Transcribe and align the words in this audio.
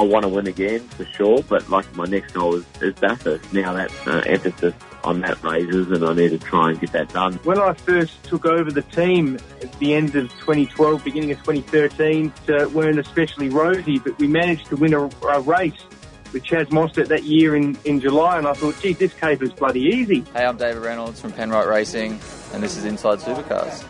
I 0.00 0.02
want 0.02 0.22
to 0.22 0.30
win 0.30 0.46
again 0.46 0.80
for 0.80 1.04
sure, 1.04 1.42
but 1.42 1.68
like 1.68 1.94
my 1.94 2.06
next 2.06 2.32
goal 2.32 2.54
is, 2.54 2.64
is 2.80 2.94
Bathurst. 2.94 3.52
Now 3.52 3.74
that 3.74 3.92
uh, 4.06 4.22
emphasis 4.24 4.72
on 5.04 5.20
that 5.20 5.42
raises, 5.44 5.90
and 5.90 6.02
I 6.02 6.14
need 6.14 6.30
to 6.30 6.38
try 6.38 6.70
and 6.70 6.80
get 6.80 6.92
that 6.92 7.10
done. 7.10 7.34
When 7.44 7.58
I 7.58 7.74
first 7.74 8.24
took 8.24 8.46
over 8.46 8.70
the 8.70 8.80
team 8.80 9.38
at 9.60 9.70
the 9.78 9.92
end 9.92 10.16
of 10.16 10.30
2012, 10.30 11.04
beginning 11.04 11.32
of 11.32 11.38
2013, 11.40 12.32
it 12.48 12.72
weren't 12.72 12.98
especially 12.98 13.50
rosy, 13.50 13.98
but 13.98 14.18
we 14.18 14.26
managed 14.26 14.68
to 14.68 14.76
win 14.76 14.94
a, 14.94 15.02
a 15.26 15.40
race 15.42 15.84
with 16.32 16.44
Chaz 16.44 16.68
Mostert 16.68 17.08
that 17.08 17.24
year 17.24 17.54
in, 17.54 17.76
in 17.84 18.00
July, 18.00 18.38
and 18.38 18.46
I 18.46 18.54
thought, 18.54 18.80
gee, 18.80 18.94
this 18.94 19.12
caper's 19.12 19.52
bloody 19.52 19.82
easy. 19.82 20.24
Hey, 20.32 20.46
I'm 20.46 20.56
David 20.56 20.82
Reynolds 20.82 21.20
from 21.20 21.32
Penrite 21.32 21.68
Racing, 21.68 22.12
and 22.54 22.62
this 22.62 22.78
is 22.78 22.86
Inside 22.86 23.18
Supercars. 23.18 23.84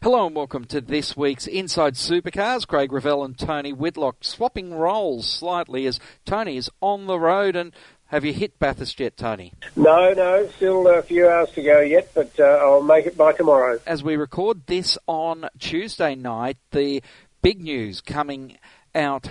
Hello 0.00 0.28
and 0.28 0.36
welcome 0.36 0.64
to 0.66 0.80
this 0.80 1.16
week's 1.16 1.48
Inside 1.48 1.94
Supercars. 1.94 2.64
Craig 2.68 2.92
Revell 2.92 3.24
and 3.24 3.36
Tony 3.36 3.72
Whitlock 3.72 4.18
swapping 4.20 4.72
roles 4.72 5.28
slightly 5.28 5.86
as 5.86 5.98
Tony 6.24 6.56
is 6.56 6.70
on 6.80 7.08
the 7.08 7.18
road. 7.18 7.56
And 7.56 7.72
have 8.06 8.24
you 8.24 8.32
hit 8.32 8.60
Bathurst 8.60 9.00
yet, 9.00 9.16
Tony? 9.16 9.52
No, 9.74 10.12
no, 10.12 10.48
still 10.54 10.86
a 10.86 11.02
few 11.02 11.28
hours 11.28 11.50
to 11.50 11.64
go 11.64 11.80
yet, 11.80 12.12
but 12.14 12.30
uh, 12.38 12.44
I'll 12.44 12.80
make 12.80 13.06
it 13.06 13.16
by 13.16 13.32
tomorrow. 13.32 13.80
As 13.88 14.04
we 14.04 14.14
record 14.14 14.68
this 14.68 14.96
on 15.08 15.48
Tuesday 15.58 16.14
night, 16.14 16.58
the 16.70 17.02
big 17.42 17.60
news 17.60 18.00
coming 18.00 18.56
out 18.94 19.28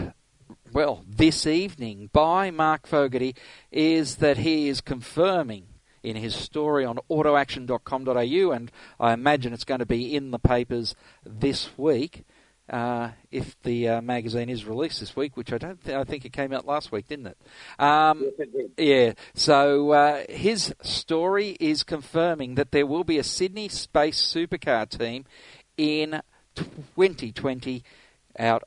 well, 0.73 1.05
this 1.07 1.47
evening 1.47 2.09
by 2.11 2.51
Mark 2.51 2.87
Fogarty 2.87 3.35
is 3.71 4.17
that 4.17 4.39
he 4.39 4.67
is 4.67 4.81
confirming 4.81 5.67
in 6.03 6.15
his 6.15 6.35
story 6.35 6.85
on 6.85 6.99
autoaction.com.au, 7.09 8.51
and 8.51 8.71
I 8.99 9.13
imagine 9.13 9.53
it's 9.53 9.63
going 9.63 9.79
to 9.79 9.85
be 9.85 10.15
in 10.15 10.31
the 10.31 10.39
papers 10.39 10.95
this 11.25 11.69
week. 11.77 12.25
Uh, 12.69 13.11
if 13.31 13.55
the 13.61 13.87
uh, 13.87 14.01
magazine 14.01 14.49
is 14.49 14.65
released 14.65 14.99
this 14.99 15.15
week, 15.15 15.37
which 15.37 15.53
I 15.53 15.57
don't, 15.57 15.81
th- 15.81 15.95
I 15.95 16.03
think 16.03 16.25
it 16.25 16.33
came 16.33 16.51
out 16.51 16.65
last 16.65 16.91
week, 16.91 17.07
didn't 17.07 17.27
it? 17.27 17.37
Um, 17.79 18.21
yes, 18.21 18.33
it 18.39 18.75
did. 18.75 18.85
Yeah. 18.85 19.13
So 19.35 19.91
uh, 19.91 20.23
his 20.27 20.75
story 20.81 21.55
is 21.61 21.83
confirming 21.83 22.55
that 22.55 22.73
there 22.73 22.85
will 22.85 23.05
be 23.05 23.19
a 23.19 23.23
Sydney 23.23 23.69
Space 23.69 24.21
Supercar 24.21 24.89
team 24.89 25.23
in 25.77 26.21
2020 26.55 27.83
out 28.37 28.63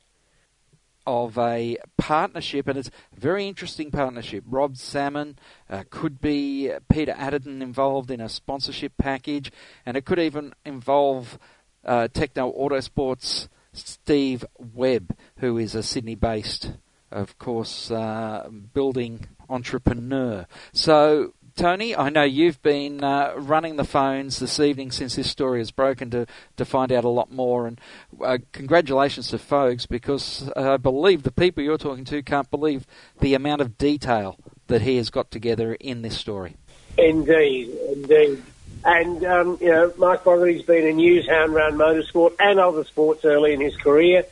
of 1.05 1.37
a 1.37 1.77
partnership, 1.97 2.67
and 2.67 2.77
it's 2.77 2.89
a 2.89 3.19
very 3.19 3.47
interesting 3.47 3.91
partnership. 3.91 4.43
Rod 4.47 4.77
Salmon 4.77 5.37
uh, 5.69 5.83
could 5.89 6.21
be 6.21 6.71
Peter 6.89 7.13
Adderton 7.13 7.61
involved 7.61 8.11
in 8.11 8.21
a 8.21 8.29
sponsorship 8.29 8.93
package, 8.97 9.51
and 9.85 9.97
it 9.97 10.05
could 10.05 10.19
even 10.19 10.53
involve 10.65 11.39
uh, 11.85 12.07
Tekno 12.13 12.57
Autosports 12.57 13.47
Steve 13.73 14.45
Webb, 14.57 15.15
who 15.37 15.57
is 15.57 15.75
a 15.75 15.83
Sydney-based, 15.83 16.73
of 17.11 17.37
course, 17.37 17.89
uh, 17.91 18.49
building 18.73 19.27
entrepreneur. 19.49 20.45
So 20.73 21.33
Tony, 21.55 21.95
I 21.95 22.09
know 22.09 22.23
you've 22.23 22.61
been 22.61 23.03
uh, 23.03 23.33
running 23.35 23.75
the 23.75 23.83
phones 23.83 24.39
this 24.39 24.59
evening 24.59 24.91
since 24.91 25.15
this 25.15 25.29
story 25.29 25.59
has 25.59 25.71
broken 25.71 26.09
to, 26.11 26.25
to 26.57 26.65
find 26.65 26.91
out 26.91 27.03
a 27.03 27.09
lot 27.09 27.31
more. 27.31 27.67
And 27.67 27.79
uh, 28.23 28.39
congratulations 28.51 29.29
to 29.29 29.37
folks 29.37 29.85
because 29.85 30.49
I 30.55 30.77
believe 30.77 31.23
the 31.23 31.31
people 31.31 31.63
you're 31.63 31.77
talking 31.77 32.05
to 32.05 32.21
can't 32.23 32.49
believe 32.49 32.85
the 33.19 33.33
amount 33.33 33.61
of 33.61 33.77
detail 33.77 34.37
that 34.67 34.81
he 34.81 34.97
has 34.97 35.09
got 35.09 35.31
together 35.31 35.73
in 35.75 36.01
this 36.01 36.17
story. 36.17 36.55
Indeed, 36.97 37.69
indeed. 37.93 38.43
And, 38.83 39.23
um, 39.25 39.57
you 39.61 39.69
know, 39.69 39.93
Mark 39.97 40.23
Fogarty's 40.23 40.63
been 40.63 40.87
a 40.87 40.93
news 40.93 41.27
hound 41.27 41.53
around 41.53 41.73
motorsport 41.73 42.35
and 42.39 42.59
other 42.59 42.83
sports 42.83 43.23
early 43.25 43.53
in 43.53 43.61
his 43.61 43.75
career 43.77 44.25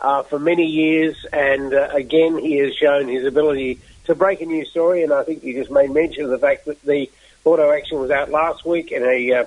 uh, 0.00 0.22
for 0.22 0.38
many 0.38 0.66
years. 0.66 1.24
And 1.32 1.72
uh, 1.72 1.88
again, 1.92 2.38
he 2.38 2.56
has 2.58 2.74
shown 2.74 3.08
his 3.08 3.24
ability 3.24 3.80
to 4.04 4.14
break 4.14 4.40
a 4.40 4.46
new 4.46 4.64
story, 4.64 5.02
and 5.02 5.12
I 5.12 5.24
think 5.24 5.42
you 5.42 5.54
just 5.54 5.70
made 5.70 5.90
mention 5.90 6.24
of 6.24 6.30
the 6.30 6.38
fact 6.38 6.66
that 6.66 6.80
the 6.82 7.10
auto 7.44 7.70
action 7.70 7.98
was 7.98 8.10
out 8.10 8.30
last 8.30 8.64
week 8.64 8.92
in 8.92 9.02
a 9.02 9.32
uh, 9.32 9.44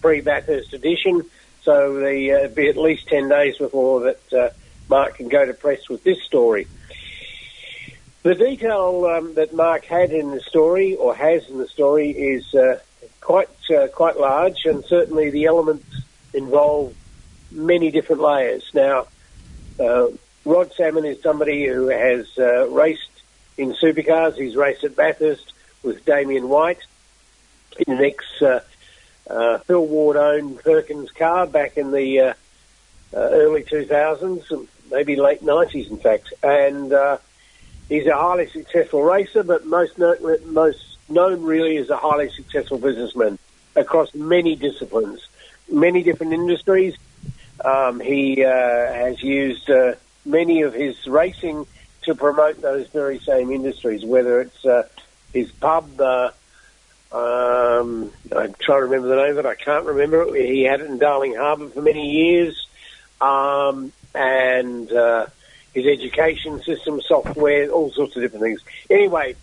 pre-Bathurst 0.00 0.72
edition, 0.72 1.22
so 1.62 1.94
the, 1.94 2.32
uh, 2.32 2.38
it'll 2.44 2.54
be 2.54 2.68
at 2.68 2.76
least 2.76 3.08
10 3.08 3.28
days 3.28 3.58
before 3.58 4.00
that 4.00 4.32
uh, 4.32 4.50
Mark 4.88 5.16
can 5.16 5.28
go 5.28 5.44
to 5.44 5.52
press 5.52 5.88
with 5.88 6.02
this 6.04 6.22
story. 6.22 6.66
The 8.22 8.34
detail 8.34 9.04
um, 9.06 9.34
that 9.34 9.54
Mark 9.54 9.84
had 9.84 10.10
in 10.10 10.30
the 10.30 10.40
story, 10.40 10.96
or 10.96 11.14
has 11.14 11.48
in 11.48 11.58
the 11.58 11.68
story, 11.68 12.10
is 12.10 12.54
uh, 12.54 12.80
quite 13.20 13.48
uh, 13.74 13.86
quite 13.88 14.18
large, 14.18 14.64
and 14.64 14.84
certainly 14.84 15.30
the 15.30 15.46
elements 15.46 15.86
involve 16.34 16.94
many 17.50 17.90
different 17.90 18.20
layers. 18.20 18.68
Now, 18.74 19.06
Rod 19.78 20.72
Salmon 20.72 21.04
is 21.04 21.22
somebody 21.22 21.66
who 21.66 21.88
has 21.88 22.26
uh, 22.38 22.68
raced 22.68 23.10
in 23.56 23.74
supercars. 23.74 24.36
He's 24.36 24.56
raced 24.56 24.84
at 24.84 24.96
Bathurst 24.96 25.52
with 25.82 26.04
Damien 26.04 26.48
White 26.48 26.80
in 27.86 27.94
an 27.94 28.04
ex 28.04 28.24
uh, 28.42 28.60
uh, 29.28 29.58
Phil 29.58 29.84
Ward 29.84 30.16
owned 30.16 30.60
Perkins 30.60 31.10
car 31.10 31.46
back 31.46 31.76
in 31.76 31.90
the 31.90 32.20
uh, 32.20 32.34
uh, 33.14 33.16
early 33.16 33.62
2000s, 33.62 34.66
maybe 34.90 35.16
late 35.16 35.42
90s, 35.42 35.90
in 35.90 35.98
fact. 35.98 36.32
And 36.42 36.92
uh, 36.92 37.18
he's 37.88 38.06
a 38.06 38.14
highly 38.14 38.48
successful 38.48 39.02
racer, 39.02 39.42
but 39.42 39.66
most 39.66 39.98
known, 39.98 40.16
most 40.52 40.82
known 41.08 41.42
really 41.42 41.76
as 41.76 41.90
a 41.90 41.96
highly 41.96 42.30
successful 42.30 42.78
businessman 42.78 43.38
across 43.76 44.14
many 44.14 44.56
disciplines, 44.56 45.26
many 45.70 46.02
different 46.02 46.32
industries. 46.32 46.96
Um, 47.64 48.00
he 48.00 48.44
uh, 48.44 48.48
has 48.50 49.22
used 49.22 49.68
uh, 49.70 49.94
many 50.24 50.62
of 50.62 50.74
his 50.74 51.06
racing 51.06 51.66
to 52.02 52.14
promote 52.14 52.60
those 52.60 52.86
very 52.88 53.18
same 53.18 53.50
industries, 53.50 54.04
whether 54.04 54.40
it's 54.40 54.64
uh, 54.64 54.88
his 55.32 55.50
pub. 55.52 56.00
Uh, 56.00 56.30
um, 57.10 58.12
I'm 58.36 58.54
trying 58.54 58.80
to 58.80 58.84
remember 58.84 59.08
the 59.08 59.16
name 59.16 59.32
of 59.32 59.38
it. 59.38 59.46
I 59.46 59.54
can't 59.54 59.86
remember 59.86 60.36
it. 60.36 60.46
He 60.46 60.62
had 60.62 60.80
it 60.80 60.86
in 60.86 60.98
Darling 60.98 61.34
Harbour 61.34 61.68
for 61.68 61.82
many 61.82 62.10
years, 62.10 62.66
um, 63.20 63.92
and 64.14 64.90
uh, 64.92 65.26
his 65.74 65.86
education 65.86 66.62
system, 66.62 67.00
software, 67.00 67.70
all 67.70 67.90
sorts 67.90 68.14
of 68.16 68.22
different 68.22 68.44
things. 68.44 68.60
Anyway, 68.90 69.36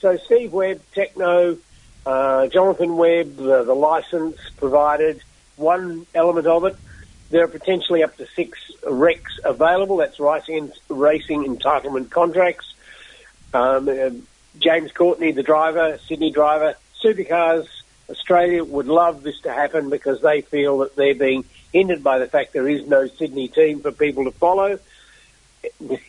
so 0.00 0.16
Steve 0.16 0.52
Webb, 0.52 0.80
Tekno, 0.94 1.58
uh, 2.06 2.46
Jonathan 2.48 2.96
Webb, 2.96 3.36
the, 3.36 3.64
the 3.64 3.74
license 3.74 4.38
provided, 4.58 5.22
one 5.56 6.06
element 6.14 6.46
of 6.46 6.64
it 6.64 6.76
there 7.30 7.44
are 7.44 7.48
potentially 7.48 8.02
up 8.02 8.16
to 8.16 8.26
six 8.34 8.58
RECs 8.82 9.38
available. 9.44 9.98
That's 9.98 10.18
racing, 10.18 10.72
racing 10.88 11.44
entitlement 11.44 12.10
contracts. 12.10 12.72
Um, 13.52 13.88
uh, 13.88 14.10
James 14.58 14.92
Courtney, 14.92 15.32
the 15.32 15.42
driver, 15.42 15.98
Sydney 16.06 16.30
driver, 16.32 16.74
Supercars 17.02 17.66
Australia 18.10 18.64
would 18.64 18.86
love 18.86 19.22
this 19.22 19.40
to 19.42 19.52
happen 19.52 19.90
because 19.90 20.20
they 20.22 20.40
feel 20.40 20.78
that 20.78 20.96
they're 20.96 21.14
being 21.14 21.44
hindered 21.72 22.02
by 22.02 22.18
the 22.18 22.26
fact 22.26 22.52
there 22.52 22.68
is 22.68 22.86
no 22.86 23.06
Sydney 23.06 23.48
team 23.48 23.80
for 23.80 23.92
people 23.92 24.24
to 24.24 24.30
follow. 24.30 24.78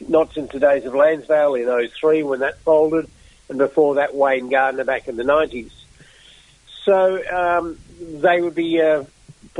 Not 0.08 0.34
since 0.34 0.52
the 0.52 0.59
days 0.59 0.85
of 0.85 0.94
Lansvale 0.94 1.56
in 1.56 1.90
03 1.90 2.24
when 2.24 2.40
that 2.40 2.59
folded, 2.59 3.09
and 3.50 3.58
before 3.58 3.96
that 3.96 4.16
Wayne 4.16 4.50
Gardner 4.50 4.85
back 4.85 5.08
in 5.08 5.18
the 5.18 5.24
90s. 5.24 5.72
So 6.85 7.22
um, 7.35 7.78
they 8.00 8.41
would 8.41 8.56
be 8.56 8.81
uh, 8.81 9.03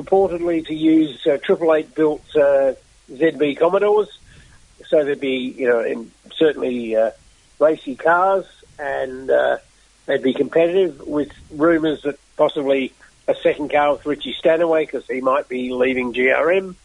purportedly 0.02 0.66
to 0.68 0.74
use 0.74 1.26
uh, 1.28 1.38
Triple 1.44 1.74
Eight 1.76 1.96
built 1.96 2.24
uh, 2.36 2.74
ZB 3.12 3.58
Commodores, 3.58 4.10
so 4.88 5.04
there'd 5.04 5.20
be 5.20 5.54
you 5.58 5.68
know 5.68 5.82
in, 5.82 6.12
certainly 6.36 6.96
uh, 6.96 7.12
racy 7.60 7.96
cars, 7.96 8.46
and 8.78 9.30
they'd 10.06 10.24
be 10.24 10.34
competitive. 10.34 11.06
With 11.06 11.32
rumours 11.52 12.04
that 12.04 12.20
possibly 12.38 12.94
a 13.30 13.36
second 13.36 13.72
car 13.72 13.94
with 13.94 14.06
Richie 14.06 14.34
Stanaway 14.34 14.86
because 14.86 15.06
he 15.06 15.22
might 15.22 15.48
be 15.48 15.72
leaving 15.72 16.14
GRM. 16.14 16.76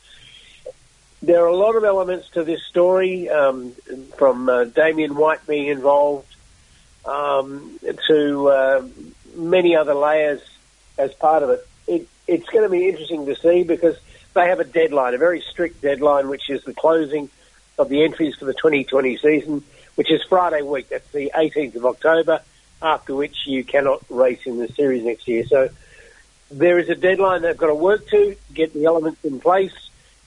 There 1.22 1.42
are 1.42 1.48
a 1.48 1.56
lot 1.56 1.74
of 1.74 1.84
elements 1.84 2.28
to 2.30 2.44
this 2.44 2.62
story, 2.64 3.30
um, 3.30 3.72
from 4.18 4.48
uh, 4.48 4.64
Damien 4.64 5.14
White 5.14 5.46
being 5.46 5.68
involved 5.68 6.28
um, 7.06 7.78
to 8.08 8.48
uh, 8.48 8.86
many 9.34 9.74
other 9.74 9.94
layers 9.94 10.42
as 10.98 11.14
part 11.14 11.42
of 11.42 11.50
it. 11.50 11.66
It 11.86 12.08
it's 12.26 12.48
going 12.48 12.64
to 12.64 12.70
be 12.70 12.88
interesting 12.88 13.26
to 13.26 13.36
see 13.36 13.64
because 13.64 13.96
they 14.34 14.48
have 14.48 14.60
a 14.60 14.64
deadline, 14.64 15.14
a 15.14 15.18
very 15.18 15.40
strict 15.40 15.80
deadline, 15.82 16.28
which 16.28 16.48
is 16.50 16.64
the 16.64 16.74
closing 16.74 17.28
of 17.78 17.88
the 17.88 18.04
entries 18.04 18.34
for 18.36 18.44
the 18.44 18.54
2020 18.54 19.16
season, 19.18 19.62
which 19.94 20.10
is 20.10 20.22
Friday 20.28 20.62
week. 20.62 20.88
That's 20.88 21.10
the 21.12 21.32
18th 21.34 21.76
of 21.76 21.86
October, 21.86 22.40
after 22.82 23.14
which 23.14 23.46
you 23.46 23.64
cannot 23.64 24.02
race 24.08 24.40
in 24.46 24.58
the 24.58 24.68
series 24.68 25.04
next 25.04 25.28
year. 25.28 25.44
So 25.46 25.68
there 26.50 26.78
is 26.78 26.88
a 26.88 26.94
deadline 26.94 27.42
they've 27.42 27.56
got 27.56 27.68
to 27.68 27.74
work 27.74 28.08
to, 28.08 28.36
get 28.52 28.72
the 28.72 28.86
elements 28.86 29.24
in 29.24 29.40
place, 29.40 29.74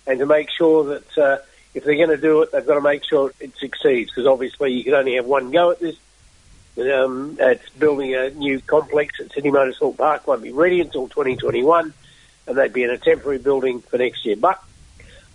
and 0.06 0.20
to 0.20 0.26
make 0.26 0.50
sure 0.50 0.86
that 0.86 1.18
uh, 1.18 1.38
if 1.74 1.84
they're 1.84 1.96
going 1.96 2.10
to 2.10 2.18
do 2.18 2.42
it, 2.42 2.52
they've 2.52 2.66
got 2.66 2.76
to 2.76 2.82
make 2.82 3.04
sure 3.04 3.34
it 3.40 3.56
succeeds, 3.58 4.12
because 4.12 4.28
obviously 4.28 4.74
you 4.74 4.84
can 4.84 4.94
only 4.94 5.16
have 5.16 5.26
one 5.26 5.52
go 5.52 5.72
at 5.72 5.80
this. 5.80 5.96
Um, 6.78 7.38
it's 7.40 7.68
building 7.72 8.14
a 8.16 8.30
new 8.30 8.60
complex 8.62 9.20
at 9.20 9.32
Sydney 9.34 9.52
Motorsport 9.52 9.98
Park. 9.98 10.28
Won't 10.28 10.44
be 10.44 10.52
ready 10.52 10.80
until 10.82 11.08
2021, 11.08 11.94
and 12.48 12.58
they'd 12.58 12.74
be 12.74 12.84
in 12.84 12.90
a 12.92 12.98
temporary 12.98 13.40
building 13.40 13.82
for 13.82 13.98
next 13.98 14.26
year. 14.26 14.36
But 14.36 14.62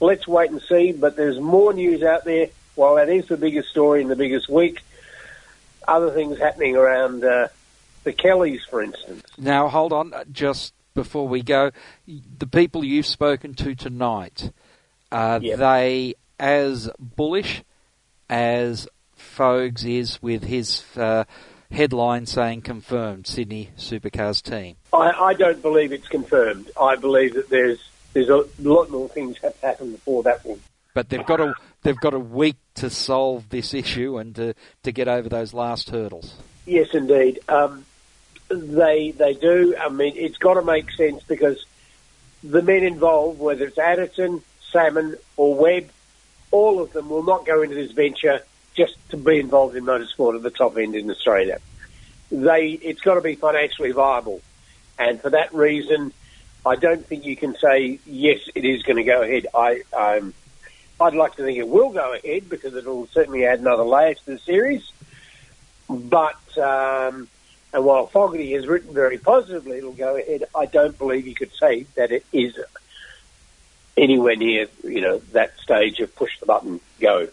let's 0.00 0.26
wait 0.28 0.50
and 0.50 0.62
see. 0.62 0.92
But 0.92 1.16
there's 1.16 1.40
more 1.40 1.72
news 1.72 2.02
out 2.02 2.24
there 2.24 2.48
while 2.74 2.94
that 2.96 3.08
is 3.08 3.26
the 3.26 3.36
biggest 3.36 3.68
story 3.70 4.00
in 4.02 4.08
the 4.08 4.16
biggest 4.16 4.48
week, 4.48 4.80
other 5.86 6.10
things 6.10 6.38
happening 6.38 6.76
around 6.76 7.24
uh, 7.24 7.48
the 8.04 8.12
Kellys, 8.12 8.64
for 8.68 8.82
instance. 8.82 9.22
Now, 9.36 9.68
hold 9.68 9.92
on, 9.92 10.12
just 10.32 10.72
before 10.94 11.28
we 11.28 11.42
go, 11.42 11.72
the 12.06 12.46
people 12.46 12.84
you've 12.84 13.06
spoken 13.06 13.54
to 13.54 13.74
tonight, 13.74 14.50
are 15.10 15.40
Yep. 15.40 15.58
they 15.58 16.14
as 16.38 16.88
bullish 16.98 17.62
as 18.30 18.88
Fogues 19.36 19.84
is 19.84 20.20
with 20.22 20.44
his 20.44 20.84
uh, 20.96 21.24
headline 21.70 22.26
saying 22.26 22.62
confirmed 22.62 23.26
Sydney 23.26 23.70
Supercars 23.76 24.42
team? 24.42 24.76
I, 24.92 25.10
I 25.10 25.34
don't 25.34 25.62
believe 25.62 25.92
it's 25.92 26.08
confirmed. 26.08 26.70
I 26.80 26.96
believe 26.96 27.34
that 27.34 27.48
there's 27.48 27.78
there's 28.12 28.28
a 28.28 28.44
lot 28.60 28.90
more 28.90 29.08
things 29.08 29.38
have 29.38 29.58
to 29.60 29.66
happen 29.66 29.92
before 29.92 30.22
that 30.24 30.44
one. 30.44 30.60
But 30.94 31.08
they've 31.08 31.24
got 31.24 31.40
a 31.40 31.54
they've 31.82 31.96
got 31.96 32.14
a 32.14 32.18
week 32.18 32.56
to 32.76 32.90
solve 32.90 33.48
this 33.48 33.72
issue 33.72 34.18
and 34.18 34.34
to, 34.36 34.54
to 34.82 34.92
get 34.92 35.08
over 35.08 35.28
those 35.28 35.54
last 35.54 35.90
hurdles. 35.90 36.36
Yes, 36.66 36.88
indeed. 36.92 37.40
Um, 37.48 37.86
they 38.48 39.12
they 39.12 39.32
do. 39.34 39.74
I 39.80 39.88
mean, 39.88 40.12
it's 40.16 40.36
got 40.36 40.54
to 40.54 40.62
make 40.62 40.90
sense 40.92 41.22
because 41.22 41.64
the 42.44 42.60
men 42.60 42.82
involved, 42.84 43.40
whether 43.40 43.64
it's 43.64 43.78
Adderton, 43.78 44.42
Salmon, 44.70 45.16
or 45.38 45.54
Webb, 45.54 45.88
all 46.50 46.80
of 46.82 46.92
them 46.92 47.08
will 47.08 47.22
not 47.22 47.46
go 47.46 47.62
into 47.62 47.74
this 47.74 47.92
venture 47.92 48.42
just 48.74 48.96
to 49.10 49.16
be 49.16 49.38
involved 49.38 49.76
in 49.76 49.84
motorsport 49.84 50.36
at 50.36 50.42
the 50.42 50.50
top 50.50 50.76
end 50.76 50.94
in 50.94 51.10
Australia. 51.10 51.58
They 52.30 52.70
it's 52.70 53.00
got 53.00 53.14
to 53.14 53.20
be 53.20 53.34
financially 53.34 53.92
viable, 53.92 54.40
and 54.98 55.20
for 55.20 55.30
that 55.30 55.52
reason, 55.54 56.12
I 56.64 56.76
don't 56.76 57.04
think 57.04 57.26
you 57.26 57.36
can 57.36 57.56
say 57.56 57.98
yes, 58.06 58.40
it 58.54 58.64
is 58.64 58.82
going 58.82 58.96
to 58.96 59.04
go 59.04 59.22
ahead. 59.22 59.46
I 59.54 59.82
um, 59.92 60.32
I'd 61.00 61.14
like 61.14 61.36
to 61.36 61.44
think 61.44 61.58
it 61.58 61.68
will 61.68 61.90
go 61.90 62.14
ahead 62.14 62.48
because 62.48 62.74
it'll 62.74 63.06
certainly 63.08 63.44
add 63.44 63.60
another 63.60 63.84
layer 63.84 64.14
to 64.14 64.26
the 64.26 64.38
series. 64.38 64.90
But 65.88 66.56
um, 66.56 67.28
and 67.72 67.84
while 67.84 68.06
Fogarty 68.06 68.52
has 68.52 68.66
written 68.66 68.94
very 68.94 69.18
positively, 69.18 69.78
it'll 69.78 69.92
go 69.92 70.16
ahead. 70.16 70.44
I 70.54 70.66
don't 70.66 70.96
believe 70.96 71.26
you 71.26 71.34
could 71.34 71.52
say 71.58 71.86
that 71.96 72.12
it 72.12 72.24
is 72.32 72.58
anywhere 73.96 74.36
near 74.36 74.66
you 74.84 75.00
know 75.00 75.18
that 75.32 75.58
stage 75.58 76.00
of 76.00 76.14
push 76.14 76.38
the 76.40 76.46
button 76.46 76.80
go. 77.00 77.28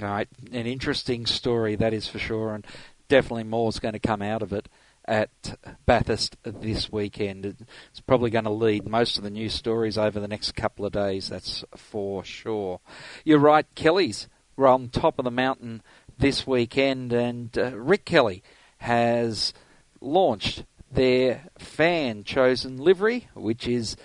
Right, 0.00 0.28
an 0.52 0.66
interesting 0.66 1.26
story 1.26 1.74
that 1.76 1.92
is 1.92 2.06
for 2.06 2.18
sure, 2.18 2.54
and 2.54 2.64
definitely 3.08 3.44
more 3.44 3.68
is 3.68 3.80
going 3.80 3.94
to 3.94 3.98
come 3.98 4.22
out 4.22 4.42
of 4.42 4.52
it 4.52 4.68
at 5.06 5.58
Bathurst 5.86 6.36
this 6.44 6.92
weekend. 6.92 7.46
It's 7.46 8.00
probably 8.06 8.30
going 8.30 8.44
to 8.44 8.50
lead 8.50 8.86
most 8.86 9.18
of 9.18 9.24
the 9.24 9.30
news 9.30 9.54
stories 9.54 9.98
over 9.98 10.20
the 10.20 10.28
next 10.28 10.52
couple 10.54 10.84
of 10.84 10.92
days. 10.92 11.28
That's 11.28 11.64
for 11.74 12.22
sure. 12.22 12.80
You're 13.24 13.40
right, 13.40 13.66
Kelly's 13.74 14.28
were 14.56 14.68
on 14.68 14.88
top 14.90 15.18
of 15.18 15.24
the 15.24 15.30
mountain 15.30 15.82
this 16.18 16.46
weekend, 16.46 17.12
and 17.12 17.56
uh, 17.58 17.76
Rick 17.76 18.04
Kelly 18.04 18.42
has 18.78 19.52
launched 20.00 20.64
their 20.92 21.46
fan 21.58 22.22
chosen 22.24 22.76
livery, 22.76 23.28
which 23.34 23.66
is 23.66 23.96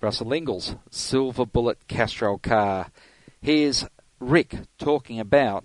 Russell 0.00 0.32
Ingall's 0.32 0.74
Silver 0.90 1.46
Bullet 1.46 1.86
Castrol 1.88 2.38
car. 2.38 2.90
Here's 3.40 3.84
Rick 4.20 4.56
talking 4.78 5.20
about 5.20 5.64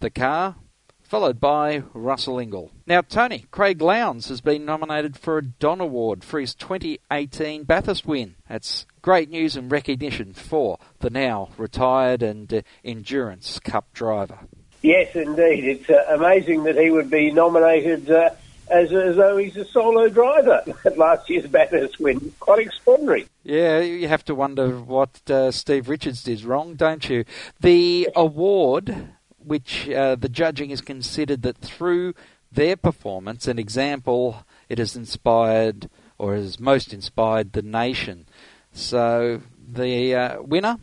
the 0.00 0.10
car, 0.10 0.56
followed 1.00 1.40
by 1.40 1.82
Russell 1.92 2.36
Ingall. 2.36 2.70
Now, 2.86 3.02
Tony, 3.02 3.46
Craig 3.50 3.80
Lowndes 3.80 4.28
has 4.28 4.40
been 4.40 4.64
nominated 4.64 5.16
for 5.16 5.38
a 5.38 5.42
Don 5.42 5.80
Award 5.80 6.24
for 6.24 6.40
his 6.40 6.54
2018 6.54 7.64
Bathurst 7.64 8.06
win. 8.06 8.34
That's 8.48 8.86
great 9.00 9.30
news 9.30 9.56
and 9.56 9.70
recognition 9.70 10.32
for 10.34 10.78
the 10.98 11.10
now 11.10 11.50
retired 11.56 12.22
and 12.22 12.52
uh, 12.52 12.62
Endurance 12.84 13.58
Cup 13.60 13.92
driver. 13.92 14.40
Yes, 14.82 15.14
indeed. 15.14 15.64
It's 15.64 15.88
uh, 15.88 16.04
amazing 16.10 16.64
that 16.64 16.76
he 16.76 16.90
would 16.90 17.10
be 17.10 17.30
nominated 17.30 18.10
uh, 18.10 18.30
as, 18.68 18.92
as 18.92 19.16
though 19.16 19.36
he's 19.36 19.56
a 19.56 19.64
solo 19.64 20.08
driver 20.08 20.62
at 20.84 20.98
last 20.98 21.28
year's 21.28 21.46
Bathurst 21.46 22.00
win. 22.00 22.32
Quite 22.40 22.60
extraordinary. 22.60 23.26
Yeah, 23.42 23.80
you 23.80 24.08
have 24.08 24.24
to 24.26 24.34
wonder 24.34 24.78
what 24.78 25.30
uh, 25.30 25.50
Steve 25.50 25.88
Richards 25.88 26.22
did 26.22 26.44
wrong, 26.44 26.74
don't 26.74 27.08
you? 27.08 27.24
The 27.60 28.08
award, 28.16 29.10
which 29.38 29.88
uh, 29.88 30.16
the 30.16 30.28
judging 30.28 30.70
has 30.70 30.80
considered 30.80 31.42
that 31.42 31.58
through 31.58 32.14
their 32.50 32.76
performance 32.76 33.46
and 33.48 33.58
example, 33.58 34.44
it 34.68 34.78
has 34.78 34.96
inspired 34.96 35.90
or 36.18 36.34
has 36.34 36.60
most 36.60 36.92
inspired 36.92 37.52
the 37.52 37.62
nation. 37.62 38.26
So 38.72 39.42
the 39.66 40.14
uh, 40.14 40.42
winner 40.42 40.78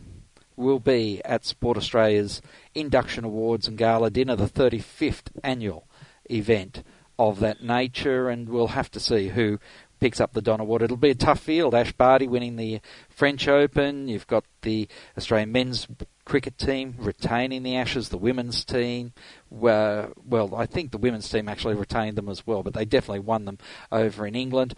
will 0.56 0.78
be 0.78 1.22
at 1.24 1.44
Sport 1.44 1.76
Australia's 1.76 2.42
Induction 2.74 3.24
Awards 3.24 3.66
and 3.66 3.78
Gala 3.78 4.10
Dinner, 4.10 4.36
the 4.36 4.48
35th 4.48 5.28
annual 5.42 5.86
event 6.30 6.82
of 7.18 7.40
that 7.40 7.62
nature, 7.62 8.28
and 8.28 8.48
we'll 8.48 8.68
have 8.68 8.90
to 8.92 9.00
see 9.00 9.28
who 9.28 9.58
picks 10.00 10.20
up 10.20 10.32
the 10.32 10.42
Don 10.42 10.58
Award. 10.58 10.82
It'll 10.82 10.96
be 10.96 11.10
a 11.10 11.14
tough 11.14 11.38
field. 11.38 11.74
Ash 11.74 11.92
Barty 11.92 12.26
winning 12.26 12.56
the 12.56 12.80
French 13.08 13.46
Open. 13.46 14.08
You've 14.08 14.26
got 14.26 14.44
the 14.62 14.88
Australian 15.16 15.52
men's 15.52 15.86
cricket 16.24 16.58
team 16.58 16.96
retaining 16.98 17.62
the 17.62 17.76
Ashes, 17.76 18.08
the 18.08 18.18
women's 18.18 18.64
team. 18.64 19.12
Well, 19.48 20.54
I 20.56 20.66
think 20.66 20.90
the 20.90 20.98
women's 20.98 21.28
team 21.28 21.48
actually 21.48 21.74
retained 21.74 22.16
them 22.16 22.28
as 22.28 22.46
well, 22.46 22.64
but 22.64 22.74
they 22.74 22.84
definitely 22.84 23.20
won 23.20 23.44
them 23.44 23.58
over 23.92 24.26
in 24.26 24.34
England. 24.34 24.74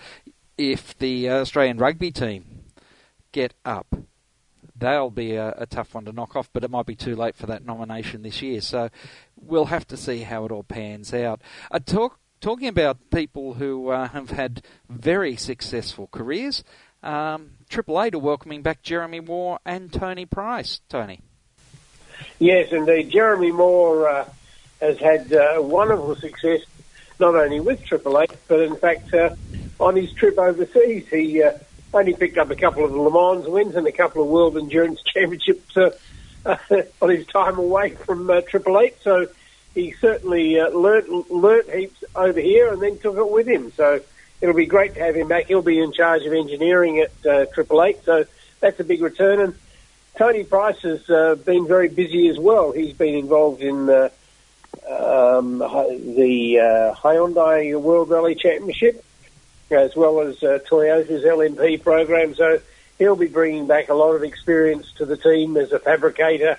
If 0.59 0.97
the 0.99 1.31
Australian 1.31 1.79
rugby 1.79 2.11
team 2.11 2.65
get 3.33 3.55
up, 3.65 3.97
they'll 4.77 5.11
be 5.11 5.35
a, 5.35 5.55
a, 5.57 5.67
tough 5.67 5.95
one 5.95 6.05
to 6.05 6.13
knock 6.13 6.37
off, 6.37 6.51
but 6.53 6.65
it 6.65 6.71
might 6.71 6.87
be 6.87 6.97
too 6.97 7.17
late 7.17 7.37
for 7.37 7.47
that 7.47 7.65
nomination 7.65 8.23
this 8.23 8.43
year. 8.43 8.61
So 8.61 8.91
we'll 9.41 9.67
have 9.67 9.87
to 9.89 9.97
see 9.97 10.21
how 10.21 10.45
it 10.45 10.53
all 10.53 10.65
pans 10.65 11.15
out. 11.15 11.41
Uh, 11.71 11.79
talk, 11.79 12.19
talking 12.45 12.69
about 12.69 12.99
people 13.09 13.55
who 13.55 13.89
uh, 13.89 14.07
have 14.07 14.29
had 14.29 14.61
very 14.91 15.35
successful 15.35 16.07
careers, 16.13 16.63
um, 17.03 17.53
Triple 17.71 18.03
Eight 18.03 18.15
are 18.15 18.19
welcoming 18.19 18.61
back 18.61 18.83
Jeremy 18.83 19.21
Moore 19.21 19.61
and 19.65 19.91
Tony 19.91 20.27
Price. 20.27 20.83
Tony. 20.91 21.23
Yes, 22.39 22.71
indeed. 22.71 23.09
Jeremy 23.09 23.51
Moore 23.51 24.11
uh, 24.11 24.29
has 24.79 24.99
had 24.99 25.33
uh, 25.33 25.55
wonderful 25.63 26.17
success, 26.17 26.61
not 27.19 27.35
only 27.35 27.61
with 27.61 27.83
Triple 27.83 28.21
Eight, 28.21 28.33
but 28.47 28.61
in 28.61 28.77
fact 28.77 29.15
uh, 29.15 29.35
on 29.81 29.97
his 29.97 30.13
trip 30.13 30.39
overseas. 30.39 31.09
He 31.09 31.43
uh, 31.43 31.53
only 31.95 32.13
picked 32.13 32.37
up 32.37 32.51
a 32.51 32.57
couple 32.57 32.85
of 32.85 32.93
Le 32.93 33.11
Mans 33.11 33.49
wins 33.49 33.75
and 33.75 33.87
a 33.87 33.93
couple 33.93 34.23
of 34.23 34.29
World 34.29 34.59
Endurance 34.59 35.03
Championships 35.15 35.79
uh, 35.79 35.93
on 37.01 37.09
his 37.09 37.27
time 37.27 37.59
away 37.59 37.95
from 37.95 38.31
Triple 38.51 38.79
Eight. 38.81 38.97
So 39.01 39.29
he 39.75 39.93
certainly 40.01 40.61
uh, 40.61 40.69
learnt, 40.69 41.31
learnt 41.31 41.69
heaps 41.71 42.04
over 42.15 42.41
here 42.41 42.73
and 42.73 42.81
then 42.81 42.99
took 42.99 43.17
it 43.17 43.31
with 43.31 43.47
him. 43.47 43.73
So 43.73 44.01
it'll 44.41 44.55
be 44.55 44.67
great 44.67 44.95
to 44.95 45.01
have 45.01 45.17
him 45.17 45.29
back. 45.29 45.47
He'll 45.47 45.63
be 45.63 45.81
in 45.81 45.93
charge 45.93 46.23
of 46.23 46.33
engineering 46.33 47.01
at 47.01 47.27
uh, 47.27 47.47
Triple 47.47 47.83
Eight. 47.83 48.05
So 48.05 48.25
that's 48.61 48.79
a 48.81 48.85
big 48.85 49.03
return. 49.03 49.41
And 49.41 49.55
Tony 50.17 50.45
Price 50.45 50.81
has 50.83 51.09
uh, 51.11 51.35
been 51.35 51.67
very 51.67 51.89
busy 51.89 52.29
as 52.29 52.39
well. 52.39 52.73
He's 52.73 52.95
been 52.95 53.15
involved 53.15 53.63
in 53.63 53.89
uh, 53.91 54.09
um, 54.89 55.59
the 55.59 56.59
uh, 56.61 56.95
Hyundai 56.95 57.81
World 57.81 58.11
Rally 58.11 58.35
Championship 58.35 59.05
as 59.71 59.97
well 59.97 60.21
as 60.21 60.43
uh, 60.43 60.59
Toyota's 60.71 61.25
LMP 61.25 61.83
program. 61.83 62.35
So 62.35 62.61
he'll 62.99 63.17
be 63.17 63.27
bringing 63.27 63.67
back 63.67 63.89
a 63.89 63.95
lot 63.95 64.15
of 64.15 64.23
experience 64.23 64.93
to 64.99 65.07
the 65.07 65.17
team 65.17 65.57
as 65.57 65.73
a 65.73 65.79
fabricator 65.79 66.59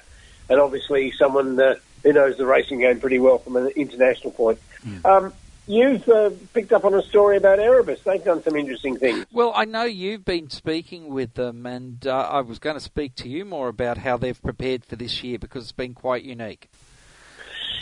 and 0.49 0.59
obviously 0.59 1.11
someone 1.11 1.59
uh, 1.59 1.75
who 2.03 2.13
knows 2.13 2.37
the 2.37 2.45
racing 2.45 2.79
game 2.79 2.99
pretty 2.99 3.19
well 3.19 3.37
from 3.37 3.55
an 3.55 3.67
international 3.75 4.31
point. 4.31 4.59
Mm. 4.85 5.05
Um, 5.05 5.33
You've 5.67 6.07
uh, 6.07 6.29
picked 6.53 6.71
up 6.71 6.85
on 6.85 6.93
a 6.93 7.01
story 7.01 7.37
about 7.37 7.57
Erebus. 7.57 8.01
They've 8.03 8.23
done 8.23 8.43
some 8.43 8.55
interesting 8.55 8.97
things. 8.97 9.25
Well, 9.31 9.51
I 9.55 9.65
know 9.65 9.83
you've 9.83 10.23
been 10.23 10.49
speaking 10.51 11.07
with 11.07 11.33
them, 11.33 11.65
and 11.65 12.05
uh, 12.05 12.15
I 12.15 12.41
was 12.41 12.59
going 12.59 12.75
to 12.75 12.81
speak 12.81 13.15
to 13.15 13.29
you 13.29 13.45
more 13.45 13.67
about 13.67 13.97
how 13.97 14.17
they've 14.17 14.39
prepared 14.39 14.85
for 14.85 14.95
this 14.95 15.23
year 15.23 15.39
because 15.39 15.63
it's 15.63 15.71
been 15.71 15.95
quite 15.95 16.23
unique. 16.23 16.69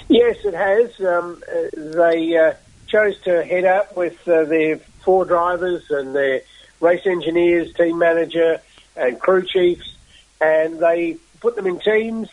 Yes, 0.08 0.38
it 0.46 0.54
has. 0.54 0.98
Um, 1.02 1.42
they 1.76 2.38
uh, 2.38 2.54
chose 2.88 3.20
to 3.22 3.44
head 3.44 3.66
up 3.66 3.98
with 3.98 4.28
uh, 4.30 4.46
their 4.46 4.78
four 5.04 5.26
drivers 5.26 5.84
and 5.90 6.16
their 6.16 6.42
race 6.80 7.06
engineers, 7.06 7.74
team 7.74 7.98
manager, 7.98 8.62
and 8.96 9.20
crew 9.20 9.44
chiefs, 9.46 9.94
and 10.40 10.80
they 10.80 11.18
put 11.42 11.58
them 11.58 11.68
in 11.68 11.80
teams 11.80 12.30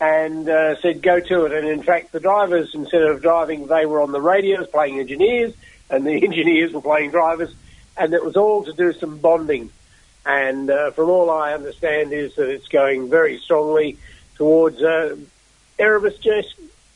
and 0.00 0.48
uh, 0.48 0.76
said 0.80 1.02
go 1.02 1.20
to 1.20 1.46
it. 1.46 1.52
And 1.52 1.66
in 1.66 1.82
fact, 1.82 2.12
the 2.12 2.20
drivers, 2.20 2.74
instead 2.74 3.02
of 3.02 3.22
driving, 3.22 3.66
they 3.66 3.86
were 3.86 4.02
on 4.02 4.12
the 4.12 4.20
radios 4.20 4.66
playing 4.68 4.98
engineers, 4.98 5.54
and 5.90 6.06
the 6.06 6.12
engineers 6.24 6.72
were 6.72 6.82
playing 6.82 7.10
drivers, 7.10 7.54
and 7.96 8.12
it 8.12 8.24
was 8.24 8.36
all 8.36 8.64
to 8.64 8.72
do 8.72 8.92
some 8.92 9.18
bonding. 9.18 9.70
And 10.24 10.68
uh, 10.70 10.90
from 10.90 11.08
all 11.08 11.30
I 11.30 11.54
understand 11.54 12.12
is 12.12 12.34
that 12.34 12.48
it's 12.50 12.68
going 12.68 13.08
very 13.08 13.38
strongly 13.38 13.96
towards 14.34 14.82
uh, 14.82 15.16
Erebus 15.78 16.18
just 16.18 16.54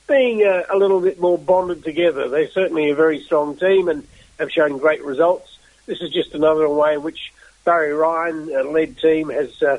being 0.08 0.42
a, 0.42 0.64
a 0.68 0.76
little 0.76 1.00
bit 1.00 1.20
more 1.20 1.38
bonded 1.38 1.84
together. 1.84 2.28
They're 2.28 2.50
certainly 2.50 2.90
a 2.90 2.94
very 2.94 3.20
strong 3.20 3.56
team 3.56 3.88
and 3.88 4.06
have 4.38 4.50
shown 4.50 4.78
great 4.78 5.04
results. 5.04 5.58
This 5.86 6.00
is 6.00 6.12
just 6.12 6.34
another 6.34 6.68
way 6.68 6.94
in 6.94 7.02
which 7.02 7.32
Barry 7.64 7.92
Ryan, 7.92 8.52
a 8.54 8.64
led 8.64 8.98
team, 8.98 9.28
has 9.30 9.62
uh, 9.62 9.78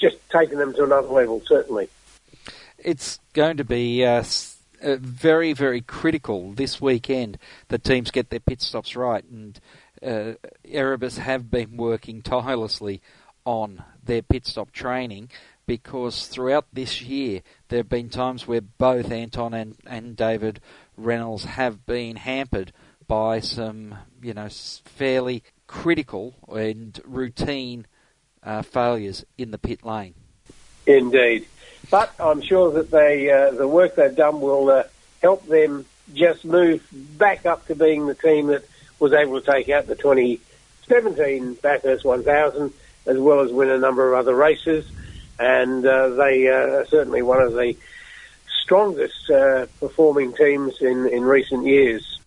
just 0.00 0.16
taken 0.30 0.58
them 0.58 0.74
to 0.74 0.84
another 0.84 1.08
level, 1.08 1.42
certainly. 1.46 1.88
It's 2.84 3.20
going 3.32 3.56
to 3.58 3.64
be 3.64 4.04
uh, 4.04 4.22
uh, 4.82 4.96
very, 5.00 5.52
very 5.52 5.80
critical 5.80 6.52
this 6.52 6.80
weekend 6.80 7.38
that 7.68 7.84
teams 7.84 8.10
get 8.10 8.30
their 8.30 8.40
pit 8.40 8.62
stops 8.62 8.96
right. 8.96 9.24
And 9.24 9.60
uh, 10.02 10.32
Erebus 10.64 11.18
have 11.18 11.50
been 11.50 11.76
working 11.76 12.22
tirelessly 12.22 13.02
on 13.44 13.82
their 14.04 14.22
pit 14.22 14.46
stop 14.46 14.72
training 14.72 15.30
because 15.66 16.26
throughout 16.26 16.66
this 16.72 17.00
year 17.02 17.42
there 17.68 17.78
have 17.78 17.88
been 17.88 18.08
times 18.08 18.46
where 18.46 18.60
both 18.60 19.10
Anton 19.10 19.54
and, 19.54 19.76
and 19.86 20.16
David 20.16 20.60
Reynolds 20.96 21.44
have 21.44 21.86
been 21.86 22.16
hampered 22.16 22.72
by 23.06 23.40
some, 23.40 23.96
you 24.22 24.34
know, 24.34 24.48
fairly 24.48 25.42
critical 25.66 26.34
and 26.48 27.00
routine 27.04 27.86
uh, 28.42 28.62
failures 28.62 29.24
in 29.36 29.50
the 29.50 29.58
pit 29.58 29.84
lane. 29.84 30.14
Indeed. 30.86 31.46
But 31.90 32.14
I'm 32.18 32.40
sure 32.40 32.72
that 32.72 32.90
they, 32.90 33.30
uh, 33.30 33.50
the 33.50 33.66
work 33.66 33.96
they've 33.96 34.14
done 34.14 34.40
will 34.40 34.70
uh, 34.70 34.84
help 35.20 35.46
them 35.46 35.86
just 36.14 36.44
move 36.44 36.86
back 36.92 37.46
up 37.46 37.66
to 37.66 37.74
being 37.74 38.06
the 38.06 38.14
team 38.14 38.48
that 38.48 38.64
was 38.98 39.12
able 39.12 39.40
to 39.40 39.50
take 39.50 39.68
out 39.68 39.86
the 39.86 39.96
2017 39.96 41.54
Bathurst 41.54 42.04
1000, 42.04 42.72
as 43.06 43.18
well 43.18 43.40
as 43.40 43.52
win 43.52 43.70
a 43.70 43.78
number 43.78 44.12
of 44.12 44.18
other 44.18 44.34
races. 44.34 44.88
And 45.38 45.84
uh, 45.84 46.10
they 46.10 46.48
uh, 46.48 46.52
are 46.52 46.86
certainly 46.86 47.22
one 47.22 47.42
of 47.42 47.54
the 47.54 47.76
strongest 48.62 49.30
uh, 49.30 49.66
performing 49.80 50.32
teams 50.34 50.80
in, 50.80 51.08
in 51.08 51.24
recent 51.24 51.66
years. 51.66 52.20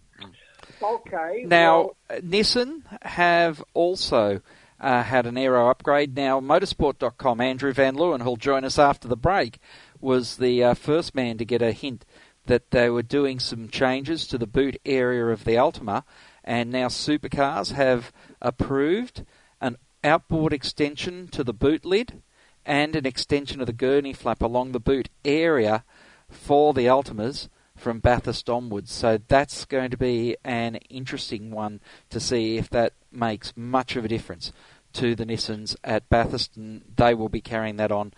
Okay. 0.81 1.45
Now, 1.47 1.91
well, 2.09 2.19
Nissan 2.21 2.81
have 3.01 3.63
also 3.73 4.41
uh, 4.83 5.01
had 5.01 5.25
an 5.25 5.37
aero 5.37 5.69
upgrade. 5.69 6.15
Now, 6.15 6.41
motorsport.com, 6.41 7.39
Andrew 7.39 7.71
Van 7.71 7.95
Leeuwen, 7.95 8.21
who'll 8.21 8.35
join 8.35 8.65
us 8.65 8.77
after 8.77 9.07
the 9.07 9.15
break, 9.15 9.59
was 10.01 10.37
the 10.37 10.61
uh, 10.61 10.73
first 10.73 11.15
man 11.15 11.37
to 11.37 11.45
get 11.45 11.61
a 11.61 11.71
hint 11.71 12.05
that 12.45 12.71
they 12.71 12.89
were 12.89 13.01
doing 13.01 13.39
some 13.39 13.69
changes 13.69 14.27
to 14.27 14.37
the 14.37 14.45
boot 14.45 14.77
area 14.85 15.25
of 15.27 15.45
the 15.45 15.53
Altima, 15.53 16.03
and 16.43 16.69
now 16.69 16.87
supercars 16.87 17.71
have 17.71 18.11
approved 18.41 19.25
an 19.61 19.77
outboard 20.03 20.51
extension 20.51 21.29
to 21.29 21.45
the 21.45 21.53
boot 21.53 21.85
lid 21.85 22.21
and 22.65 22.97
an 22.97 23.05
extension 23.05 23.61
of 23.61 23.67
the 23.67 23.73
gurney 23.73 24.11
flap 24.11 24.41
along 24.41 24.73
the 24.73 24.79
boot 24.81 25.07
area 25.23 25.85
for 26.29 26.73
the 26.73 26.85
Altimas 26.85 27.47
from 27.77 27.99
Bathurst 27.99 28.49
onwards. 28.49 28.91
So 28.91 29.19
that's 29.29 29.63
going 29.63 29.91
to 29.91 29.97
be 29.97 30.35
an 30.43 30.75
interesting 30.89 31.51
one 31.51 31.79
to 32.09 32.19
see 32.19 32.57
if 32.57 32.69
that 32.71 32.93
makes 33.11 33.53
much 33.55 33.95
of 33.95 34.03
a 34.03 34.07
difference 34.07 34.51
to 34.93 35.15
the 35.15 35.25
Nissans 35.25 35.75
at 35.83 36.09
Bathurst, 36.09 36.55
and 36.57 36.83
they 36.95 37.13
will 37.13 37.29
be 37.29 37.41
carrying 37.41 37.77
that 37.77 37.91
on 37.91 38.13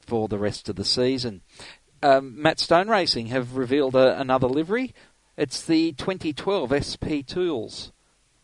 for 0.00 0.28
the 0.28 0.38
rest 0.38 0.68
of 0.68 0.76
the 0.76 0.84
season. 0.84 1.42
Um, 2.02 2.40
Matt 2.40 2.58
Stone 2.58 2.88
Racing 2.88 3.26
have 3.26 3.56
revealed 3.56 3.94
a, 3.94 4.18
another 4.18 4.48
livery. 4.48 4.94
It's 5.36 5.64
the 5.64 5.92
2012 5.92 6.84
SP 6.84 7.24
Tools 7.26 7.92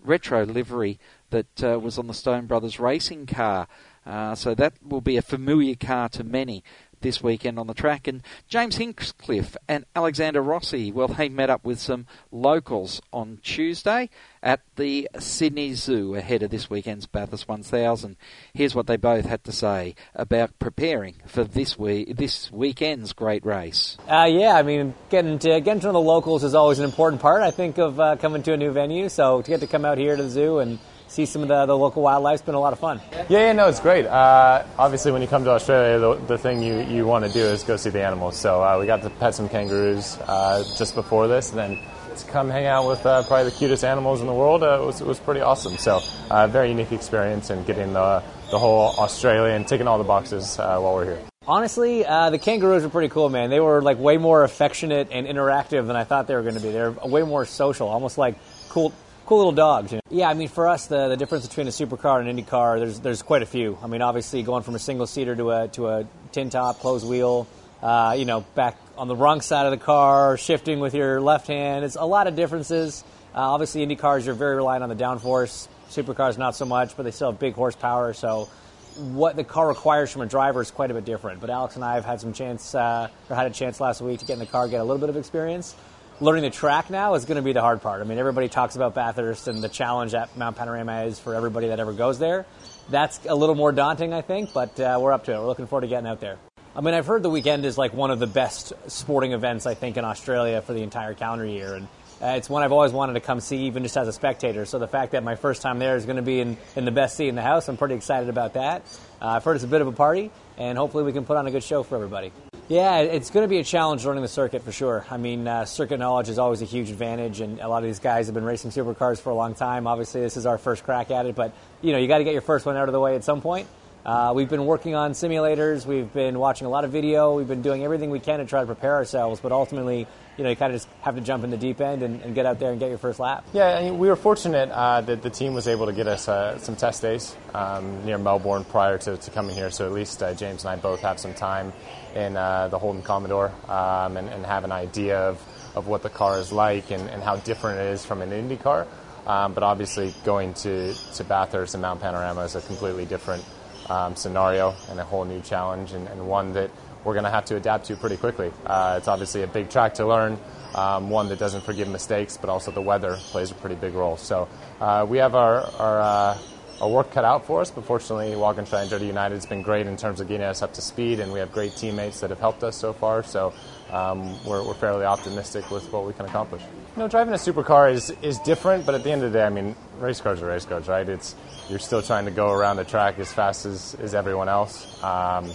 retro 0.07 0.45
livery 0.45 0.99
that 1.31 1.64
uh, 1.64 1.78
was 1.78 1.99
on 1.99 2.07
the 2.07 2.14
Stone 2.14 2.47
Brothers 2.47 2.78
racing 2.78 3.26
car. 3.26 3.66
Uh, 4.05 4.35
so 4.35 4.55
that 4.55 4.75
will 4.83 5.00
be 5.00 5.16
a 5.16 5.23
familiar 5.23 5.75
car 5.75 6.09
to 6.11 6.23
many 6.23 6.62
this 7.00 7.23
weekend 7.23 7.59
on 7.59 7.67
the 7.67 7.75
track. 7.75 8.07
And 8.07 8.23
James 8.49 8.76
Hinchcliffe 8.76 9.57
and 9.69 9.85
Alexander 9.95 10.43
Rossi, 10.43 10.93
well, 10.93 11.09
they 11.09 11.29
met 11.29 11.50
up 11.50 11.65
with 11.65 11.79
some 11.81 12.07
locals 12.31 13.00
on 13.12 13.38
Tuesday 13.43 14.11
at 14.43 14.61
the 14.76 15.09
Sydney 15.19 15.75
Zoo 15.75 16.15
ahead 16.15 16.43
of 16.43 16.50
this 16.50 16.71
weekend's 16.71 17.07
Bathurst 17.07 17.49
1000. 17.49 18.17
Here's 18.55 18.75
what 18.75 18.87
they 18.87 18.97
both 18.97 19.25
had 19.25 19.43
to 19.45 19.53
say 19.53 19.95
about 20.15 20.59
preparing 20.59 21.17
for 21.26 21.45
this 21.45 21.79
week, 21.79 22.17
this 22.17 22.50
weekend's 22.53 23.12
great 23.12 23.45
race. 23.45 23.97
Uh, 24.09 24.29
yeah, 24.29 24.55
I 24.55 24.62
mean, 24.62 24.95
getting 25.11 25.38
to 25.41 25.61
getting 25.61 25.81
to 25.81 25.87
know 25.88 25.93
the 25.95 26.00
locals 26.00 26.45
is 26.45 26.55
always 26.55 26.79
an 26.79 26.85
important 26.85 27.21
part. 27.21 27.43
I 27.43 27.50
think 27.50 27.79
of 27.79 27.99
uh, 27.99 28.17
coming 28.17 28.43
to 28.45 28.53
a 28.53 28.57
new 28.57 28.71
venue, 28.71 29.09
so 29.09 29.43
to 29.43 29.50
get 29.50 29.61
to 29.61 29.67
come 29.67 29.85
out 29.85 29.99
here 29.99 30.17
to 30.17 30.23
the 30.23 30.31
zoo 30.31 30.59
and 30.59 30.79
see 31.09 31.27
some 31.27 31.43
of 31.43 31.49
the, 31.49 31.67
the 31.67 31.77
local 31.77 32.03
wildlife. 32.03 32.35
It's 32.35 32.43
been 32.43 32.55
a 32.55 32.61
lot 32.61 32.73
of 32.73 32.79
fun. 32.79 33.01
Yeah, 33.13 33.27
yeah, 33.29 33.53
no, 33.53 33.69
it's 33.69 33.81
great. 33.81 34.07
Uh, 34.07 34.65
obviously, 34.79 35.13
when 35.13 35.23
you 35.23 35.29
come 35.29 35.45
to 35.45 35.51
Australia, 35.51 35.99
the, 35.99 36.15
the 36.27 36.39
thing 36.39 36.63
you, 36.63 36.81
you 36.81 37.07
want 37.07 37.25
to 37.25 37.33
do 37.33 37.41
is 37.41 37.63
go 37.63 37.77
see 37.77 37.91
the 37.91 38.03
animals. 38.03 38.37
So 38.37 38.63
uh, 38.63 38.79
we 38.79 38.87
got 38.87 39.03
to 39.03 39.11
pet 39.11 39.35
some 39.35 39.49
kangaroos 39.49 40.19
uh, 40.27 40.65
just 40.77 40.95
before 40.95 41.29
this, 41.29 41.51
and 41.51 41.59
then 41.59 41.79
to 42.17 42.27
come 42.27 42.49
hang 42.49 42.67
out 42.67 42.89
with 42.89 43.05
uh, 43.05 43.23
probably 43.25 43.51
the 43.51 43.57
cutest 43.57 43.85
animals 43.85 44.21
in 44.21 44.27
the 44.27 44.35
world 44.35 44.63
uh, 44.63 44.83
was, 44.85 45.03
was 45.03 45.19
pretty 45.19 45.41
awesome. 45.41 45.77
So, 45.77 46.01
uh, 46.31 46.47
very 46.47 46.71
unique 46.71 46.93
experience 46.93 47.51
and 47.51 47.67
getting 47.67 47.93
the, 47.93 48.23
the 48.51 48.59
whole 48.59 48.95
Australia 48.99 49.55
and 49.55 49.67
ticking 49.67 49.87
all 49.87 49.99
the 49.99 50.05
boxes 50.05 50.57
while 50.57 50.95
we're 50.95 51.05
here. 51.05 51.23
Honestly, 51.49 52.05
uh, 52.05 52.31
the 52.31 52.39
kangaroos 52.39 52.83
were 52.83 52.89
pretty 52.89 53.09
cool, 53.09 53.29
man. 53.29 53.51
They 53.51 53.61
were 53.61 53.81
like 53.81 54.01
way 54.01 54.17
more 54.17 54.43
affectionate 54.43 55.09
and 55.13 55.29
interactive 55.29 55.87
than 55.87 55.95
I 55.95 56.03
thought 56.03 56.27
they 56.27 56.35
were 56.35 56.43
going 56.43 56.57
to 56.57 56.61
be. 56.61 56.73
They're 56.73 56.91
way 56.91 57.23
more 57.23 57.45
social, 57.45 57.87
almost 57.87 58.19
like 58.19 58.37
cool, 58.69 58.93
cool 59.26 59.38
little 59.38 59.52
dogs. 59.52 59.92
You 59.92 59.97
know? 59.97 60.02
Yeah, 60.09 60.30
I 60.30 60.35
mean, 60.35 60.49
for 60.49 60.68
us, 60.68 60.87
the, 60.87 61.09
the 61.09 61.16
difference 61.16 61.47
between 61.47 61.66
a 61.66 61.71
supercar 61.71 62.18
and 62.18 62.28
an 62.28 62.30
Indy 62.30 62.42
car, 62.42 62.78
there's 62.78 63.00
there's 63.00 63.23
quite 63.23 63.42
a 63.42 63.47
few. 63.47 63.76
I 63.83 63.88
mean, 63.88 64.00
obviously, 64.00 64.42
going 64.42 64.62
from 64.62 64.75
a 64.75 64.78
single 64.78 65.06
seater 65.06 65.37
to 65.37 65.50
a 65.50 65.68
to 65.68 65.88
a 65.88 66.09
tin 66.33 66.49
top, 66.49 66.78
closed 66.80 67.06
wheel, 67.06 67.47
uh, 67.83 68.14
you 68.16 68.25
know, 68.25 68.40
back 68.54 68.78
on 68.97 69.09
the 69.09 69.16
wrong 69.16 69.42
side 69.42 69.66
of 69.66 69.73
the 69.73 69.85
car, 69.85 70.38
shifting 70.38 70.80
with 70.80 70.95
your 70.95 71.21
left 71.21 71.49
hand. 71.49 71.85
It's 71.85 71.97
a 71.97 72.04
lot 72.06 72.26
of 72.26 72.37
differences. 72.37 73.04
Uh, 73.35 73.40
obviously, 73.40 73.83
Indy 73.83 73.97
cars 73.97 74.25
you're 74.25 74.35
very 74.35 74.56
reliant 74.56 74.83
on 74.83 74.88
the 74.88 74.95
downforce. 74.95 75.68
Supercars 75.90 76.38
not 76.38 76.56
so 76.56 76.64
much, 76.64 76.97
but 76.97 77.02
they 77.02 77.11
still 77.11 77.30
have 77.30 77.38
big 77.38 77.54
horsepower. 77.54 78.14
So, 78.14 78.49
what 78.97 79.37
the 79.37 79.45
car 79.45 79.68
requires 79.68 80.11
from 80.11 80.23
a 80.23 80.26
driver 80.26 80.62
is 80.62 80.71
quite 80.71 80.90
a 80.90 80.95
bit 80.95 81.04
different. 81.04 81.40
But 81.40 81.50
Alex 81.50 81.76
and 81.76 81.85
I 81.85 81.95
have 81.95 82.04
had 82.04 82.21
some 82.21 82.33
chance, 82.33 82.75
uh, 82.75 83.09
or 83.28 83.37
had 83.37 83.47
a 83.47 83.50
chance 83.50 83.78
last 83.80 84.00
week 84.00 84.21
to 84.21 84.25
get 84.25 84.35
in 84.35 84.38
the 84.38 84.47
car, 84.47 84.68
get 84.68 84.80
a 84.80 84.85
little 84.85 84.99
bit 84.99 85.11
of 85.11 85.16
experience 85.16 85.75
learning 86.21 86.45
the 86.45 86.51
track 86.51 86.89
now 86.91 87.15
is 87.15 87.25
going 87.25 87.37
to 87.37 87.43
be 87.43 87.53
the 87.53 87.61
hard 87.61 87.83
part. 87.83 88.01
I 88.01 88.05
mean, 88.05 88.19
everybody 88.19 88.49
talks 88.49 88.77
about 88.77 88.95
Bathurst 88.95 89.49
and 89.49 89.63
the 89.63 89.69
challenge 89.69 90.13
that 90.13 90.37
Mount 90.37 90.57
Panorama 90.57 91.05
is 91.05 91.19
for 91.19 91.35
everybody 91.35 91.69
that 91.69 91.81
ever 91.81 91.93
goes 91.93 92.19
there. 92.19 92.47
That's 92.89 93.21
a 93.27 93.35
little 93.35 93.55
more 93.55 93.73
daunting, 93.73 94.13
I 94.13 94.23
think, 94.23 94.53
but 94.53 94.79
uh, 94.81 94.99
we're 95.01 95.13
up 95.13 95.25
to 95.25 95.33
it. 95.33 95.39
We're 95.39 95.47
looking 95.47 95.67
forward 95.67 95.83
to 95.83 95.89
getting 95.89 96.07
out 96.07 96.21
there. 96.21 96.39
I 96.75 96.81
mean, 96.81 96.95
I've 96.95 97.07
heard 97.07 97.23
the 97.23 97.31
weekend 97.31 97.65
is 97.65 97.79
like 97.79 97.95
one 97.95 98.11
of 98.11 98.19
the 98.19 98.27
best 98.27 98.73
sporting 98.87 99.33
events, 99.33 99.67
I 99.67 99.75
think, 99.75 99.97
in 99.97 100.05
Australia 100.05 100.61
for 100.63 100.73
the 100.73 100.83
entire 100.83 101.15
calendar 101.15 101.47
year. 101.47 101.75
And 101.75 101.89
uh, 102.21 102.35
it's 102.37 102.49
one 102.49 102.63
I've 102.63 102.73
always 102.73 102.93
wanted 102.93 103.15
to 103.15 103.21
come 103.21 103.41
see, 103.41 103.67
even 103.67 103.83
just 103.83 103.97
as 103.97 104.09
a 104.09 104.13
spectator. 104.13 104.65
So 104.65 104.79
the 104.79 104.89
fact 104.89 105.13
that 105.13 105.23
my 105.25 105.37
first 105.37 105.63
time 105.63 105.79
there 105.79 105.97
is 105.97 106.05
going 106.05 106.17
to 106.17 106.23
be 106.23 106.41
in, 106.41 106.57
in 106.77 106.85
the 106.85 106.91
best 106.91 107.17
seat 107.17 107.29
in 107.29 107.35
the 107.35 107.43
house, 107.43 107.69
I'm 107.69 107.77
pretty 107.77 107.95
excited 107.95 108.29
about 108.29 108.55
that. 108.55 108.83
Uh, 109.21 109.29
I've 109.29 109.45
heard 109.45 109.57
it's 109.57 109.65
a 109.65 109.69
bit 109.69 109.81
of 109.81 109.87
a 109.87 109.93
party, 109.93 110.31
and 110.57 110.79
hopefully 110.79 111.05
we 111.05 111.13
can 111.13 111.25
put 111.25 111.37
on 111.37 111.47
a 111.47 111.51
good 111.51 111.65
show 111.65 111.83
for 111.83 111.95
everybody. 111.97 112.31
Yeah, 112.69 112.99
it's 112.99 113.31
going 113.31 113.45
to 113.45 113.49
be 113.49 113.59
a 113.59 113.65
challenge 113.65 114.05
learning 114.05 114.23
the 114.23 114.29
circuit 114.29 114.63
for 114.63 114.73
sure. 114.73 115.07
I 115.09 115.19
mean, 115.19 115.47
uh, 115.47 115.67
circuit 115.67 115.99
knowledge 115.99 116.29
is 116.29 116.37
always 116.37 116.63
a 116.63 116.65
huge 116.65 116.91
advantage, 116.91 117.41
and 117.41 117.61
a 117.61 117.69
lot 117.69 117.79
of 117.79 117.85
these 117.85 118.01
guys 118.01 118.27
have 118.27 118.35
been 118.35 118.45
racing 118.45 118.73
supercars 118.73 119.21
for 119.21 119.31
a 119.31 119.35
long 119.35 119.55
time. 119.55 119.87
Obviously, 119.87 120.21
this 120.21 120.37
is 120.37 120.47
our 120.47 120.59
first 120.59 120.83
crack 120.83 121.13
at 121.13 121.27
it, 121.27 121.37
but 121.37 121.53
you 121.81 121.93
know, 121.93 121.99
you 121.99 122.09
got 122.09 122.19
to 122.19 122.25
get 122.25 122.33
your 122.33 122.43
first 122.43 122.67
one 122.67 122.77
out 122.77 122.89
of 122.89 122.93
the 122.93 122.99
way 122.99 123.15
at 123.15 123.23
some 123.23 123.41
point. 123.41 123.69
Uh, 124.07 124.33
we've 124.33 124.49
been 124.49 124.67
working 124.67 124.95
on 124.95 125.13
simulators. 125.13 125.85
We've 125.85 126.13
been 126.13 126.39
watching 126.39 126.69
a 126.69 126.71
lot 126.71 126.85
of 126.85 126.93
video. 126.93 127.35
We've 127.35 127.49
been 127.49 127.61
doing 127.61 127.83
everything 127.83 128.11
we 128.11 128.21
can 128.21 128.39
to 128.39 128.45
try 128.45 128.61
to 128.61 128.67
prepare 128.67 128.95
ourselves. 128.95 129.41
But 129.41 129.51
ultimately, 129.51 130.07
you 130.37 130.45
know, 130.45 130.51
you 130.51 130.55
kind 130.55 130.73
of 130.73 130.81
just 130.81 130.89
have 131.01 131.17
to 131.17 131.21
jump 131.21 131.43
in 131.43 131.51
the 131.51 131.57
deep 131.57 131.81
end 131.81 132.05
and, 132.05 132.23
and 132.23 132.33
get 132.33 132.47
out 132.47 132.61
there 132.61 132.71
and 132.71 132.79
get 132.79 132.89
your 132.89 132.99
first 132.99 133.19
lap. 133.19 133.45
Yeah, 133.53 133.91
we 133.91 134.07
were 134.07 134.15
fortunate 134.15 134.71
uh, 134.71 135.01
that 135.01 135.23
the 135.23 135.31
team 135.31 135.55
was 135.55 135.67
able 135.67 135.87
to 135.87 135.93
get 135.93 136.07
us 136.07 136.29
uh, 136.29 136.57
some 136.59 136.77
test 136.77 137.03
days 137.03 137.35
um, 137.53 138.05
near 138.05 138.17
Melbourne 138.17 138.63
prior 138.63 138.97
to, 138.97 139.17
to, 139.17 139.31
coming 139.33 139.57
here. 139.57 139.73
So 139.73 139.87
at 139.87 139.93
least 139.93 140.23
uh, 140.23 140.35
James 140.35 140.63
and 140.63 140.71
I 140.71 140.77
both 140.77 141.01
have 141.01 141.19
some 141.19 141.35
time 141.35 141.73
in 142.15 142.37
uh, 142.37 142.69
the 142.69 142.79
Holden 142.79 143.03
Commodore 143.03 143.51
um, 143.69 144.17
and, 144.17 144.29
and, 144.29 144.47
have 144.47 144.63
an 144.63 144.73
idea 144.73 145.19
of, 145.19 145.43
of 145.75 145.89
what 145.89 146.05
the 146.05 146.11
car 146.11 146.39
is 146.39 146.53
like 146.53 146.93
and, 146.93 147.11
and 147.11 147.25
how 147.25 147.37
different 147.37 147.81
it 147.81 147.87
is 147.87 148.07
from 148.07 148.23
an 148.23 148.31
Indy 148.31 148.57
car. 148.57 148.87
Um, 149.27 149.53
but 149.53 149.65
obviously, 149.65 150.15
going 150.25 150.55
to, 150.55 150.95
to 150.95 151.25
Bathurst 151.25 151.75
and 151.75 151.83
Mount 151.83 152.01
Panorama 152.01 152.43
is 152.43 152.55
a 152.55 152.61
completely 152.61 153.05
different 153.05 153.45
um, 153.88 154.16
scenario 154.16 154.75
and 154.90 155.00
a 155.00 155.05
whole 155.05 155.25
new 155.25 155.40
challenge, 155.40 155.93
and, 155.93 156.09
and 156.09 156.26
one 156.26 156.52
that 156.55 156.71
we're 157.05 157.14
going 157.14 157.25
to 157.25 157.31
have 157.31 157.45
to 157.47 157.57
adapt 157.57 157.87
to 157.87 157.97
pretty 157.97 158.16
quickly. 158.16 158.50
Uh, 158.66 158.97
it's 158.99 159.07
obviously 159.07 159.43
a 159.43 159.47
big 159.47 159.71
track 159.71 159.95
to 159.95 160.07
learn, 160.07 160.38
um, 160.75 161.09
one 161.09 161.28
that 161.28 161.38
doesn't 161.38 161.62
forgive 161.62 161.88
mistakes, 161.88 162.37
but 162.37 162.50
also 162.50 162.73
the 162.73 162.83
weather 162.83 163.16
plays 163.16 163.52
a 163.52 163.55
pretty 163.55 163.76
big 163.76 163.95
role. 163.95 164.16
So 164.16 164.49
uh, 164.81 165.07
we 165.09 165.19
have 165.19 165.37
our, 165.37 165.64
our, 165.78 166.00
uh, 166.00 166.38
our, 166.81 166.88
work 166.88 167.12
cut 167.12 167.25
out 167.25 167.47
for 167.47 167.61
us, 167.61 167.71
but 167.71 167.85
fortunately, 167.85 168.35
Walkinshaw 168.35 168.85
Andretti 168.85 169.07
United 169.07 169.37
has 169.37 169.47
been 169.47 169.62
great 169.62 169.87
in 169.87 169.97
terms 169.97 170.21
of 170.21 170.26
getting 170.26 170.47
us 170.47 170.62
up 170.62 170.75
to 170.75 170.83
speed, 170.83 171.21
and 171.21 171.33
we 171.33 171.38
have 171.38 171.52
great 171.52 171.76
teammates 171.76 172.21
that 172.21 172.31
have 172.31 172.40
helped 172.40 172.64
us 172.64 172.76
so 172.76 172.93
far. 172.93 173.23
So 173.23 173.55
um, 173.90 174.43
we're, 174.45 174.66
we're, 174.66 174.75
fairly 174.75 175.05
optimistic 175.05 175.71
with 175.71 175.90
what 175.93 176.07
we 176.07 176.12
can 176.12 176.26
accomplish. 176.26 176.62
You 176.62 177.02
know, 177.02 177.09
driving 177.09 177.35
a 177.35 177.37
supercar 177.37 177.93
is, 177.93 178.11
is 178.23 178.38
different, 178.40 178.85
but 178.85 178.95
at 178.95 179.05
the 179.05 179.12
end 179.12 179.23
of 179.23 179.33
the 179.33 179.38
day, 179.38 179.45
I 179.45 179.50
mean, 179.50 179.76
race 179.99 180.21
cars 180.21 180.43
are 180.43 180.47
race 180.47 180.64
cars, 180.64 180.88
right? 180.88 181.09
It's 181.09 181.35
you're 181.69 181.78
still 181.78 182.02
trying 182.02 182.25
to 182.25 182.31
go 182.31 182.50
around 182.50 182.76
the 182.76 182.85
track 182.85 183.19
as 183.19 183.33
fast 183.33 183.64
as, 183.64 183.95
as 184.00 184.14
everyone 184.14 184.49
else. 184.49 185.02
Um, 185.02 185.50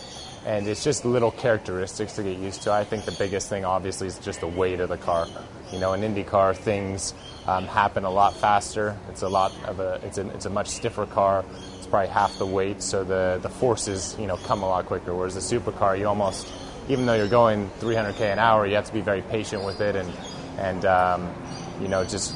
and 0.46 0.68
it's 0.68 0.84
just 0.84 1.06
little 1.06 1.32
characteristics 1.32 2.14
to 2.14 2.24
get 2.24 2.38
used 2.38 2.64
to. 2.64 2.72
I 2.72 2.84
think 2.84 3.06
the 3.06 3.12
biggest 3.12 3.50
thing, 3.50 3.64
obviously, 3.64 4.08
is 4.08 4.18
just 4.20 4.40
the 4.40 4.48
weight 4.48 4.80
of 4.80 4.90
the 4.90 4.98
car. 4.98 5.28
You 5.72 5.80
know, 5.80 5.94
in 5.94 6.02
IndyCar, 6.02 6.56
things 6.56 7.14
um, 7.48 7.66
happen 7.66 8.06
a 8.06 8.10
lot 8.10 8.36
faster. 8.36 8.98
It's 9.10 9.22
a 9.22 9.30
lot 9.30 9.54
of 9.66 9.80
a 9.80 10.00
it's 10.04 10.18
a 10.18 10.28
it's 10.30 10.46
a 10.46 10.50
much 10.50 10.68
stiffer 10.68 11.06
car. 11.06 11.46
It's 11.78 11.88
probably 11.88 12.10
half 12.10 12.38
the 12.38 12.46
weight, 12.46 12.82
so 12.82 13.04
the 13.04 13.40
the 13.42 13.50
forces 13.50 14.16
you 14.20 14.28
know 14.28 14.38
come 14.38 14.64
a 14.64 14.68
lot 14.68 14.86
quicker. 14.88 15.16
Whereas 15.16 15.36
the 15.36 15.60
supercar, 15.60 15.98
you 15.98 16.08
almost 16.08 16.48
even 16.90 17.06
though 17.06 17.16
you're 17.16 17.28
going 17.28 17.70
300k 17.80 18.22
an 18.22 18.40
hour, 18.40 18.66
you 18.66 18.76
have 18.76 18.86
to 18.86 18.94
be 18.94 19.02
very 19.02 19.22
patient 19.22 19.64
with 19.64 19.82
it 19.82 19.96
and 19.96 20.12
and 20.58 20.86
um, 20.86 21.34
you 21.82 21.88
know 21.88 22.04
just 22.04 22.36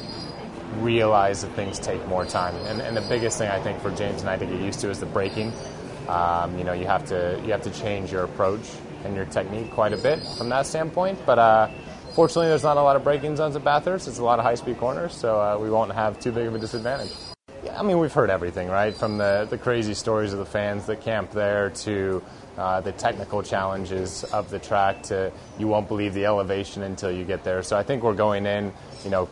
realize 0.78 1.42
that 1.42 1.52
things 1.52 1.78
take 1.78 2.06
more 2.08 2.24
time. 2.24 2.54
And, 2.66 2.80
and, 2.80 2.96
the 2.96 3.08
biggest 3.08 3.38
thing 3.38 3.48
I 3.48 3.60
think 3.60 3.80
for 3.80 3.90
James 3.92 4.20
and 4.20 4.28
I 4.28 4.36
to 4.36 4.44
get 4.44 4.60
used 4.60 4.80
to 4.80 4.90
is 4.90 5.00
the 5.00 5.06
braking. 5.06 5.52
Um, 6.08 6.58
you 6.58 6.64
know, 6.64 6.72
you 6.72 6.86
have 6.86 7.04
to 7.06 7.40
you 7.44 7.52
have 7.52 7.62
to 7.62 7.70
change 7.70 8.12
your 8.12 8.24
approach 8.24 8.62
and 9.04 9.14
your 9.14 9.24
technique 9.26 9.70
quite 9.70 9.92
a 9.92 9.96
bit 9.96 10.20
from 10.36 10.48
that 10.50 10.66
standpoint. 10.66 11.18
But 11.24 11.38
uh, 11.38 11.68
fortunately, 12.14 12.48
there's 12.48 12.62
not 12.62 12.76
a 12.76 12.82
lot 12.82 12.96
of 12.96 13.04
braking 13.04 13.36
zones 13.36 13.56
at 13.56 13.64
Bathurst. 13.64 14.08
It's 14.08 14.18
a 14.18 14.24
lot 14.24 14.38
of 14.38 14.44
high-speed 14.44 14.78
corners, 14.78 15.14
so 15.14 15.40
uh, 15.40 15.58
we 15.58 15.70
won't 15.70 15.92
have 15.92 16.20
too 16.20 16.32
big 16.32 16.46
of 16.46 16.54
a 16.54 16.58
disadvantage. 16.58 17.12
I 17.76 17.82
mean, 17.82 17.98
we've 17.98 18.12
heard 18.12 18.30
everything, 18.30 18.68
right? 18.68 18.94
From 18.94 19.18
the, 19.18 19.46
the 19.50 19.58
crazy 19.58 19.92
stories 19.92 20.32
of 20.32 20.38
the 20.38 20.46
fans 20.46 20.86
that 20.86 21.02
camp 21.02 21.30
there 21.32 21.70
to 21.70 22.22
uh, 22.56 22.80
the 22.80 22.92
technical 22.92 23.42
challenges 23.42 24.24
of 24.24 24.48
the 24.48 24.58
track 24.58 25.02
to 25.04 25.30
you 25.58 25.68
won't 25.68 25.86
believe 25.86 26.14
the 26.14 26.24
elevation 26.24 26.82
until 26.82 27.10
you 27.10 27.24
get 27.24 27.44
there. 27.44 27.62
So 27.62 27.76
I 27.76 27.82
think 27.82 28.02
we're 28.02 28.14
going 28.14 28.46
in, 28.46 28.72
you 29.04 29.10
know, 29.10 29.28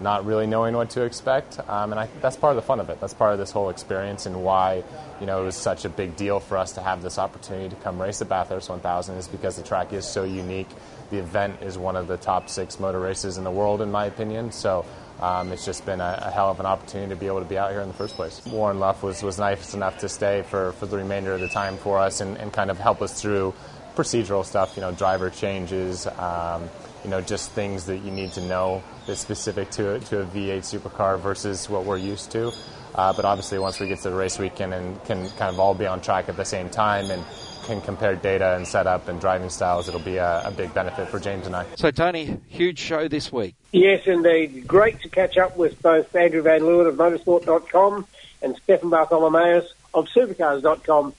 not 0.00 0.26
really 0.26 0.48
knowing 0.48 0.74
what 0.74 0.90
to 0.90 1.02
expect. 1.02 1.60
Um, 1.68 1.92
and 1.92 2.00
I, 2.00 2.08
that's 2.20 2.36
part 2.36 2.50
of 2.50 2.56
the 2.56 2.66
fun 2.66 2.80
of 2.80 2.90
it. 2.90 3.00
That's 3.00 3.14
part 3.14 3.32
of 3.32 3.38
this 3.38 3.52
whole 3.52 3.70
experience 3.70 4.26
and 4.26 4.42
why, 4.42 4.82
you 5.20 5.26
know, 5.26 5.42
it 5.42 5.44
was 5.44 5.54
such 5.54 5.84
a 5.84 5.88
big 5.88 6.16
deal 6.16 6.40
for 6.40 6.58
us 6.58 6.72
to 6.72 6.82
have 6.82 7.00
this 7.00 7.16
opportunity 7.16 7.68
to 7.68 7.76
come 7.76 8.02
race 8.02 8.18
the 8.18 8.24
Bathurst 8.24 8.68
1000 8.68 9.16
is 9.18 9.28
because 9.28 9.54
the 9.54 9.62
track 9.62 9.92
is 9.92 10.04
so 10.04 10.24
unique. 10.24 10.68
The 11.10 11.18
event 11.18 11.62
is 11.62 11.78
one 11.78 11.94
of 11.94 12.08
the 12.08 12.16
top 12.16 12.48
six 12.48 12.80
motor 12.80 12.98
races 12.98 13.38
in 13.38 13.44
the 13.44 13.52
world, 13.52 13.80
in 13.80 13.92
my 13.92 14.06
opinion. 14.06 14.50
So 14.50 14.84
um, 15.20 15.52
it's 15.52 15.64
just 15.64 15.86
been 15.86 16.00
a, 16.00 16.24
a, 16.26 16.30
hell 16.30 16.50
of 16.50 16.60
an 16.60 16.66
opportunity 16.66 17.10
to 17.10 17.16
be 17.16 17.26
able 17.26 17.38
to 17.38 17.44
be 17.44 17.56
out 17.56 17.70
here 17.70 17.80
in 17.80 17.88
the 17.88 17.94
first 17.94 18.16
place. 18.16 18.44
Warren 18.46 18.80
Luff 18.80 19.02
was, 19.02 19.22
was 19.22 19.38
nice 19.38 19.74
enough 19.74 19.98
to 19.98 20.08
stay 20.08 20.42
for, 20.42 20.72
for 20.72 20.86
the 20.86 20.96
remainder 20.96 21.32
of 21.32 21.40
the 21.40 21.48
time 21.48 21.76
for 21.76 21.98
us 21.98 22.20
and, 22.20 22.36
and 22.38 22.52
kind 22.52 22.70
of 22.70 22.78
help 22.78 23.00
us 23.00 23.20
through 23.20 23.54
procedural 23.94 24.44
stuff, 24.44 24.76
you 24.76 24.80
know, 24.80 24.92
driver 24.92 25.30
changes, 25.30 26.06
um, 26.06 26.68
you 27.04 27.10
know, 27.10 27.20
just 27.20 27.50
things 27.52 27.86
that 27.86 27.98
you 27.98 28.10
need 28.10 28.32
to 28.32 28.40
know 28.40 28.82
that's 29.06 29.20
specific 29.20 29.70
to, 29.70 30.00
to 30.00 30.20
a 30.20 30.26
V8 30.26 30.58
supercar 30.58 31.18
versus 31.18 31.68
what 31.68 31.84
we're 31.84 31.98
used 31.98 32.32
to. 32.32 32.52
Uh, 32.94 33.12
but 33.12 33.24
obviously, 33.24 33.58
once 33.58 33.80
we 33.80 33.88
get 33.88 33.98
to 33.98 34.10
the 34.10 34.16
race 34.16 34.38
weekend 34.38 34.72
and 34.72 35.02
can 35.04 35.28
kind 35.30 35.52
of 35.52 35.58
all 35.58 35.74
be 35.74 35.86
on 35.86 36.00
track 36.00 36.28
at 36.28 36.36
the 36.36 36.44
same 36.44 36.70
time 36.70 37.10
and 37.10 37.24
can 37.64 37.80
compare 37.80 38.14
data 38.14 38.54
and 38.56 38.66
setup 38.66 39.08
and 39.08 39.20
driving 39.20 39.50
styles, 39.50 39.88
it'll 39.88 40.00
be 40.00 40.16
a, 40.16 40.42
a, 40.46 40.50
big 40.50 40.72
benefit 40.74 41.08
for 41.08 41.18
James 41.18 41.46
and 41.46 41.56
I. 41.56 41.66
So, 41.76 41.90
Tony, 41.90 42.38
huge 42.48 42.78
show 42.78 43.08
this 43.08 43.32
week. 43.32 43.56
Yes, 43.72 44.06
indeed. 44.06 44.66
Great 44.66 45.00
to 45.00 45.08
catch 45.08 45.36
up 45.36 45.56
with 45.56 45.80
both 45.82 46.14
Andrew 46.14 46.42
Van 46.42 46.60
Leeuwen 46.60 46.88
of 46.88 46.96
motorsport.com 46.96 48.06
and 48.42 48.56
Stefan 48.56 48.90
Bartholomaeus 48.90 49.72
of 49.92 50.06
supercars.com. 50.06 51.14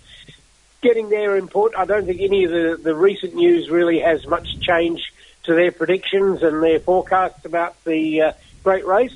Getting 0.82 1.10
their 1.10 1.36
input. 1.36 1.74
I 1.76 1.86
don't 1.86 2.06
think 2.06 2.22
any 2.22 2.44
of 2.44 2.52
the, 2.52 2.80
the 2.82 2.96
recent 2.96 3.34
news 3.34 3.70
really 3.70 4.00
has 4.00 4.26
much 4.28 4.60
change 4.60 5.12
to 5.44 5.54
their 5.54 5.72
predictions 5.72 6.44
and 6.44 6.62
their 6.62 6.80
forecasts 6.80 7.46
about 7.46 7.84
the 7.84 8.22
uh, 8.22 8.32
great 8.64 8.86
race. 8.86 9.16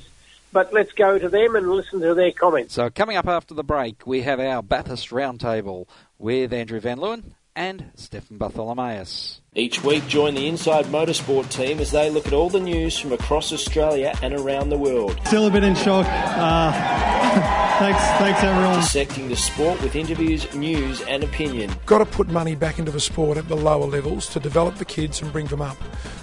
But 0.52 0.72
let's 0.72 0.90
go 0.92 1.16
to 1.16 1.28
them 1.28 1.54
and 1.54 1.70
listen 1.70 2.00
to 2.00 2.14
their 2.14 2.32
comments. 2.32 2.74
So, 2.74 2.90
coming 2.90 3.16
up 3.16 3.28
after 3.28 3.54
the 3.54 3.62
break, 3.62 4.04
we 4.04 4.22
have 4.22 4.40
our 4.40 4.64
Bathurst 4.64 5.10
Roundtable 5.10 5.86
with 6.20 6.52
Andrew 6.52 6.80
Van 6.80 6.98
Leeuwen 6.98 7.32
and 7.56 7.90
Stefan 7.94 8.38
Bartholomaeus. 8.38 9.40
Each 9.54 9.82
week, 9.82 10.06
join 10.06 10.34
the 10.34 10.46
Inside 10.46 10.84
Motorsport 10.86 11.50
team 11.50 11.80
as 11.80 11.90
they 11.90 12.08
look 12.08 12.26
at 12.26 12.32
all 12.32 12.48
the 12.48 12.60
news 12.60 12.96
from 12.96 13.12
across 13.12 13.52
Australia 13.52 14.14
and 14.22 14.32
around 14.32 14.68
the 14.68 14.78
world. 14.78 15.18
Still 15.24 15.46
a 15.46 15.50
bit 15.50 15.64
in 15.64 15.74
shock. 15.74 16.06
Uh, 16.06 16.72
thanks, 17.80 18.00
thanks 18.18 18.42
everyone. 18.44 18.76
Dissecting 18.76 19.28
the 19.28 19.36
sport 19.36 19.82
with 19.82 19.96
interviews, 19.96 20.52
news, 20.54 21.00
and 21.02 21.24
opinion. 21.24 21.72
Got 21.86 21.98
to 21.98 22.06
put 22.06 22.28
money 22.28 22.54
back 22.54 22.78
into 22.78 22.92
the 22.92 23.00
sport 23.00 23.36
at 23.36 23.48
the 23.48 23.56
lower 23.56 23.86
levels 23.86 24.28
to 24.28 24.40
develop 24.40 24.76
the 24.76 24.84
kids 24.84 25.20
and 25.20 25.32
bring 25.32 25.46
them 25.46 25.60
up. 25.60 25.76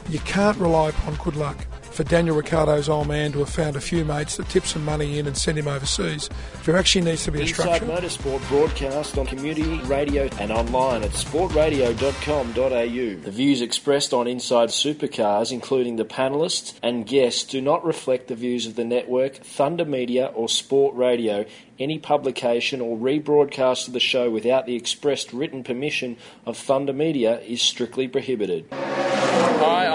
You 0.10 0.20
can't 0.20 0.58
rely 0.58 0.90
upon 0.90 1.16
good 1.16 1.36
luck 1.36 1.68
for 1.98 2.04
Daniel 2.04 2.36
Ricciardo's 2.36 2.90
old 2.90 3.08
man 3.08 3.32
to 3.32 3.40
have 3.40 3.50
found 3.50 3.76
a 3.76 3.82
few 3.82 4.06
mates 4.06 4.38
that 4.38 4.48
tip 4.50 4.68
some 4.68 4.86
money 4.86 5.18
in 5.18 5.26
and 5.26 5.36
send 5.36 5.58
him 5.58 5.68
overseas. 5.68 6.30
There 6.64 6.78
actually 6.78 7.06
needs 7.06 7.24
to 7.24 7.32
be 7.32 7.42
a 7.42 7.48
structure. 7.48 7.86
Inside 7.86 8.04
Motorsport 8.04 8.48
broadcast 8.50 9.18
on 9.18 9.26
community 9.26 9.82
radio 9.86 10.30
and 10.40 10.52
online 10.52 11.02
at 11.02 11.10
sportradio.com.au. 11.10 13.24
The 13.24 13.32
views 13.32 13.62
expressed 13.62 14.14
on 14.14 14.28
Inside 14.28 14.70
Supercars, 14.70 15.52
including 15.52 15.96
the 15.96 16.06
panelists 16.06 16.76
and 16.84 17.04
guests, 17.04 17.44
do 17.44 17.62
not 17.62 17.84
reflect 17.84 18.28
the 18.28 18.36
views 18.36 18.68
of 18.68 18.76
the 18.76 18.86
network, 18.86 19.38
Thunder 19.38 19.86
Media, 19.86 20.28
or 20.28 20.48
Sport 20.48 20.96
Radio. 20.96 21.46
Any 21.80 21.98
publication 21.98 22.80
or 22.80 22.96
rebroadcast 22.96 23.88
of 23.88 23.94
the 23.94 24.00
show 24.00 24.30
without 24.30 24.68
the 24.68 24.76
expressed 24.76 25.34
written 25.34 25.64
permission 25.64 26.18
of 26.46 26.58
Thunder 26.58 26.94
Media 26.94 27.40
is 27.40 27.60
strictly 27.60 28.08
prohibited. 28.08 28.68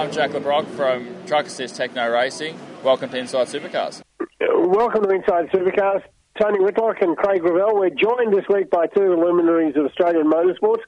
Hi, 0.02 0.06
I'm 0.06 0.12
Jack 0.12 0.32
Le 0.32 0.40
Brocq 0.40 0.66
from 0.74 1.14
Truck 1.26 1.46
Assist 1.46 1.76
Tekno 1.76 2.12
Racing. 2.12 2.58
Welcome 2.82 3.10
to 3.10 3.18
Inside 3.18 3.46
Supercars. 3.46 4.02
Welcome 4.40 5.04
to 5.04 5.10
Inside 5.10 5.48
Supercars. 5.50 6.02
Tony 6.40 6.58
Whitlock 6.58 7.00
and 7.02 7.16
Craig 7.16 7.44
Revell. 7.44 7.76
We're 7.76 7.90
joined 7.90 8.34
this 8.34 8.44
week 8.48 8.68
by 8.68 8.88
two 8.88 9.14
luminaries 9.14 9.76
of 9.76 9.86
Australian 9.86 10.28
motorsport, 10.28 10.78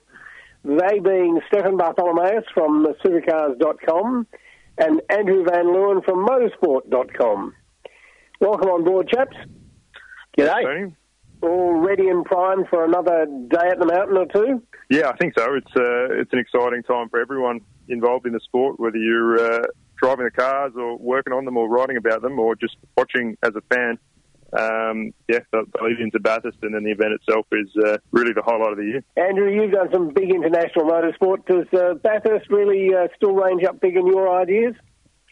they 0.64 0.98
being 0.98 1.40
Stefan 1.46 1.76
Bartholomaeus 1.76 2.42
from 2.52 2.88
supercars.com 3.04 4.26
and 4.78 5.00
Andrew 5.08 5.44
Van 5.44 5.66
Leeuwen 5.66 6.04
from 6.04 6.26
motorsport.com. 6.26 7.54
Welcome 8.40 8.68
on 8.68 8.82
board, 8.82 9.08
chaps. 9.14 9.36
G'day. 10.36 10.92
All 11.40 11.74
ready 11.74 12.08
and 12.08 12.24
primed 12.24 12.66
for 12.68 12.84
another 12.84 13.26
day 13.26 13.68
at 13.70 13.78
the 13.78 13.86
mountain 13.86 14.16
or 14.16 14.26
two? 14.26 14.60
Yeah, 14.90 15.10
I 15.10 15.16
think 15.18 15.34
so. 15.38 15.54
It's 15.54 15.70
uh, 15.76 16.20
it's 16.20 16.32
an 16.32 16.40
exciting 16.40 16.82
time 16.82 17.08
for 17.10 17.20
everyone 17.20 17.60
involved 17.88 18.26
in 18.26 18.32
the 18.32 18.40
sport, 18.40 18.78
whether 18.78 18.96
you're 18.96 19.38
uh, 19.38 19.66
driving 19.96 20.24
the 20.24 20.30
cars 20.30 20.72
or 20.76 20.96
working 20.98 21.32
on 21.32 21.44
them 21.44 21.56
or 21.56 21.68
writing 21.68 21.96
about 21.96 22.22
them 22.22 22.38
or 22.38 22.54
just 22.54 22.76
watching 22.96 23.36
as 23.42 23.52
a 23.56 23.74
fan. 23.74 23.98
Um, 24.52 25.12
yeah, 25.28 25.40
the, 25.52 25.64
the 25.72 25.82
lead 25.82 25.98
into 25.98 26.20
Bathurst 26.20 26.58
and 26.62 26.74
then 26.74 26.84
the 26.84 26.92
event 26.92 27.12
itself 27.14 27.46
is 27.50 27.68
uh, 27.84 27.98
really 28.12 28.32
the 28.32 28.42
highlight 28.42 28.72
of 28.72 28.78
the 28.78 28.84
year. 28.84 29.04
Andrew, 29.16 29.50
you've 29.50 29.72
done 29.72 29.88
some 29.92 30.10
big 30.14 30.30
international 30.30 30.84
motorsport. 30.84 31.44
Does 31.46 31.66
uh, 31.78 31.94
Bathurst 31.94 32.48
really 32.50 32.94
uh, 32.94 33.08
still 33.16 33.32
range 33.34 33.64
up 33.64 33.80
big 33.80 33.96
in 33.96 34.06
your 34.06 34.32
ideas? 34.40 34.74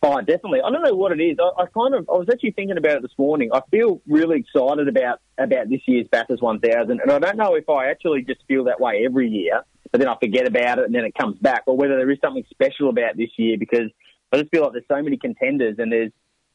Oh, 0.05 0.21
definitely. 0.21 0.61
I 0.61 0.71
don't 0.71 0.83
know 0.83 0.97
what 0.97 1.13
it 1.13 1.23
is. 1.23 1.39
I, 1.41 1.63
I, 1.63 1.67
kind 1.67 1.95
of, 1.95 2.09
I 2.09 2.15
was 2.15 2.27
actually 2.33 2.51
thinking 2.51 2.77
about 2.77 2.97
it 2.97 3.03
this 3.03 3.17
morning. 3.17 3.51
I 3.53 3.61
feel 3.71 4.03
really 4.09 4.41
excited 4.41 4.89
about 4.89 5.21
about 5.39 5.69
this 5.69 5.81
year's 5.87 6.09
Bathurst 6.11 6.43
1000, 6.43 7.01
and 7.01 7.11
I 7.13 7.21
don't 7.21 7.37
know 7.37 7.55
if 7.55 7.69
I 7.69 7.91
actually 7.91 8.23
just 8.23 8.41
feel 8.49 8.65
that 8.65 8.81
way 8.81 9.05
every 9.07 9.29
year 9.29 9.63
but 9.93 10.01
then 10.01 10.09
I 10.09 10.17
forget 10.19 10.49
about 10.49 10.79
it 10.79 10.87
and 10.87 10.95
then 10.95 11.05
it 11.05 11.15
comes 11.15 11.39
back, 11.39 11.63
or 11.67 11.77
whether 11.77 11.97
there 11.97 12.11
is 12.11 12.19
something 12.25 12.45
special 12.51 12.89
about 12.89 13.17
this 13.17 13.31
year 13.37 13.57
because 13.59 13.91
I 14.33 14.39
just 14.39 14.51
feel 14.51 14.63
like 14.63 14.73
there's 14.73 14.85
so 14.89 15.03
many 15.03 15.19
contenders 15.19 15.77
and 15.79 15.93
there's 15.93 16.11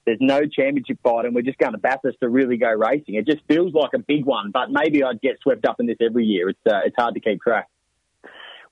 there's 0.05 0.17
no 0.21 0.45
championship 0.45 0.99
fight 1.03 1.25
and 1.25 1.35
we're 1.35 1.41
just 1.41 1.57
going 1.57 1.73
to 1.73 1.77
Bathurst 1.77 2.17
to 2.21 2.29
really 2.29 2.55
go 2.55 2.71
racing. 2.71 3.15
It 3.15 3.27
just 3.27 3.43
feels 3.47 3.73
like 3.73 3.91
a 3.93 3.99
big 3.99 4.25
one, 4.25 4.51
but 4.51 4.71
maybe 4.71 5.03
I'd 5.03 5.19
get 5.19 5.37
swept 5.41 5.65
up 5.65 5.81
in 5.81 5.85
this 5.85 5.97
every 6.01 6.25
year. 6.25 6.49
It's 6.49 6.59
uh, 6.65 6.79
it's 6.85 6.95
hard 6.97 7.13
to 7.15 7.19
keep 7.19 7.41
track. 7.41 7.67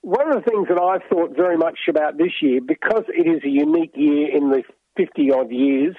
One 0.02 0.32
of 0.32 0.44
the 0.44 0.50
things 0.50 0.68
that 0.70 0.80
I've 0.82 1.02
thought 1.10 1.36
very 1.36 1.58
much 1.58 1.80
about 1.90 2.18
this 2.18 2.32
year, 2.42 2.62
because 2.66 3.04
it 3.10 3.28
is 3.28 3.44
a 3.44 3.50
unique 3.50 3.94
year 3.96 4.36
in 4.36 4.50
the 4.50 4.64
50 4.98 5.32
odd 5.32 5.52
years, 5.52 5.96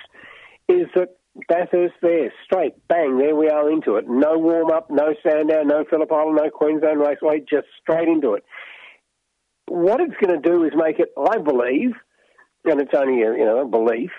is 0.68 0.86
that 0.94 1.16
Bathurst 1.48 1.94
there, 2.00 2.32
straight, 2.44 2.74
bang, 2.88 3.15
into 3.76 3.96
it. 3.96 4.06
No 4.08 4.38
warm 4.38 4.70
up, 4.70 4.90
no 4.90 5.14
Sandown, 5.22 5.68
no 5.68 5.84
Phillip 5.88 6.10
Island, 6.10 6.38
no 6.42 6.50
Queensland 6.50 7.00
Raceway, 7.00 7.40
just 7.48 7.66
straight 7.80 8.08
into 8.08 8.34
it. 8.34 8.44
What 9.68 10.00
it's 10.00 10.14
going 10.24 10.40
to 10.40 10.48
do 10.48 10.64
is 10.64 10.72
make 10.76 10.98
it, 10.98 11.08
I 11.18 11.38
believe, 11.38 11.92
and 12.64 12.80
it's 12.80 12.94
only 12.94 13.22
a, 13.22 13.32
you 13.32 13.44
know 13.44 13.60
a 13.60 13.66
belief, 13.66 14.10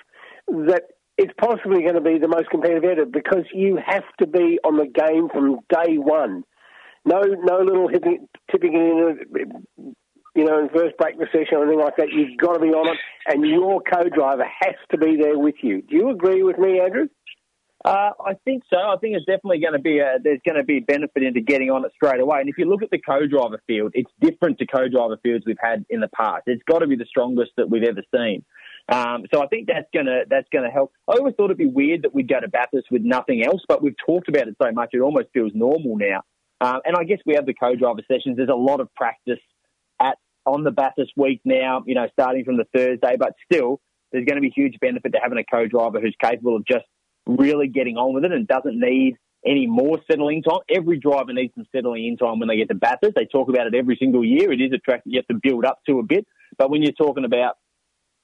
that 0.47 0.83
it's 1.17 1.33
possibly 1.39 1.81
going 1.81 1.95
to 1.95 2.01
be 2.01 2.19
the 2.19 2.27
most 2.27 2.49
competitive 2.49 2.83
ever 2.83 3.05
because 3.05 3.45
you 3.53 3.79
have 3.85 4.03
to 4.19 4.27
be 4.27 4.59
on 4.63 4.77
the 4.77 4.87
game 4.87 5.29
from 5.29 5.59
day 5.69 5.97
one. 5.97 6.43
No, 7.05 7.21
no 7.21 7.59
little 7.59 7.87
hipping, 7.87 8.27
tipping 8.51 8.73
in 8.73 9.95
you 10.37 10.45
know, 10.45 10.59
in 10.59 10.69
first 10.69 10.95
practice 10.97 11.27
session 11.31 11.57
or 11.57 11.63
anything 11.63 11.83
like 11.83 11.95
that. 11.97 12.09
You've 12.11 12.37
got 12.37 12.53
to 12.53 12.59
be 12.59 12.67
on 12.67 12.93
it, 12.93 12.99
and 13.25 13.43
your 13.43 13.81
co-driver 13.81 14.45
has 14.61 14.75
to 14.91 14.97
be 14.97 15.17
there 15.19 15.37
with 15.37 15.55
you. 15.63 15.81
Do 15.81 15.95
you 15.95 16.09
agree 16.11 16.43
with 16.43 16.59
me, 16.59 16.79
Andrew? 16.79 17.07
Uh, 17.87 18.11
I 18.19 18.33
think 18.43 18.63
so. 18.69 18.75
I 18.75 18.97
think 18.99 19.15
it's 19.15 19.25
definitely 19.25 19.59
going 19.59 19.71
to 19.71 19.79
be 19.79 19.99
a, 19.99 20.17
there's 20.21 20.41
going 20.45 20.57
to 20.57 20.63
be 20.65 20.81
benefit 20.81 21.23
into 21.23 21.39
getting 21.39 21.71
on 21.71 21.85
it 21.85 21.93
straight 21.95 22.19
away. 22.19 22.41
And 22.41 22.49
if 22.49 22.57
you 22.57 22.65
look 22.65 22.83
at 22.83 22.89
the 22.91 22.99
co-driver 22.99 23.61
field, 23.65 23.93
it's 23.93 24.11
different 24.19 24.59
to 24.59 24.67
co-driver 24.67 25.17
fields 25.23 25.45
we've 25.47 25.55
had 25.57 25.85
in 25.89 26.01
the 26.01 26.09
past. 26.09 26.43
It's 26.47 26.61
got 26.69 26.79
to 26.79 26.87
be 26.87 26.97
the 26.97 27.05
strongest 27.05 27.51
that 27.55 27.69
we've 27.69 27.85
ever 27.85 28.01
seen. 28.13 28.43
Um, 28.89 29.23
so 29.33 29.41
I 29.41 29.47
think 29.47 29.67
that's 29.67 29.87
gonna 29.93 30.23
that's 30.29 30.47
gonna 30.51 30.69
help. 30.69 30.91
I 31.07 31.13
always 31.13 31.35
thought 31.35 31.45
it'd 31.45 31.57
be 31.57 31.65
weird 31.65 32.01
that 32.01 32.13
we'd 32.13 32.27
go 32.27 32.41
to 32.41 32.49
Bathurst 32.49 32.87
with 32.91 33.03
nothing 33.03 33.45
else, 33.45 33.61
but 33.69 33.81
we've 33.81 33.95
talked 34.05 34.27
about 34.27 34.49
it 34.49 34.57
so 34.61 34.69
much 34.73 34.89
it 34.91 34.99
almost 34.99 35.27
feels 35.33 35.53
normal 35.55 35.97
now. 35.97 36.23
Um, 36.59 36.81
and 36.83 36.95
I 36.97 37.05
guess 37.05 37.19
we 37.25 37.35
have 37.35 37.45
the 37.45 37.53
co-driver 37.53 38.01
sessions. 38.11 38.35
There's 38.35 38.49
a 38.49 38.55
lot 38.55 38.81
of 38.81 38.93
practice 38.95 39.39
at 40.01 40.17
on 40.45 40.65
the 40.65 40.71
Bathurst 40.71 41.13
week 41.15 41.39
now, 41.45 41.83
you 41.85 41.95
know, 41.95 42.07
starting 42.11 42.43
from 42.43 42.57
the 42.57 42.65
Thursday, 42.75 43.15
but 43.17 43.33
still, 43.49 43.79
there's 44.11 44.25
going 44.25 44.35
to 44.35 44.41
be 44.41 44.51
huge 44.53 44.77
benefit 44.81 45.13
to 45.13 45.19
having 45.23 45.37
a 45.37 45.43
co-driver 45.43 46.01
who's 46.01 46.15
capable 46.21 46.57
of 46.57 46.65
just 46.65 46.85
really 47.27 47.67
getting 47.67 47.97
on 47.97 48.13
with 48.13 48.25
it 48.25 48.31
and 48.31 48.47
doesn't 48.47 48.79
need 48.79 49.17
any 49.45 49.67
more 49.67 49.99
settling 50.09 50.43
time. 50.43 50.59
Every 50.69 50.99
driver 50.99 51.33
needs 51.33 51.53
some 51.55 51.65
settling 51.73 52.05
in 52.05 52.17
time 52.17 52.39
when 52.39 52.49
they 52.49 52.57
get 52.57 52.69
to 52.69 52.75
Bathurst. 52.75 53.15
They 53.15 53.25
talk 53.25 53.49
about 53.49 53.67
it 53.67 53.75
every 53.75 53.97
single 53.99 54.23
year. 54.25 54.51
It 54.51 54.61
is 54.61 54.71
a 54.73 54.77
track 54.77 55.03
that 55.03 55.11
you 55.11 55.19
have 55.19 55.27
to 55.27 55.39
build 55.41 55.65
up 55.65 55.79
to 55.87 55.99
a 55.99 56.03
bit. 56.03 56.25
But 56.57 56.69
when 56.69 56.81
you're 56.81 56.91
talking 56.91 57.25
about 57.25 57.55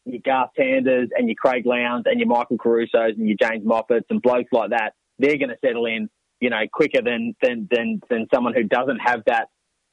your 0.06 0.22
Garth 0.26 0.52
Tanders 0.58 1.10
and 1.16 1.28
your 1.28 1.36
Craig 1.36 1.66
Lowndes 1.66 2.06
and 2.08 2.20
your 2.20 2.28
Michael 2.28 2.58
Caruso's 2.58 3.16
and 3.18 3.28
your 3.28 3.38
James 3.40 3.66
Moffats 3.66 4.10
and 4.10 4.22
blokes 4.22 4.50
like 4.52 4.72
that, 4.72 4.94
they're 5.20 5.38
going 5.38 5.50
to 5.50 5.58
settle 5.64 5.86
in, 5.86 6.10
you 6.40 6.50
know, 6.50 6.62
quicker 6.72 7.02
than 7.02 7.36
than 7.42 7.68
than, 7.72 8.02
than 8.10 8.28
someone 8.34 8.54
who 8.54 8.64
doesn't 8.64 9.00
have 9.00 9.22
that 9.28 9.48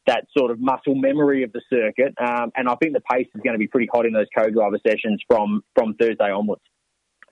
that 0.06 0.24
sort 0.36 0.50
of 0.50 0.58
muscle 0.58 0.94
memory 0.94 1.44
of 1.44 1.52
the 1.52 1.60
circuit. 1.70 2.14
Um, 2.20 2.50
and 2.56 2.68
I 2.68 2.74
think 2.76 2.94
the 2.94 3.00
pace 3.00 3.28
is 3.34 3.42
going 3.42 3.52
to 3.52 3.58
be 3.58 3.68
pretty 3.68 3.88
hot 3.92 4.06
in 4.06 4.12
those 4.12 4.26
co-driver 4.36 4.78
sessions 4.84 5.22
from 5.28 5.62
from 5.74 5.94
Thursday 5.94 6.30
onwards. 6.30 6.62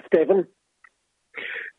Stephen. 0.07 0.47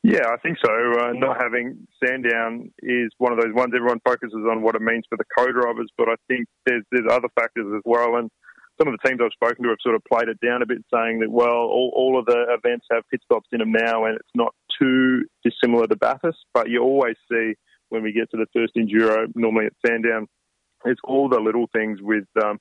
Yeah, 0.04 0.30
I 0.32 0.38
think 0.38 0.58
so. 0.64 0.72
Uh, 0.72 1.12
not 1.14 1.42
having 1.42 1.88
Sandown 2.04 2.72
is 2.82 3.12
one 3.18 3.34
of 3.34 3.40
those 3.40 3.54
ones 3.54 3.74
everyone 3.76 4.00
focuses 4.06 4.46
on 4.50 4.62
what 4.62 4.76
it 4.76 4.82
means 4.82 5.04
for 5.10 5.18
the 5.18 5.26
co-drivers, 5.38 5.92
but 5.98 6.08
I 6.08 6.16
think 6.28 6.48
there's 6.66 6.84
there's 6.92 7.12
other 7.12 7.28
factors 7.36 7.68
as 7.76 7.82
well. 7.84 8.16
And 8.16 8.32
some 8.80 8.88
of 8.88 8.98
the 8.98 9.08
teams 9.08 9.20
I've 9.22 9.34
spoken 9.34 9.64
to 9.64 9.70
have 9.70 9.84
sort 9.84 9.96
of 9.96 10.02
played 10.06 10.30
it 10.30 10.40
down 10.40 10.62
a 10.62 10.66
bit, 10.66 10.86
saying 10.94 11.20
that 11.20 11.30
well, 11.30 11.68
all, 11.68 11.92
all 11.94 12.18
of 12.18 12.26
the 12.26 12.46
events 12.48 12.88
have 12.92 13.04
pit 13.12 13.20
stops 13.26 13.50
in 13.52 13.60
them 13.60 13.74
now, 13.74 14.06
and 14.06 14.16
it's 14.16 14.36
not 14.36 14.56
too 14.80 15.26
dissimilar 15.44 15.86
to 15.88 15.98
Bathurst. 15.98 16.46
But 16.54 16.70
you 16.70 16.82
always 16.82 17.18
see 17.30 17.56
when 17.90 18.02
we 18.02 18.14
get 18.14 18.32
to 18.32 18.38
the 18.38 18.48
first 18.56 18.76
enduro, 18.76 19.28
normally 19.36 19.66
at 19.66 19.74
Sandown, 19.86 20.28
it's 20.86 21.02
all 21.04 21.28
the 21.28 21.42
little 21.42 21.68
things 21.74 22.00
with 22.02 22.26
um, 22.42 22.58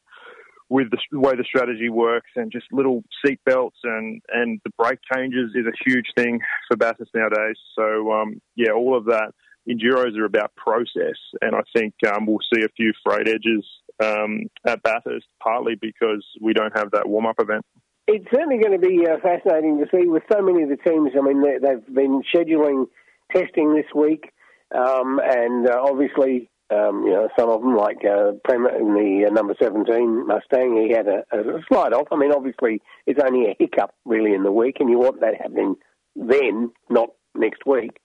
with 0.68 0.88
the 0.90 1.18
way 1.18 1.34
the 1.34 1.44
strategy 1.44 1.88
works 1.88 2.30
and 2.36 2.52
just 2.52 2.66
little 2.72 3.02
seat 3.24 3.40
belts 3.46 3.78
and, 3.84 4.20
and 4.28 4.60
the 4.64 4.70
brake 4.76 4.98
changes 5.12 5.52
is 5.54 5.66
a 5.66 5.90
huge 5.90 6.06
thing 6.16 6.40
for 6.68 6.76
Bathurst 6.76 7.10
nowadays. 7.14 7.56
So, 7.74 8.12
um, 8.12 8.40
yeah, 8.54 8.72
all 8.72 8.96
of 8.96 9.06
that. 9.06 9.32
Enduros 9.68 10.16
are 10.16 10.24
about 10.24 10.54
process, 10.56 11.18
and 11.42 11.54
I 11.54 11.60
think 11.76 11.92
um, 12.06 12.24
we'll 12.24 12.38
see 12.54 12.62
a 12.62 12.68
few 12.74 12.94
frayed 13.04 13.28
edges 13.28 13.66
um, 14.02 14.44
at 14.66 14.82
Bathurst, 14.82 15.26
partly 15.42 15.74
because 15.74 16.24
we 16.40 16.54
don't 16.54 16.74
have 16.74 16.92
that 16.92 17.06
warm 17.06 17.26
up 17.26 17.36
event. 17.38 17.66
It's 18.06 18.24
certainly 18.32 18.58
going 18.58 18.80
to 18.80 18.86
be 18.86 19.06
uh, 19.06 19.18
fascinating 19.22 19.78
to 19.78 19.86
see 19.94 20.08
with 20.08 20.22
so 20.32 20.40
many 20.40 20.62
of 20.62 20.70
the 20.70 20.76
teams. 20.76 21.10
I 21.14 21.20
mean, 21.20 21.42
they, 21.42 21.68
have 21.68 21.86
been 21.94 22.22
scheduling 22.34 22.86
testing 23.30 23.74
this 23.74 23.84
week, 23.94 24.32
um, 24.74 25.20
and 25.22 25.68
uh, 25.68 25.76
obviously 25.82 26.48
um, 26.70 27.04
you 27.04 27.12
know, 27.12 27.28
some 27.38 27.48
of 27.48 27.62
them, 27.62 27.76
like 27.76 28.04
uh, 28.04 28.30
in 28.30 28.94
the 28.94 29.26
uh, 29.26 29.32
number 29.32 29.54
17 29.60 30.26
Mustang, 30.26 30.76
he 30.76 30.92
had 30.92 31.06
a, 31.08 31.24
a 31.32 31.62
slide 31.68 31.92
off. 31.92 32.08
I 32.10 32.16
mean, 32.16 32.32
obviously, 32.32 32.82
it's 33.06 33.20
only 33.24 33.46
a 33.46 33.56
hiccup 33.58 33.94
really 34.04 34.34
in 34.34 34.42
the 34.42 34.52
week, 34.52 34.76
and 34.80 34.90
you 34.90 34.98
want 34.98 35.20
that 35.20 35.40
happening 35.40 35.76
then, 36.14 36.70
not 36.90 37.10
next 37.34 37.64
week. 37.64 37.98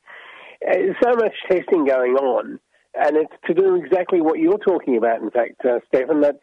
Uh, 0.66 0.94
so 1.02 1.14
much 1.16 1.34
testing 1.52 1.86
going 1.86 2.14
on, 2.14 2.60
and 2.96 3.18
it's 3.18 3.34
to 3.48 3.54
do 3.54 3.76
exactly 3.76 4.22
what 4.22 4.40
you're 4.40 4.58
talking 4.60 4.96
about, 4.96 5.22
in 5.22 5.30
fact, 5.30 5.66
uh, 5.66 5.80
Stefan, 5.88 6.22
that 6.22 6.40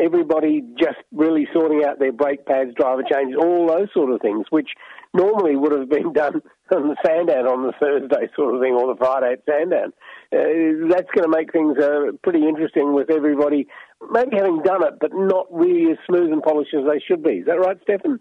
everybody 0.00 0.62
just 0.78 0.98
really 1.12 1.46
sorting 1.52 1.84
out 1.84 1.98
their 1.98 2.12
brake 2.12 2.46
pads, 2.46 2.70
driver 2.76 3.02
changes, 3.02 3.36
all 3.40 3.66
those 3.66 3.88
sort 3.92 4.12
of 4.12 4.20
things, 4.20 4.46
which 4.50 4.68
normally 5.14 5.56
would 5.56 5.72
have 5.72 5.88
been 5.88 6.12
done 6.14 6.40
on 6.70 6.88
the 6.88 6.96
Sandown 7.04 7.46
on 7.46 7.66
the 7.66 7.72
Thursday 7.80 8.28
sort 8.36 8.54
of 8.54 8.60
thing, 8.60 8.74
or 8.74 8.92
the 8.92 8.98
Friday 8.98 9.32
at 9.32 9.42
Sandown. 9.48 9.92
Uh, 10.30 10.88
that's 10.90 11.10
going 11.14 11.24
to 11.24 11.34
make 11.34 11.52
things 11.52 11.78
uh, 11.78 12.12
pretty 12.22 12.46
interesting 12.46 12.94
with 12.94 13.10
everybody 13.10 13.66
maybe 14.10 14.36
having 14.36 14.62
done 14.62 14.84
it, 14.84 14.94
but 15.00 15.10
not 15.12 15.46
really 15.50 15.90
as 15.90 15.98
smooth 16.06 16.30
and 16.30 16.42
polished 16.42 16.74
as 16.74 16.84
they 16.84 17.00
should 17.00 17.22
be. 17.22 17.40
Is 17.42 17.46
that 17.46 17.58
right, 17.58 17.76
Stefan? 17.82 18.20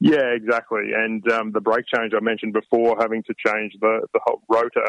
Yeah, 0.00 0.32
exactly. 0.32 0.92
And 0.94 1.28
um, 1.32 1.52
the 1.52 1.60
brake 1.60 1.84
change 1.92 2.12
I 2.16 2.20
mentioned 2.22 2.52
before, 2.52 2.96
having 3.00 3.22
to 3.24 3.34
change 3.44 3.72
the, 3.80 4.06
the 4.14 4.20
rotor 4.48 4.86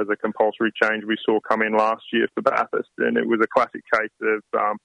as 0.00 0.06
a 0.10 0.16
compulsory 0.16 0.72
change 0.82 1.04
we 1.06 1.16
saw 1.24 1.38
come 1.40 1.62
in 1.62 1.76
last 1.76 2.02
year 2.12 2.28
for 2.34 2.42
Bathurst, 2.42 2.90
and 2.98 3.16
it 3.16 3.26
was 3.26 3.40
a 3.42 3.46
classic 3.46 3.82
case 3.92 4.10
of 4.22 4.42
um, 4.58 4.76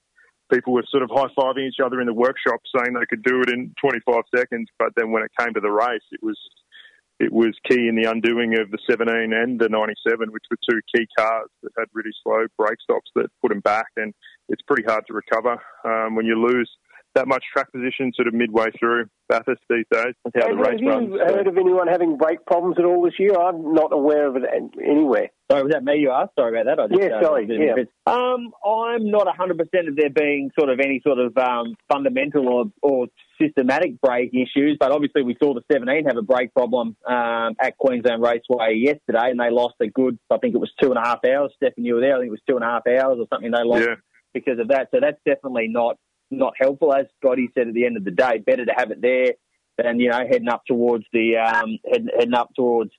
people 0.54 0.74
were 0.74 0.84
sort 0.90 1.04
of 1.04 1.10
high 1.12 1.28
fiving 1.38 1.68
each 1.68 1.80
other 1.84 2.00
in 2.00 2.08
the 2.08 2.14
workshop, 2.14 2.62
saying 2.78 2.94
they 2.94 3.06
could 3.10 3.24
do 3.24 3.42
it 3.42 3.50
in 3.50 3.74
25 3.82 4.24
seconds. 4.36 4.70
But 4.78 4.90
then 4.96 5.12
when 5.12 5.24
it 5.24 5.32
came 5.40 5.54
to 5.54 5.60
the 5.60 5.72
race, 5.72 6.06
it 6.12 6.22
was 6.22 6.38
it 7.20 7.32
was 7.32 7.56
key 7.70 7.88
in 7.88 7.96
the 7.96 8.10
undoing 8.10 8.58
of 8.60 8.72
the 8.72 8.80
17 8.90 9.34
and 9.34 9.60
the 9.60 9.70
97, 9.70 10.32
which 10.32 10.44
were 10.50 10.58
two 10.68 10.82
key 10.94 11.08
cars 11.18 11.48
that 11.62 11.72
had 11.78 11.86
really 11.94 12.12
slow 12.24 12.46
brake 12.58 12.82
stops 12.82 13.12
that 13.16 13.28
put 13.42 13.50
them 13.50 13.62
back. 13.62 13.86
And 13.96 14.14
it's 14.50 14.62
pretty 14.64 14.84
hard 14.84 15.06
to 15.08 15.14
recover 15.14 15.62
um, 15.86 16.16
when 16.16 16.26
you 16.26 16.36
lose 16.36 16.70
that 17.16 17.28
much 17.28 17.44
track 17.54 17.72
position 17.72 18.12
sort 18.16 18.28
of 18.28 18.34
midway 18.34 18.66
through 18.80 19.06
Bathurst 19.30 19.62
these 19.70 19.86
days. 19.92 20.14
That's 20.24 20.36
how 20.36 20.48
have 20.48 20.58
the 20.58 20.64
race 20.64 20.80
you 20.80 20.90
runs. 20.90 21.12
heard 21.20 21.48
of 21.48 21.58
anyone 21.58 21.88
having 21.88 22.18
brake 22.18 22.46
problems 22.46 22.76
at 22.80 22.86
all 22.86 23.04
this 23.04 23.14
year? 23.20 23.36
I'm 23.36 23.74
not 23.74 23.94
aware 23.94 24.28
of 24.28 24.36
it 24.36 24.44
anywhere. 24.82 25.30
Sorry, 25.52 25.64
was 25.64 25.72
that 25.74 25.84
me 25.84 25.98
you 26.00 26.12
asked? 26.12 26.32
Sorry 26.38 26.60
about 26.60 26.66
that. 26.66 26.82
I 26.82 26.88
just, 26.88 27.02
yeah, 27.02 27.18
uh, 27.18 27.24
sorry. 27.24 27.48
Yeah. 27.50 27.84
Um, 28.08 28.52
I'm 28.66 29.12
not 29.12 29.28
100% 29.28 29.60
of 29.88 29.96
there 29.96 30.10
being 30.10 30.50
sort 30.58 30.70
of 30.70 30.80
any 30.80 31.02
sort 31.06 31.20
of 31.20 31.38
um, 31.38 31.76
fundamental 31.92 32.48
or, 32.48 32.66
or 32.82 33.08
systematic 33.40 34.02
brake 34.02 34.34
issues, 34.34 34.78
but 34.80 34.92
obviously 34.92 35.22
we 35.22 35.36
saw 35.42 35.54
the 35.54 35.62
17 35.72 36.06
have 36.06 36.18
a 36.18 36.22
brake 36.22 36.54
problem 36.54 36.96
um, 37.08 37.56
at 37.60 37.78
Queensland 37.78 38.22
Raceway 38.24 38.76
yesterday, 38.76 39.30
and 39.30 39.40
they 39.40 39.52
lost 39.52 39.76
a 39.82 39.88
good, 39.88 40.18
I 40.32 40.38
think 40.38 40.56
it 40.56 40.60
was 40.60 40.72
two 40.82 40.90
and 40.90 40.98
a 40.98 41.06
half 41.06 41.20
hours. 41.26 41.52
Stefan, 41.58 41.86
you 41.86 41.96
were 41.96 42.02
there. 42.02 42.16
I 42.16 42.20
think 42.20 42.28
it 42.28 42.32
was 42.32 42.42
two 42.50 42.56
and 42.56 42.64
a 42.64 42.68
half 42.68 42.88
hours 42.88 43.18
or 43.20 43.28
something 43.32 43.52
they 43.52 43.64
lost 43.64 43.84
Yeah. 43.88 43.96
because 44.34 44.60
of 44.60 44.70
that. 44.70 44.88
So 44.92 45.00
that's 45.02 45.20
definitely 45.26 45.68
not 45.68 45.98
not 46.38 46.54
helpful. 46.60 46.94
As 46.94 47.06
Scotty 47.20 47.50
said 47.54 47.68
at 47.68 47.74
the 47.74 47.86
end 47.86 47.98
of 47.98 48.04
the 48.04 48.12
day, 48.12 48.40
better 48.40 48.66
to 48.66 48.74
have 48.76 48.92
it 48.92 49.02
there 49.02 49.34
than 49.78 50.00
you 50.00 50.10
know 50.10 50.20
heading 50.30 50.50
up 50.50 50.64
towards 50.66 51.06
the 51.14 51.38
um, 51.38 51.80
heading, 51.86 52.10
heading 52.18 52.34
up 52.34 52.50
towards 52.56 52.92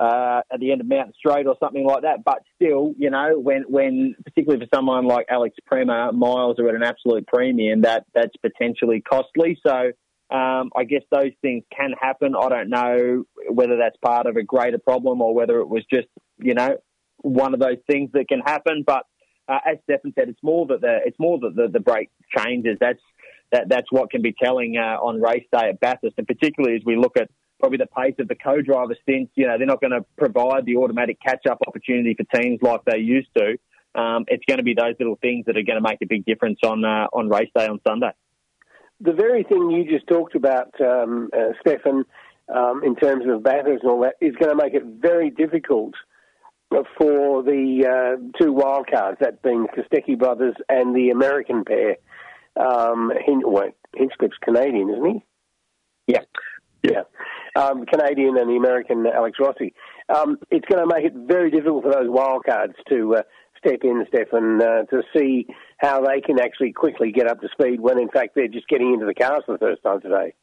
uh, 0.00 0.40
at 0.52 0.60
the 0.60 0.72
end 0.72 0.80
of 0.80 0.88
Mount 0.88 1.14
Straight 1.14 1.46
or 1.46 1.56
something 1.60 1.86
like 1.86 2.02
that. 2.02 2.24
But 2.24 2.42
still, 2.54 2.92
you 2.98 3.10
know, 3.10 3.38
when 3.38 3.64
when 3.68 4.16
particularly 4.24 4.64
for 4.64 4.76
someone 4.76 5.06
like 5.06 5.26
Alex 5.30 5.56
Premat, 5.70 6.14
miles 6.14 6.58
are 6.58 6.68
at 6.68 6.74
an 6.74 6.82
absolute 6.82 7.26
premium. 7.26 7.82
That 7.82 8.04
that's 8.14 8.36
potentially 8.36 9.00
costly. 9.00 9.58
So. 9.64 9.92
Um, 10.30 10.70
I 10.74 10.84
guess 10.84 11.02
those 11.10 11.32
things 11.42 11.62
can 11.76 11.92
happen. 12.00 12.34
I 12.34 12.48
don't 12.48 12.70
know 12.70 13.24
whether 13.50 13.76
that's 13.76 13.98
part 13.98 14.24
of 14.24 14.36
a 14.36 14.42
greater 14.42 14.78
problem 14.78 15.20
or 15.20 15.34
whether 15.34 15.60
it 15.60 15.68
was 15.68 15.84
just, 15.92 16.08
you 16.38 16.54
know, 16.54 16.78
one 17.18 17.52
of 17.52 17.60
those 17.60 17.76
things 17.86 18.12
that 18.14 18.28
can 18.28 18.40
happen. 18.40 18.82
But 18.86 19.04
uh, 19.48 19.58
as 19.66 19.78
Stefan 19.84 20.12
said, 20.18 20.28
it's 20.28 20.42
more 20.42 20.66
that 20.66 20.80
the 20.80 21.00
it's 21.04 21.18
more 21.18 21.38
that 21.40 21.54
the, 21.56 21.68
the 21.68 21.80
brake 21.80 22.10
changes. 22.36 22.78
That's 22.80 23.00
that 23.52 23.68
that's 23.68 23.90
what 23.90 24.10
can 24.10 24.22
be 24.22 24.34
telling 24.42 24.76
uh, 24.76 24.96
on 25.00 25.20
race 25.20 25.44
day 25.52 25.68
at 25.68 25.80
Bathurst, 25.80 26.14
and 26.18 26.26
particularly 26.26 26.76
as 26.76 26.82
we 26.84 26.96
look 26.96 27.16
at 27.16 27.28
probably 27.62 27.78
the 27.78 27.86
pace 27.86 28.16
of 28.18 28.26
the 28.26 28.34
co-driver 28.34 28.96
stints. 29.02 29.32
You 29.36 29.46
know, 29.46 29.56
they're 29.56 29.66
not 29.66 29.80
going 29.80 29.92
to 29.92 30.04
provide 30.18 30.66
the 30.66 30.76
automatic 30.76 31.18
catch-up 31.24 31.58
opportunity 31.66 32.14
for 32.14 32.24
teams 32.40 32.60
like 32.60 32.80
they 32.84 32.98
used 32.98 33.28
to. 33.36 33.56
Um, 33.94 34.24
it's 34.26 34.44
going 34.46 34.58
to 34.58 34.64
be 34.64 34.74
those 34.74 34.94
little 34.98 35.16
things 35.22 35.46
that 35.46 35.56
are 35.56 35.62
going 35.62 35.80
to 35.80 35.88
make 35.88 35.98
a 36.02 36.06
big 36.06 36.24
difference 36.24 36.58
on 36.64 36.84
uh, 36.84 37.06
on 37.12 37.28
race 37.28 37.50
day 37.56 37.66
on 37.66 37.80
Sunday. 37.86 38.10
The 39.00 39.12
very 39.12 39.44
thing 39.44 39.70
you 39.70 39.84
just 39.84 40.06
talked 40.06 40.34
about, 40.34 40.72
um, 40.80 41.28
uh, 41.36 41.52
Stefan, 41.60 42.04
um, 42.54 42.82
in 42.84 42.96
terms 42.96 43.24
of 43.28 43.42
Bathurst 43.42 43.82
and 43.82 43.90
all 43.90 44.00
that, 44.00 44.14
is 44.20 44.34
going 44.36 44.50
to 44.50 44.56
make 44.56 44.74
it 44.74 44.84
very 44.84 45.30
difficult 45.30 45.94
for 46.98 47.42
the 47.42 47.86
uh, 47.86 48.38
two 48.38 48.52
wildcards, 48.52 49.18
that 49.20 49.42
being 49.42 49.66
Kostecki 49.66 50.18
brothers 50.18 50.54
and 50.68 50.94
the 50.94 51.10
American 51.10 51.64
pair. 51.64 51.96
Um, 52.56 53.12
Hin- 53.24 53.42
well, 53.44 53.70
Hinchcliffe's 53.94 54.38
Canadian, 54.42 54.90
isn't 54.90 55.04
he? 55.04 55.24
Yeah. 56.06 56.22
Yeah. 56.82 57.02
Um, 57.54 57.86
Canadian 57.86 58.36
and 58.38 58.50
the 58.50 58.56
American 58.56 59.06
Alex 59.06 59.38
Rossi. 59.38 59.74
Um, 60.14 60.38
it's 60.50 60.66
going 60.66 60.86
to 60.86 60.94
make 60.94 61.04
it 61.04 61.14
very 61.14 61.50
difficult 61.50 61.84
for 61.84 61.92
those 61.92 62.08
wildcards 62.08 62.74
to 62.88 63.16
uh, 63.16 63.22
step 63.58 63.80
in, 63.84 64.04
Stefan, 64.08 64.60
uh, 64.60 64.82
to 64.84 65.02
see 65.16 65.46
how 65.78 66.00
they 66.00 66.20
can 66.20 66.40
actually 66.40 66.72
quickly 66.72 67.12
get 67.12 67.28
up 67.28 67.40
to 67.40 67.48
speed 67.52 67.80
when, 67.80 67.98
in 67.98 68.08
fact, 68.08 68.34
they're 68.34 68.48
just 68.48 68.68
getting 68.68 68.92
into 68.92 69.06
the 69.06 69.14
cars 69.14 69.42
for 69.46 69.52
the 69.52 69.58
first 69.58 69.82
time 69.82 70.00
today. 70.00 70.34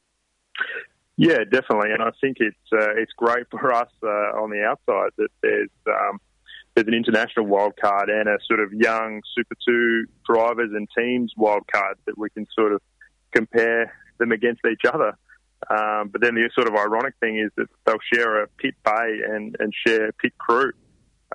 Yeah, 1.19 1.39
definitely, 1.43 1.91
and 1.91 2.01
I 2.01 2.11
think 2.21 2.37
it's 2.39 2.55
uh, 2.71 2.95
it's 2.95 3.11
great 3.11 3.45
for 3.51 3.73
us 3.73 3.91
uh, 4.01 4.39
on 4.41 4.51
the 4.51 4.63
outside 4.63 5.11
that 5.17 5.27
there's 5.43 5.69
um, 5.85 6.19
there's 6.73 6.87
an 6.87 6.93
international 6.93 7.45
wild 7.45 7.73
card 7.75 8.09
and 8.09 8.29
a 8.29 8.37
sort 8.47 8.61
of 8.61 8.71
young 8.71 9.21
Super 9.35 9.55
Two 9.67 10.05
drivers 10.25 10.71
and 10.73 10.87
teams 10.97 11.33
wild 11.35 11.63
card 11.69 11.97
that 12.05 12.17
we 12.17 12.29
can 12.29 12.47
sort 12.57 12.71
of 12.71 12.81
compare 13.35 13.93
them 14.17 14.31
against 14.31 14.61
each 14.65 14.89
other. 14.91 15.17
Um, 15.69 16.07
but 16.07 16.21
then 16.21 16.35
the 16.35 16.49
sort 16.55 16.69
of 16.69 16.75
ironic 16.75 17.15
thing 17.19 17.37
is 17.37 17.51
that 17.57 17.67
they'll 17.85 17.97
share 18.13 18.41
a 18.43 18.47
pit 18.57 18.75
bay 18.85 19.19
and, 19.27 19.57
and 19.59 19.73
share 19.85 20.13
pit 20.13 20.31
crew. 20.37 20.71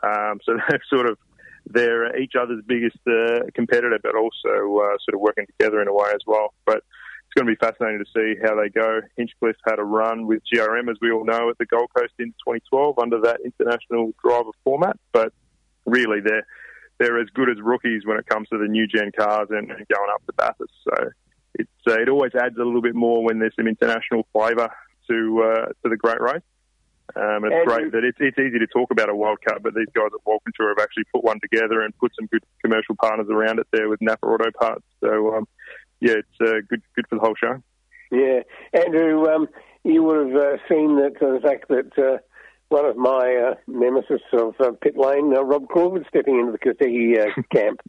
Um, 0.03 0.41
so 0.47 0.57
they're 0.69 0.81
sort 0.89 1.11
of 1.11 1.19
they're 1.67 2.19
each 2.19 2.33
other's 2.41 2.63
biggest 2.67 2.97
uh, 3.07 3.41
competitor, 3.55 3.99
but 4.03 4.17
also 4.17 4.79
uh, 4.79 4.97
sort 5.05 5.13
of 5.13 5.21
working 5.21 5.45
together 5.59 5.83
in 5.83 5.89
a 5.89 5.93
way 5.93 6.09
as 6.15 6.23
well. 6.27 6.55
But 6.65 6.85
it's 7.35 7.41
going 7.41 7.53
to 7.53 7.59
be 7.59 7.67
fascinating 7.67 8.05
to 8.05 8.11
see 8.15 8.41
how 8.43 8.55
they 8.55 8.69
go. 8.69 9.01
Hinchcliffe 9.17 9.57
had 9.67 9.79
a 9.79 9.83
run 9.83 10.27
with 10.27 10.43
GRM, 10.53 10.89
as 10.91 10.97
we 11.01 11.11
all 11.11 11.25
know, 11.25 11.51
at 11.51 11.59
the 11.59 11.67
Gold 11.67 11.91
Coast 11.97 12.13
in 12.19 12.29
2012 12.47 12.99
under 12.99 13.21
that 13.23 13.41
international 13.45 14.13
driver 14.23 14.51
format. 14.63 14.97
But 15.13 15.33
really, 15.85 16.21
they're 16.21 16.47
they're 16.99 17.21
as 17.21 17.29
good 17.35 17.51
as 17.51 17.57
rookies 17.61 18.03
when 18.05 18.19
it 18.19 18.27
comes 18.27 18.49
to 18.51 18.59
the 18.59 18.69
new 18.69 18.87
gen 18.87 19.11
cars 19.19 19.49
and, 19.51 19.69
and 19.69 19.89
going 19.89 20.11
up 20.13 20.25
to 20.27 20.33
Bathurst. 20.35 20.73
So 20.85 21.11
it's 21.55 21.71
uh, 21.89 22.01
it 22.01 22.09
always 22.09 22.33
adds 22.37 22.57
a 22.57 22.63
little 22.63 22.83
bit 22.83 22.95
more 22.95 23.25
when 23.25 23.41
there's 23.41 23.55
some 23.57 23.67
international 23.67 24.27
flavour 24.33 24.71
to 25.11 25.43
uh, 25.43 25.67
to 25.67 25.89
the 25.89 25.97
great 25.97 26.21
race. 26.21 26.43
Um, 27.17 27.45
it's 27.45 27.55
Andrew- 27.55 27.65
great 27.65 27.93
that 27.93 28.05
it's, 28.05 28.19
it's 28.21 28.39
easy 28.39 28.59
to 28.59 28.67
talk 28.69 28.91
about 28.91 29.09
a 29.09 29.15
wild 29.15 29.39
card, 29.47 29.63
but 29.63 29.75
these 29.75 29.91
guys 29.93 30.09
at 30.15 30.25
Walkinshaw 30.25 30.69
have 30.69 30.79
actually 30.81 31.05
put 31.13 31.23
one 31.23 31.39
together 31.41 31.83
and 31.83 31.97
put 31.99 32.13
some 32.19 32.27
good 32.27 32.43
commercial 32.63 32.95
partners 32.95 33.27
around 33.29 33.59
it 33.59 33.67
there 33.73 33.89
with 33.89 34.01
Napa 34.01 34.25
Auto 34.25 34.51
Parts. 34.53 34.85
So 35.01 35.35
um, 35.35 35.47
yeah, 36.01 36.15
it's 36.19 36.41
uh, 36.41 36.61
good 36.69 36.83
good 36.95 37.07
for 37.09 37.17
the 37.17 37.21
whole 37.21 37.35
show. 37.35 37.63
Yeah, 38.11 38.41
Andrew, 38.73 39.27
um, 39.27 39.49
you 39.83 40.03
would 40.03 40.29
have 40.29 40.37
uh, 40.37 40.57
seen 40.69 40.97
that 40.97 41.17
uh, 41.21 41.35
the 41.35 41.41
fact 41.41 41.69
that 41.69 41.99
uh, 41.99 42.19
one 42.69 42.87
of 42.87 42.97
my 42.97 43.51
uh, 43.51 43.55
nemesis 43.67 44.23
of 44.33 44.55
uh, 44.61 44.73
pit 44.81 44.97
lane, 44.97 45.33
uh, 45.37 45.43
Rob 45.43 45.69
Crawford, 45.69 46.07
stepping 46.09 46.39
into 46.39 46.53
the 46.53 46.59
Kostecki 46.59 47.19
uh, 47.19 47.43
camp. 47.55 47.81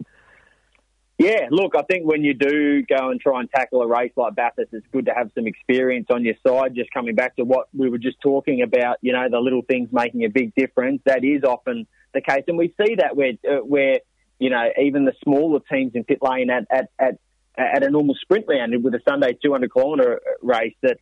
Yeah, 1.17 1.47
look, 1.49 1.75
I 1.77 1.83
think 1.83 2.05
when 2.05 2.25
you 2.25 2.33
do 2.33 2.83
go 2.83 3.09
and 3.09 3.21
try 3.21 3.39
and 3.39 3.49
tackle 3.49 3.81
a 3.81 3.87
race 3.87 4.11
like 4.17 4.35
Bathurst, 4.35 4.73
it's 4.73 4.85
good 4.91 5.05
to 5.05 5.13
have 5.13 5.31
some 5.33 5.47
experience 5.47 6.07
on 6.09 6.25
your 6.25 6.35
side. 6.45 6.75
Just 6.75 6.91
coming 6.93 7.15
back 7.15 7.37
to 7.37 7.45
what 7.45 7.67
we 7.73 7.89
were 7.89 7.97
just 7.97 8.19
talking 8.21 8.61
about, 8.61 8.97
you 9.01 9.13
know, 9.13 9.25
the 9.31 9.39
little 9.39 9.61
things 9.61 9.87
making 9.93 10.25
a 10.25 10.29
big 10.29 10.53
difference. 10.55 11.01
That 11.05 11.23
is 11.23 11.43
often 11.43 11.87
the 12.13 12.19
case, 12.19 12.43
and 12.47 12.57
we 12.57 12.73
see 12.81 12.95
that 12.95 13.15
where 13.15 13.31
uh, 13.49 13.63
where 13.63 13.99
you 14.39 14.49
know 14.49 14.69
even 14.81 15.05
the 15.05 15.13
smaller 15.23 15.61
teams 15.71 15.93
in 15.95 16.03
pit 16.03 16.19
lane 16.21 16.49
at 16.49 16.65
at 16.69 16.89
at, 16.99 17.15
at 17.57 17.83
a 17.83 17.89
normal 17.89 18.15
sprint 18.21 18.45
round 18.47 18.83
with 18.83 18.93
a 18.93 19.01
Sunday 19.07 19.37
200 19.41 19.71
kilometre 19.71 20.21
race 20.41 20.75
that 20.81 20.97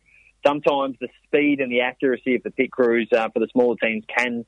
sometimes 0.46 0.96
the 1.00 1.08
speed 1.26 1.60
and 1.60 1.70
the 1.70 1.80
accuracy 1.80 2.36
of 2.36 2.42
the 2.42 2.50
pit 2.50 2.70
crews 2.70 3.08
uh, 3.16 3.28
for 3.32 3.40
the 3.40 3.48
smaller 3.52 3.76
teams 3.82 4.04
can 4.16 4.44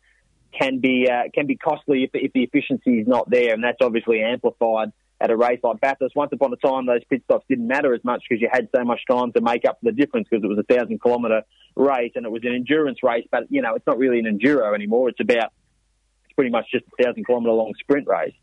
can 0.58 0.78
be 0.78 1.08
uh, 1.10 1.28
can 1.34 1.46
be 1.46 1.56
costly 1.56 2.04
if, 2.04 2.10
if 2.14 2.32
the 2.32 2.42
efficiency 2.42 2.98
is 2.98 3.06
not 3.06 3.28
there, 3.28 3.52
and 3.52 3.62
that's 3.62 3.78
obviously 3.80 4.22
amplified 4.22 4.92
at 5.20 5.30
a 5.30 5.36
race 5.36 5.60
like 5.62 5.80
Bathurst. 5.80 6.14
Once 6.14 6.30
upon 6.32 6.52
a 6.52 6.56
time, 6.56 6.86
those 6.86 7.04
pit 7.08 7.22
stops 7.24 7.44
didn't 7.48 7.66
matter 7.66 7.94
as 7.94 8.04
much 8.04 8.22
because 8.28 8.40
you 8.40 8.48
had 8.50 8.68
so 8.74 8.84
much 8.84 9.00
time 9.10 9.32
to 9.32 9.40
make 9.40 9.64
up 9.64 9.78
for 9.80 9.90
the 9.90 9.96
difference 9.96 10.28
because 10.30 10.44
it 10.44 10.48
was 10.48 10.58
a 10.58 10.74
thousand 10.74 11.00
kilometre 11.00 11.42
race 11.74 12.12
and 12.14 12.24
it 12.24 12.30
was 12.30 12.42
an 12.44 12.54
endurance 12.54 12.98
race. 13.02 13.26
But 13.30 13.44
you 13.50 13.62
know, 13.62 13.74
it's 13.74 13.86
not 13.86 13.98
really 13.98 14.18
an 14.18 14.26
enduro 14.26 14.74
anymore. 14.74 15.08
It's 15.08 15.20
about 15.20 15.52
it's 16.24 16.34
pretty 16.34 16.50
much 16.50 16.66
just 16.70 16.84
a 16.98 17.02
thousand 17.02 17.26
kilometre 17.26 17.52
long 17.52 17.72
sprint 17.80 18.06
race. 18.06 18.34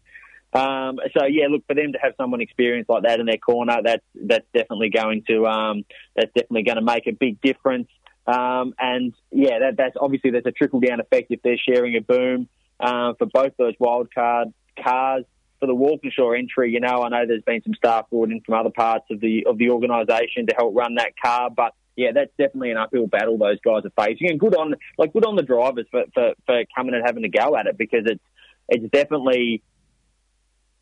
Um, 0.53 0.99
so 1.17 1.25
yeah, 1.25 1.47
look 1.49 1.65
for 1.67 1.73
them 1.73 1.93
to 1.93 1.99
have 1.99 2.13
someone 2.17 2.41
experienced 2.41 2.89
like 2.89 3.03
that 3.03 3.19
in 3.19 3.25
their 3.25 3.37
corner. 3.37 3.77
That's 3.83 4.03
that's 4.13 4.45
definitely 4.53 4.89
going 4.89 5.23
to 5.27 5.47
um, 5.47 5.83
that's 6.15 6.31
definitely 6.33 6.63
going 6.63 6.77
to 6.77 6.83
make 6.83 7.07
a 7.07 7.11
big 7.11 7.41
difference. 7.41 7.87
Um, 8.27 8.73
and 8.79 9.13
yeah, 9.31 9.59
that, 9.59 9.77
that's 9.77 9.95
obviously 9.99 10.31
there's 10.31 10.45
a 10.45 10.51
trickle 10.51 10.79
down 10.79 10.99
effect 10.99 11.27
if 11.31 11.41
they're 11.41 11.57
sharing 11.57 11.95
a 11.97 12.01
boom 12.01 12.47
uh, 12.79 13.13
for 13.17 13.25
both 13.25 13.53
those 13.57 13.73
wild 13.79 14.13
card 14.13 14.53
cars 14.81 15.25
for 15.59 15.67
the 15.67 15.75
Walkinshaw 15.75 16.31
entry. 16.31 16.71
You 16.71 16.79
know, 16.79 17.03
I 17.03 17.09
know 17.09 17.25
there's 17.27 17.43
been 17.43 17.63
some 17.63 17.73
staff 17.73 18.09
brought 18.09 18.29
in 18.29 18.41
from 18.41 18.55
other 18.55 18.69
parts 18.69 19.05
of 19.09 19.19
the 19.19 19.45
of 19.45 19.57
the 19.57 19.71
organisation 19.71 20.47
to 20.47 20.55
help 20.55 20.75
run 20.75 20.95
that 20.95 21.13
car, 21.21 21.49
but 21.49 21.73
yeah, 21.95 22.11
that's 22.13 22.31
definitely 22.37 22.71
an 22.71 22.77
uphill 22.77 23.07
battle 23.07 23.37
those 23.37 23.59
guys 23.63 23.83
are 23.85 24.05
facing. 24.05 24.29
And 24.29 24.39
good 24.39 24.55
on 24.55 24.75
like 24.97 25.13
good 25.13 25.25
on 25.25 25.35
the 25.35 25.43
drivers 25.43 25.85
for, 25.91 26.03
for, 26.13 26.33
for 26.45 26.63
coming 26.75 26.93
and 26.93 27.03
having 27.05 27.23
a 27.23 27.29
go 27.29 27.55
at 27.55 27.67
it 27.67 27.77
because 27.77 28.03
it's 28.05 28.23
it's 28.69 28.89
definitely 28.91 29.61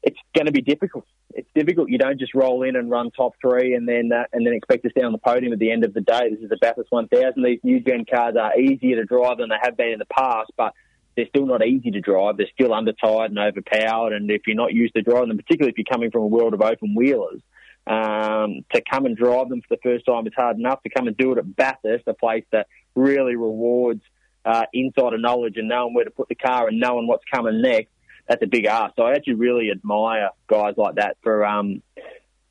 it's 0.03 0.17
going 0.35 0.47
to 0.47 0.51
be 0.51 0.61
difficult. 0.61 1.05
It's 1.33 1.49
difficult. 1.55 1.89
You 1.89 1.97
don't 1.97 2.19
just 2.19 2.33
roll 2.33 2.63
in 2.63 2.75
and 2.75 2.89
run 2.89 3.11
top 3.11 3.33
three 3.41 3.73
and 3.75 3.87
then 3.87 4.11
uh, 4.11 4.23
and 4.33 4.45
then 4.45 4.53
expect 4.53 4.83
to 4.83 4.89
stay 4.89 5.01
on 5.01 5.11
the 5.11 5.17
podium 5.17 5.53
at 5.53 5.59
the 5.59 5.71
end 5.71 5.85
of 5.85 5.93
the 5.93 6.01
day. 6.01 6.29
This 6.29 6.39
is 6.39 6.49
the 6.49 6.57
Bathurst 6.57 6.91
1000. 6.91 7.43
These 7.43 7.59
new 7.63 7.79
gen 7.79 8.05
cars 8.05 8.35
are 8.39 8.59
easier 8.59 8.95
to 8.97 9.05
drive 9.05 9.37
than 9.37 9.49
they 9.49 9.55
have 9.61 9.77
been 9.77 9.89
in 9.89 9.99
the 9.99 10.05
past, 10.05 10.51
but 10.57 10.73
they're 11.15 11.27
still 11.27 11.45
not 11.45 11.65
easy 11.65 11.91
to 11.91 12.01
drive. 12.01 12.37
They're 12.37 12.47
still 12.53 12.71
undertired 12.71 13.27
and 13.27 13.39
overpowered. 13.39 14.13
And 14.13 14.29
if 14.31 14.47
you're 14.47 14.55
not 14.55 14.73
used 14.73 14.95
to 14.95 15.01
driving 15.01 15.29
them, 15.29 15.37
particularly 15.37 15.71
if 15.71 15.77
you're 15.77 15.91
coming 15.91 16.11
from 16.11 16.23
a 16.23 16.27
world 16.27 16.53
of 16.53 16.61
open 16.61 16.95
wheelers, 16.95 17.41
um, 17.87 18.63
to 18.73 18.81
come 18.89 19.05
and 19.05 19.17
drive 19.17 19.49
them 19.49 19.61
for 19.61 19.75
the 19.75 19.81
first 19.81 20.05
time 20.05 20.25
is 20.27 20.33
hard 20.35 20.57
enough. 20.57 20.81
To 20.83 20.89
come 20.89 21.07
and 21.07 21.17
do 21.17 21.31
it 21.33 21.37
at 21.37 21.55
Bathurst, 21.55 22.07
a 22.07 22.13
place 22.13 22.45
that 22.51 22.67
really 22.95 23.35
rewards 23.35 24.01
uh, 24.45 24.65
insider 24.73 25.17
knowledge 25.17 25.57
and 25.57 25.67
knowing 25.67 25.93
where 25.93 26.05
to 26.05 26.11
put 26.11 26.29
the 26.29 26.35
car 26.35 26.67
and 26.67 26.79
knowing 26.79 27.07
what's 27.07 27.23
coming 27.31 27.61
next, 27.61 27.91
that's 28.31 28.43
a 28.43 28.47
big 28.47 28.65
ask. 28.65 28.93
So 28.95 29.03
I 29.03 29.11
actually 29.11 29.33
really 29.33 29.71
admire 29.71 30.29
guys 30.47 30.75
like 30.77 30.95
that 30.95 31.17
for 31.21 31.45
um, 31.45 31.83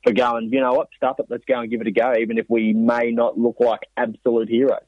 for 0.03 0.13
going, 0.13 0.49
you 0.51 0.59
know 0.59 0.73
what, 0.73 0.89
stuff 0.95 1.19
it, 1.19 1.25
let's 1.29 1.43
go 1.45 1.59
and 1.59 1.71
give 1.71 1.81
it 1.81 1.87
a 1.87 1.91
go, 1.91 2.13
even 2.19 2.37
if 2.37 2.45
we 2.49 2.71
may 2.71 3.11
not 3.11 3.37
look 3.37 3.55
like 3.59 3.81
absolute 3.97 4.47
heroes. 4.47 4.85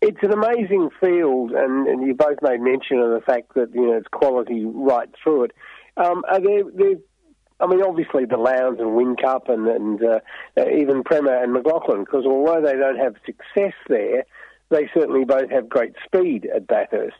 It's 0.00 0.18
an 0.22 0.32
amazing 0.32 0.90
field, 1.00 1.52
and, 1.52 1.86
and 1.86 2.06
you 2.06 2.14
both 2.14 2.38
made 2.42 2.60
mention 2.60 2.98
of 2.98 3.10
the 3.10 3.22
fact 3.24 3.54
that 3.54 3.72
you 3.72 3.86
know 3.86 3.92
it's 3.92 4.08
quality 4.10 4.64
right 4.64 5.08
through 5.22 5.44
it. 5.44 5.52
Um, 5.96 6.24
are 6.28 6.40
there, 6.40 6.64
there 6.74 6.96
I 7.60 7.66
mean, 7.68 7.82
obviously 7.82 8.24
the 8.24 8.36
Lowndes 8.36 8.80
and 8.80 8.90
Whincup 8.90 9.48
and, 9.48 9.68
and 9.68 10.02
uh, 10.02 10.18
even 10.76 11.04
Premat 11.04 11.44
and 11.44 11.52
McLaughlin, 11.52 12.00
because 12.00 12.24
although 12.26 12.60
they 12.60 12.76
don't 12.76 12.98
have 12.98 13.14
success 13.24 13.74
there, 13.88 14.24
they 14.70 14.90
certainly 14.92 15.24
both 15.24 15.50
have 15.50 15.68
great 15.68 15.92
speed 16.04 16.48
at 16.52 16.66
Bathurst. 16.66 17.16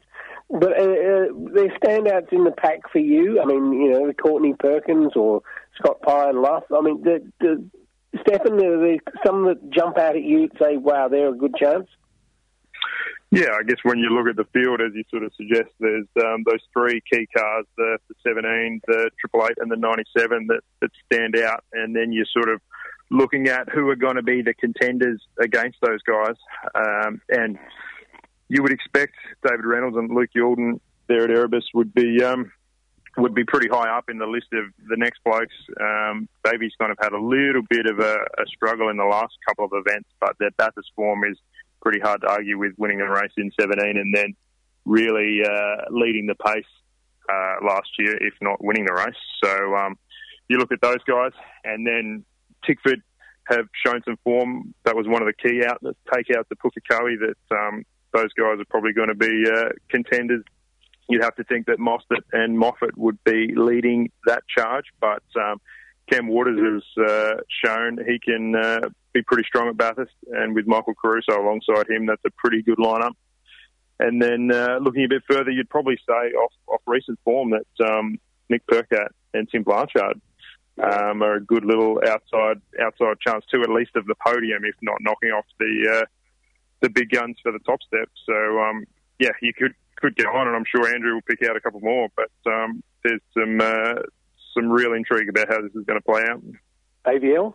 But 0.50 0.78
uh, 0.78 0.83
uh, 0.83 1.26
there's 1.52 1.72
standouts 1.83 2.33
in 2.33 2.44
the 2.44 2.54
pack 2.57 2.90
for 2.92 2.98
you. 2.98 3.40
I 3.40 3.46
mean, 3.46 3.72
you 3.72 3.90
know, 3.90 4.12
Courtney 4.12 4.54
Perkins 4.59 5.12
or 5.16 5.42
Scott 5.78 6.02
Pye 6.02 6.30
and 6.30 6.40
Luff. 6.42 6.64
I 6.74 6.80
mean, 6.80 7.02
the, 7.02 7.26
the, 7.40 7.64
Stefan, 8.20 8.64
are 8.64 8.80
there 8.80 8.98
some 9.24 9.46
that 9.46 9.70
jump 9.70 9.98
out 9.98 10.16
at 10.16 10.22
you 10.22 10.42
and 10.42 10.52
say, 10.61 10.76
wow, 10.76 11.09
they're 11.09 11.30
a 11.30 11.37
good 11.37 11.54
chance? 11.57 11.88
Yeah, 13.30 13.50
I 13.59 13.64
guess 13.64 13.78
when 13.83 13.98
you 13.98 14.11
look 14.11 14.28
at 14.28 14.37
the 14.37 14.46
field, 14.52 14.80
as 14.80 14.94
you 14.94 15.02
sort 15.11 15.24
of 15.24 15.33
suggest, 15.35 15.70
there's 15.80 16.07
um, 16.24 16.44
those 16.46 16.61
three 16.72 17.02
key 17.12 17.26
cars, 17.37 17.66
the, 17.76 17.98
the 18.09 18.14
17, 18.24 18.80
the 18.87 19.11
Triple 19.18 19.48
Eight, 19.50 19.59
and 19.59 19.68
the 19.72 19.76
97 19.76 20.46
that, 20.48 20.61
that 20.80 20.90
stand 21.04 21.37
out. 21.38 21.64
And 21.72 21.96
then 21.96 22.12
you're 22.12 22.26
sort 22.33 22.48
of 22.48 22.61
looking 23.11 23.48
at 23.48 23.68
who 23.68 23.88
are 23.88 23.96
going 23.96 24.16
to 24.16 24.22
be 24.22 24.42
the 24.42 24.54
contenders 24.54 25.20
against 25.40 25.78
those 25.83 26.00
guys. 26.02 26.37
Um, 26.76 27.20
and 27.28 27.59
you 28.48 28.62
would 28.62 28.72
expect 28.72 29.14
David 29.42 29.64
Reynolds 29.64 29.96
and 29.96 30.14
Luke 30.14 30.30
Youlden 30.37 30.80
there 31.09 31.24
at 31.24 31.30
Erebus 31.30 31.64
would 31.74 31.92
be 31.94 32.22
um, 32.22 32.50
would 33.16 33.35
be 33.35 33.44
pretty 33.44 33.68
high 33.68 33.96
up 33.96 34.09
in 34.09 34.18
the 34.18 34.26
list 34.26 34.48
of 34.52 34.64
the 34.88 34.96
next 34.96 35.20
blokes. 35.24 35.54
Um, 35.80 36.28
Davey's 36.44 36.72
kind 36.78 36.90
of 36.90 36.98
had 37.00 37.12
a 37.12 37.20
little 37.20 37.62
bit 37.68 37.87
of 37.87 38.00
a, 38.00 38.14
a 38.14 38.46
struggle 38.46 38.88
in 38.88 38.96
the 38.96 39.04
last 39.04 39.35
couple 39.46 39.64
of 39.66 39.72
events, 39.74 40.09
but 40.20 40.37
their 40.38 40.50
Bathurst 40.52 40.90
form 40.96 41.22
is 41.24 41.37
pretty 41.80 42.00
hard 42.00 42.22
to 42.22 42.28
argue 42.28 42.59
with 42.59 42.72
winning 42.76 43.00
a 43.00 43.09
race 43.09 43.33
in 43.37 43.52
17 43.61 43.96
and 43.96 44.14
then 44.14 44.35
really 44.85 45.42
uh, 45.44 45.85
leading 45.90 46.26
the 46.26 46.35
pace 46.35 46.64
uh, 47.30 47.64
last 47.64 47.88
year, 47.98 48.16
if 48.20 48.35
not 48.40 48.62
winning 48.62 48.85
the 48.85 48.92
race. 48.92 49.14
So 49.42 49.76
um, 49.76 49.96
you 50.48 50.59
look 50.59 50.72
at 50.72 50.80
those 50.80 51.02
guys, 51.07 51.33
and 51.64 51.87
then 51.87 52.24
Tickford 52.66 53.02
have 53.46 53.66
shown 53.85 54.02
some 54.04 54.18
form. 54.24 54.74
That 54.85 54.96
was 54.96 55.07
one 55.07 55.22
of 55.22 55.28
the 55.28 55.48
key 55.48 55.62
outlets. 55.64 55.98
Take 56.12 56.35
out 56.37 56.48
the 56.48 56.57
Pukekohe 56.57 57.16
that 57.20 57.57
um, 57.57 57.85
those 58.14 58.33
guys 58.33 58.59
are 58.59 58.64
probably 58.70 58.92
going 58.92 59.09
to 59.09 59.14
be 59.14 59.44
uh, 59.50 59.70
contenders. 59.90 60.44
You'd 61.09 61.22
have 61.22 61.37
to 61.37 61.44
think 61.44 61.66
that 61.66 61.79
Mostert 61.79 62.22
and 62.33 62.59
Moffat 62.59 62.96
would 62.96 63.22
be 63.24 63.53
leading 63.55 64.11
that 64.27 64.42
charge, 64.48 64.87
but 65.00 65.22
um, 65.37 65.61
Cam 66.11 66.29
Waters 66.29 66.83
has 66.96 67.05
uh, 67.07 67.35
shown 67.64 67.98
he 68.07 68.18
can 68.18 68.55
uh, 68.57 68.88
be 69.12 69.22
pretty 69.22 69.44
strong 69.46 69.68
at 69.68 69.77
Bathurst, 69.77 70.14
and 70.33 70.55
with 70.55 70.66
Michael 70.66 70.94
Caruso 70.94 71.40
alongside 71.40 71.90
him, 71.90 72.07
that's 72.07 72.24
a 72.24 72.31
pretty 72.38 72.62
good 72.62 72.79
lineup. 72.79 73.12
And 74.00 74.20
then 74.20 74.50
uh, 74.53 74.79
looking 74.81 75.05
a 75.05 75.09
bit 75.09 75.22
further, 75.29 75.50
you'd 75.50 75.70
probably 75.70 75.98
say 76.09 76.33
off, 76.33 76.53
off 76.66 76.81
recent 76.87 77.18
form 77.24 77.50
that 77.50 77.87
um, 77.87 78.18
Nick 78.48 78.66
Percat 78.66 79.09
and 79.35 79.48
Tim 79.50 79.62
Blanchard 79.62 80.20
um, 80.83 81.22
are 81.22 81.35
a 81.35 81.40
good 81.40 81.64
little 81.64 82.00
outside 82.07 82.61
outside 82.81 83.16
chance 83.20 83.44
too, 83.50 83.62
at 83.62 83.70
least 83.70 83.92
of 83.94 84.07
the 84.07 84.14
podium, 84.27 84.64
if 84.64 84.74
not 84.83 84.98
knocking 85.00 85.31
off 85.31 85.44
the 85.59 86.00
uh, 86.00 86.05
the 86.84 86.90
big 86.90 87.10
guns 87.10 87.36
for 87.42 87.50
the 87.50 87.58
top 87.60 87.80
step. 87.82 88.08
So 88.26 88.60
um, 88.60 88.84
yeah, 89.18 89.30
you 89.40 89.52
could 89.54 89.74
could 89.96 90.14
get 90.16 90.26
on, 90.26 90.46
and 90.46 90.54
I'm 90.54 90.64
sure 90.70 90.86
Andrew 90.86 91.14
will 91.14 91.22
pick 91.22 91.42
out 91.48 91.56
a 91.56 91.60
couple 91.60 91.80
more. 91.80 92.08
But 92.14 92.30
um, 92.50 92.82
there's 93.02 93.22
some 93.32 93.60
uh, 93.60 94.02
some 94.54 94.68
real 94.68 94.92
intrigue 94.92 95.28
about 95.28 95.48
how 95.48 95.62
this 95.62 95.74
is 95.74 95.84
going 95.86 95.98
to 95.98 96.04
play 96.04 96.22
out. 96.30 96.42
AVL. 97.06 97.54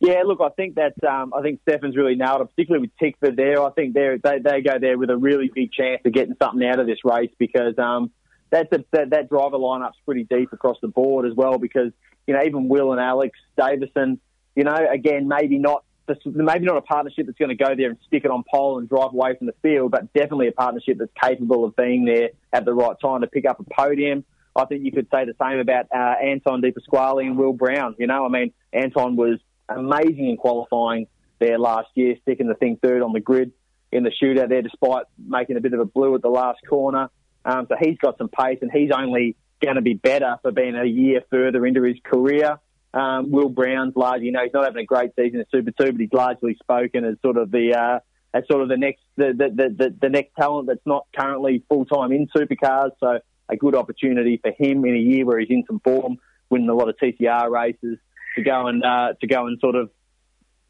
Yeah, 0.00 0.22
look, 0.26 0.40
I 0.44 0.50
think 0.50 0.74
that 0.74 0.92
um, 1.08 1.32
I 1.32 1.40
think 1.40 1.60
Stefan's 1.62 1.96
really 1.96 2.16
nailed 2.16 2.42
it, 2.42 2.48
particularly 2.54 2.88
with 2.88 2.96
Tickford 2.98 3.36
there. 3.36 3.62
I 3.62 3.70
think 3.70 3.94
they 3.94 4.18
they 4.22 4.60
go 4.60 4.78
there 4.80 4.98
with 4.98 5.10
a 5.10 5.16
really 5.16 5.50
big 5.54 5.72
chance 5.72 6.02
of 6.04 6.12
getting 6.12 6.34
something 6.42 6.66
out 6.66 6.80
of 6.80 6.86
this 6.86 6.98
race 7.04 7.30
because 7.38 7.78
um, 7.78 8.10
that's 8.50 8.70
a, 8.72 8.84
that, 8.92 9.10
that 9.10 9.28
driver 9.30 9.56
lineup's 9.56 9.96
pretty 10.04 10.24
deep 10.24 10.52
across 10.52 10.76
the 10.82 10.88
board 10.88 11.26
as 11.26 11.32
well. 11.34 11.58
Because 11.58 11.92
you 12.26 12.34
know 12.34 12.42
even 12.42 12.68
Will 12.68 12.92
and 12.92 13.00
Alex 13.00 13.38
Davison, 13.56 14.20
you 14.56 14.64
know, 14.64 14.76
again 14.92 15.28
maybe 15.28 15.58
not 15.58 15.84
maybe 16.24 16.64
not 16.64 16.76
a 16.76 16.82
partnership 16.82 17.26
that's 17.26 17.38
going 17.38 17.56
to 17.56 17.64
go 17.64 17.74
there 17.76 17.90
and 17.90 17.98
stick 18.06 18.24
it 18.24 18.30
on 18.30 18.44
pole 18.50 18.78
and 18.78 18.88
drive 18.88 19.12
away 19.12 19.36
from 19.36 19.46
the 19.46 19.54
field, 19.62 19.90
but 19.90 20.12
definitely 20.12 20.48
a 20.48 20.52
partnership 20.52 20.98
that's 20.98 21.12
capable 21.22 21.64
of 21.64 21.74
being 21.76 22.04
there 22.04 22.30
at 22.52 22.64
the 22.64 22.72
right 22.74 22.96
time 23.00 23.22
to 23.22 23.26
pick 23.26 23.46
up 23.46 23.60
a 23.60 23.64
podium. 23.64 24.24
I 24.56 24.66
think 24.66 24.84
you 24.84 24.92
could 24.92 25.08
say 25.12 25.24
the 25.24 25.34
same 25.40 25.58
about 25.58 25.86
uh, 25.94 26.14
Anton 26.22 26.60
De 26.60 26.70
Pasquale 26.70 27.26
and 27.26 27.36
Will 27.36 27.52
Brown. 27.52 27.96
You 27.98 28.06
know, 28.06 28.24
I 28.24 28.28
mean, 28.28 28.52
Anton 28.72 29.16
was 29.16 29.38
amazing 29.68 30.28
in 30.28 30.36
qualifying 30.36 31.06
there 31.40 31.58
last 31.58 31.88
year, 31.94 32.14
sticking 32.22 32.46
the 32.46 32.54
thing 32.54 32.78
third 32.80 33.02
on 33.02 33.12
the 33.12 33.20
grid 33.20 33.52
in 33.90 34.04
the 34.04 34.12
shootout 34.22 34.48
there, 34.48 34.62
despite 34.62 35.04
making 35.18 35.56
a 35.56 35.60
bit 35.60 35.72
of 35.72 35.80
a 35.80 35.84
blue 35.84 36.14
at 36.14 36.22
the 36.22 36.28
last 36.28 36.60
corner. 36.68 37.08
Um, 37.44 37.66
so 37.68 37.76
he's 37.80 37.98
got 37.98 38.16
some 38.18 38.28
pace, 38.28 38.58
and 38.62 38.70
he's 38.70 38.90
only 38.90 39.36
going 39.62 39.76
to 39.76 39.82
be 39.82 39.94
better 39.94 40.36
for 40.42 40.52
being 40.52 40.76
a 40.76 40.84
year 40.84 41.22
further 41.30 41.66
into 41.66 41.82
his 41.82 41.96
career. 42.04 42.58
Um, 42.94 43.32
Will 43.32 43.48
Brown's 43.48 43.96
largely, 43.96 44.26
you 44.26 44.32
know, 44.32 44.44
he's 44.44 44.52
not 44.54 44.64
having 44.64 44.82
a 44.82 44.86
great 44.86 45.10
season 45.16 45.40
at 45.40 45.50
Super 45.50 45.72
Two, 45.72 45.90
but 45.92 46.00
he's 46.00 46.12
largely 46.12 46.56
spoken 46.62 47.04
as 47.04 47.16
sort 47.22 47.36
of 47.36 47.50
the 47.50 47.74
uh, 47.74 47.98
as 48.32 48.44
sort 48.48 48.62
of 48.62 48.68
the 48.68 48.76
next 48.76 49.02
the 49.16 49.32
the, 49.36 49.74
the, 49.76 49.96
the 50.00 50.08
next 50.08 50.34
talent 50.38 50.68
that's 50.68 50.86
not 50.86 51.06
currently 51.16 51.64
full 51.68 51.84
time 51.86 52.12
in 52.12 52.28
supercars. 52.28 52.90
So 53.00 53.18
a 53.48 53.56
good 53.56 53.74
opportunity 53.74 54.40
for 54.40 54.52
him 54.52 54.84
in 54.84 54.94
a 54.94 54.98
year 54.98 55.26
where 55.26 55.38
he's 55.40 55.50
in 55.50 55.64
some 55.66 55.80
form, 55.80 56.18
winning 56.50 56.68
a 56.68 56.74
lot 56.74 56.88
of 56.88 56.96
TCR 56.96 57.50
races 57.50 57.98
to 58.36 58.42
go 58.42 58.68
and 58.68 58.84
uh, 58.84 59.14
to 59.20 59.26
go 59.26 59.46
and 59.46 59.58
sort 59.60 59.74
of 59.74 59.90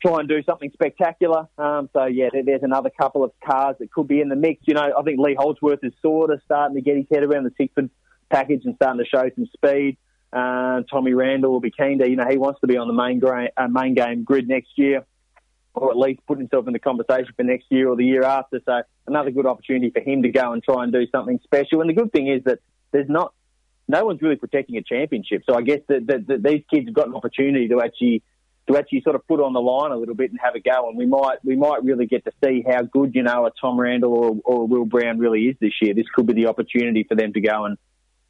try 0.04 0.20
and 0.20 0.28
do 0.28 0.42
something 0.44 0.70
spectacular. 0.72 1.46
Um, 1.58 1.88
so 1.92 2.06
yeah, 2.06 2.28
there, 2.32 2.42
there's 2.42 2.62
another 2.62 2.90
couple 2.90 3.22
of 3.22 3.32
cars 3.46 3.76
that 3.80 3.92
could 3.92 4.08
be 4.08 4.20
in 4.20 4.28
the 4.28 4.36
mix. 4.36 4.62
You 4.66 4.74
know, 4.74 4.92
I 4.98 5.02
think 5.02 5.18
Lee 5.18 5.36
Holdsworth 5.38 5.80
is 5.82 5.92
sort 6.02 6.30
of 6.30 6.40
starting 6.44 6.76
to 6.76 6.82
get 6.82 6.96
his 6.96 7.06
head 7.12 7.22
around 7.22 7.44
the 7.44 7.50
Tickford 7.50 7.90
package 8.30 8.62
and 8.64 8.74
starting 8.76 9.04
to 9.04 9.08
show 9.08 9.28
some 9.34 9.46
speed. 9.52 9.96
Uh, 10.34 10.82
Tommy 10.90 11.14
Randall 11.14 11.52
will 11.52 11.60
be 11.60 11.70
keen 11.70 12.00
to, 12.00 12.10
you 12.10 12.16
know, 12.16 12.28
he 12.28 12.38
wants 12.38 12.60
to 12.60 12.66
be 12.66 12.76
on 12.76 12.88
the 12.88 12.94
main, 12.94 13.20
gra- 13.20 13.50
uh, 13.56 13.68
main 13.68 13.94
game 13.94 14.24
grid 14.24 14.48
next 14.48 14.70
year, 14.76 15.06
or 15.74 15.90
at 15.90 15.96
least 15.96 16.26
put 16.26 16.38
himself 16.38 16.66
in 16.66 16.72
the 16.72 16.80
conversation 16.80 17.32
for 17.36 17.44
next 17.44 17.66
year 17.70 17.88
or 17.88 17.94
the 17.94 18.04
year 18.04 18.24
after. 18.24 18.60
So 18.66 18.82
another 19.06 19.30
good 19.30 19.46
opportunity 19.46 19.90
for 19.90 20.00
him 20.00 20.22
to 20.22 20.30
go 20.30 20.52
and 20.52 20.60
try 20.62 20.82
and 20.82 20.92
do 20.92 21.06
something 21.12 21.38
special. 21.44 21.82
And 21.82 21.88
the 21.88 21.94
good 21.94 22.10
thing 22.10 22.26
is 22.26 22.42
that 22.44 22.58
there's 22.90 23.08
not, 23.08 23.32
no 23.86 24.04
one's 24.04 24.22
really 24.22 24.34
protecting 24.34 24.76
a 24.76 24.82
championship. 24.82 25.42
So 25.48 25.54
I 25.54 25.62
guess 25.62 25.80
that, 25.88 26.40
these 26.42 26.64
kids 26.68 26.86
have 26.88 26.94
got 26.94 27.06
an 27.06 27.14
opportunity 27.14 27.68
to 27.68 27.80
actually 27.80 28.22
to 28.66 28.78
actually 28.78 29.02
sort 29.02 29.14
of 29.14 29.26
put 29.26 29.40
on 29.40 29.52
the 29.52 29.60
line 29.60 29.92
a 29.92 29.96
little 29.96 30.14
bit 30.14 30.30
and 30.30 30.40
have 30.42 30.54
a 30.54 30.60
go. 30.60 30.88
And 30.88 30.96
we 30.96 31.06
might 31.06 31.36
we 31.44 31.54
might 31.54 31.84
really 31.84 32.06
get 32.06 32.24
to 32.24 32.32
see 32.42 32.64
how 32.66 32.82
good 32.82 33.14
you 33.14 33.22
know 33.22 33.44
a 33.44 33.50
Tom 33.60 33.78
Randall 33.78 34.12
or, 34.12 34.36
or 34.42 34.62
a 34.62 34.64
Will 34.64 34.86
Brown 34.86 35.18
really 35.18 35.42
is 35.42 35.56
this 35.60 35.74
year. 35.82 35.92
This 35.92 36.06
could 36.14 36.26
be 36.26 36.32
the 36.32 36.46
opportunity 36.46 37.04
for 37.06 37.14
them 37.14 37.34
to 37.34 37.40
go 37.40 37.66
and 37.66 37.76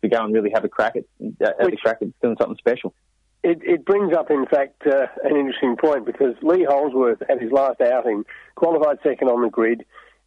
to 0.04 0.16
go 0.16 0.24
and 0.24 0.32
really 0.32 0.50
have 0.54 0.64
a 0.64 0.68
crack 0.68 0.96
at 0.96 1.04
have 1.40 1.72
a 1.72 1.76
crack 1.76 1.98
at 2.02 2.08
doing 2.20 2.36
something 2.38 2.56
special. 2.58 2.94
It, 3.42 3.60
it 3.62 3.84
brings 3.84 4.14
up, 4.16 4.30
in 4.30 4.46
fact, 4.46 4.86
uh, 4.86 5.06
an 5.22 5.36
interesting 5.36 5.76
point 5.76 6.06
because 6.06 6.34
Lee 6.40 6.64
Holdsworth, 6.64 7.20
at 7.28 7.42
his 7.42 7.52
last 7.52 7.78
outing, 7.82 8.24
qualified 8.54 8.98
second 9.02 9.28
on 9.28 9.42
the 9.42 9.50
grid 9.50 9.84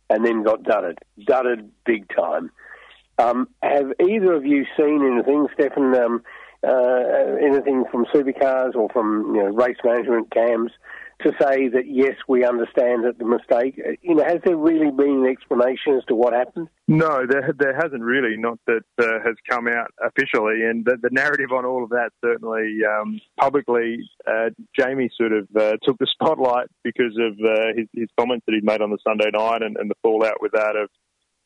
and 0.09 0.23
then 0.23 0.43
got 0.43 0.61
dudded. 0.61 0.99
Dudded 1.19 1.71
big 1.83 2.07
time. 2.15 2.51
Um, 3.17 3.49
have 3.63 3.93
either 3.99 4.33
of 4.33 4.45
you 4.45 4.65
seen 4.77 5.03
anything, 5.03 5.47
Stefan, 5.55 5.95
um, 5.95 6.23
uh, 6.63 7.37
anything 7.41 7.85
from 7.91 8.05
supercars 8.05 8.75
or 8.75 8.89
from 8.89 9.33
you 9.35 9.43
know, 9.43 9.49
race 9.49 9.77
management 9.83 10.31
cams 10.31 10.71
to 11.21 11.31
say 11.41 11.67
that 11.69 11.85
yes, 11.87 12.15
we 12.27 12.45
understand 12.45 13.05
that 13.05 13.17
the 13.17 13.25
mistake. 13.25 13.81
Uh, 13.83 13.91
you 14.01 14.15
know, 14.15 14.23
has 14.23 14.39
there 14.45 14.55
really 14.55 14.91
been 14.91 15.25
an 15.25 15.25
explanation 15.25 15.95
as 15.97 16.05
to 16.05 16.15
what 16.15 16.33
happened? 16.33 16.67
No, 16.87 17.25
there 17.27 17.53
there 17.57 17.75
hasn't 17.75 18.03
really. 18.03 18.37
Not 18.37 18.59
that 18.67 18.83
uh, 18.99 19.19
has 19.25 19.35
come 19.49 19.67
out 19.67 19.91
officially, 20.01 20.63
and 20.63 20.85
the, 20.85 20.97
the, 21.01 21.09
narrative 21.11 21.51
on 21.51 21.65
all 21.65 21.83
of 21.83 21.89
that 21.89 22.11
certainly 22.23 22.79
um, 22.85 23.19
publicly, 23.39 23.97
uh, 24.27 24.49
Jamie 24.77 25.09
sort 25.17 25.31
of 25.31 25.47
uh, 25.55 25.77
took 25.83 25.97
the 25.97 26.07
spotlight 26.11 26.67
because 26.83 27.17
of 27.19 27.33
uh, 27.43 27.73
his, 27.75 27.87
his, 27.93 28.07
comments 28.17 28.45
that 28.45 28.53
he'd 28.53 28.63
made 28.63 28.81
on 28.81 28.91
the 28.91 28.99
Sunday 29.03 29.29
night 29.33 29.63
and, 29.63 29.77
and 29.77 29.89
the 29.89 29.95
fallout 30.03 30.41
with 30.41 30.51
that 30.51 30.75
of 30.75 30.89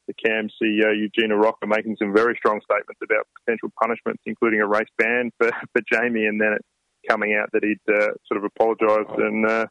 the 0.08 0.14
CAMS 0.14 0.54
CEO 0.62 0.92
Eugene 0.98 1.32
Arocca 1.32 1.68
making 1.68 1.96
some 1.98 2.14
very 2.14 2.36
strong 2.36 2.60
statements 2.64 3.00
about 3.04 3.28
potential 3.40 3.72
punishments, 3.80 4.22
including 4.26 4.60
a 4.60 4.68
race 4.68 4.90
ban 4.98 5.32
for, 5.38 5.50
for 5.74 5.82
Jamie, 5.92 6.26
and 6.26 6.40
then 6.42 6.54
it 6.54 6.66
coming 7.10 7.38
out 7.40 7.50
that 7.54 7.64
he'd 7.64 7.94
uh, 7.94 8.12
sort 8.28 8.38
of 8.38 8.44
apologised 8.44 9.20
and 9.20 9.46
uh, 9.46 9.66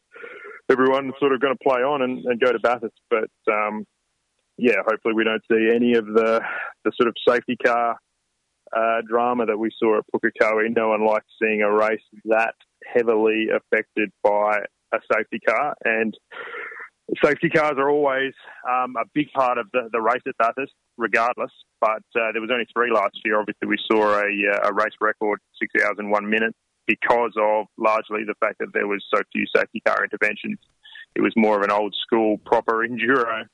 everyone's 0.71 1.15
sort 1.19 1.33
of 1.33 1.41
going 1.41 1.55
to 1.55 1.63
play 1.63 1.81
on 1.81 2.03
and, 2.03 2.25
and, 2.25 2.41
go 2.41 2.53
to 2.53 2.59
Bathurst. 2.59 2.95
But 3.11 3.31
um, 3.51 3.85
yeah, 4.57 4.77
hopefully 4.87 5.15
we 5.15 5.25
don't 5.25 5.43
see 5.51 5.71
any 5.75 5.95
of 5.95 6.07
the 6.07 6.41
the 6.85 6.93
sort 7.01 7.09
of 7.09 7.15
safety 7.29 7.57
car 7.57 7.99
uh, 8.77 9.01
drama 9.09 9.47
that 9.47 9.59
we 9.59 9.71
saw 9.79 9.99
at 9.99 10.05
Pukekohe. 10.15 10.75
No 10.75 10.91
one 10.91 11.07
likes 11.07 11.27
seeing 11.43 11.63
a 11.63 11.73
race 11.73 12.03
that 12.27 12.55
heavily 12.95 13.49
affected 13.55 14.11
by 14.23 14.61
a 14.93 14.99
safety 15.13 15.41
car 15.47 15.75
and. 15.85 16.17
Safety 17.25 17.49
cars 17.49 17.75
are 17.77 17.91
always 17.91 18.33
um, 18.71 18.95
a 18.95 19.03
big 19.13 19.33
part 19.33 19.59
of 19.59 19.67
the, 19.73 19.89
the 19.91 20.01
race 20.01 20.23
at 20.29 20.39
Bathurst, 20.39 20.73
regardless. 20.97 21.51
But 21.81 22.05
uh, 22.15 22.31
there 22.31 22.41
was 22.41 22.51
only 22.53 22.67
three 22.73 22.93
last 22.93 23.19
year. 23.25 23.41
Obviously, 23.41 23.67
we 23.67 23.79
saw 23.91 24.21
a, 24.21 24.31
uh, 24.31 24.69
a 24.69 24.73
race 24.73 24.95
record 25.01 25.41
six 25.61 25.73
hours 25.85 25.97
and 25.99 26.13
one 26.13 26.31
minute 26.31 26.55
because 26.87 27.33
of 27.41 27.67
largely 27.77 28.25
the 28.27 28.35
fact 28.41 28.59
that 28.59 28.73
there 28.73 28.87
was 28.87 29.05
so 29.13 29.21
few 29.33 29.47
safety 29.55 29.81
car 29.87 30.05
interventions. 30.05 30.59
It 31.15 31.23
was 31.23 31.33
more 31.37 31.57
of 31.57 31.63
an 31.63 31.71
old 31.71 31.95
school 32.03 32.39
proper 32.39 32.87
enduro. 32.87 33.45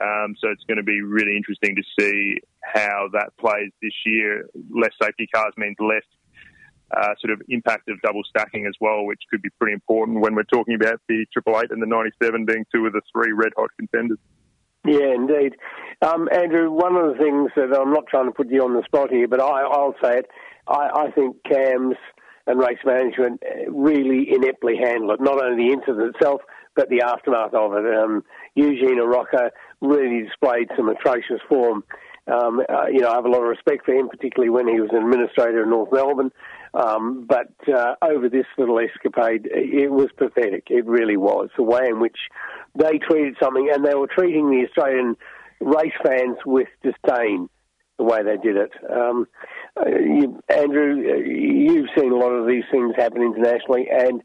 Um, 0.00 0.34
so 0.40 0.48
it's 0.48 0.64
going 0.64 0.78
to 0.78 0.82
be 0.82 1.02
really 1.02 1.36
interesting 1.36 1.76
to 1.76 1.82
see 1.98 2.38
how 2.62 3.08
that 3.12 3.36
plays 3.38 3.70
this 3.82 3.92
year. 4.06 4.46
Less 4.70 4.92
safety 5.00 5.28
cars 5.34 5.52
means 5.58 5.76
less 5.78 6.04
uh, 6.96 7.14
sort 7.20 7.32
of 7.32 7.42
impact 7.48 7.88
of 7.88 8.00
double 8.02 8.22
stacking 8.24 8.66
as 8.66 8.74
well, 8.80 9.04
which 9.04 9.20
could 9.30 9.42
be 9.42 9.50
pretty 9.58 9.74
important 9.74 10.20
when 10.20 10.34
we're 10.34 10.44
talking 10.44 10.74
about 10.74 11.00
the 11.08 11.26
Triple 11.32 11.60
Eight 11.60 11.70
and 11.70 11.82
the 11.82 11.86
97 11.86 12.44
being 12.46 12.64
two 12.74 12.86
of 12.86 12.92
the 12.92 13.02
three 13.12 13.32
red 13.32 13.52
hot 13.56 13.70
contenders. 13.78 14.18
Yeah, 14.84 15.14
indeed. 15.14 15.56
Um, 16.00 16.28
Andrew, 16.32 16.70
one 16.70 16.96
of 16.96 17.12
the 17.12 17.18
things 17.22 17.50
that 17.54 17.78
I'm 17.78 17.92
not 17.92 18.06
trying 18.08 18.26
to 18.26 18.32
put 18.32 18.50
you 18.50 18.64
on 18.64 18.74
the 18.74 18.82
spot 18.84 19.10
here, 19.10 19.28
but 19.28 19.40
I, 19.40 19.62
will 19.62 19.94
say 20.02 20.18
it. 20.18 20.26
I, 20.66 21.06
I 21.06 21.10
think 21.12 21.36
CAMS 21.44 21.96
and 22.46 22.58
race 22.58 22.78
management 22.84 23.42
uh, 23.42 23.70
really 23.70 24.28
ineptly 24.32 24.76
handle 24.76 25.12
it. 25.12 25.20
Not 25.20 25.42
only 25.42 25.68
the 25.68 25.72
incident 25.72 26.14
itself, 26.14 26.42
but 26.74 26.88
the 26.88 27.02
aftermath 27.02 27.54
of 27.54 27.74
it. 27.74 27.84
Um, 27.94 28.24
Eugene 28.54 28.98
Arocca 28.98 29.50
really 29.80 30.22
displayed 30.22 30.68
some 30.76 30.88
atrocious 30.88 31.40
form. 31.48 31.84
Um, 32.26 32.62
uh, 32.68 32.86
you 32.86 33.00
know, 33.00 33.10
I 33.10 33.16
have 33.16 33.24
a 33.24 33.28
lot 33.28 33.42
of 33.42 33.48
respect 33.48 33.84
for 33.84 33.92
him, 33.92 34.08
particularly 34.08 34.50
when 34.50 34.68
he 34.68 34.80
was 34.80 34.90
an 34.92 35.02
administrator 35.02 35.64
in 35.64 35.70
North 35.70 35.90
Melbourne. 35.92 36.30
Um, 36.74 37.26
but 37.28 37.52
uh, 37.68 37.96
over 38.02 38.28
this 38.28 38.46
little 38.56 38.78
escapade, 38.78 39.48
it 39.52 39.90
was 39.90 40.08
pathetic. 40.16 40.68
It 40.70 40.86
really 40.86 41.16
was. 41.16 41.50
The 41.56 41.64
way 41.64 41.86
in 41.86 42.00
which 42.00 42.16
they 42.74 42.98
treated 42.98 43.36
something, 43.42 43.70
and 43.72 43.84
they 43.84 43.94
were 43.94 44.06
treating 44.06 44.50
the 44.50 44.66
Australian 44.68 45.16
race 45.60 45.92
fans 46.02 46.38
with 46.46 46.68
disdain 46.82 47.48
the 47.98 48.04
way 48.04 48.22
they 48.22 48.36
did 48.36 48.56
it. 48.56 48.70
Um, 48.90 49.26
uh, 49.76 49.88
you, 49.88 50.42
Andrew, 50.48 51.04
uh, 51.10 51.16
you've 51.16 51.88
seen 51.98 52.12
a 52.12 52.16
lot 52.16 52.30
of 52.30 52.46
these 52.46 52.64
things 52.70 52.94
happen 52.96 53.22
internationally, 53.22 53.88
and 53.90 54.22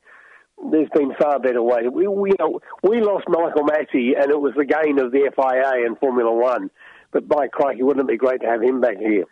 there's 0.72 0.90
been 0.94 1.14
far 1.20 1.40
better 1.40 1.62
ways. 1.62 1.86
We, 1.92 2.08
we, 2.08 2.32
you 2.32 2.36
know, 2.40 2.60
we 2.84 3.02
lost 3.02 3.26
Michael 3.28 3.64
Masi, 3.64 4.20
and 4.20 4.32
it 4.32 4.40
was 4.40 4.54
the 4.56 4.66
gain 4.66 5.00
of 5.00 5.12
the 5.12 5.32
FIA 5.36 5.86
and 5.86 5.98
Formula 6.00 6.34
One. 6.34 6.70
But 7.12 7.28
by 7.28 7.48
crikey, 7.48 7.84
wouldn't 7.84 8.10
it 8.10 8.12
be 8.12 8.18
great 8.18 8.42
to 8.42 8.48
have 8.48 8.62
him 8.62 8.82
back 8.82 8.98
here? 8.98 9.26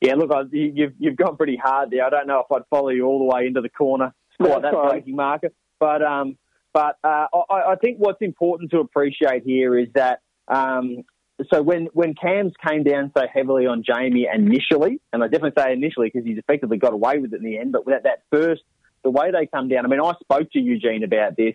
Yeah, 0.00 0.14
look, 0.14 0.32
I, 0.32 0.42
you've 0.50 0.94
you've 0.98 1.16
gone 1.16 1.36
pretty 1.36 1.56
hard 1.56 1.90
there. 1.90 2.04
I 2.04 2.10
don't 2.10 2.26
know 2.26 2.40
if 2.40 2.50
I'd 2.50 2.66
follow 2.70 2.88
you 2.88 3.06
all 3.06 3.18
the 3.18 3.34
way 3.34 3.46
into 3.46 3.60
the 3.60 3.68
corner, 3.68 4.12
quite 4.40 4.62
that 4.62 4.72
braking 4.72 5.14
marker. 5.14 5.50
But 5.78 6.02
um, 6.02 6.38
but 6.72 6.96
uh, 7.04 7.26
I, 7.50 7.72
I 7.72 7.74
think 7.76 7.98
what's 7.98 8.22
important 8.22 8.70
to 8.72 8.80
appreciate 8.80 9.44
here 9.44 9.78
is 9.78 9.88
that 9.94 10.20
um, 10.48 11.04
so 11.52 11.62
when 11.62 11.88
when 11.92 12.14
Cams 12.14 12.52
came 12.66 12.82
down 12.82 13.10
so 13.16 13.24
heavily 13.32 13.66
on 13.66 13.82
Jamie 13.82 14.28
initially, 14.32 15.00
and 15.12 15.22
I 15.24 15.28
definitely 15.28 15.60
say 15.62 15.72
initially 15.72 16.10
because 16.12 16.26
he's 16.26 16.38
effectively 16.38 16.76
got 16.76 16.92
away 16.92 17.18
with 17.18 17.32
it 17.32 17.36
in 17.36 17.44
the 17.44 17.58
end, 17.58 17.72
but 17.72 17.86
that 17.86 18.04
that 18.04 18.22
first 18.30 18.62
the 19.02 19.10
way 19.10 19.30
they 19.32 19.46
come 19.46 19.68
down. 19.68 19.84
I 19.84 19.88
mean, 19.88 20.00
I 20.00 20.12
spoke 20.20 20.50
to 20.52 20.60
Eugene 20.60 21.02
about 21.04 21.36
this. 21.36 21.54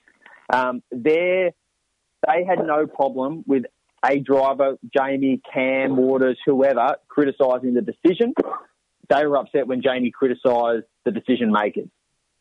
Um, 0.51 0.81
they 0.91 1.53
they 2.25 2.43
had 2.43 2.59
no 2.65 2.87
problem 2.87 3.43
with 3.47 3.63
a 4.05 4.19
driver, 4.19 4.77
Jamie, 4.95 5.41
Cam, 5.53 5.95
Waters, 5.95 6.37
whoever, 6.45 6.95
criticising 7.07 7.73
the 7.73 7.81
decision. 7.81 8.33
They 9.09 9.25
were 9.25 9.37
upset 9.37 9.67
when 9.67 9.81
Jamie 9.81 10.11
criticised 10.11 10.85
the 11.05 11.11
decision 11.11 11.51
makers. 11.51 11.87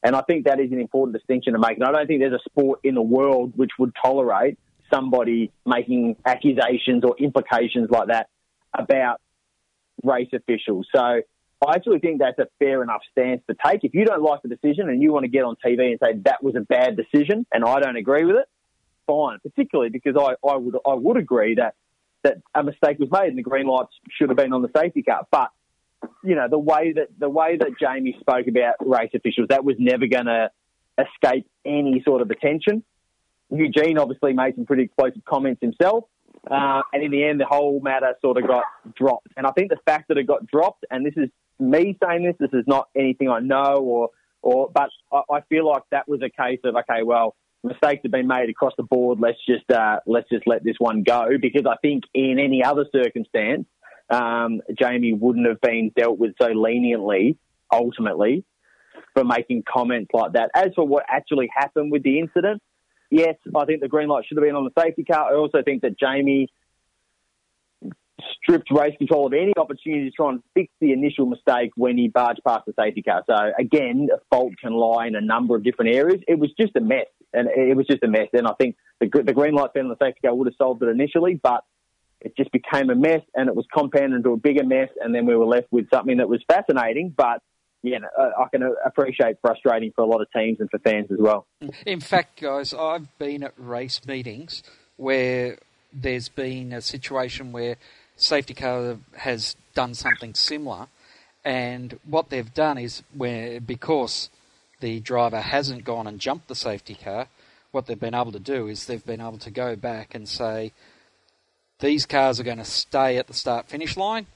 And 0.03 0.15
I 0.15 0.23
think 0.23 0.47
that 0.47 0.61
is 0.61 0.71
an 0.73 0.81
important 0.81 1.17
distinction 1.17 1.55
to 1.55 1.59
make. 1.59 1.79
And 1.79 1.85
I 1.85 1.93
don't 1.93 2.07
think 2.07 2.21
there's 2.21 2.33
a 2.33 2.51
sport 2.51 2.81
in 2.85 2.95
the 2.95 3.03
world 3.03 3.53
which 3.57 3.73
would 3.79 3.93
tolerate 4.01 4.59
somebody 4.93 5.53
making 5.65 6.17
accusations 6.25 7.05
or 7.05 7.17
implications 7.19 7.91
like 7.91 8.09
that 8.09 8.29
about 8.73 9.21
race 10.03 10.29
officials. 10.33 10.87
So 10.95 11.01
I 11.01 11.75
actually 11.75 12.01
think 12.01 12.21
that's 12.21 12.39
a 12.39 12.49
fair 12.59 12.83
enough 12.83 13.01
stance 13.13 13.43
to 13.49 13.57
take. 13.67 13.83
If 13.83 13.95
you 13.95 14.05
don't 14.05 14.23
like 14.23 14.43
the 14.43 14.49
decision 14.49 14.89
and 14.89 15.03
you 15.03 15.13
want 15.13 15.25
to 15.25 15.29
get 15.29 15.45
on 15.45 15.57
TV 15.65 15.91
and 15.91 15.99
say 16.03 16.21
that 16.25 16.43
was 16.43 16.55
a 16.55 16.61
bad 16.61 16.97
decision 16.97 17.47
and 17.53 17.65
I 17.65 17.81
don't 17.81 17.97
agree 17.97 18.25
with 18.25 18.37
it, 18.37 18.47
fine. 19.07 19.39
Particularly 19.41 19.91
because 19.91 20.17
I, 20.19 20.35
I 20.47 20.57
would 20.57 20.77
I 20.87 20.95
would 20.95 21.17
agree 21.17 21.55
that 21.55 21.75
that 22.25 22.39
a 22.55 22.63
mistake 22.63 22.99
was 22.99 23.09
made 23.11 23.29
and 23.29 23.39
the 23.39 23.43
green 23.43 23.67
lights 23.67 23.93
should 24.11 24.29
have 24.29 24.37
been 24.37 24.53
on 24.53 24.63
the 24.63 24.71
safety 24.77 25.03
car. 25.03 25.27
But 25.31 25.51
you 26.23 26.35
know 26.35 26.49
the 26.49 26.59
way 26.59 26.93
that 26.93 27.09
the 27.19 27.31
way 27.31 27.57
that 27.57 27.79
Jamie 27.81 28.17
spoke 28.21 28.47
about 28.49 28.75
race 28.81 29.11
officials, 29.15 29.49
that 29.49 29.65
was 29.65 29.77
never 29.79 30.07
going 30.07 30.27
to 30.27 30.51
escape 30.99 31.47
any 31.65 32.03
sort 32.05 32.21
of 32.23 32.31
attention. 32.31 32.83
Eugene 33.51 33.99
obviously 33.99 34.33
made 34.33 34.55
some 34.57 34.67
pretty 34.67 34.85
explosive 34.85 35.25
comments 35.25 35.61
himself. 35.61 36.05
Uh, 36.51 36.83
and 36.93 37.03
in 37.03 37.11
the 37.11 37.25
end, 37.25 37.41
the 37.41 37.47
whole 37.47 37.81
matter 37.81 38.15
sort 38.21 38.37
of 38.37 38.47
got 38.47 38.65
dropped. 38.95 39.29
And 39.37 39.47
I 39.47 39.51
think 39.51 39.71
the 39.71 39.79
fact 39.85 40.09
that 40.09 40.19
it 40.19 40.27
got 40.27 40.47
dropped, 40.47 40.85
and 40.91 41.05
this 41.05 41.15
is 41.17 41.29
me 41.59 41.97
saying 42.05 42.25
this, 42.25 42.37
this 42.39 42.59
is 42.59 42.65
not 42.67 42.89
anything 42.97 43.29
I 43.29 43.41
know 43.41 43.77
or, 43.79 44.11
or, 44.43 44.71
but 44.73 44.91
I, 45.13 45.23
I 45.31 45.41
feel 45.49 45.67
like 45.67 45.83
that 45.91 46.09
was 46.09 46.21
a 46.23 46.31
case 46.31 46.61
of, 46.65 46.77
okay, 46.77 47.03
well, 47.03 47.35
mistakes 47.65 48.03
have 48.05 48.13
been 48.13 48.29
made 48.29 48.49
across 48.49 48.75
the 48.77 48.85
board. 48.85 49.19
Let's 49.21 49.39
just, 49.49 49.69
uh, 49.73 49.99
let's 50.07 50.29
just 50.31 50.47
let 50.47 50.63
this 50.63 50.77
one 50.79 51.03
go 51.03 51.31
because 51.41 51.65
I 51.69 51.77
think 51.83 52.05
in 52.15 52.39
any 52.39 52.63
other 52.63 52.85
circumstance, 52.93 53.67
um, 54.09 54.61
Jamie 54.79 55.15
wouldn't 55.15 55.49
have 55.49 55.61
been 55.61 55.91
dealt 55.97 56.19
with 56.19 56.35
so 56.41 56.49
leniently 56.49 57.39
ultimately 57.73 58.45
for 59.15 59.25
making 59.25 59.65
comments 59.69 60.11
like 60.13 60.35
that. 60.35 60.51
As 60.55 60.69
for 60.77 60.87
what 60.87 61.05
actually 61.09 61.49
happened 61.55 61.91
with 61.91 62.05
the 62.05 62.21
incident, 62.21 62.63
yes, 63.11 63.35
I 63.55 63.65
think 63.65 63.81
the 63.81 63.89
green 63.89 64.09
light 64.09 64.25
should 64.27 64.39
have 64.39 64.45
been 64.45 64.57
on 64.57 64.65
the 64.65 64.81
safety 64.81 65.05
car. 65.05 65.33
I 65.33 65.37
also 65.37 65.63
think 65.63 65.83
that 65.83 65.99
Jamie 65.99 66.49
stripped 68.43 68.71
race 68.71 68.95
control 68.97 69.27
of 69.27 69.33
any 69.33 69.53
opportunity 69.57 70.09
to 70.09 70.11
try 70.11 70.31
and 70.31 70.43
fix 70.55 70.73
the 70.81 70.93
initial 70.93 71.27
mistake 71.27 71.71
when 71.77 71.99
he 71.99 72.09
barged 72.09 72.41
past 72.47 72.65
the 72.67 72.73
safety 72.79 73.03
car. 73.03 73.23
So 73.29 73.35
again, 73.59 74.09
a 74.13 74.19
fault 74.31 74.55
can 74.61 74.73
lie 74.73 75.07
in 75.07 75.15
a 75.15 75.21
number 75.21 75.57
of 75.57 75.63
different 75.63 75.95
areas. 75.95 76.21
It 76.27 76.39
was 76.39 76.51
just 76.59 76.75
a 76.77 76.81
mess, 76.81 77.07
and 77.33 77.49
it 77.49 77.77
was 77.77 77.87
just 77.87 78.03
a 78.03 78.09
mess. 78.09 78.29
And 78.33 78.47
I 78.47 78.53
think 78.59 78.77
the, 79.01 79.09
the 79.23 79.33
green 79.33 79.55
light 79.55 79.71
fan 79.75 79.85
on 79.85 79.89
the 79.91 80.05
safety 80.05 80.21
car 80.25 80.35
would 80.35 80.47
have 80.47 80.55
solved 80.57 80.83
it 80.83 80.89
initially, 80.89 81.39
but 81.41 81.65
it 82.21 82.37
just 82.37 82.51
became 82.51 82.91
a 82.91 82.95
mess, 82.95 83.21
and 83.35 83.49
it 83.49 83.55
was 83.55 83.67
compounded 83.73 84.17
into 84.17 84.31
a 84.31 84.37
bigger 84.37 84.65
mess, 84.65 84.89
and 85.01 85.15
then 85.15 85.27
we 85.27 85.37
were 85.37 85.47
left 85.47 85.67
with 85.71 85.89
something 85.93 86.17
that 86.17 86.29
was 86.29 86.43
fascinating, 86.49 87.13
but 87.15 87.43
yeah, 87.87 87.99
uh, 88.19 88.31
I 88.39 88.49
can 88.51 88.63
uh, 88.63 88.71
appreciate 88.85 89.37
frustrating 89.41 89.93
for 89.95 90.03
a 90.03 90.07
lot 90.07 90.21
of 90.21 90.29
teams 90.33 90.59
and 90.61 90.69
for 90.71 90.79
fans 90.79 91.11
as 91.11 91.19
well. 91.19 91.47
In 91.87 92.01
fact, 92.01 92.41
guys, 92.41 92.75
I've 92.75 93.17
been 93.19 93.45
at 93.45 93.55
race 93.57 94.05
meetings 94.07 94.63
where 94.97 95.59
there's 95.93 96.29
been 96.29 96.73
a 96.73 96.81
situation 96.81 97.53
where 97.53 97.77
safety 98.17 98.55
car 98.55 98.99
has 99.19 99.57
done 99.75 99.95
something 99.95 100.35
similar, 100.35 100.89
and 101.45 101.99
what 102.05 102.31
they've 102.31 102.53
done 102.53 102.77
is 102.77 103.03
where 103.15 103.61
because 103.61 104.31
the 104.81 105.01
driver 105.01 105.41
hasn't 105.41 105.85
gone 105.85 106.07
and 106.07 106.19
jumped 106.19 106.49
the 106.49 106.55
safety 106.55 106.95
car, 106.95 107.29
what 107.71 107.87
they've 107.87 108.01
been 108.01 108.15
able 108.15 108.33
to 108.33 108.41
do 108.41 108.67
is 108.67 108.87
they've 108.87 109.07
been 109.07 109.21
able 109.21 109.39
to 109.39 109.51
go 109.51 109.77
back 109.77 110.15
and 110.15 110.29
say 110.29 110.73
these 111.79 112.05
cars 112.07 112.41
are 112.41 112.45
going 112.45 112.59
to 112.59 112.65
stay 112.65 113.17
at 113.17 113.27
the 113.27 113.35
start 113.35 113.69
finish 113.69 113.97
line, 113.97 114.27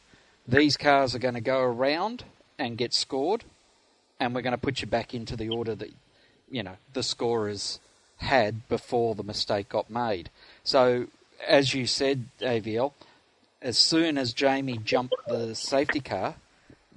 these 0.46 0.76
cars 0.76 1.14
are 1.14 1.18
going 1.18 1.34
to 1.34 1.40
go 1.40 1.60
around 1.60 2.24
and 2.60 2.76
get 2.76 2.92
scored, 2.92 3.42
and 4.20 4.34
we're 4.34 4.42
going 4.42 4.52
to 4.52 4.58
put 4.58 4.82
you 4.82 4.86
back 4.86 5.14
into 5.14 5.34
the 5.34 5.48
order 5.48 5.74
that 5.74 5.90
you 6.50 6.62
know 6.62 6.76
the 6.92 7.02
scorers 7.02 7.80
had 8.18 8.68
before 8.68 9.14
the 9.14 9.22
mistake 9.24 9.70
got 9.70 9.88
made. 9.88 10.28
So, 10.62 11.06
as 11.48 11.74
you 11.74 11.86
said, 11.86 12.26
AVL, 12.40 12.92
as 13.62 13.78
soon 13.78 14.18
as 14.18 14.34
Jamie 14.34 14.76
jumped 14.76 15.14
the 15.26 15.54
safety 15.54 16.00
car, 16.00 16.34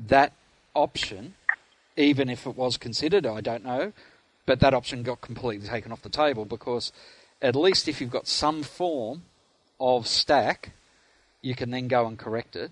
that 0.07 0.34
option, 0.76 1.36
even 1.95 2.30
if 2.30 2.45
it 2.45 2.57
was 2.57 2.76
considered, 2.76 3.26
I 3.26 3.39
don't 3.39 3.64
know, 3.64 3.93
but 4.45 4.59
that 4.59 4.74
option 4.74 5.01
got 5.01 5.22
completely 5.22 5.68
taken 5.68 5.93
off 5.93 6.01
the 6.01 6.09
table 6.09 6.43
because 6.43 6.91
at 7.41 7.55
least 7.55 7.88
if 7.88 8.01
you've 8.01 8.11
got 8.11 8.28
some 8.28 8.64
form 8.64 9.24
of 9.80 10.07
stack, 10.07 10.72
you 11.41 11.55
can 11.55 11.72
then 11.72 11.88
go 11.88 12.05
and 12.05 12.20
correct 12.20 12.57
it 12.57 12.72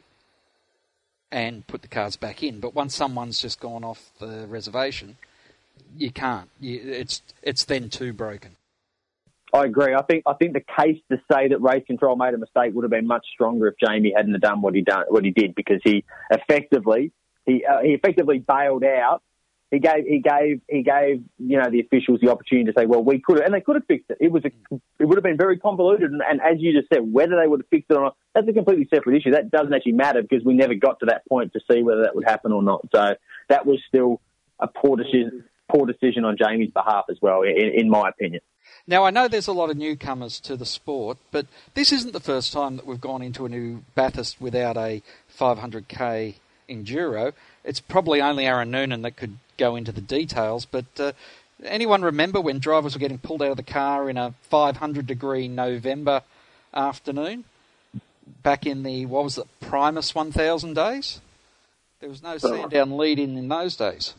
and 1.32 1.66
put 1.68 1.82
the 1.82 1.88
cars 1.88 2.16
back 2.16 2.44
in. 2.44 2.60
But 2.60 2.76
once 2.76 2.96
someone's 2.96 3.42
just 3.42 3.60
gone 3.60 3.84
off 3.84 4.12
the 4.20 4.46
reservation, 4.48 5.18
you 5.98 6.12
can't. 6.12 6.50
You, 6.60 6.82
it's 6.84 7.22
it's 7.42 7.66
then 7.66 7.90
too 7.90 8.14
broken. 8.14 8.58
I 9.54 9.66
agree. 9.66 9.94
I 9.94 10.02
think 10.04 10.24
I 10.26 10.34
think 10.34 10.54
the 10.54 10.64
case 10.80 10.98
to 11.12 11.18
say 11.32 11.50
that 11.50 11.62
race 11.62 11.84
control 11.86 12.16
made 12.16 12.34
a 12.34 12.38
mistake 12.38 12.74
would 12.74 12.84
have 12.84 12.92
been 12.92 13.08
much 13.08 13.26
stronger 13.34 13.68
if 13.68 13.76
Jamie 13.84 14.14
hadn't 14.16 14.40
done 14.40 14.62
what 14.62 14.76
he 14.76 14.82
done 14.82 15.06
what 15.10 15.26
he 15.26 15.32
did 15.32 15.56
because 15.56 15.82
he 15.84 16.04
effectively 16.30 17.12
he 17.46 17.66
uh, 17.66 17.82
he 17.82 17.90
effectively 17.90 18.40
bailed 18.40 18.84
out. 18.84 19.22
He 19.72 19.80
gave 19.80 20.06
he 20.06 20.20
gave 20.20 20.62
he 20.68 20.84
gave 20.84 21.24
you 21.40 21.58
know 21.58 21.70
the 21.70 21.80
officials 21.80 22.20
the 22.22 22.30
opportunity 22.30 22.72
to 22.72 22.74
say, 22.78 22.86
well, 22.86 23.02
we 23.02 23.20
could 23.20 23.38
have, 23.38 23.46
and 23.46 23.54
they 23.54 23.62
could 23.62 23.78
have 23.78 23.86
fixed 23.86 24.10
it. 24.10 24.18
It 24.20 24.32
was 24.32 24.44
a, 24.44 24.52
it 25.00 25.06
would 25.06 25.18
have 25.18 25.24
been 25.24 25.38
very 25.38 25.58
convoluted, 25.58 26.12
and, 26.12 26.22
and 26.22 26.42
as 26.42 26.60
you 26.60 26.78
just 26.78 26.90
said, 26.94 27.00
whether 27.02 27.40
they 27.42 27.48
would 27.48 27.62
have 27.62 27.70
fixed 27.70 27.90
it 27.90 27.96
or 27.96 28.04
not, 28.04 28.18
that's 28.36 28.48
a 28.50 28.54
completely 28.54 28.88
separate 28.94 29.16
issue. 29.16 29.32
That 29.32 29.50
doesn't 29.50 29.74
actually 29.74 29.94
matter 29.94 30.22
because 30.22 30.44
we 30.44 30.54
never 30.56 30.76
got 30.76 31.00
to 31.00 31.06
that 31.08 31.26
point 31.28 31.54
to 31.54 31.62
see 31.72 31.84
whether 31.84 32.02
that 32.02 32.16
would 32.16 32.26
happen 32.26 32.52
or 32.52 32.62
not. 32.62 32.86
So 32.94 33.16
that 33.48 33.66
was 33.66 33.80
still 33.88 34.20
a 34.60 34.68
poor 34.68 34.98
decision 34.98 35.46
poor 35.72 35.86
decision 35.86 36.26
on 36.26 36.36
Jamie's 36.38 36.72
behalf 36.72 37.06
as 37.10 37.18
well, 37.22 37.44
in, 37.44 37.72
in 37.74 37.90
my 37.90 38.10
opinion. 38.10 38.42
Now, 38.88 39.06
I 39.06 39.10
know 39.10 39.28
there's 39.28 39.48
a 39.48 39.54
lot 39.54 39.70
of 39.70 39.78
newcomers 39.78 40.40
to 40.42 40.56
the 40.56 40.66
sport, 40.66 41.18
but 41.32 41.46
this 41.74 41.92
isn't 41.92 42.14
the 42.14 42.20
first 42.20 42.52
time 42.52 42.76
that 42.78 42.86
we've 42.86 43.02
gone 43.02 43.22
into 43.22 43.46
a 43.46 43.50
new 43.50 43.84
Bathurst 43.96 44.42
without 44.42 44.78
a 44.78 45.02
500k 45.38 46.36
enduro. 46.70 47.34
It's 47.64 47.80
probably 47.80 48.22
only 48.22 48.46
Aaron 48.46 48.72
Noonan 48.72 49.04
that 49.04 49.16
could 49.16 49.38
go 49.58 49.76
into 49.76 49.92
the 49.92 50.02
details, 50.02 50.66
but 50.66 50.86
uh, 51.00 51.12
anyone 51.64 52.02
remember 52.02 52.42
when 52.42 52.60
drivers 52.60 52.96
were 52.96 53.00
getting 53.00 53.20
pulled 53.20 53.42
out 53.42 53.52
of 53.52 53.58
the 53.58 53.64
car 53.64 54.10
in 54.10 54.18
a 54.18 54.34
500 54.50 55.06
degree 55.06 55.48
November 55.48 56.24
afternoon? 56.74 57.44
Back 58.44 58.66
in 58.66 58.84
the, 58.84 59.06
what 59.06 59.24
was 59.24 59.38
it, 59.38 59.48
Primus 59.60 60.16
1000 60.16 60.74
days? 60.74 61.22
There 62.00 62.10
was 62.10 62.24
no 62.24 62.38
Sandown 62.38 62.98
lead 62.98 63.20
in 63.20 63.38
in 63.38 63.48
those 63.48 63.76
days. 63.76 64.16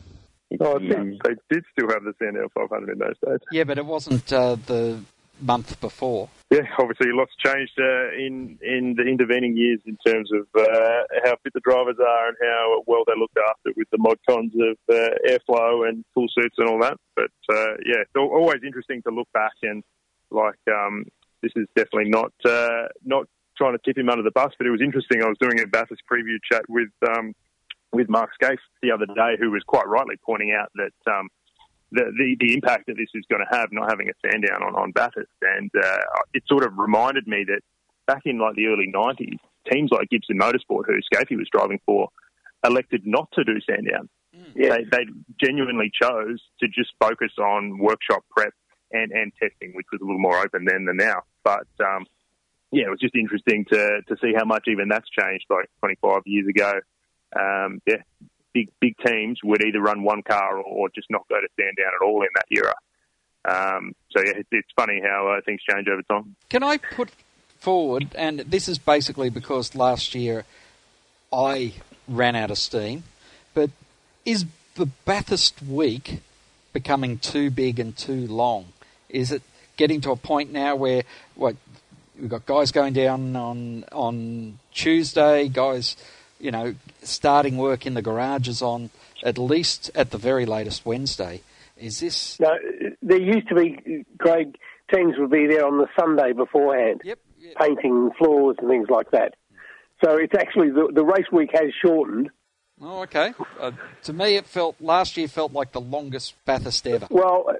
Oh, 0.59 0.75
I 0.75 0.79
think 0.79 1.23
they 1.23 1.35
did 1.49 1.65
still 1.71 1.89
have 1.89 2.03
the 2.03 2.13
Sandown 2.19 2.47
500 2.53 2.91
in 2.93 2.99
those 2.99 3.17
days. 3.25 3.39
Yeah, 3.51 3.63
but 3.63 3.77
it 3.77 3.85
wasn't 3.85 4.31
uh, 4.31 4.55
the 4.55 4.99
month 5.41 5.79
before. 5.81 6.29
Yeah, 6.49 6.67
obviously 6.77 7.07
lots 7.11 7.31
changed 7.43 7.73
uh, 7.79 8.11
in 8.13 8.59
in 8.61 8.93
the 8.95 9.03
intervening 9.03 9.57
years 9.57 9.79
in 9.85 9.97
terms 10.05 10.29
of 10.31 10.45
uh, 10.55 11.03
how 11.25 11.35
fit 11.43 11.53
the 11.53 11.61
drivers 11.61 11.97
are 11.99 12.27
and 12.27 12.37
how 12.41 12.83
well 12.85 13.03
they're 13.07 13.17
looked 13.17 13.37
after 13.49 13.71
with 13.75 13.89
the 13.91 13.97
mod 13.97 14.17
cons 14.29 14.53
of 14.53 14.77
uh, 14.93 15.09
airflow 15.27 15.89
and 15.89 16.05
full 16.13 16.27
suits 16.29 16.55
and 16.57 16.69
all 16.69 16.79
that. 16.79 16.97
But 17.15 17.31
uh, 17.51 17.73
yeah, 17.85 18.01
it's 18.01 18.11
always 18.15 18.61
interesting 18.63 19.01
to 19.03 19.09
look 19.09 19.27
back 19.33 19.53
and 19.63 19.83
like 20.29 20.59
um, 20.69 21.05
this 21.41 21.51
is 21.55 21.67
definitely 21.75 22.09
not 22.09 22.33
uh, 22.45 22.87
not 23.03 23.25
trying 23.57 23.73
to 23.73 23.79
tip 23.83 23.97
him 23.97 24.09
under 24.09 24.23
the 24.23 24.31
bus, 24.31 24.51
but 24.57 24.67
it 24.67 24.71
was 24.71 24.81
interesting. 24.81 25.23
I 25.23 25.27
was 25.27 25.37
doing 25.39 25.59
a 25.59 25.67
Bathurst 25.67 26.01
preview 26.11 26.37
chat 26.51 26.63
with 26.69 26.89
um, 27.07 27.33
with 27.91 28.09
Mark 28.09 28.31
Skaife 28.41 28.57
the 28.81 28.91
other 28.91 29.05
day, 29.05 29.37
who 29.39 29.51
was 29.51 29.63
quite 29.65 29.87
rightly 29.87 30.15
pointing 30.25 30.51
out 30.51 30.71
that 30.75 31.11
um, 31.11 31.29
the, 31.93 32.11
the, 32.17 32.35
the 32.39 32.53
impact 32.53 32.87
that 32.87 32.97
this 32.97 33.09
is 33.13 33.23
going 33.29 33.45
to 33.47 33.55
have 33.55 33.69
not 33.71 33.89
having 33.89 34.09
a 34.09 34.13
Sandown 34.25 34.63
on 34.63 34.75
on 34.75 34.91
Bathurst, 34.91 35.29
and 35.41 35.71
uh, 35.75 36.21
it 36.33 36.43
sort 36.47 36.65
of 36.65 36.77
reminded 36.77 37.27
me 37.27 37.45
that 37.47 37.61
back 38.07 38.23
in 38.25 38.39
like 38.39 38.55
the 38.55 38.67
early 38.67 38.91
'90s, 38.93 39.39
teams 39.71 39.91
like 39.91 40.09
Gibson 40.09 40.39
Motorsport, 40.39 40.85
who 40.87 40.99
Skaife 41.11 41.37
was 41.37 41.47
driving 41.51 41.79
for, 41.85 42.09
elected 42.65 43.05
not 43.05 43.29
to 43.33 43.43
do 43.43 43.59
Sandown. 43.61 44.09
Mm. 44.35 44.53
Yeah. 44.55 44.69
They, 44.69 44.83
they 44.91 45.05
genuinely 45.39 45.91
chose 45.93 46.41
to 46.59 46.67
just 46.67 46.91
focus 46.99 47.31
on 47.39 47.77
workshop 47.77 48.23
prep 48.35 48.53
and, 48.91 49.11
and 49.11 49.31
testing, 49.39 49.73
which 49.73 49.87
was 49.91 50.01
a 50.01 50.05
little 50.05 50.19
more 50.19 50.39
open 50.39 50.65
then 50.65 50.85
than 50.85 50.97
now. 50.97 51.21
But 51.43 51.67
um, 51.79 52.05
yeah, 52.71 52.87
it 52.87 52.89
was 52.89 52.99
just 52.99 53.15
interesting 53.15 53.65
to 53.71 54.01
to 54.07 54.15
see 54.21 54.33
how 54.35 54.45
much 54.45 54.65
even 54.67 54.89
that's 54.89 55.09
changed 55.09 55.45
like 55.49 55.69
25 55.79 56.23
years 56.25 56.47
ago 56.47 56.73
um, 57.39 57.81
yeah, 57.85 58.03
big 58.53 58.69
big 58.79 58.95
teams 59.05 59.39
would 59.43 59.63
either 59.65 59.81
run 59.81 60.03
one 60.03 60.21
car 60.21 60.57
or, 60.57 60.89
just 60.89 61.09
not 61.09 61.27
go 61.27 61.35
to 61.35 61.47
Sandown 61.59 61.91
at 61.99 62.05
all 62.05 62.21
in 62.21 62.29
that 62.35 62.45
era. 62.51 62.73
Um, 63.45 63.93
so 64.11 64.23
yeah, 64.23 64.33
it's, 64.37 64.49
it's 64.51 64.69
funny 64.75 65.01
how 65.03 65.27
uh, 65.27 65.41
things 65.45 65.61
change 65.69 65.87
over 65.87 66.01
time. 66.03 66.35
Can 66.49 66.63
I 66.63 66.77
put 66.77 67.09
forward, 67.59 68.09
and 68.15 68.39
this 68.39 68.67
is 68.67 68.77
basically 68.77 69.29
because 69.29 69.75
last 69.75 70.15
year 70.15 70.45
I 71.31 71.73
ran 72.07 72.35
out 72.35 72.51
of 72.51 72.57
steam, 72.57 73.03
but 73.53 73.69
is 74.25 74.45
the 74.75 74.85
Bathurst 75.05 75.61
week 75.61 76.21
becoming 76.71 77.17
too 77.17 77.49
big 77.49 77.79
and 77.79 77.95
too 77.95 78.27
long? 78.27 78.67
Is 79.09 79.31
it 79.31 79.41
getting 79.77 80.01
to 80.01 80.11
a 80.11 80.15
point 80.15 80.51
now 80.51 80.75
where 80.75 81.03
what 81.35 81.55
we've 82.19 82.29
got 82.29 82.45
guys 82.45 82.71
going 82.71 82.93
down 82.93 83.35
on 83.35 83.83
on 83.91 84.59
Tuesday, 84.71 85.47
guys 85.49 85.95
you 86.43 86.51
know, 86.51 86.75
starting 87.01 87.57
work 87.57 87.85
in 87.85 87.93
the 87.93 88.01
garages 88.01 88.61
on 88.61 88.89
at 89.23 89.37
least 89.37 89.89
at 89.95 90.11
the 90.11 90.17
very 90.17 90.45
latest 90.45 90.85
Wednesday. 90.85 91.41
Is 91.77 92.01
this? 92.01 92.39
No, 92.39 92.51
there 93.01 93.21
used 93.21 93.47
to 93.47 93.55
be, 93.55 94.05
Craig, 94.19 94.55
teams 94.93 95.15
would 95.17 95.31
be 95.31 95.47
there 95.47 95.65
on 95.65 95.77
the 95.77 95.87
Sunday 95.97 96.33
beforehand, 96.33 97.01
yep, 97.03 97.19
yep. 97.39 97.55
painting 97.55 98.11
floors 98.17 98.57
and 98.59 98.69
things 98.69 98.89
like 98.89 99.09
that. 99.11 99.35
So 100.03 100.17
it's 100.17 100.35
actually 100.37 100.69
the, 100.69 100.91
the 100.93 101.05
race 101.05 101.31
week 101.31 101.51
has 101.53 101.71
shortened. 101.83 102.29
Oh, 102.81 103.03
okay. 103.03 103.33
Uh, 103.59 103.71
to 104.03 104.11
me, 104.11 104.35
it 104.35 104.45
felt 104.45 104.75
last 104.81 105.15
year 105.15 105.29
felt 105.29 105.53
like 105.53 105.71
the 105.71 105.81
longest 105.81 106.35
Bathurst 106.45 106.85
ever. 106.85 107.07
Well, 107.09 107.55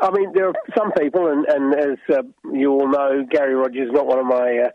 I 0.00 0.10
mean, 0.10 0.32
there 0.34 0.48
are 0.48 0.54
some 0.76 0.90
people, 0.92 1.28
and, 1.28 1.46
and 1.46 1.74
as 1.74 1.98
uh, 2.10 2.22
you 2.52 2.72
all 2.72 2.90
know, 2.90 3.24
Gary 3.30 3.54
Rogers 3.54 3.88
is 3.88 3.92
not 3.92 4.06
one 4.06 4.18
of 4.18 4.26
my 4.26 4.64
uh, 4.66 4.70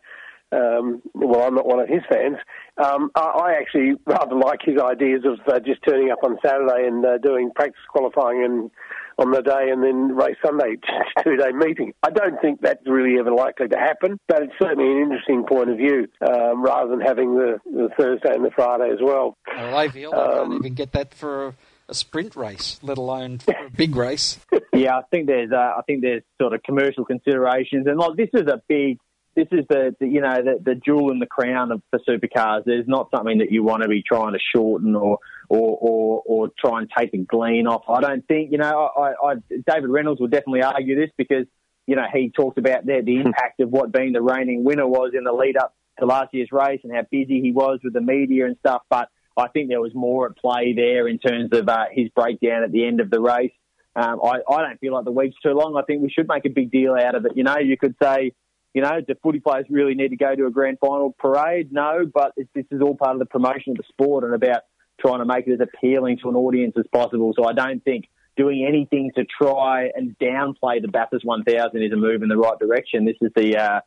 um, 0.52 1.02
well, 1.14 1.44
I'm 1.44 1.56
not 1.56 1.66
one 1.66 1.80
of 1.80 1.88
his 1.88 2.02
fans. 2.10 2.38
Um, 2.84 3.12
I, 3.16 3.22
I, 3.22 3.54
actually 3.60 3.94
rather 4.06 4.36
like 4.36 4.60
his 4.64 4.78
ideas 4.80 5.24
of 5.26 5.40
uh, 5.48 5.60
just 5.60 5.82
turning 5.88 6.12
up 6.12 6.20
on 6.24 6.38
Saturday 6.44 6.88
and 6.88 7.06
uh, 7.06 7.18
doing 7.20 7.52
practice 7.54 7.82
qualifying 7.92 8.44
and 8.44 8.72
on 9.20 9.32
the 9.32 9.42
day 9.42 9.70
and 9.70 9.84
then 9.84 10.16
race 10.16 10.38
Sunday, 10.44 10.78
two 11.24 11.36
day 11.36 11.52
meeting. 11.52 11.94
I 12.02 12.10
don't 12.10 12.42
think 12.42 12.62
that's 12.62 12.82
really 12.86 13.20
ever 13.20 13.32
likely 13.32 13.68
to 13.68 13.78
happen, 13.78 14.18
but 14.28 14.44
it's 14.44 14.54
certainly 14.60 14.90
an 14.92 15.04
interesting 15.04 15.44
point 15.46 15.70
of 15.70 15.78
view 15.78 16.08
um, 16.22 16.64
rather 16.64 16.90
than 16.90 17.02
having 17.02 17.36
the, 17.36 17.60
the, 17.66 17.90
Thursday 17.98 18.34
and 18.34 18.46
the 18.46 18.52
Friday 18.52 18.90
as 18.92 19.00
well. 19.02 19.36
Well, 19.54 19.76
I 19.76 19.90
feel 19.90 20.14
I 20.14 20.38
can't 20.38 20.54
even 20.54 20.74
get 20.74 20.94
that 20.94 21.14
for 21.14 21.48
a, 21.48 21.54
a 21.90 21.94
sprint 21.94 22.36
race, 22.36 22.80
let 22.82 22.98
alone 22.98 23.40
for 23.40 23.52
a 23.52 23.70
big 23.70 23.96
race. 23.96 24.40
yeah, 24.74 24.98
I 24.98 25.02
think 25.12 25.28
there's 25.28 25.52
uh, 25.52 25.74
I 25.78 25.82
think 25.86 26.02
there's 26.02 26.24
sort 26.42 26.54
of 26.54 26.64
commercial 26.64 27.04
considerations, 27.04 27.88
and 27.88 28.00
like 28.00 28.16
this 28.16 28.30
is 28.34 28.48
a 28.48 28.62
big 28.70 29.00
this 29.36 29.48
is 29.52 29.66
the, 29.70 29.96
the 30.00 30.08
you 30.08 30.22
know 30.22 30.36
the, 30.44 30.60
the 30.64 30.76
jewel 30.76 31.12
in 31.12 31.20
the 31.20 31.26
crown 31.26 31.72
of 31.72 31.82
the 31.92 32.00
supercars. 32.08 32.64
There's 32.66 32.88
not 32.88 33.10
something 33.16 33.40
that 33.40 33.52
you 33.52 33.64
want 33.64 33.84
to 33.84 33.90
be 33.90 34.04
trying 34.04 34.34
to 34.34 34.40
shorten 34.56 34.96
or 34.96 35.20
or 35.48 35.78
or, 35.80 36.24
or 36.26 36.50
try 36.60 36.80
and 36.80 36.90
take 36.96 37.12
the 37.12 37.20
glean 37.20 37.68
off. 37.68 37.84
I 37.88 38.02
don't 38.02 38.28
think 38.28 38.52
you 38.52 38.58
know. 38.58 38.90
I, 38.98 39.14
I, 39.24 39.34
David 39.50 39.90
Reynolds 39.90 40.20
will 40.20 40.28
definitely 40.28 40.64
argue 40.64 40.96
this 40.96 41.12
because 41.18 41.46
you 41.88 41.96
know 41.96 42.06
he 42.14 42.32
talked 42.36 42.58
about 42.58 42.86
the, 42.86 43.02
the 43.04 43.18
impact 43.18 43.60
of 43.62 43.70
what 43.70 43.92
being 43.92 44.14
the 44.14 44.22
reigning 44.22 44.64
winner 44.64 44.88
was 44.88 45.12
in 45.18 45.24
the 45.24 45.34
lead 45.34 45.58
up 45.58 45.76
to 46.00 46.06
last 46.06 46.34
year's 46.34 46.50
race 46.52 46.82
and 46.84 46.94
how 46.94 47.04
busy 47.12 47.42
he 47.42 47.52
was 47.52 47.80
with 47.84 47.94
the 47.94 48.02
media 48.02 48.46
and 48.46 48.58
stuff. 48.60 48.82
But 48.90 49.10
I 49.38 49.48
think 49.48 49.70
there 49.70 49.82
was 49.82 49.94
more 49.94 50.30
at 50.30 50.38
play 50.38 50.74
there 50.76 51.08
in 51.08 51.20
terms 51.20 51.50
of 51.54 51.68
uh, 51.70 51.86
his 51.92 52.10
breakdown 52.10 52.64
at 52.64 52.72
the 52.72 52.86
end 52.86 53.00
of 53.00 53.10
the 53.10 53.22
race. 53.22 53.52
Um, 53.96 54.20
I, 54.24 54.40
I 54.50 54.62
don't 54.62 54.80
feel 54.80 54.94
like 54.94 55.06
the 55.06 55.12
week's 55.12 55.36
too 55.44 55.52
long. 55.52 55.76
I 55.78 55.82
think 55.84 56.02
we 56.02 56.10
should 56.10 56.28
make 56.28 56.46
a 56.46 56.50
big 56.50 56.72
deal 56.72 56.94
out 56.94 57.16
of 57.16 57.26
it. 57.26 57.34
You 57.36 57.44
know, 57.44 57.58
you 57.58 57.78
could 57.78 57.96
say, 58.02 58.34
you 58.74 58.82
know, 58.82 59.02
do 59.02 59.16
footy 59.24 59.40
players 59.40 59.66
really 59.70 59.96
need 59.96 60.10
to 60.10 60.16
go 60.16 60.36
to 60.36 60.46
a 60.46 60.52
grand 60.52 60.78
final 60.80 61.16
parade? 61.18 61.72
No, 61.72 62.06
but 62.12 62.34
this 62.36 62.66
is 62.72 62.82
all 62.82 62.96
part 62.96 63.14
of 63.14 63.20
the 63.20 63.26
promotion 63.26 63.72
of 63.72 63.78
the 63.78 63.84
sport 63.90 64.24
and 64.24 64.34
about 64.34 64.62
trying 65.00 65.20
to 65.20 65.26
make 65.26 65.48
it 65.48 65.54
as 65.54 65.60
appealing 65.62 66.20
to 66.22 66.30
an 66.30 66.36
audience 66.36 66.76
as 66.78 66.86
possible. 66.94 67.34
So 67.36 67.46
I 67.46 67.54
don't 67.54 67.84
think 67.84 68.06
doing 68.38 68.66
anything 68.68 69.12
to 69.16 69.26
try 69.26 69.90
and 69.96 70.18
downplay 70.20 70.82
the 70.82 70.88
Bathurst 70.88 71.26
1000 71.26 71.82
is 71.82 71.92
a 71.92 71.96
move 71.96 72.22
in 72.22 72.30
the 72.30 72.38
right 72.38 72.58
direction. 72.60 73.06
This 73.06 73.18
is 73.22 73.32
the 73.36 73.58
uh, 73.58 73.80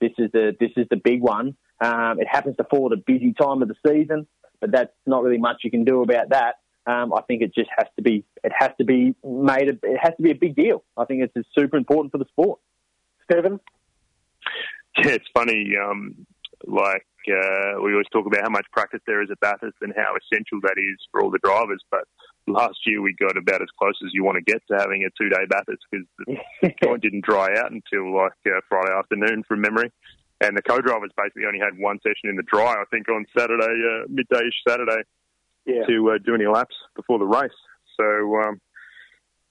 this 0.00 0.12
is 0.18 0.30
the 0.32 0.56
this 0.60 0.70
is 0.76 0.86
the 0.90 0.96
big 0.96 1.20
one. 1.20 1.56
Um, 1.80 2.20
it 2.20 2.26
happens 2.28 2.56
to 2.56 2.64
fall 2.64 2.92
at 2.92 2.98
a 2.98 3.02
busy 3.04 3.32
time 3.32 3.62
of 3.62 3.68
the 3.68 3.74
season, 3.86 4.26
but 4.60 4.72
that's 4.72 4.92
not 5.06 5.22
really 5.22 5.38
much 5.38 5.58
you 5.62 5.70
can 5.70 5.84
do 5.84 6.02
about 6.02 6.30
that. 6.30 6.56
Um, 6.86 7.12
I 7.12 7.20
think 7.22 7.42
it 7.42 7.54
just 7.54 7.68
has 7.76 7.86
to 7.96 8.02
be 8.02 8.24
it 8.42 8.52
has 8.56 8.70
to 8.78 8.84
be 8.84 9.14
made 9.24 9.68
a, 9.68 9.78
it 9.82 9.98
has 10.00 10.14
to 10.16 10.22
be 10.22 10.30
a 10.30 10.34
big 10.34 10.56
deal. 10.56 10.84
I 10.96 11.04
think 11.04 11.22
it's, 11.22 11.32
it's 11.36 11.48
super 11.56 11.76
important 11.76 12.12
for 12.12 12.18
the 12.18 12.26
sport. 12.26 12.60
Stephen, 13.30 13.60
yeah, 15.04 15.12
it's 15.12 15.28
funny. 15.34 15.74
Um, 15.76 16.26
like 16.66 17.06
uh, 17.28 17.80
we 17.82 17.92
always 17.92 18.10
talk 18.12 18.26
about 18.26 18.42
how 18.42 18.50
much 18.50 18.66
practice 18.72 19.00
there 19.06 19.22
is 19.22 19.30
at 19.30 19.40
Bathurst 19.40 19.76
and 19.80 19.92
how 19.96 20.14
essential 20.16 20.60
that 20.62 20.76
is 20.76 20.98
for 21.10 21.22
all 21.22 21.30
the 21.30 21.38
drivers. 21.42 21.82
But 21.90 22.04
last 22.46 22.78
year 22.86 23.00
we 23.00 23.14
got 23.14 23.36
about 23.36 23.62
as 23.62 23.68
close 23.78 23.98
as 24.04 24.10
you 24.12 24.24
want 24.24 24.36
to 24.36 24.52
get 24.52 24.62
to 24.68 24.78
having 24.78 25.04
a 25.04 25.10
two-day 25.20 25.46
Bathurst 25.48 25.82
because 25.90 26.06
the 26.26 26.74
joint 26.82 27.02
didn't 27.02 27.24
dry 27.24 27.48
out 27.56 27.70
until 27.70 28.14
like 28.14 28.32
uh, 28.46 28.60
Friday 28.68 28.92
afternoon 28.92 29.44
from 29.46 29.60
memory. 29.60 29.92
And 30.40 30.56
the 30.56 30.62
co-drivers 30.62 31.10
basically 31.16 31.46
only 31.46 31.58
had 31.58 31.78
one 31.78 31.98
session 32.00 32.30
in 32.30 32.36
the 32.36 32.44
dry, 32.44 32.72
I 32.72 32.84
think, 32.92 33.08
on 33.08 33.26
Saturday, 33.36 33.64
uh, 33.64 34.06
midday 34.08 34.48
Saturday, 34.66 35.02
yeah. 35.66 35.84
to 35.86 36.10
uh, 36.10 36.18
do 36.24 36.34
any 36.34 36.46
laps 36.46 36.76
before 36.94 37.18
the 37.18 37.26
race. 37.26 37.50
So, 37.98 38.40
um, 38.42 38.60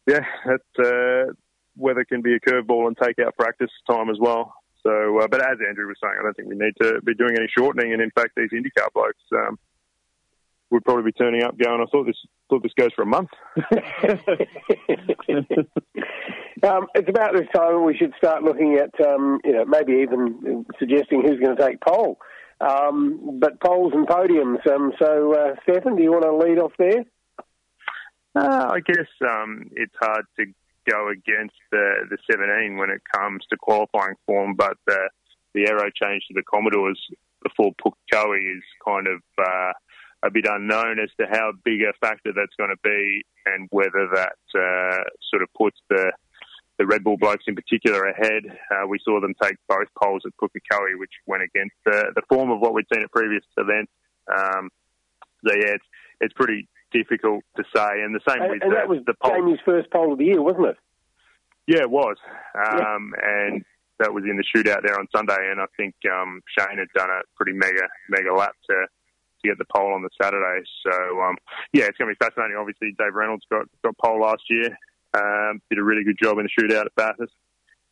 yeah, 0.08 0.24
that 0.46 0.64
uh, 0.80 1.34
weather 1.76 2.06
can 2.06 2.22
be 2.22 2.36
a 2.36 2.40
curveball 2.40 2.88
and 2.88 2.98
take 2.98 3.20
out 3.20 3.36
practice 3.36 3.70
time 3.90 4.10
as 4.10 4.18
well. 4.18 4.54
So, 4.88 5.20
uh, 5.20 5.28
but 5.28 5.42
as 5.42 5.58
Andrew 5.68 5.86
was 5.86 5.98
saying, 6.02 6.16
I 6.18 6.24
don't 6.24 6.34
think 6.34 6.48
we 6.48 6.56
need 6.56 6.74
to 6.82 7.02
be 7.02 7.14
doing 7.14 7.36
any 7.36 7.48
shortening. 7.56 7.92
And 7.92 8.02
in 8.02 8.10
fact, 8.12 8.32
these 8.38 8.52
IndyCar 8.52 8.88
blokes 8.94 9.20
um, 9.34 9.60
would 10.72 10.86
probably 10.86 11.04
be 11.04 11.12
turning 11.12 11.44
up, 11.44 11.58
going, 11.58 11.82
"I 11.82 11.86
thought 11.92 12.06
this 12.06 12.16
thought 12.50 12.64
this 12.64 12.72
goes 12.80 12.94
for 12.96 13.02
a 13.02 13.06
month." 13.06 13.30
um, 16.64 16.88
it's 16.96 17.10
about 17.10 17.34
this 17.34 17.50
time 17.54 17.84
we 17.84 17.98
should 17.98 18.14
start 18.18 18.44
looking 18.44 18.76
at, 18.76 18.98
um, 19.06 19.42
you 19.44 19.52
know, 19.52 19.66
maybe 19.66 19.92
even 20.04 20.66
suggesting 20.80 21.22
who's 21.22 21.40
going 21.42 21.58
to 21.58 21.68
take 21.68 21.82
pole. 21.82 22.18
Um, 22.62 23.40
but 23.42 23.60
poles 23.60 23.92
and 23.94 24.08
podiums. 24.08 24.66
Um, 24.72 24.94
so, 24.98 25.34
uh, 25.34 25.56
Stefan, 25.64 25.98
do 25.98 26.02
you 26.02 26.12
want 26.12 26.24
to 26.24 26.34
lead 26.34 26.60
off 26.60 26.72
there? 26.80 27.04
Uh, 28.36 28.70
I 28.72 28.80
guess 28.80 29.08
um, 29.22 29.70
it's 29.76 29.94
hard 30.00 30.26
to 30.40 30.46
go 30.88 31.10
against 31.10 31.56
the 31.72 32.08
the 32.10 32.18
17 32.30 32.78
when 32.78 32.90
it 32.90 33.02
comes 33.14 33.44
to 33.50 33.58
qualifying 33.58 34.16
form, 34.26 34.56
but 34.56 34.78
the 34.86 35.10
the 35.54 35.68
aero 35.68 35.90
change 35.90 36.24
to 36.28 36.34
the 36.34 36.44
Commodores 36.44 37.00
before 37.44 37.72
Pukekohe 37.82 38.58
is 38.58 38.64
kind 38.86 39.08
of 39.08 39.22
uh, 39.38 39.74
a 40.24 40.32
bit 40.32 40.46
unknown 40.50 41.00
as 41.00 41.10
to 41.20 41.28
how 41.30 41.52
big 41.64 41.82
a 41.82 41.94
factor 42.02 42.32
that's 42.36 42.56
going 42.58 42.70
to 42.70 42.82
be 42.84 43.24
and 43.46 43.68
whether 43.72 44.10
that 44.14 44.38
uh, 44.56 45.04
sort 45.30 45.44
of 45.44 45.50
puts 45.58 45.78
the 45.90 46.12
the 46.78 46.86
Red 46.86 47.04
Bull 47.04 47.18
blokes 47.18 47.46
in 47.48 47.56
particular 47.56 48.06
ahead. 48.06 48.44
Uh, 48.46 48.88
we 48.88 49.00
saw 49.04 49.20
them 49.20 49.34
take 49.42 49.56
both 49.68 49.88
poles 50.02 50.22
at 50.28 50.34
Pukekohe, 50.38 51.00
which 51.00 51.12
went 51.26 51.42
against 51.42 51.74
the, 51.86 52.12
the 52.16 52.22
form 52.30 52.52
of 52.52 52.60
what 52.60 52.76
we'd 52.76 52.86
seen 52.94 53.04
at 53.04 53.12
previous 53.12 53.44
events. 53.58 53.92
Um, 54.32 54.70
so 55.44 55.56
yeah, 55.56 55.74
it's 55.74 55.86
it's 56.22 56.34
pretty 56.34 56.68
difficult 56.98 57.44
to 57.58 57.64
say. 57.76 57.92
And 58.04 58.16
the 58.16 58.26
same 58.28 58.42
and, 58.42 58.52
with 58.52 58.64
and 58.64 58.72
the, 58.72 58.76
that 58.76 58.90
was 58.90 59.00
the 59.06 59.14
pole. 59.22 59.32
Jamie's 59.32 59.60
first 59.64 59.92
pole 59.92 60.14
of 60.14 60.18
the 60.18 60.26
year, 60.26 60.42
wasn't 60.42 60.68
it? 60.74 60.78
Yeah, 61.68 61.82
it 61.82 61.92
was. 61.92 62.18
Um, 62.56 63.14
And 63.22 63.64
that 64.00 64.14
was 64.14 64.24
in 64.24 64.38
the 64.38 64.48
shootout 64.50 64.82
there 64.86 64.98
on 64.98 65.08
Sunday. 65.16 65.52
And 65.52 65.60
I 65.60 65.70
think 65.78 65.96
um, 66.10 66.42
Shane 66.54 66.78
had 66.78 66.92
done 66.96 67.10
a 67.10 67.22
pretty 67.36 67.54
mega, 67.54 67.86
mega 68.10 68.34
lap 68.34 68.56
to, 68.70 68.76
to 68.76 69.44
get 69.48 69.58
the 69.58 69.70
pole 69.76 69.94
on 69.94 70.02
the 70.02 70.10
Saturday. 70.22 70.66
So, 70.86 70.96
um, 71.22 71.36
yeah, 71.74 71.86
it's 71.86 71.98
going 71.98 72.10
to 72.10 72.16
be 72.18 72.26
fascinating. 72.26 72.58
Obviously, 72.58 72.96
Dave 72.98 73.14
Reynolds 73.14 73.46
got, 73.52 73.66
got 73.84 73.98
pole 73.98 74.22
last 74.22 74.44
year, 74.50 74.70
um, 75.14 75.62
did 75.70 75.80
a 75.80 75.84
really 75.84 76.04
good 76.04 76.20
job 76.22 76.38
in 76.40 76.48
the 76.48 76.54
shootout 76.56 76.86
at 76.86 76.96
Bathurst. 76.96 77.34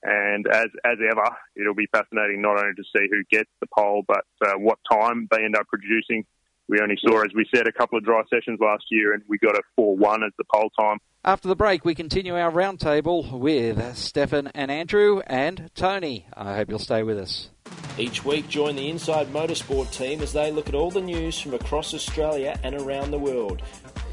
And 0.07 0.45
as 0.45 0.67
as 0.85 0.97
ever, 1.01 1.25
it'll 1.55 1.73
be 1.73 1.89
fascinating 1.91 2.39
not 2.39 2.59
only 2.59 2.75
to 2.75 2.83
see 2.95 3.07
who 3.09 3.23
gets 3.31 3.49
the 3.59 3.65
pole, 3.75 4.03
but 4.07 4.25
uh, 4.45 4.53
what 4.53 4.77
time 4.91 5.27
they 5.31 5.43
end 5.43 5.55
up 5.55 5.65
producing. 5.65 6.27
We 6.68 6.80
only 6.82 6.97
saw, 6.99 7.22
as 7.22 7.32
we 7.36 7.45
said, 7.53 7.68
a 7.68 7.72
couple 7.72 7.97
of 7.97 8.03
dry 8.03 8.24
sessions 8.34 8.59
last 8.59 8.86
year, 8.89 9.13
and 9.13 9.22
we 9.28 9.38
got 9.38 9.55
a 9.55 9.61
4 9.76 9.95
1 9.95 10.24
as 10.24 10.32
the 10.38 10.45
pole 10.51 10.72
time. 10.80 10.97
After 11.24 11.47
the 11.47 11.55
break, 11.55 11.86
we 11.86 11.95
continue 11.95 12.36
our 12.36 12.51
roundtable 12.51 13.32
with 13.39 13.95
Stefan 13.95 14.47
and 14.53 14.72
Andrew 14.72 15.22
and 15.28 15.70
Tony. 15.76 16.28
I 16.34 16.55
hope 16.55 16.70
you'll 16.70 16.80
stay 16.80 17.03
with 17.03 17.18
us. 17.18 17.49
Each 17.97 18.26
week, 18.26 18.47
join 18.47 18.76
the 18.76 18.89
Inside 18.89 19.28
Motorsport 19.28 19.91
team 19.91 20.22
as 20.22 20.34
they 20.34 20.51
look 20.51 20.68
at 20.68 20.76
all 20.76 20.91
the 20.91 21.01
news 21.01 21.39
from 21.39 21.53
across 21.53 21.93
Australia 21.93 22.59
and 22.63 22.76
around 22.76 23.11
the 23.11 23.20
world. 23.20 23.61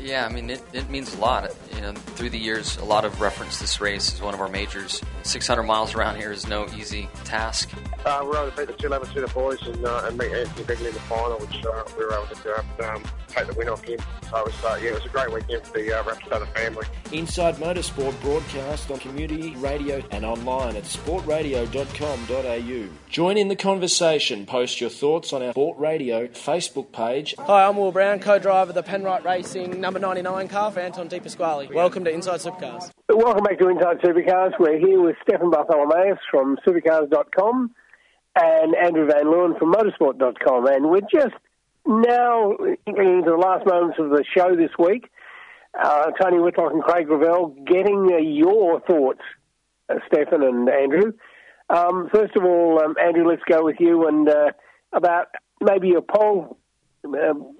Yeah, 0.00 0.26
I 0.26 0.32
mean, 0.32 0.50
it, 0.50 0.60
it 0.72 0.90
means 0.90 1.14
a 1.14 1.18
lot. 1.18 1.48
You 1.74 1.80
know, 1.80 1.92
through 1.92 2.30
the 2.30 2.38
years, 2.38 2.76
a 2.78 2.84
lot 2.84 3.04
of 3.04 3.20
reference 3.20 3.60
this 3.60 3.80
race 3.80 4.12
as 4.12 4.20
one 4.20 4.34
of 4.34 4.40
our 4.40 4.48
majors. 4.48 5.00
600 5.22 5.62
miles 5.62 5.94
around 5.94 6.16
here 6.16 6.32
is 6.32 6.48
no 6.48 6.66
easy 6.76 7.08
task. 7.24 7.70
Uh, 8.04 8.18
we 8.22 8.28
were 8.28 8.36
able 8.38 8.50
to 8.50 8.56
beat 8.56 8.66
the 8.66 8.72
211 8.74 9.32
boys 9.32 9.62
and, 9.62 9.84
uh, 9.84 10.02
and 10.06 10.18
meet 10.18 10.32
Anthony 10.32 10.64
Begley 10.64 10.88
in 10.88 10.94
the 10.94 11.00
final, 11.00 11.38
which 11.38 11.64
uh, 11.64 11.84
we 11.96 12.04
were 12.04 12.12
able 12.12 12.26
to 12.26 12.64
um, 12.92 13.02
take 13.28 13.46
the 13.46 13.54
win 13.54 13.68
off 13.68 13.84
him. 13.84 13.98
So 14.28 14.38
it 14.38 14.46
was, 14.46 14.64
uh, 14.64 14.78
yeah, 14.82 14.90
it 14.90 14.94
was 14.94 15.04
a 15.04 15.08
great 15.08 15.32
weekend 15.32 15.64
for 15.66 15.78
the 15.78 15.92
uh, 15.92 16.02
Rapstada 16.02 16.52
family. 16.54 16.84
Inside 17.12 17.56
Motorsport 17.56 18.20
broadcast 18.20 18.90
on 18.90 18.98
community 18.98 19.54
radio 19.56 20.02
and 20.10 20.24
online 20.24 20.74
at 20.76 20.84
sportradio.com.au. 20.84 22.88
Join 23.08 23.36
in 23.36 23.48
the 23.48 23.56
conversation. 23.56 24.46
Post 24.46 24.80
your 24.80 24.90
thoughts 24.90 25.32
on 25.32 25.42
our 25.42 25.52
Sport 25.52 25.78
Radio 25.78 26.26
Facebook 26.28 26.92
page. 26.92 27.34
Hi, 27.38 27.66
I'm 27.66 27.76
Will 27.76 27.92
Brown, 27.92 28.18
co-driver 28.20 28.70
of 28.70 28.74
the 28.74 28.82
Penrite 28.82 29.24
Racing 29.24 29.80
number 29.82 29.98
99 29.98 30.46
car 30.46 30.70
for 30.70 30.78
Anton 30.78 31.08
De 31.08 31.18
Pasquale. 31.18 31.68
Welcome 31.74 32.04
to 32.04 32.10
Inside 32.10 32.38
Supercars. 32.38 32.92
Welcome 33.08 33.42
back 33.42 33.58
to 33.58 33.68
Inside 33.68 33.98
Supercars. 33.98 34.52
We're 34.56 34.78
here 34.78 35.02
with 35.02 35.16
Stefan 35.28 35.50
Bartholomaeus 35.50 36.18
from 36.30 36.56
supercars.com 36.64 37.74
and 38.36 38.76
Andrew 38.76 39.06
Van 39.06 39.24
Leeuwen 39.24 39.58
from 39.58 39.72
motorsport.com. 39.72 40.68
And 40.68 40.88
we're 40.88 41.00
just 41.00 41.34
now 41.84 42.56
getting 42.86 43.18
into 43.18 43.30
the 43.32 43.36
last 43.36 43.66
moments 43.66 43.98
of 43.98 44.10
the 44.10 44.24
show 44.32 44.54
this 44.54 44.70
week. 44.78 45.10
Uh, 45.76 46.12
Tony 46.12 46.38
Whitlock 46.38 46.72
and 46.72 46.82
Craig 46.84 47.08
Gravel 47.08 47.48
getting 47.66 48.08
uh, 48.12 48.18
your 48.18 48.80
thoughts, 48.82 49.22
uh, 49.88 49.96
Stefan 50.06 50.44
and 50.44 50.68
Andrew. 50.68 51.12
Um, 51.68 52.08
first 52.14 52.36
of 52.36 52.44
all, 52.44 52.80
um, 52.84 52.94
Andrew, 53.02 53.26
let's 53.26 53.42
go 53.50 53.64
with 53.64 53.80
you 53.80 54.06
and 54.06 54.28
uh, 54.28 54.52
about 54.92 55.26
maybe 55.60 55.88
your 55.88 56.02
pole 56.02 56.56
um, 57.04 57.56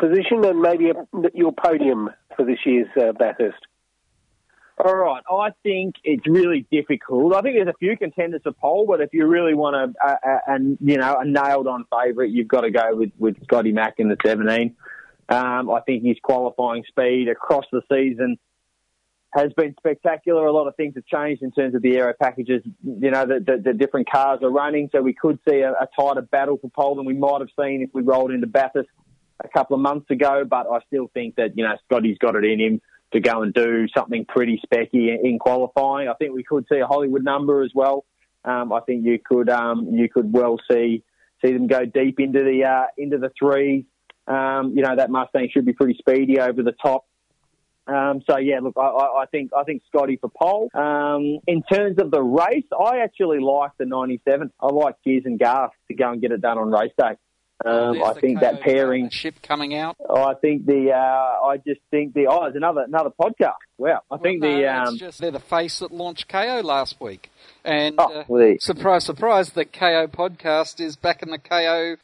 position 0.00 0.44
and 0.44 0.60
maybe 0.60 0.90
a, 0.90 1.06
your 1.34 1.52
podium 1.52 2.10
for 2.36 2.44
this 2.44 2.58
year's 2.64 2.88
uh, 2.96 3.12
Bathurst. 3.12 3.58
All 4.82 4.96
right, 4.96 5.22
I 5.30 5.50
think 5.62 5.96
it's 6.04 6.26
really 6.26 6.66
difficult. 6.72 7.34
I 7.34 7.42
think 7.42 7.56
there's 7.56 7.68
a 7.68 7.78
few 7.78 7.98
contenders 7.98 8.40
for 8.42 8.52
pole, 8.52 8.86
but 8.88 9.02
if 9.02 9.10
you 9.12 9.26
really 9.26 9.52
want 9.52 9.94
a 10.02 10.40
and 10.46 10.78
you 10.80 10.96
know 10.96 11.18
a 11.18 11.24
nailed-on 11.26 11.84
favourite, 11.92 12.30
you've 12.30 12.48
got 12.48 12.62
to 12.62 12.70
go 12.70 12.96
with 12.96 13.10
with 13.18 13.36
Scotty 13.44 13.72
Mack 13.72 13.94
in 13.98 14.08
the 14.08 14.16
17. 14.24 14.74
Um, 15.28 15.70
I 15.70 15.80
think 15.84 16.04
his 16.04 16.16
qualifying 16.22 16.84
speed 16.88 17.28
across 17.28 17.66
the 17.70 17.82
season 17.92 18.38
has 19.34 19.52
been 19.52 19.74
spectacular. 19.78 20.46
A 20.46 20.52
lot 20.52 20.66
of 20.66 20.74
things 20.76 20.94
have 20.94 21.04
changed 21.04 21.42
in 21.42 21.52
terms 21.52 21.74
of 21.74 21.82
the 21.82 21.96
aero 21.98 22.14
packages. 22.18 22.62
You 22.82 23.10
know, 23.10 23.26
the, 23.26 23.38
the, 23.38 23.62
the 23.62 23.72
different 23.74 24.10
cars 24.10 24.40
are 24.42 24.50
running, 24.50 24.88
so 24.92 25.02
we 25.02 25.12
could 25.14 25.38
see 25.48 25.60
a, 25.60 25.72
a 25.72 25.88
tighter 25.94 26.22
battle 26.22 26.56
for 26.56 26.70
pole 26.70 26.96
than 26.96 27.04
we 27.04 27.14
might 27.14 27.40
have 27.40 27.50
seen 27.60 27.82
if 27.82 27.90
we 27.92 28.02
rolled 28.02 28.30
into 28.30 28.46
Bathurst 28.46 28.88
a 29.42 29.48
couple 29.48 29.76
of 29.76 29.82
months 29.82 30.10
ago. 30.10 30.44
But 30.48 30.66
I 30.70 30.80
still 30.86 31.10
think 31.12 31.36
that 31.36 31.56
you 31.56 31.64
know 31.64 31.76
Scotty's 31.86 32.18
got 32.18 32.36
it 32.36 32.44
in 32.44 32.60
him 32.60 32.80
to 33.12 33.20
go 33.20 33.42
and 33.42 33.52
do 33.52 33.86
something 33.96 34.24
pretty 34.24 34.60
specky 34.64 35.16
in 35.22 35.38
qualifying. 35.38 36.08
I 36.08 36.14
think 36.14 36.32
we 36.32 36.44
could 36.44 36.66
see 36.70 36.78
a 36.78 36.86
Hollywood 36.86 37.24
number 37.24 37.62
as 37.62 37.72
well. 37.74 38.04
Um, 38.44 38.72
I 38.72 38.80
think 38.80 39.04
you 39.04 39.18
could 39.24 39.50
um, 39.50 39.88
you 39.92 40.08
could 40.08 40.32
well 40.32 40.58
see 40.70 41.02
see 41.44 41.52
them 41.52 41.66
go 41.66 41.84
deep 41.84 42.20
into 42.20 42.42
the 42.42 42.64
uh, 42.64 42.86
into 42.96 43.18
the 43.18 43.30
threes. 43.38 43.84
Um, 44.26 44.72
you 44.76 44.82
know 44.82 44.96
that 44.96 45.10
Mustang 45.10 45.48
should 45.52 45.66
be 45.66 45.72
pretty 45.72 45.96
speedy 45.98 46.40
over 46.40 46.62
the 46.62 46.72
top. 46.72 47.06
Um, 47.86 48.22
so 48.28 48.38
yeah, 48.38 48.60
look, 48.62 48.74
I, 48.76 48.82
I, 48.82 49.24
think 49.32 49.50
I 49.56 49.64
think 49.64 49.82
Scotty 49.88 50.16
for 50.16 50.30
pole. 50.30 50.68
Um, 50.74 51.40
in 51.48 51.62
terms 51.62 51.98
of 51.98 52.10
the 52.10 52.22
race, 52.22 52.66
I 52.78 52.98
actually 52.98 53.40
like 53.40 53.72
the 53.78 53.86
'97. 53.86 54.52
I 54.60 54.66
like 54.66 54.96
Giz 55.04 55.22
and 55.24 55.38
Garth 55.38 55.72
to 55.88 55.94
go 55.94 56.12
and 56.12 56.20
get 56.20 56.30
it 56.30 56.40
done 56.40 56.58
on 56.58 56.70
race 56.70 56.92
day. 56.96 57.16
Um, 57.64 58.02
I 58.02 58.14
think 58.14 58.40
that 58.40 58.60
pairing. 58.62 59.10
ship 59.10 59.34
coming 59.42 59.74
out. 59.74 59.96
Oh, 60.08 60.22
I 60.24 60.34
think 60.34 60.64
the. 60.66 60.92
Uh, 60.92 61.46
I 61.46 61.56
just 61.58 61.80
think 61.90 62.14
the. 62.14 62.26
Oh, 62.28 62.44
it's 62.46 62.56
another 62.56 62.82
another 62.82 63.10
podcast. 63.10 63.54
Wow. 63.76 64.00
I 64.10 64.16
think 64.18 64.40
No, 64.40 64.48
the. 64.50 64.62
it's 64.80 64.88
Um, 64.90 64.96
just 64.98 65.20
they're 65.20 65.30
the 65.30 65.40
face 65.40 65.80
that 65.80 65.92
launched 65.92 66.28
KO 66.28 66.60
last 66.64 67.00
week, 67.00 67.30
and 67.64 67.96
Oh, 67.98 68.20
uh, 68.20 68.24
well, 68.28 68.54
surprise, 68.60 69.04
surprise, 69.04 69.50
the 69.50 69.64
KO 69.66 70.06
podcast 70.08 70.80
is 70.80 70.96
back 70.96 71.22
in 71.22 71.30
the 71.30 71.38
KO 71.38 71.96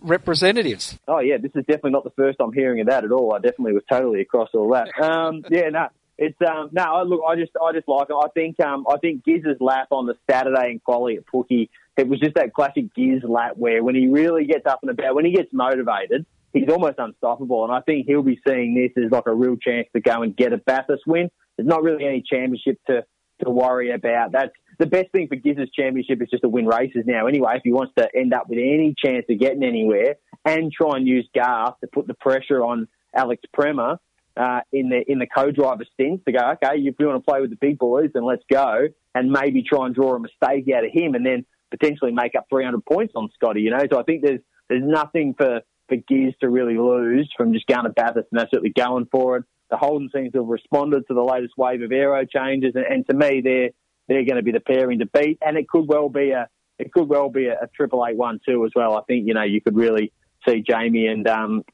representatives. 0.00 0.98
Oh 1.08 1.20
yeah, 1.20 1.36
this 1.38 1.50
is 1.54 1.64
definitely 1.66 1.90
not 1.92 2.04
the 2.04 2.10
first 2.10 2.38
I'm 2.40 2.52
hearing 2.52 2.80
of 2.80 2.86
that 2.88 3.04
at 3.04 3.12
all. 3.12 3.34
I 3.34 3.38
definitely 3.38 3.72
was 3.74 3.82
totally 3.90 4.20
across 4.20 4.48
all 4.54 4.70
that. 4.72 4.88
Um, 5.02 5.44
yeah, 5.50 5.68
no, 5.70 5.88
it's 6.18 6.36
um, 6.42 6.70
no. 6.72 6.82
I- 6.82 7.02
Look, 7.02 7.20
I 7.28 7.36
just, 7.36 7.52
I 7.62 7.72
just 7.72 7.88
like 7.88 8.08
it. 8.10 8.14
I 8.14 8.28
think, 8.34 8.58
um, 8.60 8.86
I 8.88 8.96
think 8.98 9.24
Giz's 9.24 9.60
lap 9.60 9.88
on 9.90 10.06
the 10.06 10.14
Saturday 10.30 10.70
in 10.72 10.78
quality 10.80 11.16
at 11.16 11.26
Pookie, 11.26 11.68
it 11.96 12.08
was 12.08 12.20
just 12.20 12.34
that 12.34 12.52
classic 12.52 12.94
Giz 12.94 13.22
lap 13.22 13.52
where 13.56 13.82
when 13.82 13.94
he 13.94 14.08
really 14.08 14.44
gets 14.44 14.66
up 14.66 14.80
and 14.82 14.90
about, 14.90 15.14
when 15.14 15.24
he 15.24 15.32
gets 15.32 15.52
motivated, 15.52 16.26
he's 16.52 16.68
almost 16.68 16.98
unstoppable. 16.98 17.64
And 17.64 17.72
I 17.72 17.80
think 17.80 18.06
he'll 18.06 18.22
be 18.22 18.40
seeing 18.46 18.74
this 18.74 19.02
as 19.02 19.10
like 19.10 19.26
a 19.26 19.34
real 19.34 19.56
chance 19.56 19.88
to 19.94 20.00
go 20.00 20.22
and 20.22 20.36
get 20.36 20.52
a 20.52 20.58
Bathurst 20.58 21.04
win. 21.06 21.30
There's 21.56 21.68
not 21.68 21.82
really 21.82 22.04
any 22.04 22.22
championship 22.22 22.78
to 22.88 23.04
to 23.44 23.50
worry 23.50 23.90
about. 23.90 24.32
That's 24.32 24.52
the 24.78 24.86
best 24.86 25.12
thing 25.12 25.28
for 25.28 25.36
Giz's 25.36 25.70
championship 25.74 26.22
is 26.22 26.30
just 26.30 26.42
to 26.42 26.48
win 26.48 26.66
races 26.66 27.04
now. 27.06 27.26
Anyway, 27.26 27.52
if 27.56 27.62
he 27.64 27.72
wants 27.72 27.92
to 27.98 28.08
end 28.14 28.32
up 28.32 28.48
with 28.48 28.58
any 28.58 28.94
chance 28.96 29.26
of 29.28 29.38
getting 29.38 29.62
anywhere 29.62 30.16
and 30.44 30.72
try 30.72 30.96
and 30.96 31.06
use 31.06 31.28
Garth 31.34 31.74
to 31.80 31.86
put 31.86 32.06
the 32.06 32.14
pressure 32.14 32.64
on 32.64 32.88
Alex 33.14 33.42
Premat 33.54 33.98
uh, 34.36 34.60
in 34.72 34.88
the 34.88 35.02
in 35.10 35.18
the 35.18 35.26
co-driver 35.26 35.84
stints 35.94 36.24
to 36.24 36.32
go, 36.32 36.52
okay, 36.52 36.78
if 36.78 36.94
you 36.98 37.06
want 37.06 37.24
to 37.24 37.30
play 37.30 37.40
with 37.40 37.50
the 37.50 37.56
big 37.60 37.78
boys, 37.78 38.10
then 38.14 38.24
let's 38.24 38.44
go, 38.50 38.86
and 39.14 39.30
maybe 39.30 39.62
try 39.62 39.86
and 39.86 39.94
draw 39.94 40.14
a 40.14 40.20
mistake 40.20 40.66
out 40.74 40.84
of 40.84 40.92
him, 40.92 41.14
and 41.14 41.24
then 41.24 41.44
potentially 41.70 42.12
make 42.12 42.34
up 42.34 42.46
300 42.50 42.84
points 42.84 43.12
on 43.16 43.28
Scotty. 43.34 43.60
You 43.60 43.70
know, 43.70 43.84
so 43.90 43.98
I 43.98 44.02
think 44.02 44.22
there's 44.22 44.40
there's 44.68 44.84
nothing 44.84 45.34
for 45.36 45.60
for 45.88 45.96
Giz 45.96 46.34
to 46.40 46.48
really 46.48 46.78
lose 46.78 47.32
from 47.36 47.52
just 47.52 47.66
going 47.66 47.84
to 47.84 47.90
Bathurst 47.90 48.28
and 48.32 48.40
absolutely 48.40 48.70
going 48.70 49.06
for 49.10 49.38
it. 49.38 49.44
The 49.70 49.76
Holden 49.76 50.10
seems 50.14 50.32
to 50.32 50.38
have 50.38 50.48
responded 50.48 51.06
to 51.08 51.14
the 51.14 51.22
latest 51.22 51.54
wave 51.56 51.82
of 51.82 51.92
aero 51.92 52.24
changes, 52.24 52.74
and, 52.74 52.84
and 52.84 53.06
to 53.08 53.14
me, 53.14 53.40
they're 53.40 53.70
they're 54.08 54.24
going 54.24 54.36
to 54.36 54.42
be 54.42 54.52
the 54.52 54.60
pairing 54.60 55.00
to 55.00 55.06
beat, 55.06 55.38
and 55.44 55.56
it 55.56 55.68
could 55.68 55.86
well 55.88 56.08
be 56.08 56.30
a 56.30 56.48
it 56.78 56.92
could 56.92 57.08
well 57.08 57.30
be 57.30 57.46
a 57.46 57.68
triple 57.74 58.04
eight 58.06 58.16
one 58.16 58.40
two 58.46 58.64
as 58.64 58.72
well. 58.74 58.96
I 58.96 59.02
think 59.02 59.26
you 59.26 59.34
know 59.34 59.42
you 59.42 59.60
could 59.60 59.76
really 59.76 60.12
see 60.46 60.62
Jamie 60.62 61.06
and 61.06 61.26
um, 61.26 61.64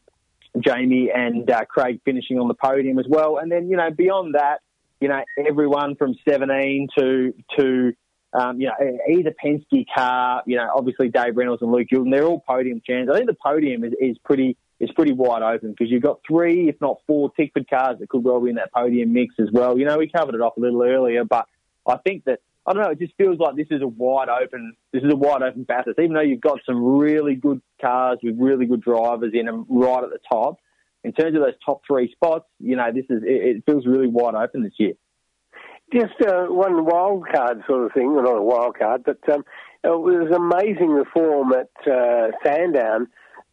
Jamie 0.59 1.11
and 1.15 1.51
uh, 1.51 1.65
Craig 1.65 2.01
finishing 2.05 2.39
on 2.39 2.49
the 2.49 2.55
podium 2.55 2.99
as 2.99 3.07
well, 3.09 3.39
and 3.39 3.51
then 3.51 3.69
you 3.69 3.77
know 3.77 3.91
beyond 3.91 4.35
that, 4.35 4.61
you 5.01 5.09
know 5.09 5.23
everyone 5.37 5.97
from 5.97 6.15
seventeen 6.27 6.89
to 6.99 7.35
to 7.59 7.93
um, 8.33 8.61
you 8.61 8.69
know 8.69 8.75
either 9.11 9.35
Penske 9.45 9.87
car, 9.95 10.43
you 10.47 10.57
know 10.57 10.71
obviously 10.75 11.09
Dave 11.09 11.37
Reynolds 11.37 11.63
and 11.63 11.73
Luke 11.73 11.89
Youlden, 11.93 12.11
they're 12.11 12.25
all 12.25 12.41
podium 12.47 12.81
chances. 12.87 13.13
I 13.13 13.19
think 13.19 13.29
the 13.29 13.37
podium 13.43 13.85
is, 13.85 13.93
is 14.01 14.17
pretty 14.25 14.57
is 14.81 14.91
pretty 14.93 15.13
wide 15.13 15.43
open 15.43 15.71
because 15.71 15.91
you've 15.91 16.03
got 16.03 16.21
three, 16.27 16.69
if 16.69 16.81
not 16.81 16.99
four, 17.07 17.31
Tickford 17.39 17.69
cars 17.69 17.99
that 18.01 18.09
could 18.09 18.25
well 18.25 18.41
be 18.41 18.51
in 18.51 18.57
that 18.57 18.73
podium 18.73 19.13
mix 19.13 19.35
as 19.39 19.49
well. 19.53 19.79
You 19.79 19.87
know 19.87 19.99
we 19.99 20.09
covered 20.09 20.35
it 20.35 20.41
off 20.41 20.57
a 20.57 20.61
little 20.61 20.83
earlier, 20.83 21.25
but 21.25 21.47
I 21.87 21.97
think 21.99 22.25
that 22.25 22.41
I 22.67 22.73
don't 22.73 22.83
know. 22.83 22.91
It 22.91 23.01
just 23.01 23.15
feels 23.17 23.39
like 23.39 23.57
this 23.57 23.67
is 23.71 23.83
a 23.83 23.89
wide 23.89 24.29
open. 24.29 24.75
This 24.93 25.03
is 25.03 25.13
a 25.13 25.17
wide 25.17 25.43
open 25.43 25.65
Bathurst. 25.65 25.99
Even 25.99 26.13
though 26.13 26.21
you've 26.21 26.41
got 26.41 26.61
some 26.65 26.83
really 26.83 27.35
good 27.35 27.61
cars 27.81 28.19
with 28.23 28.37
really 28.39 28.67
good 28.67 28.83
drivers 28.83 29.33
in 29.35 29.47
them 29.47 29.67
right 29.69 30.05
at 30.05 30.11
the 30.11 30.21
top, 30.31 30.59
in 31.03 31.13
terms 31.13 31.35
of 31.35 31.43
those 31.43 31.55
top 31.65 31.83
three 31.87 32.13
spots, 32.13 32.47
you 32.61 32.77
know, 32.77 32.93
this 32.93 33.05
is 33.11 33.23
it, 33.25 33.57
it 33.57 33.65
feels 33.67 33.85
really 33.85 34.07
wide 34.07 34.35
open 34.37 34.63
this 34.63 34.75
year. 34.79 34.93
Just 35.93 36.15
uh, 36.27 36.47
one 36.47 36.87
wild 36.87 37.25
card 37.35 37.63
sort 37.67 37.85
of 37.85 37.93
thing, 37.93 38.15
well, 38.15 38.25
not 38.25 38.39
a 38.39 38.43
wild 38.43 38.79
card, 38.79 39.05
but 39.05 39.19
um, 39.31 39.45
it 39.85 39.89
was 39.89 40.31
amazing 40.35 40.95
the 40.95 41.05
form 41.13 41.53
at 41.53 41.71
uh, 41.91 42.29
Sandown 42.45 43.09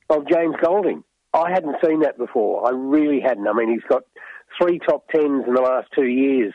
of 0.09 0.27
James 0.27 0.55
Golding. 0.63 1.03
I 1.33 1.51
hadn't 1.51 1.75
seen 1.83 2.01
that 2.01 2.17
before. 2.17 2.65
I 2.65 2.71
really 2.71 3.19
hadn't. 3.19 3.47
I 3.47 3.53
mean, 3.53 3.71
he's 3.71 3.87
got 3.89 4.03
three 4.59 4.79
top 4.79 5.09
tens 5.09 5.43
in 5.47 5.53
the 5.53 5.61
last 5.61 5.89
two 5.93 6.07
years, 6.07 6.53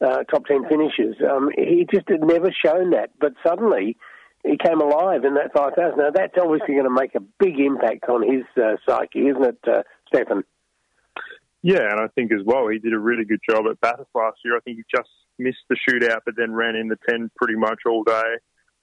uh, 0.00 0.24
top 0.24 0.46
ten 0.46 0.66
finishes. 0.68 1.16
Um, 1.20 1.50
he 1.54 1.86
just 1.92 2.08
had 2.08 2.22
never 2.22 2.50
shown 2.64 2.90
that, 2.90 3.10
but 3.20 3.34
suddenly 3.46 3.96
he 4.44 4.56
came 4.56 4.80
alive 4.80 5.24
in 5.24 5.34
that 5.34 5.52
5,000. 5.52 5.98
Now, 5.98 6.10
that's 6.14 6.34
obviously 6.40 6.74
going 6.74 6.84
to 6.84 6.90
make 6.90 7.14
a 7.14 7.20
big 7.20 7.58
impact 7.58 8.08
on 8.08 8.22
his 8.22 8.44
uh, 8.56 8.76
psyche, 8.88 9.28
isn't 9.28 9.44
it, 9.44 9.58
uh, 9.66 9.82
Stefan? 10.06 10.44
Yeah, 11.62 11.90
and 11.90 12.00
I 12.00 12.06
think 12.14 12.32
as 12.32 12.44
well 12.44 12.68
he 12.68 12.78
did 12.78 12.92
a 12.92 12.98
really 12.98 13.24
good 13.24 13.40
job 13.48 13.66
at 13.68 13.80
Bathurst 13.80 14.10
last 14.14 14.38
year. 14.44 14.56
I 14.56 14.60
think 14.60 14.78
he 14.78 14.84
just 14.94 15.10
missed 15.38 15.64
the 15.68 15.76
shootout, 15.88 16.20
but 16.24 16.34
then 16.36 16.52
ran 16.52 16.76
in 16.76 16.88
the 16.88 16.98
ten 17.08 17.30
pretty 17.36 17.56
much 17.56 17.80
all 17.86 18.04
day, 18.04 18.36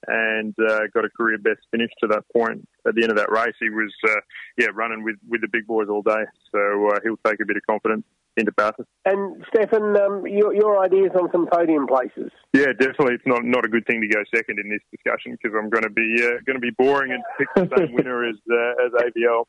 and 0.07 0.53
uh, 0.59 0.81
got 0.93 1.05
a 1.05 1.09
career 1.09 1.37
best 1.37 1.61
finish 1.71 1.91
to 2.01 2.07
that 2.07 2.23
point. 2.35 2.67
At 2.87 2.95
the 2.95 3.03
end 3.03 3.11
of 3.11 3.17
that 3.17 3.31
race, 3.31 3.55
he 3.59 3.69
was 3.69 3.93
uh, 4.07 4.21
yeah 4.57 4.67
running 4.73 5.03
with 5.03 5.17
with 5.27 5.41
the 5.41 5.49
big 5.51 5.67
boys 5.67 5.87
all 5.89 6.01
day. 6.01 6.23
So 6.51 6.89
uh, 6.89 6.99
he'll 7.03 7.19
take 7.25 7.39
a 7.41 7.45
bit 7.45 7.57
of 7.57 7.63
confidence 7.69 8.05
into 8.37 8.51
Bathurst. 8.51 8.89
And 9.05 9.45
Stefan, 9.49 9.95
um, 9.97 10.27
your, 10.27 10.53
your 10.53 10.83
ideas 10.83 11.11
on 11.19 11.29
some 11.31 11.47
podium 11.47 11.87
places? 11.87 12.31
Yeah, 12.53 12.73
definitely. 12.77 13.15
It's 13.15 13.25
not 13.25 13.43
not 13.43 13.65
a 13.65 13.69
good 13.69 13.85
thing 13.85 14.01
to 14.01 14.07
go 14.07 14.21
second 14.33 14.59
in 14.59 14.69
this 14.69 14.81
discussion 14.91 15.37
because 15.41 15.55
I'm 15.57 15.69
going 15.69 15.83
to 15.83 15.89
be 15.89 16.15
uh, 16.21 16.41
going 16.45 16.55
to 16.55 16.59
be 16.59 16.71
boring 16.77 17.11
and 17.11 17.23
pick 17.37 17.47
the 17.55 17.77
same 17.77 17.93
winner 17.93 18.27
as 18.27 18.35
uh, 18.51 18.85
as 18.85 18.91
AVL. 18.91 19.45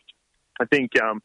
I 0.60 0.64
think 0.66 0.90
um, 1.02 1.20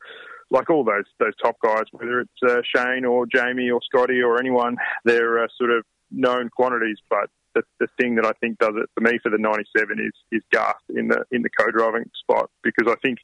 like 0.52 0.70
all 0.70 0.84
those 0.84 1.06
those 1.20 1.34
top 1.42 1.56
guys, 1.64 1.86
whether 1.92 2.20
it's 2.20 2.44
uh, 2.48 2.62
Shane 2.76 3.06
or 3.06 3.26
Jamie 3.26 3.72
or 3.72 3.80
Scotty 3.84 4.22
or 4.22 4.40
anyone, 4.40 4.76
they're 5.06 5.44
uh, 5.44 5.48
sort 5.58 5.72
of 5.72 5.86
known 6.12 6.50
quantities. 6.50 6.98
But 7.10 7.30
the, 7.56 7.64
the 7.80 7.88
thing 8.00 8.16
that 8.16 8.26
I 8.26 8.32
think 8.40 8.60
does 8.60 8.74
it 8.76 8.90
for 8.94 9.02
me 9.02 9.18
for 9.24 9.30
the 9.30 9.38
97 9.38 9.98
is 10.00 10.14
is 10.32 10.44
Garth 10.52 10.76
in 10.90 11.08
the 11.08 11.24
in 11.32 11.42
the 11.42 11.50
co-driving 11.50 12.10
spot 12.22 12.50
because 12.64 12.92
I 12.92 12.96
think 13.02 13.20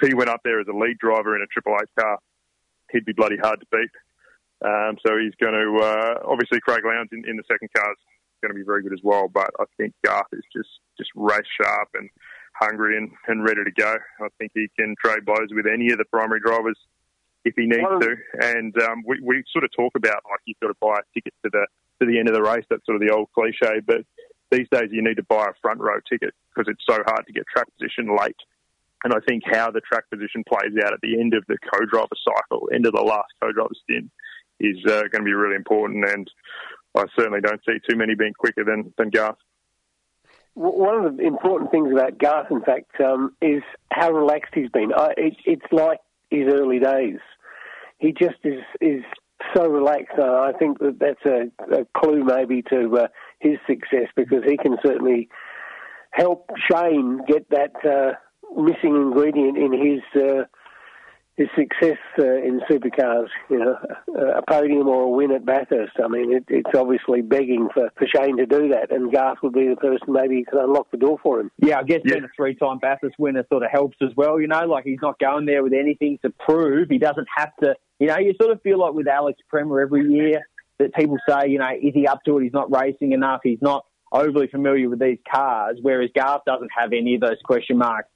if 0.00 0.08
he 0.08 0.14
went 0.14 0.30
up 0.30 0.40
there 0.44 0.60
as 0.60 0.66
a 0.66 0.76
lead 0.76 0.98
driver 0.98 1.36
in 1.36 1.42
a 1.42 1.46
Triple 1.46 1.76
Eight 1.80 1.88
car, 1.98 2.18
he'd 2.90 3.04
be 3.04 3.12
bloody 3.12 3.36
hard 3.36 3.60
to 3.60 3.66
beat. 3.70 3.90
Um, 4.64 4.96
so 5.04 5.18
he's 5.18 5.34
going 5.40 5.54
to 5.54 5.84
uh, 5.84 6.14
obviously 6.24 6.60
Craig 6.60 6.84
Lowndes 6.84 7.12
in, 7.12 7.28
in 7.28 7.36
the 7.36 7.44
second 7.50 7.68
car 7.76 7.92
is 7.92 7.98
going 8.40 8.54
to 8.54 8.58
be 8.58 8.64
very 8.64 8.82
good 8.82 8.92
as 8.92 9.02
well. 9.02 9.28
But 9.28 9.50
I 9.60 9.64
think 9.76 9.92
Garth 10.04 10.32
is 10.32 10.44
just 10.54 10.70
just 10.96 11.10
race 11.14 11.48
sharp 11.60 11.88
and 11.94 12.08
hungry 12.62 12.96
and, 12.96 13.10
and 13.26 13.44
ready 13.44 13.64
to 13.64 13.70
go. 13.70 13.94
I 14.20 14.28
think 14.38 14.52
he 14.54 14.68
can 14.78 14.94
trade 15.02 15.24
blows 15.24 15.48
with 15.50 15.66
any 15.66 15.90
of 15.90 15.98
the 15.98 16.04
primary 16.06 16.40
drivers 16.40 16.78
if 17.44 17.54
he 17.56 17.66
needs 17.66 17.82
to. 18.00 18.14
And 18.40 18.74
um, 18.82 19.02
we, 19.06 19.20
we 19.22 19.42
sort 19.52 19.64
of 19.64 19.70
talk 19.76 19.92
about 19.96 20.22
like 20.30 20.40
you've 20.46 20.60
got 20.60 20.68
to 20.68 20.78
buy 20.80 20.94
a 21.00 21.06
ticket 21.14 21.34
to 21.44 21.50
the 21.50 21.66
to 22.00 22.06
the 22.06 22.18
end 22.18 22.28
of 22.28 22.34
the 22.34 22.42
race. 22.42 22.64
That's 22.70 22.84
sort 22.86 22.96
of 22.96 23.02
the 23.02 23.14
old 23.14 23.28
cliche, 23.34 23.80
but 23.84 24.02
these 24.50 24.66
days 24.70 24.90
you 24.90 25.02
need 25.02 25.16
to 25.16 25.24
buy 25.24 25.46
a 25.46 25.58
front 25.60 25.80
row 25.80 25.98
ticket 26.08 26.34
because 26.54 26.70
it's 26.70 26.84
so 26.88 27.02
hard 27.06 27.26
to 27.26 27.32
get 27.32 27.44
track 27.46 27.66
position 27.78 28.16
late. 28.16 28.36
And 29.04 29.12
I 29.12 29.18
think 29.26 29.42
how 29.44 29.70
the 29.70 29.80
track 29.80 30.04
position 30.10 30.44
plays 30.46 30.74
out 30.84 30.92
at 30.92 31.00
the 31.02 31.18
end 31.18 31.34
of 31.34 31.44
the 31.48 31.58
co-driver 31.72 32.14
cycle, 32.22 32.68
end 32.72 32.86
of 32.86 32.92
the 32.92 33.02
last 33.02 33.32
co-driver 33.42 33.74
stint, 33.82 34.10
is 34.60 34.76
uh, 34.86 35.02
going 35.10 35.22
to 35.22 35.24
be 35.24 35.34
really 35.34 35.56
important. 35.56 36.08
And 36.08 36.30
I 36.94 37.04
certainly 37.18 37.40
don't 37.40 37.60
see 37.66 37.78
too 37.88 37.96
many 37.96 38.14
being 38.14 38.34
quicker 38.38 38.64
than 38.64 38.92
than 38.98 39.10
Garth. 39.10 39.38
One 40.54 41.04
of 41.04 41.16
the 41.16 41.26
important 41.26 41.70
things 41.70 41.90
about 41.92 42.18
Garth, 42.18 42.50
in 42.50 42.60
fact, 42.62 43.00
um, 43.00 43.34
is 43.40 43.62
how 43.90 44.10
relaxed 44.12 44.52
he's 44.54 44.68
been. 44.68 44.92
I, 44.94 45.12
it, 45.16 45.36
it's 45.46 45.72
like 45.72 46.00
his 46.30 46.52
early 46.52 46.78
days. 46.78 47.18
He 47.98 48.12
just 48.12 48.38
is 48.44 48.62
is 48.80 49.02
so 49.54 49.66
relaxed. 49.66 50.18
Uh, 50.18 50.40
I 50.40 50.52
think 50.58 50.78
that 50.80 50.98
that's 50.98 51.24
a, 51.24 51.80
a 51.80 51.86
clue 51.96 52.24
maybe 52.24 52.62
to 52.70 52.98
uh, 52.98 53.06
his 53.40 53.58
success 53.66 54.08
because 54.16 54.42
he 54.46 54.56
can 54.56 54.76
certainly 54.84 55.28
help 56.10 56.50
Shane 56.70 57.20
get 57.26 57.48
that 57.50 57.72
uh, 57.84 58.12
missing 58.60 58.96
ingredient 58.96 59.56
in 59.56 59.72
his 59.72 60.22
uh, 60.22 60.44
his 61.36 61.48
success 61.56 61.98
uh, 62.18 62.24
in 62.24 62.60
supercars. 62.70 63.28
You 63.48 63.58
know, 63.58 63.76
a 64.36 64.42
podium 64.48 64.88
or 64.88 65.02
a 65.02 65.08
win 65.08 65.32
at 65.32 65.44
Bathurst. 65.46 65.92
I 66.02 66.08
mean, 66.08 66.32
it, 66.32 66.44
it's 66.48 66.70
obviously 66.76 67.22
begging 67.22 67.68
for, 67.72 67.90
for 67.96 68.06
Shane 68.06 68.36
to 68.36 68.46
do 68.46 68.68
that, 68.68 68.90
and 68.90 69.12
Garth 69.12 69.38
would 69.42 69.54
be 69.54 69.68
the 69.68 69.76
person 69.76 70.12
maybe 70.12 70.36
who 70.36 70.44
can 70.44 70.58
unlock 70.58 70.90
the 70.90 70.98
door 70.98 71.18
for 71.22 71.40
him. 71.40 71.50
Yeah, 71.58 71.78
I 71.78 71.84
guess 71.84 72.00
being 72.04 72.24
a 72.24 72.28
three-time 72.36 72.78
Bathurst 72.78 73.16
winner 73.18 73.44
sort 73.48 73.62
of 73.62 73.70
helps 73.70 73.96
as 74.02 74.10
well. 74.16 74.40
You 74.40 74.48
know, 74.48 74.66
like 74.66 74.84
he's 74.84 75.00
not 75.02 75.18
going 75.18 75.46
there 75.46 75.62
with 75.62 75.72
anything 75.72 76.18
to 76.22 76.30
prove. 76.30 76.88
He 76.90 76.98
doesn't 76.98 77.28
have 77.36 77.54
to. 77.62 77.74
You 77.98 78.08
know, 78.08 78.18
you 78.18 78.34
sort 78.40 78.52
of 78.52 78.60
feel 78.62 78.78
like 78.78 78.94
with 78.94 79.08
Alex 79.08 79.40
Premat 79.52 79.82
every 79.82 80.08
year 80.08 80.42
that 80.78 80.94
people 80.94 81.18
say, 81.28 81.48
you 81.48 81.58
know, 81.58 81.70
is 81.70 81.94
he 81.94 82.06
up 82.06 82.24
to 82.24 82.38
it? 82.38 82.42
He's 82.42 82.52
not 82.52 82.74
racing 82.74 83.12
enough. 83.12 83.40
He's 83.44 83.62
not 83.62 83.86
overly 84.10 84.48
familiar 84.48 84.88
with 84.88 84.98
these 84.98 85.18
cars. 85.30 85.78
Whereas 85.80 86.10
Garth 86.14 86.42
doesn't 86.44 86.70
have 86.76 86.92
any 86.92 87.14
of 87.14 87.20
those 87.20 87.38
question 87.44 87.78
marks 87.78 88.08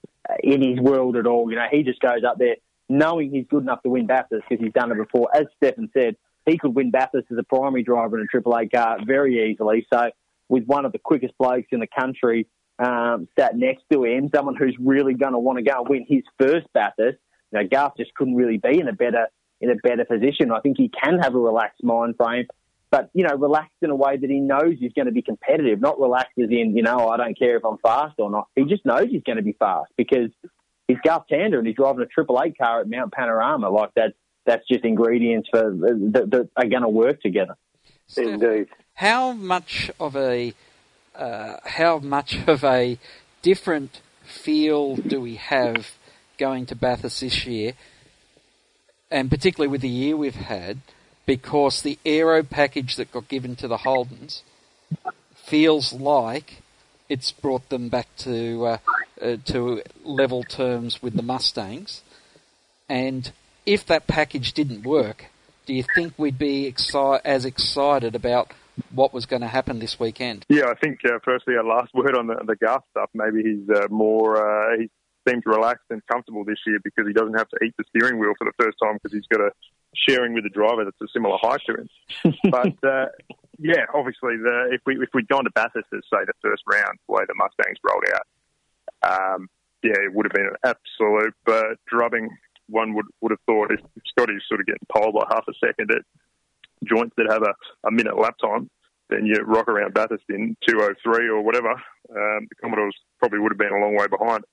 in 0.42 0.60
his 0.60 0.80
world 0.80 1.16
at 1.16 1.26
all. 1.26 1.48
You 1.50 1.56
know, 1.56 1.66
he 1.70 1.82
just 1.82 2.00
goes 2.00 2.24
up 2.28 2.38
there 2.38 2.56
knowing 2.89 3.30
he's 3.30 3.47
good 3.49 3.62
enough 3.62 3.82
to 3.82 3.91
win 3.91 4.07
Bathurst 4.07 4.45
because 4.49 4.62
he's 4.64 4.72
done 4.72 4.93
it 4.93 4.99
before. 4.99 5.28
As 5.34 5.45
Stefan 5.57 5.91
said, 5.97 6.16
he 6.45 6.59
could 6.59 6.74
win 6.74 6.91
Bathurst 6.91 7.26
as 7.30 7.39
a 7.39 7.43
primary 7.43 7.82
driver 7.82 8.18
in 8.18 8.24
a 8.24 8.26
Triple 8.26 8.57
Eight 8.59 8.72
car 8.72 8.99
very 9.05 9.51
easily. 9.51 9.87
So 9.93 10.11
with 10.49 10.64
one 10.64 10.84
of 10.84 10.93
the 10.93 10.99
quickest 10.99 11.34
blokes 11.39 11.68
in 11.72 11.80
the 11.80 11.89
country 11.89 12.47
um, 12.78 13.28
sat 13.39 13.57
next 13.57 13.84
to 13.93 14.05
him, 14.05 14.30
someone 14.34 14.55
who's 14.55 14.76
really 14.78 15.14
going 15.14 15.32
to 15.32 15.39
want 15.39 15.59
to 15.59 15.64
go 15.64 15.80
and 15.80 15.89
win 15.89 16.07
his 16.09 16.22
first 16.39 16.66
Bathurst, 16.72 17.18
you 17.53 17.61
know, 17.61 17.68
Garth 17.68 17.95
just 17.97 18.14
couldn't 18.14 18.37
really 18.37 18.59
be 18.59 18.78
in 18.78 18.89
a 18.89 18.93
better 18.93 19.26
in 19.61 19.70
a 19.70 19.74
better 19.76 20.05
position. 20.05 20.53
I 20.53 20.61
think 20.61 20.76
he 20.76 20.91
can 20.91 21.18
have 21.18 21.34
a 21.34 21.39
relaxed 21.39 21.82
mind 21.82 22.16
frame, 22.18 22.47
but 22.91 23.09
you 23.14 23.24
know, 23.24 23.34
relaxed 23.34 23.76
in 23.82 23.91
a 23.91 23.97
way 23.97 24.16
that 24.18 24.28
he 24.28 24.41
knows 24.41 24.74
he's 24.78 24.93
going 24.93 25.07
to 25.07 25.12
be 25.12 25.22
competitive, 25.22 25.80
not 25.80 25.99
relaxed 25.99 26.39
as 26.39 26.51
in 26.51 26.76
you 26.76 26.82
know 26.82 27.09
I 27.09 27.16
don't 27.16 27.39
care 27.39 27.57
if 27.57 27.64
I'm 27.64 27.78
fast 27.78 28.14
or 28.18 28.30
not. 28.30 28.49
He 28.55 28.64
just 28.64 28.84
knows 28.84 29.07
he's 29.11 29.22
going 29.22 29.37
to 29.37 29.43
be 29.43 29.57
fast 29.59 29.91
because 29.97 30.30
he's 30.89 30.99
Gus 31.05 31.22
Tander 31.30 31.59
and 31.59 31.66
he's 31.66 31.76
driving 31.76 32.03
a 32.03 32.07
Triple 32.07 32.41
Eight 32.45 32.57
car 32.59 32.80
at 32.80 32.89
Mount 32.89 33.12
Panorama. 33.12 33.70
Like 33.70 33.91
that's 33.95 34.14
that's 34.45 34.66
just 34.68 34.84
ingredients 34.84 35.49
for 35.51 35.72
that, 35.72 36.28
that 36.30 36.51
are 36.57 36.68
going 36.68 36.82
to 36.82 36.89
work 36.89 37.20
together. 37.20 37.57
Indeed. 38.16 38.68
How 38.95 39.32
much 39.32 39.91
of 39.99 40.16
a 40.16 40.55
uh, 41.14 41.57
how 41.64 41.99
much 41.99 42.39
of 42.47 42.64
a 42.64 42.99
different 43.43 44.01
feel 44.22 44.97
do 44.97 45.20
we 45.20 45.37
have 45.37 45.93
going 46.39 46.66
to 46.66 46.74
Bathurst 46.74 47.20
this 47.20 47.47
year, 47.47 47.72
and 49.11 49.30
particularly 49.30 49.70
with 49.70 49.80
the 49.80 49.89
year 49.89 50.16
we've 50.16 50.34
had, 50.34 50.80
because 51.24 51.82
the 51.82 51.99
aero 52.05 52.43
package 52.43 52.97
that 52.97 53.11
got 53.11 53.28
given 53.28 53.57
to 53.57 53.68
the 53.68 53.78
Holdens 53.78 54.43
feels 55.34 55.93
like 55.93 56.62
it's 57.09 57.32
brought 57.32 57.68
them 57.68 57.88
back 57.88 58.09
to 58.18 58.64
uh, 58.66 58.78
uh, 59.20 59.36
to 59.46 59.82
level 60.04 60.42
terms 60.42 61.02
with 61.02 61.14
the 61.14 61.22
Mustangs, 61.22 62.02
and 62.88 63.30
if 63.64 63.86
that 63.86 64.07
package 64.07 64.52
didn't 64.52 64.84
work, 64.84 65.26
do 65.66 65.74
you 65.74 65.84
think 65.94 66.14
we'd 66.16 66.38
be 66.38 66.70
exci- 66.70 67.20
as 67.24 67.44
excited 67.44 68.14
about 68.14 68.52
what 68.92 69.12
was 69.12 69.26
going 69.26 69.42
to 69.42 69.48
happen 69.48 69.78
this 69.78 69.98
weekend? 69.98 70.44
Yeah, 70.48 70.66
I 70.66 70.74
think 70.74 71.00
uh, 71.04 71.18
firstly, 71.24 71.54
our 71.57 71.64
last 71.64 71.92
word 71.94 72.16
on 72.16 72.26
the, 72.26 72.36
the 72.46 72.57
Garth 72.57 72.84
stuff. 72.90 73.11
Maybe 73.14 73.42
he's 73.42 73.68
uh, 73.68 73.88
more 73.90 74.36
uh, 74.36 74.78
he 74.78 74.90
seems 75.28 75.42
relaxed 75.44 75.86
and 75.90 76.00
comfortable 76.07 76.44
this 76.44 76.59
year 76.66 76.78
because 76.82 77.07
he 77.07 77.12
doesn't 77.12 77.34
have 77.34 77.48
to 77.48 77.59
eat 77.64 77.74
the 77.76 77.84
steering 77.88 78.18
wheel 78.20 78.32
for 78.38 78.44
the 78.44 78.52
first 78.59 78.76
time 78.82 78.94
because 78.94 79.12
he's 79.12 79.26
got 79.26 79.40
a 79.40 79.50
sharing 79.95 80.34
with 80.34 80.45
a 80.45 80.51
driver 80.51 80.84
that's 80.84 81.01
a 81.01 81.12
similar 81.12 81.37
height 81.41 81.61
to 81.66 81.74
him. 81.74 82.34
but 82.51 82.89
uh, 82.89 83.07
yeah, 83.59 83.87
obviously, 83.95 84.37
the, 84.37 84.70
if 84.72 84.80
we 84.87 84.97
if 84.97 85.09
we'd 85.14 85.28
gone 85.28 85.45
to 85.45 85.51
Bathurst 85.51 85.89
as 85.95 86.03
say 86.12 86.24
the 86.26 86.32
first 86.43 86.62
round, 86.70 86.99
the 87.09 87.14
way 87.14 87.22
the 87.26 87.34
Mustangs 87.34 87.78
rolled 87.82 88.05
out, 88.14 88.26
um, 89.03 89.49
yeah, 89.82 89.97
it 90.05 90.14
would 90.14 90.26
have 90.26 90.32
been 90.32 90.47
an 90.47 90.57
absolute 90.64 91.34
uh, 91.47 91.74
drubbing. 91.87 92.28
One 92.68 92.95
would 92.95 93.07
would 93.20 93.32
have 93.32 93.41
thought 93.47 93.70
if 93.72 93.80
Scotty's 94.07 94.43
sort 94.49 94.61
of 94.61 94.66
getting 94.66 94.87
poled 94.91 95.14
by 95.14 95.24
half 95.30 95.45
a 95.49 95.55
second 95.64 95.91
at 95.91 96.03
joints 96.84 97.14
that 97.16 97.30
have 97.30 97.43
a, 97.43 97.55
a 97.87 97.91
minute 97.91 98.18
lap 98.18 98.37
time, 98.39 98.68
then 99.09 99.24
you 99.24 99.34
rock 99.45 99.68
around 99.68 99.95
Bathurst 99.95 100.24
in 100.28 100.57
203 100.68 101.28
or 101.28 101.43
whatever. 101.43 101.70
Um, 101.70 102.47
the 102.49 102.55
Commodores 102.61 102.97
probably 103.18 103.39
would 103.39 103.53
have 103.53 103.59
been 103.59 103.72
a 103.72 103.80
long 103.80 103.97
way 103.97 104.07
behind. 104.07 104.45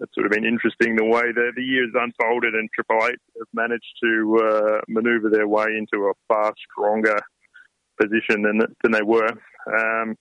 It's 0.00 0.14
sort 0.14 0.26
of 0.26 0.32
been 0.32 0.46
interesting 0.46 0.96
the 0.96 1.04
way 1.04 1.32
the, 1.32 1.52
the 1.54 1.62
years 1.62 1.90
unfolded 1.94 2.54
and 2.54 2.68
Triple 2.74 3.06
Eight 3.06 3.18
have 3.38 3.48
managed 3.52 3.92
to 4.02 4.38
uh, 4.42 4.80
manoeuvre 4.88 5.30
their 5.30 5.46
way 5.46 5.66
into 5.76 6.06
a 6.06 6.12
far 6.26 6.52
stronger 6.70 7.18
position 8.00 8.42
than 8.42 8.60
than 8.82 8.92
they 8.92 9.02
were. 9.02 9.30
Um, 9.66 10.16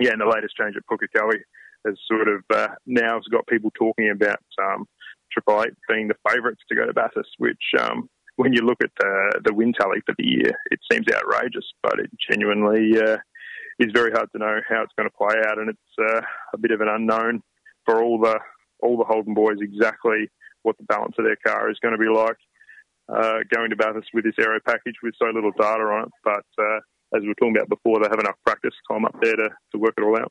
yeah, 0.00 0.12
and 0.12 0.20
the 0.20 0.32
latest 0.32 0.54
change 0.56 0.76
at 0.76 0.86
Pukekohe 0.86 1.40
has 1.86 1.96
sort 2.06 2.28
of 2.28 2.42
uh, 2.54 2.68
now 2.86 3.14
has 3.14 3.24
got 3.30 3.46
people 3.48 3.72
talking 3.76 4.10
about 4.10 4.42
um, 4.62 4.86
Triple 5.32 5.64
Eight 5.64 5.74
being 5.88 6.08
the 6.08 6.14
favourites 6.28 6.62
to 6.68 6.76
go 6.76 6.86
to 6.86 6.92
Bathurst, 6.92 7.34
which 7.38 7.62
um, 7.78 8.08
when 8.36 8.52
you 8.52 8.62
look 8.62 8.78
at 8.82 8.90
the, 9.00 9.40
the 9.46 9.54
win 9.54 9.72
tally 9.72 10.00
for 10.06 10.14
the 10.16 10.26
year, 10.26 10.52
it 10.70 10.78
seems 10.90 11.06
outrageous, 11.12 11.66
but 11.82 11.98
it 11.98 12.10
genuinely 12.30 12.96
uh, 12.96 13.16
is 13.80 13.90
very 13.92 14.12
hard 14.12 14.30
to 14.32 14.38
know 14.38 14.60
how 14.68 14.82
it's 14.82 14.92
going 14.96 15.08
to 15.08 15.16
play 15.16 15.34
out, 15.48 15.58
and 15.58 15.70
it's 15.70 15.98
uh, 16.00 16.20
a 16.54 16.58
bit 16.58 16.70
of 16.70 16.80
an 16.80 16.88
unknown 16.88 17.42
for 17.84 18.00
all 18.00 18.20
the 18.20 18.38
all 18.80 18.96
the 18.96 19.04
Holden 19.04 19.34
boys 19.34 19.58
exactly 19.60 20.30
what 20.62 20.76
the 20.78 20.84
balance 20.84 21.14
of 21.18 21.24
their 21.24 21.38
car 21.46 21.70
is 21.70 21.78
going 21.82 21.92
to 21.92 21.98
be 21.98 22.08
like. 22.08 22.36
Uh, 23.08 23.38
going 23.54 23.70
to 23.70 23.76
Bathurst 23.76 24.10
with 24.12 24.24
this 24.24 24.34
aero 24.38 24.60
package 24.66 24.96
with 25.02 25.14
so 25.18 25.30
little 25.30 25.52
data 25.58 25.82
on 25.82 26.04
it, 26.04 26.12
but 26.22 26.44
uh, 26.62 26.76
as 27.16 27.22
we 27.22 27.28
were 27.28 27.34
talking 27.34 27.56
about 27.56 27.68
before, 27.70 28.00
they 28.00 28.08
have 28.10 28.20
enough 28.20 28.36
practice 28.44 28.74
time 28.90 29.06
up 29.06 29.16
there 29.22 29.34
to, 29.34 29.48
to 29.72 29.78
work 29.78 29.94
it 29.96 30.02
all 30.02 30.18
out. 30.18 30.30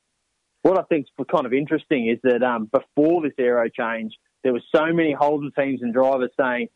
What 0.62 0.78
I 0.78 0.84
think 0.84 1.08
is 1.08 1.26
kind 1.32 1.48
of 1.48 1.54
interesting 1.54 2.08
is 2.08 2.20
that 2.24 2.44
um, 2.44 2.70
before 2.72 3.24
this 3.24 3.34
aero 3.40 3.68
change, 3.70 4.14
there 4.44 4.54
were 4.54 4.62
so 4.76 4.94
many 4.94 5.12
Holden 5.12 5.52
teams 5.58 5.82
and 5.82 5.94
drivers 5.94 6.30
saying, 6.40 6.68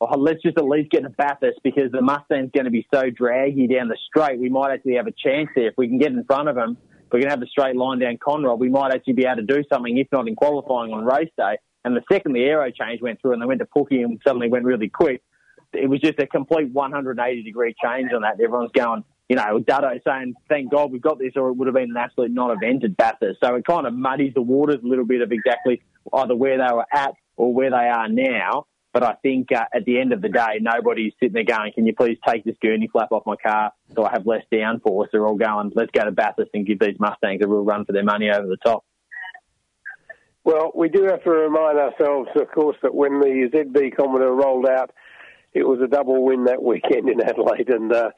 oh, 0.00 0.18
let's 0.18 0.42
just 0.42 0.58
at 0.58 0.64
least 0.64 0.90
get 0.90 1.04
to 1.04 1.10
Bathurst 1.10 1.60
because 1.64 1.90
the 1.90 2.02
Mustang's 2.02 2.50
going 2.54 2.64
to 2.64 2.70
be 2.70 2.86
so 2.92 3.08
draggy 3.10 3.66
down 3.66 3.88
the 3.88 3.96
straight. 4.08 4.38
We 4.38 4.48
might 4.48 4.72
actually 4.72 4.96
have 4.96 5.06
a 5.06 5.12
chance 5.12 5.48
there. 5.54 5.68
If 5.68 5.74
we 5.78 5.88
can 5.88 5.98
get 5.98 6.12
in 6.12 6.24
front 6.24 6.48
of 6.48 6.54
them, 6.54 6.76
if 7.06 7.12
we 7.12 7.20
can 7.20 7.30
have 7.30 7.42
a 7.42 7.46
straight 7.46 7.76
line 7.76 8.00
down 8.00 8.18
Conrod, 8.18 8.58
we 8.58 8.68
might 8.68 8.92
actually 8.92 9.12
be 9.12 9.24
able 9.24 9.36
to 9.36 9.42
do 9.42 9.62
something, 9.72 9.96
if 9.96 10.08
not 10.10 10.26
in 10.26 10.34
qualifying 10.34 10.92
on 10.92 11.04
race 11.04 11.30
day. 11.36 11.56
And 11.84 11.96
the 11.96 12.02
second 12.10 12.32
the 12.32 12.42
aero 12.42 12.68
change 12.72 13.00
went 13.00 13.22
through 13.22 13.34
and 13.34 13.40
they 13.40 13.46
went 13.46 13.60
to 13.60 13.66
Pookie 13.66 14.04
and 14.04 14.20
suddenly 14.26 14.48
went 14.48 14.64
really 14.64 14.88
quick, 14.88 15.22
it 15.72 15.88
was 15.88 16.00
just 16.00 16.18
a 16.18 16.26
complete 16.26 16.72
180 16.72 17.42
degree 17.44 17.74
change 17.82 18.12
on 18.12 18.22
that. 18.22 18.40
Everyone's 18.40 18.72
going, 18.72 19.04
you 19.28 19.36
know, 19.36 19.60
Dado 19.60 20.00
saying, 20.04 20.34
thank 20.48 20.72
God 20.72 20.90
we've 20.90 21.00
got 21.00 21.20
this, 21.20 21.32
or 21.36 21.48
it 21.48 21.52
would 21.54 21.68
have 21.68 21.74
been 21.74 21.90
an 21.90 21.96
absolute 21.96 22.32
non 22.32 22.50
event 22.50 22.82
at 22.82 22.96
Bathurst. 22.96 23.38
So 23.42 23.54
it 23.54 23.64
kind 23.64 23.86
of 23.86 23.94
muddies 23.94 24.34
the 24.34 24.42
waters 24.42 24.80
a 24.84 24.86
little 24.86 25.06
bit 25.06 25.20
of 25.20 25.30
exactly 25.30 25.82
either 26.12 26.34
where 26.34 26.58
they 26.58 26.74
were 26.74 26.86
at 26.92 27.14
or 27.36 27.54
where 27.54 27.70
they 27.70 27.76
are 27.76 28.08
now. 28.08 28.66
But 28.96 29.04
I 29.04 29.12
think 29.20 29.52
uh, 29.52 29.66
at 29.74 29.84
the 29.84 30.00
end 30.00 30.14
of 30.14 30.22
the 30.22 30.30
day, 30.30 30.58
nobody's 30.58 31.12
sitting 31.20 31.34
there 31.34 31.44
going, 31.44 31.70
"Can 31.74 31.84
you 31.84 31.94
please 31.94 32.16
take 32.26 32.44
this 32.44 32.56
gurney 32.62 32.88
flap 32.90 33.12
off 33.12 33.26
my 33.26 33.36
car 33.36 33.70
so 33.94 34.06
I 34.06 34.10
have 34.10 34.26
less 34.26 34.42
downforce?" 34.50 35.08
They're 35.12 35.26
all 35.26 35.36
going, 35.36 35.70
"Let's 35.74 35.90
go 35.90 36.06
to 36.06 36.12
Bathurst 36.12 36.52
and 36.54 36.66
give 36.66 36.78
these 36.78 36.98
Mustangs 36.98 37.42
a 37.44 37.46
real 37.46 37.62
run 37.62 37.84
for 37.84 37.92
their 37.92 38.04
money 38.04 38.30
over 38.30 38.46
the 38.46 38.56
top." 38.56 38.86
Well, 40.44 40.72
we 40.74 40.88
do 40.88 41.02
have 41.10 41.22
to 41.24 41.30
remind 41.30 41.78
ourselves, 41.78 42.30
of 42.36 42.50
course, 42.52 42.78
that 42.82 42.94
when 42.94 43.20
the 43.20 43.50
ZB 43.52 43.94
Commodore 43.94 44.34
rolled 44.34 44.66
out, 44.66 44.92
it 45.52 45.68
was 45.68 45.78
a 45.84 45.88
double 45.88 46.24
win 46.24 46.44
that 46.44 46.62
weekend 46.62 47.10
in 47.10 47.20
Adelaide, 47.20 47.68
and 47.68 47.92
uh, 47.92 48.12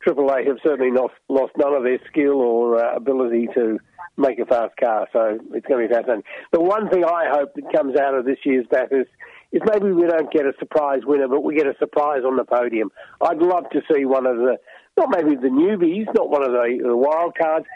Triple 0.00 0.32
Eight 0.32 0.46
have 0.46 0.58
certainly 0.62 0.92
not 0.92 1.10
lost 1.28 1.54
none 1.56 1.74
of 1.74 1.82
their 1.82 1.98
skill 2.06 2.40
or 2.40 2.78
uh, 2.78 2.94
ability 2.94 3.48
to 3.54 3.80
make 4.16 4.38
a 4.38 4.46
fast 4.46 4.76
car. 4.76 5.08
So 5.12 5.40
it's 5.54 5.66
going 5.66 5.82
to 5.82 5.88
be 5.88 5.92
fascinating. 5.92 6.22
The 6.52 6.60
one 6.60 6.88
thing 6.88 7.04
I 7.04 7.24
hope 7.28 7.54
that 7.56 7.72
comes 7.74 7.96
out 7.96 8.14
of 8.14 8.24
this 8.24 8.38
year's 8.44 8.66
Bathurst 8.70 9.10
is 9.52 9.62
maybe 9.66 9.92
we 9.92 10.06
don't 10.06 10.30
get 10.32 10.46
a 10.46 10.52
surprise 10.58 11.00
winner, 11.04 11.28
but 11.28 11.42
we 11.42 11.56
get 11.56 11.66
a 11.66 11.74
surprise 11.78 12.22
on 12.24 12.36
the 12.36 12.44
podium. 12.44 12.90
I'd 13.20 13.38
love 13.38 13.64
to 13.70 13.80
see 13.92 14.04
one 14.04 14.26
of 14.26 14.36
the, 14.36 14.58
not 14.96 15.08
maybe 15.10 15.34
the 15.34 15.48
newbies, 15.48 16.06
not 16.14 16.30
one 16.30 16.42
of 16.42 16.52
the, 16.52 16.78
the 16.82 16.96
wild 16.96 17.36
cards, 17.40 17.66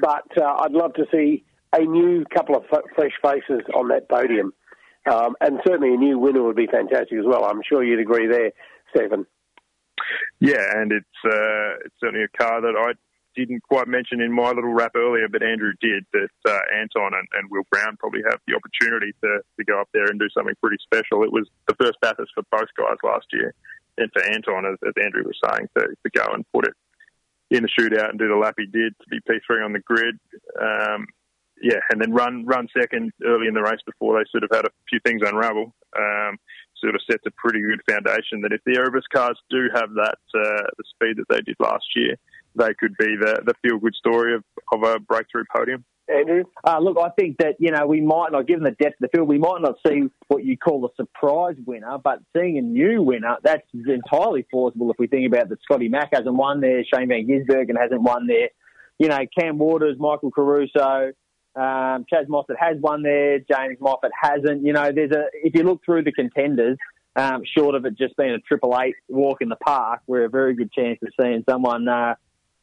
but 0.00 0.26
uh, 0.40 0.56
I'd 0.60 0.72
love 0.72 0.94
to 0.94 1.06
see 1.12 1.44
a 1.72 1.84
new 1.84 2.24
couple 2.32 2.56
of 2.56 2.64
f- 2.72 2.84
fresh 2.94 3.12
faces 3.22 3.62
on 3.74 3.88
that 3.88 4.08
podium. 4.08 4.52
Um, 5.10 5.34
and 5.40 5.60
certainly 5.66 5.92
a 5.92 5.98
new 5.98 6.18
winner 6.18 6.42
would 6.42 6.56
be 6.56 6.66
fantastic 6.66 7.18
as 7.18 7.26
well. 7.26 7.44
I'm 7.44 7.60
sure 7.68 7.84
you'd 7.84 8.00
agree 8.00 8.26
there, 8.26 8.52
Stephen. 8.94 9.26
Yeah, 10.40 10.64
and 10.76 10.92
it's 10.92 11.06
uh, 11.24 11.84
it's 11.84 11.94
certainly 12.00 12.24
a 12.24 12.42
car 12.42 12.60
that 12.60 12.74
I 12.76 12.92
didn't 13.34 13.62
quite 13.62 13.88
mention 13.88 14.20
in 14.20 14.32
my 14.32 14.50
little 14.50 14.72
wrap 14.72 14.92
earlier, 14.96 15.28
but 15.28 15.42
Andrew 15.42 15.72
did, 15.80 16.04
that 16.12 16.28
uh, 16.48 16.60
Anton 16.74 17.12
and, 17.14 17.28
and, 17.34 17.50
Will 17.50 17.64
Brown 17.70 17.96
probably 17.98 18.22
have 18.28 18.40
the 18.46 18.54
opportunity 18.54 19.12
to, 19.22 19.40
to 19.58 19.64
go 19.64 19.80
up 19.80 19.88
there 19.92 20.06
and 20.06 20.18
do 20.18 20.28
something 20.36 20.54
pretty 20.62 20.78
special. 20.82 21.22
It 21.22 21.32
was 21.32 21.48
the 21.68 21.74
first 21.80 21.98
Bathurst 22.00 22.32
for 22.34 22.44
both 22.50 22.68
guys 22.76 22.96
last 23.02 23.26
year, 23.32 23.54
and 23.98 24.10
for 24.12 24.22
Anton, 24.22 24.66
as, 24.66 24.78
as 24.86 24.94
Andrew 25.02 25.24
was 25.24 25.38
saying, 25.44 25.68
to, 25.76 25.86
to 25.86 26.10
go 26.10 26.32
and 26.32 26.44
put 26.52 26.66
it 26.66 26.74
in 27.50 27.62
the 27.62 27.68
shootout 27.68 28.10
and 28.10 28.18
do 28.18 28.28
the 28.28 28.36
lap 28.36 28.54
he 28.56 28.66
did 28.66 28.94
to 28.98 29.06
be 29.10 29.20
P3 29.20 29.64
on 29.64 29.72
the 29.72 29.80
grid. 29.80 30.18
Um, 30.60 31.06
yeah, 31.62 31.78
and 31.90 32.00
then 32.00 32.12
run 32.12 32.44
run 32.44 32.66
second 32.76 33.12
early 33.24 33.46
in 33.46 33.54
the 33.54 33.62
race 33.62 33.80
before 33.86 34.18
they 34.18 34.24
sort 34.30 34.42
of 34.44 34.50
had 34.52 34.66
a 34.66 34.70
few 34.88 34.98
things 35.04 35.22
unravel. 35.24 35.72
Um, 35.96 36.36
sort 36.84 36.94
of 36.94 37.00
sets 37.10 37.24
a 37.26 37.30
pretty 37.30 37.60
good 37.60 37.80
foundation 37.88 38.42
that 38.42 38.52
if 38.52 38.60
the 38.66 38.76
Erebus 38.76 39.04
cars 39.12 39.38
do 39.50 39.68
have 39.74 39.90
that 39.94 40.18
uh, 40.34 40.68
the 40.76 40.84
speed 40.94 41.16
that 41.16 41.26
they 41.30 41.40
did 41.40 41.56
last 41.58 41.86
year, 41.96 42.16
they 42.56 42.74
could 42.74 42.94
be 42.98 43.16
the, 43.18 43.42
the 43.46 43.54
feel 43.62 43.78
good 43.78 43.94
story 43.94 44.34
of, 44.34 44.44
of 44.72 44.82
a 44.82 45.00
breakthrough 45.00 45.44
podium. 45.54 45.84
Andrew? 46.06 46.44
Uh, 46.62 46.78
look, 46.80 46.98
I 46.98 47.08
think 47.18 47.38
that, 47.38 47.54
you 47.58 47.70
know, 47.70 47.86
we 47.86 48.02
might 48.02 48.30
not, 48.30 48.46
given 48.46 48.62
the 48.62 48.72
depth 48.72 49.00
of 49.00 49.08
the 49.08 49.16
field, 49.16 49.26
we 49.26 49.38
might 49.38 49.62
not 49.62 49.76
see 49.86 50.02
what 50.28 50.44
you 50.44 50.58
call 50.58 50.84
a 50.84 50.94
surprise 50.96 51.56
winner, 51.66 51.96
but 51.96 52.18
seeing 52.36 52.58
a 52.58 52.60
new 52.60 53.02
winner, 53.02 53.36
that's 53.42 53.66
entirely 53.72 54.46
plausible 54.50 54.90
if 54.90 54.96
we 54.98 55.06
think 55.06 55.26
about 55.26 55.48
that 55.48 55.62
Scotty 55.62 55.88
Mack 55.88 56.10
hasn't 56.12 56.34
won 56.34 56.60
there, 56.60 56.84
Shane 56.84 57.08
Van 57.08 57.26
Gisbergen 57.26 57.80
hasn't 57.80 58.02
won 58.02 58.26
there. 58.26 58.50
You 58.98 59.08
know, 59.08 59.20
Cam 59.36 59.58
Waters, 59.58 59.96
Michael 59.98 60.30
Caruso, 60.30 61.12
um, 61.56 62.04
Chaz 62.12 62.26
Mostert 62.28 62.56
has 62.58 62.76
won 62.80 63.02
there, 63.02 63.38
James 63.38 63.78
Moffat 63.80 64.10
hasn't. 64.20 64.64
You 64.64 64.72
know, 64.72 64.90
there's 64.92 65.12
a, 65.12 65.26
if 65.32 65.54
you 65.54 65.62
look 65.62 65.84
through 65.84 66.02
the 66.02 66.12
contenders, 66.12 66.76
um, 67.16 67.42
short 67.56 67.76
of 67.76 67.84
it 67.84 67.96
just 67.96 68.16
being 68.16 68.32
a 68.32 68.40
triple 68.40 68.76
eight 68.80 68.96
walk 69.08 69.40
in 69.40 69.48
the 69.48 69.56
park, 69.56 70.00
we're 70.06 70.24
a 70.24 70.28
very 70.28 70.54
good 70.54 70.72
chance 70.72 70.98
of 71.02 71.10
seeing 71.20 71.44
someone, 71.48 71.86
uh, 71.86 72.16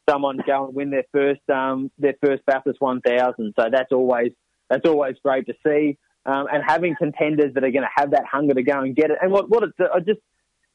someone 0.08 0.38
go 0.46 0.66
and 0.66 0.74
win 0.74 0.90
their 0.90 1.04
first 1.10 1.40
um, 1.48 1.90
their 1.98 2.14
first 2.22 2.44
Bathurst 2.44 2.80
1000. 2.80 3.54
So 3.58 3.66
that's 3.70 3.92
always 3.92 4.32
that's 4.68 4.86
always 4.86 5.16
great 5.22 5.46
to 5.46 5.54
see. 5.66 5.98
Um, 6.24 6.46
and 6.52 6.62
having 6.64 6.94
contenders 6.94 7.54
that 7.54 7.64
are 7.64 7.70
going 7.70 7.82
to 7.82 7.90
have 7.96 8.12
that 8.12 8.24
hunger 8.30 8.54
to 8.54 8.62
go 8.62 8.80
and 8.80 8.94
get 8.94 9.10
it. 9.10 9.18
And 9.20 9.32
what 9.32 9.48
what 9.48 9.62
it's, 9.62 9.76
I 9.80 10.00
just 10.00 10.20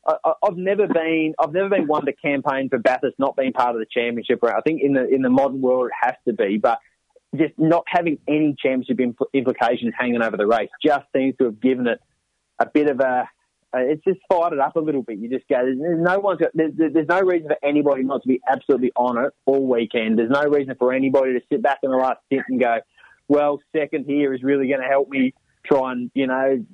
I, 0.07 0.33
I've 0.43 0.57
never 0.57 0.87
been 0.87 1.35
I've 1.39 1.53
never 1.53 1.69
been 1.69 1.87
one 1.87 2.05
to 2.05 2.13
campaign 2.13 2.69
for 2.69 2.79
Bathurst 2.79 3.19
not 3.19 3.35
being 3.35 3.53
part 3.53 3.75
of 3.75 3.79
the 3.79 3.85
championship. 3.85 4.43
I 4.43 4.61
think 4.61 4.81
in 4.81 4.93
the 4.93 5.07
in 5.07 5.21
the 5.21 5.29
modern 5.29 5.61
world 5.61 5.87
it 5.87 6.07
has 6.07 6.15
to 6.25 6.33
be, 6.33 6.57
but 6.57 6.79
just 7.35 7.53
not 7.57 7.83
having 7.87 8.17
any 8.27 8.55
championship 8.57 8.97
impl- 8.97 9.27
implications 9.33 9.93
hanging 9.97 10.21
over 10.21 10.37
the 10.37 10.47
race 10.47 10.69
just 10.83 11.05
seems 11.15 11.35
to 11.37 11.45
have 11.45 11.59
given 11.59 11.87
it 11.87 11.99
a 12.59 12.65
bit 12.65 12.89
of 12.89 12.99
a 12.99 13.29
it's 13.73 14.03
just 14.03 14.19
fired 14.29 14.53
it 14.53 14.59
up 14.59 14.75
a 14.75 14.79
little 14.79 15.03
bit. 15.03 15.19
You 15.19 15.29
just 15.29 15.47
go, 15.47 15.57
there's, 15.57 15.77
no 15.77 16.19
one's 16.19 16.39
got, 16.39 16.51
there's, 16.53 16.71
there's 16.77 17.07
no 17.07 17.19
reason 17.19 17.49
for 17.49 17.57
anybody 17.61 18.03
not 18.03 18.21
to 18.23 18.27
be 18.27 18.39
absolutely 18.49 18.91
on 18.95 19.23
it 19.23 19.33
all 19.45 19.67
weekend. 19.67 20.17
There's 20.17 20.31
no 20.31 20.43
reason 20.43 20.73
for 20.79 20.93
anybody 20.93 21.33
to 21.33 21.41
sit 21.51 21.61
back 21.61 21.79
in 21.83 21.91
the 21.91 21.97
last 21.97 22.19
stint 22.25 22.43
and 22.47 22.59
go, 22.59 22.77
well, 23.27 23.59
second 23.75 24.05
here 24.07 24.33
is 24.33 24.41
really 24.41 24.67
going 24.67 24.81
to 24.81 24.87
help 24.87 25.09
me 25.09 25.33
try 25.65 25.91
and 25.91 26.09
you 26.13 26.27
know 26.27 26.65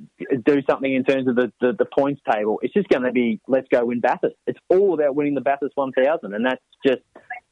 do 0.45 0.61
something 0.69 0.93
in 0.93 1.03
terms 1.03 1.27
of 1.27 1.35
the, 1.35 1.51
the, 1.59 1.73
the 1.77 1.85
points 1.85 2.21
table. 2.31 2.59
It's 2.61 2.73
just 2.73 2.87
going 2.89 3.03
to 3.03 3.11
be 3.11 3.41
let's 3.47 3.67
go 3.69 3.85
win 3.85 3.99
Bathurst. 3.99 4.35
It's 4.45 4.59
all 4.69 4.93
about 4.93 5.15
winning 5.15 5.33
the 5.33 5.41
Bathurst 5.41 5.75
1000, 5.75 6.33
and 6.33 6.45
that's 6.45 6.61
just 6.85 7.01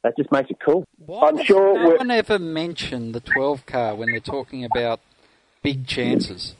that 0.02 0.16
just 0.16 0.32
makes 0.32 0.50
it 0.50 0.58
cool. 0.64 0.84
Why 1.04 1.28
I'm 1.28 1.44
sure 1.44 1.78
no 1.78 1.88
we're, 1.88 1.96
one 1.98 2.10
ever 2.10 2.38
mention 2.38 3.12
the 3.12 3.20
12 3.20 3.66
car 3.66 3.94
when 3.94 4.10
they're 4.10 4.20
talking 4.20 4.64
about 4.64 5.00
big 5.62 5.86
chances. 5.86 6.54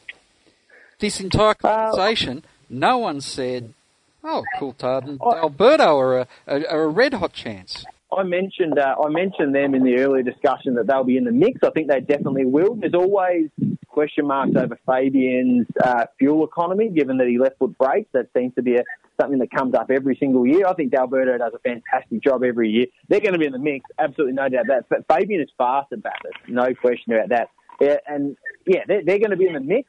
This 0.99 1.21
entire 1.21 1.51
uh, 1.51 1.55
conversation, 1.55 2.45
no 2.71 2.99
one 2.99 3.21
said, 3.21 3.75
"Oh, 4.23 4.45
Coulthard 4.59 5.09
and 5.09 5.19
D'Alberto 5.19 5.99
are 5.99 6.19
a, 6.21 6.27
are 6.47 6.83
a 6.85 6.89
red 6.89 7.15
hot 7.15 7.33
chance." 7.33 7.85
I 8.13 8.23
mentioned 8.25 8.79
uh, 8.79 8.95
I 9.03 9.09
mentioned 9.09 9.55
them 9.55 9.75
in 9.75 9.85
the 9.85 9.97
earlier 9.99 10.23
discussion 10.23 10.75
that 10.75 10.87
they'll 10.87 11.05
be 11.05 11.17
in 11.17 11.25
the 11.25 11.33
mix. 11.33 11.61
I 11.65 11.71
think 11.71 11.89
they 11.89 12.01
definitely 12.01 12.45
will. 12.45 12.75
There's 12.75 12.95
always 12.95 13.49
question 13.89 14.27
marks 14.27 14.57
over 14.57 14.79
Fabian's 14.87 15.67
uh, 15.83 16.07
fuel 16.19 16.45
economy, 16.45 16.89
given 16.89 17.19
that 17.19 17.29
he 17.29 17.39
left 17.39 17.59
foot 17.59 17.77
brakes. 17.79 18.09
That 18.13 18.27
seems 18.37 18.55
to 18.55 18.63
be 18.63 18.77
a, 18.77 18.85
something 19.21 19.39
that 19.39 19.51
comes 19.51 19.75
up 19.75 19.91
every 19.91 20.17
single 20.19 20.47
year. 20.47 20.67
I 20.67 20.75
think 20.75 20.93
D'Alberto 20.93 21.39
does 21.39 21.53
a 21.55 21.59
fantastic 21.59 22.23
job 22.23 22.43
every 22.43 22.71
year. 22.71 22.87
They're 23.09 23.21
going 23.21 23.35
to 23.35 23.39
be 23.39 23.47
in 23.47 23.53
the 23.53 23.59
mix, 23.59 23.85
absolutely 23.99 24.35
no 24.35 24.49
doubt 24.49 24.67
that. 24.69 24.89
But 24.89 25.07
Fabian 25.09 25.41
is 25.41 25.51
fast 25.57 25.93
at 25.93 26.03
Bathurst, 26.03 26.37
no 26.49 26.75
question 26.75 27.15
about 27.15 27.29
that. 27.31 27.49
Yeah, 27.81 27.97
and 28.07 28.37
yeah, 28.67 28.81
they're, 28.87 29.05
they're 29.05 29.19
going 29.19 29.31
to 29.31 29.37
be 29.37 29.47
in 29.47 29.55
the 29.55 29.61
mix. 29.61 29.89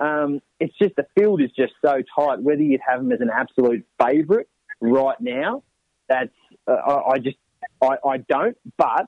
Um, 0.00 0.40
it's 0.58 0.76
just 0.78 0.96
the 0.96 1.06
field 1.16 1.40
is 1.40 1.50
just 1.56 1.74
so 1.84 2.02
tight. 2.18 2.42
Whether 2.42 2.62
you'd 2.62 2.80
have 2.86 3.00
them 3.00 3.12
as 3.12 3.20
an 3.20 3.30
absolute 3.32 3.84
favourite 4.00 4.46
right 4.80 5.20
now, 5.20 5.62
that's 6.08 6.30
uh, 6.66 6.72
I, 6.72 7.12
I 7.12 7.18
just 7.18 7.36
I, 7.82 7.96
I 8.06 8.16
don't. 8.28 8.56
But 8.76 9.06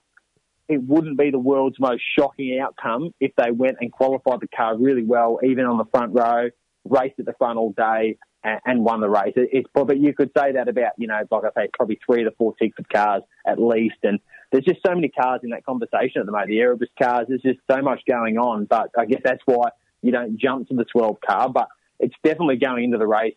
it 0.69 0.83
wouldn't 0.83 1.19
be 1.19 1.31
the 1.31 1.39
world's 1.39 1.79
most 1.79 2.03
shocking 2.19 2.59
outcome 2.59 3.11
if 3.21 3.33
they 3.37 3.51
went 3.51 3.77
and 3.81 3.93
qualified 3.93 4.41
the 4.41 4.49
car 4.49 4.77
really 4.79 5.05
well, 5.05 5.39
even 5.43 5.67
on 5.67 5.79
the 5.79 5.85
front 5.91 6.15
row, 6.15 6.49
raced 6.85 7.19
at 7.19 7.27
the 7.27 7.35
front 7.35 7.59
all 7.59 7.73
day, 7.73 8.17
and, 8.43 8.61
and 8.65 8.85
won 8.85 9.01
the 9.01 9.09
race. 9.09 9.33
It, 9.37 9.51
it's 9.53 10.01
you 10.01 10.15
could 10.15 10.31
say 10.37 10.53
that 10.53 10.69
about 10.69 10.93
you 10.99 11.07
know, 11.07 11.21
like 11.31 11.45
I 11.45 11.63
say, 11.63 11.69
probably 11.73 11.99
three 12.07 12.25
to 12.25 12.31
four 12.33 12.55
Tickford 12.61 12.89
cars 12.89 13.23
at 13.47 13.61
least, 13.61 13.97
and 14.03 14.21
there's 14.53 14.65
just 14.65 14.81
so 14.87 14.95
many 14.95 15.09
cars 15.09 15.41
in 15.43 15.51
that 15.51 15.65
conversation 15.65 16.21
at 16.21 16.27
the 16.27 16.33
moment. 16.33 16.49
The 16.49 16.61
Erebus 16.61 16.89
cars, 17.01 17.27
there's 17.29 17.43
just 17.43 17.59
so 17.71 17.83
much 17.83 18.01
going 18.09 18.39
on. 18.39 18.67
But 18.67 18.91
I 18.97 19.07
guess 19.07 19.21
that's 19.25 19.43
why 19.47 19.71
you 20.03 20.13
don't 20.13 20.39
jump 20.39 20.69
to 20.69 20.75
the 20.75 20.85
12 20.85 21.17
car, 21.27 21.49
but 21.49 21.69
it's 21.99 22.15
definitely 22.23 22.57
going 22.57 22.85
into 22.85 22.99
the 22.99 23.07
race 23.07 23.37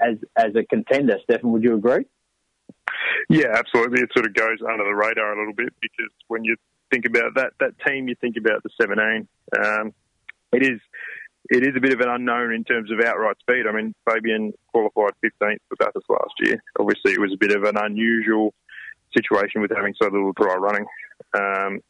as 0.00 0.16
as 0.36 0.54
a 0.56 0.64
contender. 0.64 1.18
Stefan, 1.22 1.52
would 1.52 1.62
you 1.62 1.76
agree? 1.76 2.06
Yeah, 3.28 3.48
absolutely. 3.54 4.02
It 4.02 4.10
sort 4.14 4.26
of 4.26 4.34
goes 4.34 4.58
under 4.62 4.84
the 4.84 4.94
radar 4.94 5.32
a 5.32 5.38
little 5.38 5.54
bit 5.54 5.72
because 5.80 6.10
when 6.28 6.44
you 6.44 6.56
think 6.92 7.04
about 7.06 7.34
that 7.34 7.52
that 7.60 7.72
team, 7.86 8.08
you 8.08 8.14
think 8.20 8.36
about 8.36 8.62
the 8.62 8.70
17. 8.80 9.28
Um, 9.58 9.94
it 10.52 10.62
is 10.62 10.80
it 11.50 11.62
is 11.62 11.76
a 11.76 11.80
bit 11.80 11.92
of 11.92 12.00
an 12.00 12.08
unknown 12.08 12.52
in 12.52 12.64
terms 12.64 12.90
of 12.90 13.00
outright 13.00 13.36
speed. 13.40 13.66
I 13.68 13.72
mean, 13.72 13.94
Fabian 14.08 14.52
qualified 14.72 15.12
15th 15.24 15.58
for 15.68 15.76
Bathurst 15.78 16.10
last 16.10 16.34
year. 16.40 16.62
Obviously, 16.78 17.12
it 17.12 17.20
was 17.20 17.32
a 17.32 17.38
bit 17.38 17.54
of 17.54 17.62
an 17.64 17.76
unusual 17.76 18.52
situation 19.16 19.60
with 19.60 19.70
having 19.74 19.94
so 20.00 20.08
little 20.08 20.32
dry 20.32 20.54
running. 20.54 20.86
Um, 21.34 21.80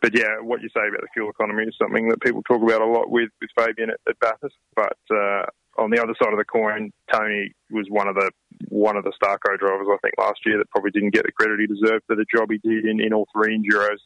but 0.00 0.16
yeah, 0.16 0.40
what 0.40 0.62
you 0.62 0.68
say 0.68 0.88
about 0.88 1.02
the 1.02 1.08
fuel 1.12 1.28
economy 1.28 1.64
is 1.64 1.74
something 1.80 2.08
that 2.08 2.22
people 2.22 2.42
talk 2.42 2.62
about 2.62 2.80
a 2.80 2.86
lot 2.86 3.10
with, 3.10 3.28
with 3.40 3.50
Fabian 3.54 3.90
at, 3.90 4.00
at 4.08 4.18
Bathurst. 4.18 4.56
But 4.74 4.96
uh, 5.10 5.46
on 5.80 5.90
the 5.90 6.02
other 6.02 6.14
side 6.22 6.32
of 6.32 6.38
the 6.38 6.44
coin, 6.44 6.92
Tony 7.12 7.52
was 7.70 7.86
one 7.88 8.06
of 8.06 8.14
the 8.14 8.30
one 8.68 8.96
of 8.96 9.04
the 9.04 9.12
Starco 9.20 9.58
drivers 9.58 9.88
I 9.90 9.96
think 10.02 10.14
last 10.18 10.40
year 10.44 10.58
that 10.58 10.70
probably 10.70 10.90
didn't 10.90 11.14
get 11.14 11.24
the 11.24 11.32
credit 11.32 11.58
he 11.58 11.66
deserved 11.66 12.04
for 12.06 12.14
the 12.14 12.26
job 12.32 12.50
he 12.50 12.58
did 12.58 12.84
in, 12.84 13.00
in 13.00 13.12
all 13.12 13.26
three 13.32 13.58
Enduros. 13.58 13.98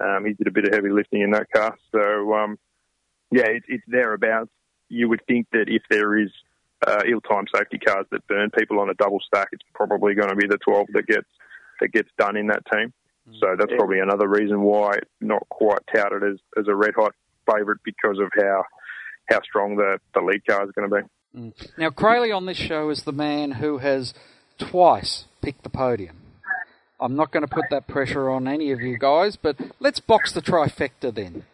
Um, 0.00 0.26
he 0.26 0.34
did 0.34 0.46
a 0.46 0.50
bit 0.50 0.68
of 0.68 0.74
heavy 0.74 0.90
lifting 0.90 1.22
in 1.22 1.30
that 1.32 1.50
car. 1.50 1.76
So 1.90 2.34
um, 2.34 2.58
yeah, 3.30 3.46
it, 3.46 3.62
it's 3.66 3.84
thereabouts. 3.88 4.50
You 4.88 5.08
would 5.08 5.22
think 5.26 5.46
that 5.52 5.64
if 5.68 5.82
there 5.90 6.18
is 6.18 6.30
uh, 6.86 7.02
ill-timed 7.10 7.48
safety 7.54 7.78
cars 7.78 8.06
that 8.10 8.26
burn 8.28 8.50
people 8.50 8.78
on 8.78 8.90
a 8.90 8.94
double 8.94 9.20
stack, 9.26 9.48
it's 9.52 9.64
probably 9.74 10.14
going 10.14 10.28
to 10.28 10.36
be 10.36 10.46
the 10.46 10.58
12 10.58 10.86
that 10.92 11.06
gets 11.06 11.26
that 11.80 11.92
gets 11.92 12.08
done 12.18 12.36
in 12.36 12.48
that 12.48 12.62
team. 12.72 12.92
So 13.40 13.56
that's 13.58 13.72
probably 13.76 14.00
another 14.00 14.26
reason 14.26 14.62
why 14.62 14.94
it's 14.94 15.10
not 15.20 15.46
quite 15.50 15.80
touted 15.94 16.22
as, 16.24 16.38
as 16.58 16.66
a 16.66 16.74
red 16.74 16.94
hot 16.96 17.14
favourite 17.50 17.80
because 17.84 18.18
of 18.18 18.30
how 18.34 18.64
how 19.28 19.40
strong 19.42 19.76
the, 19.76 19.98
the 20.14 20.20
lead 20.20 20.44
car 20.46 20.64
is 20.64 20.72
going 20.72 20.90
to 20.90 20.96
be. 20.96 21.38
Mm. 21.38 21.68
Now, 21.76 21.90
Crayley 21.90 22.34
on 22.34 22.46
this 22.46 22.56
show 22.56 22.90
is 22.90 23.02
the 23.02 23.12
man 23.12 23.52
who 23.52 23.78
has 23.78 24.14
twice 24.58 25.26
picked 25.42 25.62
the 25.62 25.70
podium. 25.70 26.16
I'm 27.00 27.14
not 27.14 27.30
going 27.30 27.46
to 27.46 27.52
put 27.52 27.66
that 27.70 27.86
pressure 27.86 28.28
on 28.28 28.48
any 28.48 28.72
of 28.72 28.80
you 28.80 28.98
guys, 28.98 29.36
but 29.36 29.56
let's 29.78 30.00
box 30.00 30.32
the 30.32 30.42
trifecta 30.42 31.14
then. 31.14 31.44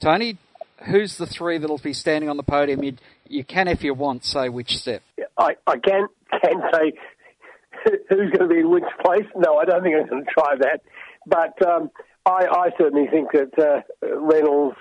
Tony, 0.00 0.38
who's 0.86 1.18
the 1.18 1.26
three 1.26 1.58
that'll 1.58 1.78
be 1.78 1.92
standing 1.92 2.28
on 2.28 2.36
the 2.36 2.42
podium? 2.42 2.82
You, 2.82 2.96
you 3.28 3.44
can, 3.44 3.68
if 3.68 3.84
you 3.84 3.94
want, 3.94 4.24
say 4.24 4.48
which 4.48 4.76
step. 4.76 5.02
I, 5.38 5.56
I 5.66 5.78
can 5.78 6.08
can 6.32 6.62
say 6.72 6.92
who's 8.08 8.30
going 8.30 8.48
to 8.48 8.48
be 8.48 8.60
in 8.60 8.70
which 8.70 8.84
place. 9.04 9.26
No, 9.36 9.56
I 9.58 9.64
don't 9.64 9.82
think 9.82 9.94
I'm 9.96 10.08
going 10.08 10.24
to 10.24 10.30
try 10.30 10.56
that. 10.56 10.82
But 11.26 11.64
um, 11.66 11.90
I, 12.26 12.46
I 12.50 12.70
certainly 12.78 13.08
think 13.08 13.30
that 13.32 13.56
uh, 13.58 14.16
Reynolds 14.18 14.78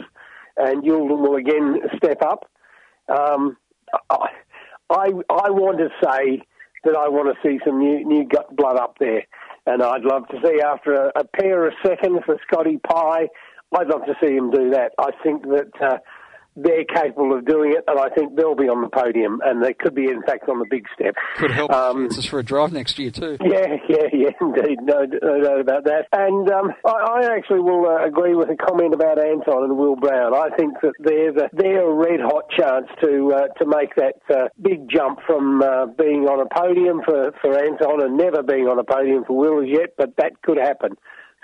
and 0.57 0.83
Youlden 0.83 1.19
will 1.19 1.35
again 1.35 1.81
step 1.97 2.21
up. 2.21 2.49
Um, 3.07 3.57
I, 4.09 4.27
I, 4.89 5.05
I 5.29 5.49
want 5.49 5.79
to 5.79 5.89
say 6.03 6.41
that 6.83 6.95
I 6.95 7.09
want 7.09 7.33
to 7.33 7.47
see 7.47 7.59
some 7.65 7.79
new, 7.79 8.05
new 8.05 8.27
gut 8.27 8.55
blood 8.55 8.77
up 8.77 8.97
there. 8.99 9.23
And 9.65 9.83
I'd 9.83 10.03
love 10.03 10.27
to 10.29 10.37
see 10.43 10.59
after 10.61 10.93
a, 10.93 11.11
a 11.15 11.23
pair 11.23 11.67
of 11.67 11.73
seconds 11.85 12.19
for 12.25 12.37
Scotty 12.47 12.77
Pye, 12.77 13.27
I'd 13.77 13.87
love 13.87 14.05
to 14.05 14.15
see 14.21 14.35
him 14.35 14.51
do 14.51 14.71
that. 14.71 14.93
I 14.97 15.11
think 15.23 15.43
that 15.43 15.71
uh, 15.81 15.97
they're 16.55 16.83
capable 16.83 17.37
of 17.37 17.45
doing 17.45 17.71
it, 17.71 17.83
and 17.87 17.99
I 17.99 18.09
think 18.09 18.35
they'll 18.35 18.55
be 18.55 18.67
on 18.67 18.81
the 18.81 18.89
podium, 18.89 19.39
and 19.43 19.63
they 19.63 19.73
could 19.73 19.95
be, 19.95 20.05
in 20.05 20.21
fact, 20.23 20.49
on 20.49 20.59
the 20.59 20.65
big 20.69 20.85
step. 20.93 21.15
Could 21.37 21.51
help 21.51 21.71
um, 21.71 22.09
chances 22.09 22.25
for 22.25 22.39
a 22.39 22.43
drive 22.43 22.73
next 22.73 22.99
year 22.99 23.11
too. 23.11 23.37
Yeah, 23.51 23.75
yeah, 23.89 24.07
yeah, 24.13 24.29
indeed, 24.39 24.79
no, 24.81 25.03
no 25.03 25.43
doubt 25.43 25.59
about 25.59 25.83
that. 25.83 26.07
And 26.13 26.49
um, 26.49 26.71
I, 26.85 27.19
I, 27.19 27.35
actually 27.35 27.59
will 27.59 27.85
uh, 27.85 28.05
agree 28.05 28.33
with 28.33 28.49
a 28.49 28.55
comment 28.55 28.93
about 28.93 29.19
Anton 29.19 29.65
and 29.65 29.77
Will 29.77 29.97
Brown. 29.97 30.33
I 30.33 30.55
think 30.55 30.75
that 30.81 30.93
they're 30.99 31.33
the, 31.33 31.49
they're 31.51 31.83
a 31.83 31.93
red 31.93 32.21
hot 32.21 32.49
chance 32.49 32.87
to 33.01 33.33
uh, 33.33 33.47
to 33.59 33.65
make 33.65 33.95
that 33.95 34.21
uh, 34.29 34.47
big 34.61 34.89
jump 34.89 35.19
from 35.27 35.61
uh, 35.61 35.87
being 35.87 36.27
on 36.27 36.39
a 36.39 36.47
podium 36.47 37.01
for 37.03 37.33
for 37.41 37.57
Anton 37.57 38.03
and 38.03 38.15
never 38.15 38.41
being 38.41 38.67
on 38.67 38.79
a 38.79 38.85
podium 38.85 39.25
for 39.25 39.37
Will 39.37 39.63
as 39.63 39.69
yet, 39.69 39.95
but 39.97 40.15
that 40.17 40.41
could 40.41 40.57
happen. 40.57 40.95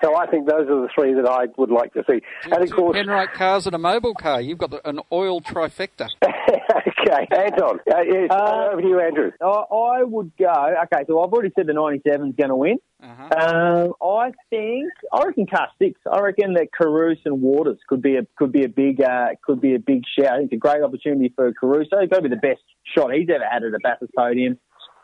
So 0.03 0.15
I 0.15 0.27
think 0.27 0.47
those 0.47 0.67
are 0.69 0.81
the 0.81 0.89
three 0.93 1.13
that 1.15 1.27
I 1.27 1.45
would 1.57 1.71
like 1.71 1.93
to 1.93 2.03
see. 2.07 2.21
and 2.43 2.63
of 2.63 2.71
course, 2.71 2.95
Penrite 2.95 3.33
cars 3.33 3.65
and 3.65 3.75
a 3.75 3.79
Mobil 3.79 4.15
car. 4.15 4.39
You've 4.39 4.59
got 4.59 4.69
the, 4.69 4.87
an 4.87 4.99
oil 5.11 5.41
trifecta. 5.41 6.09
okay, 6.23 7.27
Anton. 7.31 7.79
Uh, 7.91 8.01
yes, 8.01 8.29
uh, 8.29 8.69
over 8.71 8.81
to 8.81 8.87
you, 8.87 8.99
Andrew. 8.99 9.31
I 9.41 10.03
would 10.03 10.31
go. 10.37 10.75
Okay, 10.83 11.03
so 11.07 11.19
I've 11.19 11.33
already 11.33 11.51
said 11.55 11.65
the 11.65 11.73
97 11.73 12.29
is 12.29 12.35
going 12.35 12.49
to 12.49 12.55
win. 12.55 12.77
Uh-huh. 13.01 13.23
Um, 13.23 13.93
I 14.01 14.31
think 14.49 14.91
I 15.11 15.23
reckon 15.23 15.47
car 15.47 15.69
six. 15.79 15.99
I 16.11 16.19
reckon 16.19 16.53
that 16.55 16.69
Caruso 16.71 17.21
and 17.25 17.41
Waters 17.41 17.77
could 17.87 18.01
be 18.01 18.17
a 18.17 18.21
could 18.37 18.51
be 18.51 18.63
a 18.63 18.69
big 18.69 19.01
uh, 19.01 19.29
could 19.43 19.61
be 19.61 19.75
a 19.75 19.79
big 19.79 20.03
shout. 20.17 20.33
I 20.33 20.37
think 20.37 20.51
it's 20.51 20.57
a 20.57 20.59
great 20.59 20.83
opportunity 20.83 21.31
for 21.35 21.51
Caruso. 21.53 21.97
It's 21.99 22.11
got 22.11 22.17
to 22.17 22.29
be 22.29 22.29
the 22.29 22.35
best 22.35 22.61
shot 22.95 23.13
he's 23.13 23.29
ever 23.29 23.45
had 23.49 23.63
at 23.63 23.73
a 23.73 23.79
Bathurst 23.83 24.13
podium, 24.15 24.57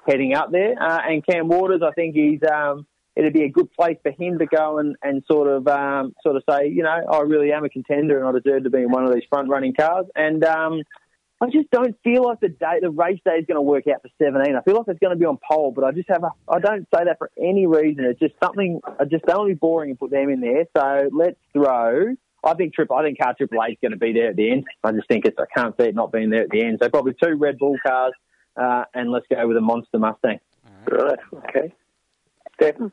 heading 0.07 0.33
up 0.33 0.51
there. 0.51 0.75
Uh, 0.81 0.99
and 1.07 1.25
Cam 1.25 1.47
Waters, 1.47 1.81
I 1.83 1.91
think 1.93 2.15
he's. 2.15 2.41
Um, 2.43 2.85
it'd 3.15 3.33
be 3.33 3.43
a 3.43 3.49
good 3.49 3.71
place 3.71 3.97
for 4.01 4.11
him 4.11 4.39
to 4.39 4.45
go 4.45 4.79
and, 4.79 4.95
and 5.03 5.23
sort 5.29 5.47
of 5.47 5.67
um, 5.67 6.15
sort 6.23 6.35
of 6.35 6.43
say, 6.49 6.67
you 6.67 6.83
know, 6.83 6.89
I 6.89 7.21
really 7.21 7.51
am 7.51 7.63
a 7.63 7.69
contender 7.69 8.17
and 8.19 8.27
I 8.27 8.39
deserve 8.39 8.63
to 8.63 8.69
be 8.69 8.79
in 8.79 8.91
one 8.91 9.05
of 9.05 9.13
these 9.13 9.23
front 9.29 9.49
running 9.49 9.73
cars. 9.73 10.05
And 10.15 10.43
um, 10.43 10.81
I 11.41 11.47
just 11.47 11.69
don't 11.71 11.95
feel 12.03 12.23
like 12.23 12.39
the 12.39 12.49
day 12.49 12.79
the 12.81 12.89
race 12.89 13.19
day 13.25 13.33
is 13.33 13.45
going 13.45 13.57
to 13.57 13.61
work 13.61 13.83
out 13.87 14.01
for 14.01 14.09
17. 14.17 14.55
I 14.55 14.61
feel 14.61 14.75
like 14.75 14.87
it's 14.87 14.99
going 14.99 15.13
to 15.13 15.19
be 15.19 15.25
on 15.25 15.37
pole, 15.47 15.71
but 15.75 15.83
I 15.83 15.91
just 15.91 16.09
have 16.09 16.23
a 16.23 16.31
I 16.47 16.59
don't 16.59 16.87
say 16.95 17.03
that 17.05 17.17
for 17.17 17.29
any 17.37 17.67
reason. 17.67 18.05
It's 18.05 18.19
just 18.19 18.33
something 18.41 18.81
I 18.99 19.05
just 19.05 19.25
don't 19.25 19.39
want 19.39 19.49
to 19.49 19.55
be 19.55 19.59
boring 19.59 19.91
and 19.91 19.99
put 19.99 20.11
them 20.11 20.29
in 20.29 20.41
there. 20.41 20.65
So 20.75 21.09
let's 21.11 21.37
throw. 21.51 22.15
I 22.45 22.53
think 22.55 22.73
triple. 22.73 22.95
I 22.95 23.03
think 23.03 23.19
car 23.19 23.33
triple 23.37 23.59
eight 23.63 23.73
is 23.73 23.77
going 23.81 23.91
to 23.91 23.97
be 23.97 24.11
there 24.11 24.29
at 24.29 24.35
the 24.35 24.51
end. 24.51 24.65
I 24.83 24.91
just 24.91 25.07
think 25.07 25.25
it's. 25.25 25.37
I 25.37 25.45
can't 25.55 25.75
see 25.77 25.87
it 25.87 25.95
not 25.95 26.11
being 26.11 26.29
there 26.29 26.43
at 26.43 26.49
the 26.49 26.63
end. 26.63 26.79
So 26.81 26.89
probably 26.89 27.13
two 27.21 27.35
Red 27.35 27.57
Bull 27.57 27.77
cars, 27.85 28.13
uh, 28.57 28.83
and 28.93 29.11
let's 29.11 29.25
go 29.29 29.47
with 29.47 29.57
a 29.57 29.61
monster 29.61 29.99
Mustang. 29.99 30.39
Right. 30.89 31.19
Okay. 31.33 31.73
Stephen. 32.55 32.91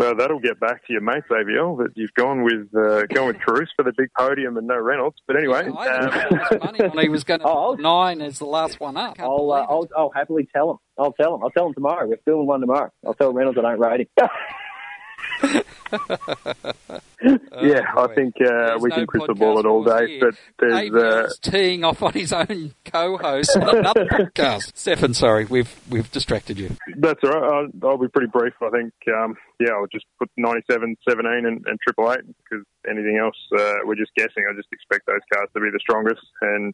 Well, 0.00 0.14
that'll 0.16 0.40
get 0.40 0.58
back 0.58 0.86
to 0.86 0.94
your 0.94 1.02
mates, 1.02 1.26
Xavier, 1.28 1.76
that 1.76 1.90
you've 1.94 2.14
gone 2.14 2.42
with 2.42 2.74
uh, 2.74 3.04
gone 3.12 3.26
with 3.26 3.36
Caruso 3.40 3.70
for 3.76 3.82
the 3.82 3.92
big 3.94 4.08
podium 4.16 4.56
and 4.56 4.66
no 4.66 4.78
Reynolds. 4.78 5.18
But 5.26 5.36
anyway, 5.36 5.68
um, 5.68 6.98
he 6.98 7.10
was 7.10 7.22
going 7.22 7.40
to 7.40 7.46
oh, 7.46 7.74
nine 7.74 8.22
as 8.22 8.38
the 8.38 8.46
last 8.46 8.80
one 8.80 8.96
up. 8.96 9.20
I'll, 9.20 9.52
uh, 9.52 9.66
I'll, 9.68 9.86
I'll 9.94 10.10
happily 10.10 10.48
tell 10.56 10.70
him. 10.70 10.76
I'll 10.96 11.12
tell 11.12 11.34
him. 11.34 11.42
I'll 11.42 11.50
tell 11.50 11.66
him 11.66 11.74
tomorrow. 11.74 12.08
We're 12.08 12.16
filming 12.24 12.46
one 12.46 12.62
tomorrow. 12.62 12.90
I'll 13.06 13.12
tell 13.12 13.30
Reynolds 13.34 13.58
I 13.58 13.60
don't 13.60 13.78
rate 13.78 14.08
him. 14.16 14.28
yeah, 15.42 15.62
Yeah, 17.62 17.82
I 17.96 18.06
think 18.14 18.34
uh, 18.40 18.78
we 18.80 18.88
no 18.88 18.96
can 18.96 19.06
crystal 19.06 19.34
ball 19.34 19.58
it 19.58 19.66
all 19.66 19.84
day, 19.84 20.18
but 20.20 20.34
there's 20.58 20.90
uh, 20.90 21.28
teeing 21.42 21.84
off 21.84 22.02
on 22.02 22.14
his 22.14 22.32
own 22.32 22.74
co-host 22.84 23.56
on 23.56 23.78
another 23.78 24.06
podcast. 24.06 24.72
Stefan, 24.74 25.12
sorry, 25.12 25.44
we've 25.44 25.74
we've 25.90 26.10
distracted 26.10 26.58
you. 26.58 26.76
that's 26.96 27.20
all 27.24 27.30
right. 27.30 27.68
I'll, 27.82 27.90
I'll 27.90 27.98
be 27.98 28.08
pretty 28.08 28.28
brief. 28.32 28.54
I 28.62 28.70
think, 28.70 28.92
um, 29.14 29.36
yeah, 29.58 29.72
I'll 29.72 29.86
just 29.92 30.06
put 30.18 30.30
97, 30.36 30.96
17 31.08 31.30
and, 31.46 31.64
and 31.66 31.78
triple 31.80 32.10
eight 32.12 32.24
because 32.38 32.64
anything 32.88 33.18
else 33.18 33.36
uh, 33.58 33.84
we're 33.84 33.96
just 33.96 34.14
guessing. 34.16 34.44
I 34.48 34.56
just 34.56 34.68
expect 34.72 35.06
those 35.06 35.20
cars 35.32 35.48
to 35.54 35.60
be 35.60 35.68
the 35.70 35.80
strongest, 35.80 36.24
and 36.40 36.72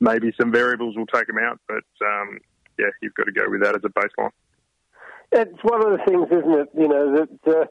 maybe 0.00 0.32
some 0.38 0.52
variables 0.52 0.96
will 0.96 1.06
take 1.06 1.26
them 1.26 1.38
out. 1.38 1.58
But 1.66 1.84
um, 2.04 2.38
yeah, 2.78 2.90
you've 3.00 3.14
got 3.14 3.24
to 3.24 3.32
go 3.32 3.48
with 3.48 3.62
that 3.62 3.74
as 3.76 3.82
a 3.84 3.88
baseline. 3.88 4.30
It's 5.32 5.62
one 5.62 5.84
of 5.84 5.98
the 5.98 6.04
things, 6.06 6.26
isn't 6.30 6.60
it? 6.60 6.68
You 6.76 6.88
know 6.88 7.16
that 7.16 7.54
uh, 7.54 7.64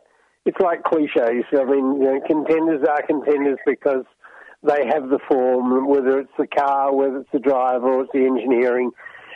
it's 0.46 0.60
like 0.60 0.84
cliches. 0.84 1.46
I 1.52 1.64
mean, 1.66 2.02
you 2.02 2.08
know, 2.08 2.22
contenders 2.26 2.88
are 2.88 3.02
contenders 3.02 3.58
because 3.66 4.06
they 4.64 4.86
have 4.88 5.10
the 5.10 5.20
form, 5.28 5.88
whether 5.88 6.20
it's 6.20 6.32
the 6.38 6.48
car, 6.48 6.94
whether 6.96 7.18
it's 7.18 7.32
the 7.32 7.40
driver, 7.40 7.92
or 7.92 8.04
it's 8.04 8.14
the 8.14 8.26
engineering. 8.26 8.92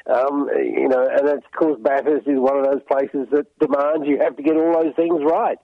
Um, 0.08 0.50
you 0.56 0.88
know, 0.88 1.08
and 1.08 1.28
that's 1.28 1.46
of 1.46 1.52
course 1.58 1.80
Bathurst 1.82 2.28
is 2.28 2.40
one 2.40 2.58
of 2.58 2.66
those 2.66 2.82
places 2.90 3.28
that 3.32 3.46
demands 3.60 4.08
you 4.08 4.20
have 4.20 4.36
to 4.38 4.44
get 4.44 4.56
all 4.56 4.82
those 4.82 4.96
things 4.96 5.22
right, 5.24 5.58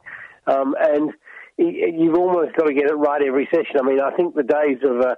um, 0.45 0.75
and 0.79 1.11
you've 1.57 2.17
almost 2.17 2.55
got 2.55 2.65
to 2.67 2.73
get 2.73 2.89
it 2.89 2.93
right 2.93 3.21
every 3.23 3.47
session. 3.51 3.77
I 3.79 3.83
mean, 3.83 3.99
I 3.99 4.11
think 4.15 4.35
the 4.35 4.43
days 4.43 4.77
of 4.83 5.01
uh, 5.01 5.15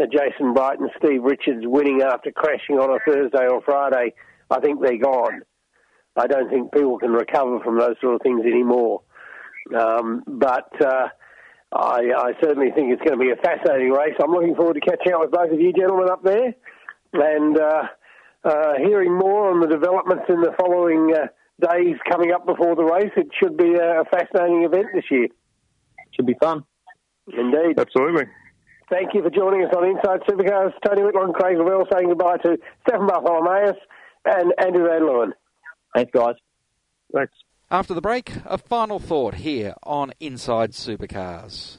uh, 0.00 0.06
Jason 0.10 0.54
Bright 0.54 0.80
and 0.80 0.90
Steve 0.98 1.22
Richards 1.22 1.64
winning 1.64 2.02
after 2.02 2.30
crashing 2.30 2.78
on 2.78 2.90
a 2.90 2.98
Thursday 3.06 3.46
or 3.46 3.60
Friday, 3.62 4.14
I 4.50 4.60
think 4.60 4.80
they're 4.80 4.98
gone. 4.98 5.42
I 6.16 6.26
don't 6.26 6.48
think 6.48 6.72
people 6.72 6.98
can 6.98 7.12
recover 7.12 7.60
from 7.60 7.78
those 7.78 7.96
sort 8.00 8.14
of 8.14 8.22
things 8.22 8.44
anymore. 8.44 9.02
Um, 9.76 10.22
but 10.26 10.70
uh, 10.84 11.08
I, 11.72 12.12
I 12.16 12.32
certainly 12.42 12.70
think 12.70 12.92
it's 12.92 13.02
going 13.02 13.18
to 13.18 13.24
be 13.24 13.32
a 13.32 13.36
fascinating 13.36 13.90
race. 13.90 14.14
I'm 14.22 14.30
looking 14.30 14.54
forward 14.54 14.74
to 14.74 14.80
catching 14.80 15.12
up 15.12 15.20
with 15.22 15.32
both 15.32 15.50
of 15.50 15.60
you 15.60 15.72
gentlemen 15.72 16.10
up 16.10 16.22
there 16.22 16.54
and 17.14 17.58
uh, 17.58 17.82
uh, 18.44 18.74
hearing 18.78 19.16
more 19.16 19.50
on 19.50 19.60
the 19.60 19.66
developments 19.66 20.24
in 20.28 20.40
the 20.40 20.52
following 20.58 21.14
uh, 21.14 21.26
days 21.72 21.96
coming 22.08 22.32
up 22.32 22.46
before 22.46 22.76
the 22.76 22.84
race. 22.84 23.12
It 23.16 23.28
should 23.42 23.56
be 23.56 23.74
a 23.74 24.04
fascinating 24.10 24.64
event 24.64 24.86
this 24.94 25.04
year. 25.10 25.28
Should 26.12 26.26
be 26.26 26.36
fun. 26.40 26.64
Indeed. 27.26 27.78
Absolutely. 27.78 28.24
Thank 28.90 29.14
you 29.14 29.22
for 29.22 29.30
joining 29.30 29.64
us 29.64 29.72
on 29.74 29.88
Inside 29.88 30.20
Supercars. 30.28 30.72
Tony 30.86 31.02
Whitlock 31.02 31.24
and 31.24 31.34
Craig 31.34 31.56
Lavelle 31.56 31.86
saying 31.92 32.08
goodbye 32.08 32.36
to 32.44 32.58
Stefan 32.86 33.06
Bartholomaeus 33.06 33.78
and 34.26 34.52
Andrew 34.58 34.86
Van 34.86 35.02
Leeuwen. 35.02 35.32
Thanks, 35.94 36.10
guys. 36.12 36.34
Thanks. 37.12 37.32
After 37.70 37.94
the 37.94 38.00
break, 38.00 38.32
a 38.44 38.58
final 38.58 38.98
thought 38.98 39.34
here 39.34 39.74
on 39.82 40.12
Inside 40.20 40.72
Supercars. 40.72 41.78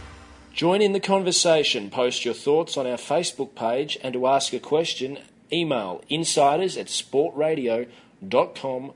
Join 0.53 0.81
in 0.81 0.91
the 0.91 0.99
conversation. 0.99 1.89
Post 1.89 2.25
your 2.25 2.33
thoughts 2.33 2.75
on 2.77 2.85
our 2.85 2.97
Facebook 2.97 3.55
page 3.55 3.97
and 4.03 4.13
to 4.13 4.27
ask 4.27 4.51
a 4.53 4.59
question, 4.59 5.19
email 5.51 6.03
insiders 6.09 6.77
at 6.77 6.87
sportradio.com.au. 6.87 8.93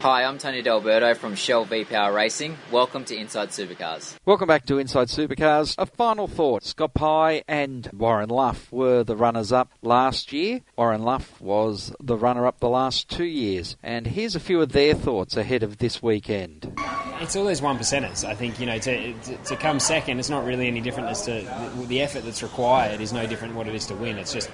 Hi, 0.00 0.24
I'm 0.24 0.38
Tony 0.38 0.62
D'Alberto 0.62 1.14
from 1.14 1.34
Shell 1.34 1.64
V 1.64 1.84
Power 1.84 2.12
Racing. 2.12 2.56
Welcome 2.70 3.04
to 3.06 3.16
Inside 3.16 3.48
Supercars. 3.48 4.16
Welcome 4.26 4.46
back 4.46 4.66
to 4.66 4.78
Inside 4.78 5.08
Supercars. 5.08 5.74
A 5.78 5.86
final 5.86 6.28
thought. 6.28 6.64
Scott 6.64 6.94
Pye 6.94 7.42
and 7.48 7.88
Warren 7.92 8.28
Luff 8.28 8.70
were 8.70 9.02
the 9.02 9.16
runners 9.16 9.52
up 9.52 9.72
last 9.82 10.32
year. 10.32 10.60
Warren 10.76 11.02
Luff 11.02 11.40
was 11.40 11.92
the 11.98 12.16
runner 12.16 12.46
up 12.46 12.60
the 12.60 12.68
last 12.68 13.08
two 13.08 13.24
years. 13.24 13.76
And 13.82 14.06
here's 14.06 14.36
a 14.36 14.40
few 14.40 14.60
of 14.60 14.72
their 14.72 14.94
thoughts 14.94 15.36
ahead 15.36 15.62
of 15.62 15.78
this 15.78 16.02
weekend. 16.02 16.78
It's 17.20 17.36
all 17.36 17.44
those 17.44 17.62
one 17.62 17.78
percenters. 17.78 18.24
I 18.24 18.34
think 18.34 18.60
you 18.60 18.66
know 18.66 18.78
to, 18.78 19.12
to, 19.12 19.36
to 19.36 19.56
come 19.56 19.80
second, 19.80 20.20
it's 20.20 20.30
not 20.30 20.44
really 20.44 20.68
any 20.68 20.80
different 20.80 21.08
as 21.08 21.24
to 21.24 21.32
the, 21.32 21.86
the 21.86 22.00
effort 22.02 22.24
that's 22.24 22.42
required 22.42 23.00
is 23.00 23.12
no 23.12 23.26
different 23.26 23.54
what 23.54 23.66
it 23.66 23.74
is 23.74 23.86
to 23.86 23.94
win. 23.94 24.18
It's 24.18 24.32
just 24.32 24.50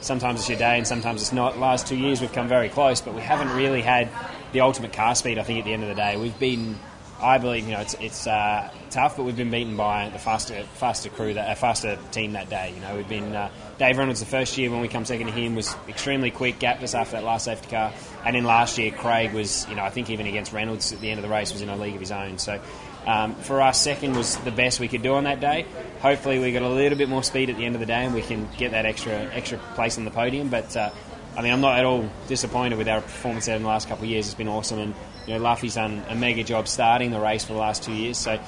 sometimes 0.00 0.40
it's 0.40 0.48
your 0.48 0.58
day 0.58 0.78
and 0.78 0.86
sometimes 0.86 1.22
it's 1.22 1.32
not. 1.32 1.58
Last 1.58 1.86
two 1.86 1.96
years 1.96 2.20
we've 2.20 2.32
come 2.32 2.48
very 2.48 2.68
close, 2.68 3.00
but 3.00 3.14
we 3.14 3.20
haven't 3.20 3.50
really 3.50 3.82
had 3.82 4.08
the 4.52 4.60
ultimate 4.60 4.92
car 4.92 5.14
speed. 5.14 5.38
I 5.38 5.42
think 5.42 5.60
at 5.60 5.64
the 5.64 5.72
end 5.72 5.82
of 5.82 5.88
the 5.88 5.94
day, 5.94 6.16
we've 6.16 6.38
been. 6.38 6.78
I 7.20 7.38
believe 7.38 7.66
you 7.66 7.72
know 7.72 7.80
it's 7.80 7.94
it's 7.94 8.28
uh, 8.28 8.70
tough, 8.90 9.16
but 9.16 9.24
we've 9.24 9.36
been 9.36 9.50
beaten 9.50 9.76
by 9.76 10.08
the 10.10 10.20
faster 10.20 10.62
faster 10.74 11.10
crew 11.10 11.34
that 11.34 11.50
a 11.50 11.56
faster 11.56 11.98
team 12.12 12.34
that 12.34 12.48
day. 12.48 12.72
You 12.72 12.80
know 12.80 12.94
we've 12.94 13.08
been 13.08 13.34
uh, 13.34 13.50
Dave 13.76 13.98
Reynolds 13.98 14.20
the 14.20 14.26
first 14.26 14.56
year 14.56 14.70
when 14.70 14.80
we 14.80 14.86
come 14.86 15.04
second 15.04 15.26
to 15.26 15.32
him 15.32 15.56
was 15.56 15.74
extremely 15.88 16.30
quick, 16.30 16.60
gapped 16.60 16.80
us 16.84 16.94
after 16.94 17.16
that 17.16 17.24
last 17.24 17.46
safety 17.46 17.70
car, 17.70 17.92
and 18.24 18.36
then 18.36 18.44
last 18.44 18.78
year 18.78 18.92
Craig 18.92 19.32
was 19.32 19.68
you 19.68 19.74
know 19.74 19.82
I 19.82 19.90
think 19.90 20.10
even 20.10 20.28
against 20.28 20.52
Reynolds 20.52 20.92
at 20.92 21.00
the 21.00 21.10
end 21.10 21.18
of 21.18 21.24
the 21.24 21.28
race 21.28 21.52
was 21.52 21.60
in 21.60 21.68
a 21.68 21.76
league 21.76 21.94
of 21.94 22.00
his 22.00 22.12
own. 22.12 22.38
So 22.38 22.60
um, 23.08 23.36
for 23.36 23.62
us, 23.62 23.80
second 23.80 24.14
was 24.14 24.36
the 24.36 24.50
best 24.50 24.80
we 24.80 24.86
could 24.86 25.00
do 25.00 25.14
on 25.14 25.24
that 25.24 25.40
day. 25.40 25.64
Hopefully, 26.00 26.38
we 26.38 26.52
got 26.52 26.60
a 26.60 26.68
little 26.68 26.98
bit 26.98 27.08
more 27.08 27.22
speed 27.22 27.48
at 27.48 27.56
the 27.56 27.64
end 27.64 27.74
of 27.74 27.80
the 27.80 27.86
day, 27.86 28.04
and 28.04 28.14
we 28.14 28.20
can 28.20 28.46
get 28.58 28.72
that 28.72 28.84
extra 28.84 29.14
extra 29.32 29.56
place 29.74 29.96
on 29.96 30.04
the 30.04 30.10
podium. 30.10 30.50
But 30.50 30.76
uh, 30.76 30.90
I 31.34 31.40
mean, 31.40 31.50
I'm 31.50 31.62
not 31.62 31.78
at 31.78 31.86
all 31.86 32.06
disappointed 32.26 32.76
with 32.76 32.86
our 32.86 33.00
performance 33.00 33.46
there 33.46 33.56
in 33.56 33.62
the 33.62 33.68
last 33.68 33.88
couple 33.88 34.04
of 34.04 34.10
years. 34.10 34.26
It's 34.26 34.34
been 34.34 34.46
awesome, 34.46 34.78
and 34.78 34.94
you 35.26 35.32
know, 35.32 35.40
Luffy's 35.40 35.76
done 35.76 36.04
a 36.10 36.14
mega 36.14 36.44
job 36.44 36.68
starting 36.68 37.10
the 37.10 37.18
race 37.18 37.46
for 37.46 37.54
the 37.54 37.58
last 37.58 37.82
two 37.82 37.94
years. 37.94 38.18
So, 38.18 38.38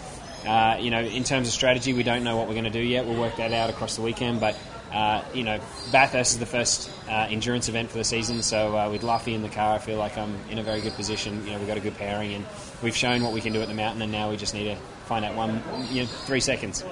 uh, 0.46 0.76
you 0.78 0.90
know, 0.90 1.00
in 1.00 1.24
terms 1.24 1.48
of 1.48 1.54
strategy, 1.54 1.94
we 1.94 2.02
don't 2.02 2.22
know 2.22 2.36
what 2.36 2.46
we're 2.46 2.52
going 2.52 2.64
to 2.64 2.70
do 2.70 2.82
yet. 2.82 3.06
We'll 3.06 3.18
work 3.18 3.36
that 3.36 3.54
out 3.54 3.70
across 3.70 3.96
the 3.96 4.02
weekend, 4.02 4.40
but. 4.40 4.58
Uh, 4.92 5.24
you 5.32 5.44
know, 5.44 5.61
Bathurst 5.92 6.32
is 6.32 6.40
the 6.40 6.46
first 6.46 6.90
uh, 7.08 7.28
endurance 7.30 7.68
event 7.68 7.92
for 7.92 7.98
the 7.98 8.02
season, 8.02 8.42
so 8.42 8.76
uh, 8.76 8.90
with 8.90 9.04
Luffy 9.04 9.34
in 9.34 9.42
the 9.42 9.48
car, 9.48 9.76
I 9.76 9.78
feel 9.78 9.98
like 9.98 10.18
I'm 10.18 10.34
in 10.50 10.58
a 10.58 10.64
very 10.64 10.80
good 10.80 10.94
position. 10.94 11.46
You 11.46 11.52
know, 11.52 11.58
we've 11.58 11.68
got 11.68 11.76
a 11.76 11.80
good 11.80 11.94
pairing, 11.94 12.34
and 12.34 12.44
we've 12.82 12.96
shown 12.96 13.22
what 13.22 13.32
we 13.32 13.40
can 13.40 13.52
do 13.52 13.60
at 13.60 13.68
the 13.68 13.74
mountain, 13.74 14.02
and 14.02 14.12
now 14.12 14.30
we 14.30 14.36
just 14.36 14.54
need 14.54 14.64
to 14.64 14.76
find 15.06 15.24
out 15.24 15.34
one, 15.34 15.62
you 15.90 16.02
know, 16.02 16.06
three 16.06 16.40
seconds. 16.40 16.84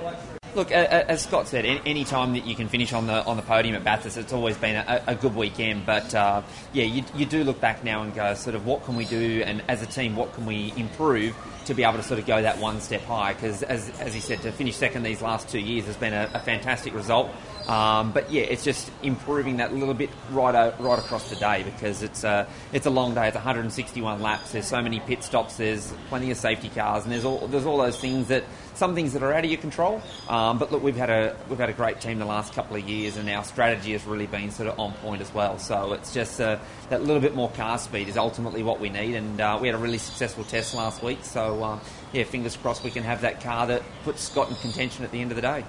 Look, 0.55 0.73
as 0.73 1.23
Scott 1.23 1.47
said, 1.47 1.65
any 1.65 2.05
time 2.05 2.33
that 2.33 2.47
you 2.47 2.57
can 2.57 2.69
finish 2.69 2.93
on 2.93 3.07
the 3.07 3.25
on 3.25 3.37
the 3.37 3.43
podium 3.43 3.77
at 3.77 3.85
Bathurst, 3.85 4.17
it's 4.17 4.33
always 4.33 4.57
been 4.57 4.77
a, 4.77 5.03
a 5.07 5.15
good 5.15 5.37
weekend. 5.37 5.85
But 5.87 6.15
uh, 6.15 6.43
yeah, 6.73 6.85
you, 6.85 7.05
you 7.15 7.27
do 7.27 7.45
look 7.45 7.61
back 7.61 7.85
now 7.85 8.03
and 8.03 8.15
go, 8.15 8.35
sort 8.35 8.57
of, 8.57 8.67
what 8.67 8.85
can 8.85 8.97
we 8.97 9.05
do? 9.05 9.43
And 9.45 9.63
as 9.69 9.83
a 9.83 9.87
team, 9.87 10.17
what 10.17 10.33
can 10.33 10.47
we 10.47 10.73
improve 10.77 11.37
to 11.69 11.75
be 11.75 11.85
able 11.85 11.97
to 11.99 12.03
sort 12.03 12.19
of 12.19 12.27
go 12.27 12.43
that 12.43 12.59
one 12.59 12.81
step 12.81 13.03
higher? 13.03 13.35
Because 13.35 13.63
as, 13.63 13.89
as 14.01 14.13
he 14.13 14.21
said, 14.21 14.43
to 14.43 14.53
finish 14.53 14.77
second 14.77 15.05
these 15.05 15.23
last 15.23 15.49
two 15.49 15.61
years 15.61 15.87
has 15.87 15.97
been 15.97 16.13
a, 16.13 16.31
a 16.35 16.41
fantastic 16.41 16.95
result. 16.95 17.31
Um, 17.69 18.13
but 18.13 18.33
yeah, 18.33 18.43
it's 18.45 18.65
just 18.65 18.91
improving 19.03 19.59
that 19.59 19.75
little 19.75 19.93
bit 19.93 20.09
right 20.31 20.55
o- 20.55 20.75
right 20.83 20.99
across 20.99 21.29
the 21.29 21.37
day 21.37 21.63
because 21.63 22.03
it's 22.03 22.25
a 22.25 22.49
it's 22.73 22.87
a 22.87 22.91
long 22.91 23.15
day. 23.15 23.29
It's 23.29 23.35
161 23.35 24.23
laps. 24.23 24.53
There's 24.53 24.67
so 24.67 24.81
many 24.81 25.01
pit 25.01 25.23
stops. 25.23 25.59
There's 25.59 25.93
plenty 26.09 26.31
of 26.31 26.39
safety 26.39 26.71
cars, 26.71 27.05
and 27.05 27.13
there's 27.13 27.27
all 27.27 27.47
there's 27.47 27.67
all 27.67 27.77
those 27.77 28.01
things 28.01 28.29
that 28.29 28.45
some 28.75 28.95
things 28.95 29.13
that 29.13 29.23
are 29.23 29.35
out 29.35 29.45
of 29.45 29.51
your 29.51 29.61
control. 29.61 30.01
Um, 30.29 30.59
but 30.59 30.73
look, 30.73 30.83
we've 30.83 30.97
had 30.97 31.11
a 31.11 31.37
we've 31.51 31.59
had 31.59 31.69
a 31.69 31.75
great 31.75 32.01
team 32.01 32.19
the 32.19 32.25
last 32.25 32.55
couple 32.55 32.77
of 32.77 32.89
years, 32.89 33.19
and 33.19 33.29
our 33.29 33.45
strategy 33.45 33.93
has 33.93 34.05
really 34.07 34.27
been 34.27 34.51
sort 34.51 34.69
of 34.69 34.79
on 34.79 34.95
point 34.95 35.21
as 35.21 35.35
well. 35.35 35.59
So 35.59 35.93
it's 35.93 36.15
just 36.15 36.41
uh, 36.41 36.59
that 36.89 37.03
little 37.03 37.21
bit 37.21 37.35
more 37.35 37.51
car 37.51 37.77
speed 37.77 38.09
is 38.09 38.17
ultimately 38.17 38.63
what 38.63 38.81
we 38.81 38.89
need, 38.89 39.15
and 39.15 39.41
uh, 39.41 39.59
we 39.61 39.69
had 39.69 39.75
a 39.75 39.79
really 39.79 39.99
successful 39.99 40.45
test 40.45 40.75
last 40.75 41.03
week. 41.03 41.23
So 41.23 41.58
um, 41.63 41.81
yeah, 42.13 42.25
fingers 42.25 42.57
crossed 42.57 42.85
we 42.85 42.91
can 42.91 43.03
have 43.03 43.23
that 43.23 43.41
car 43.43 43.67
that 43.67 43.83
puts 44.05 44.23
Scott 44.23 44.51
in 44.51 44.57
contention 44.57 45.05
at 45.05 45.11
the 45.11 45.21
end 45.21 45.31
of 45.31 45.37
the 45.37 45.43
day. 45.43 45.65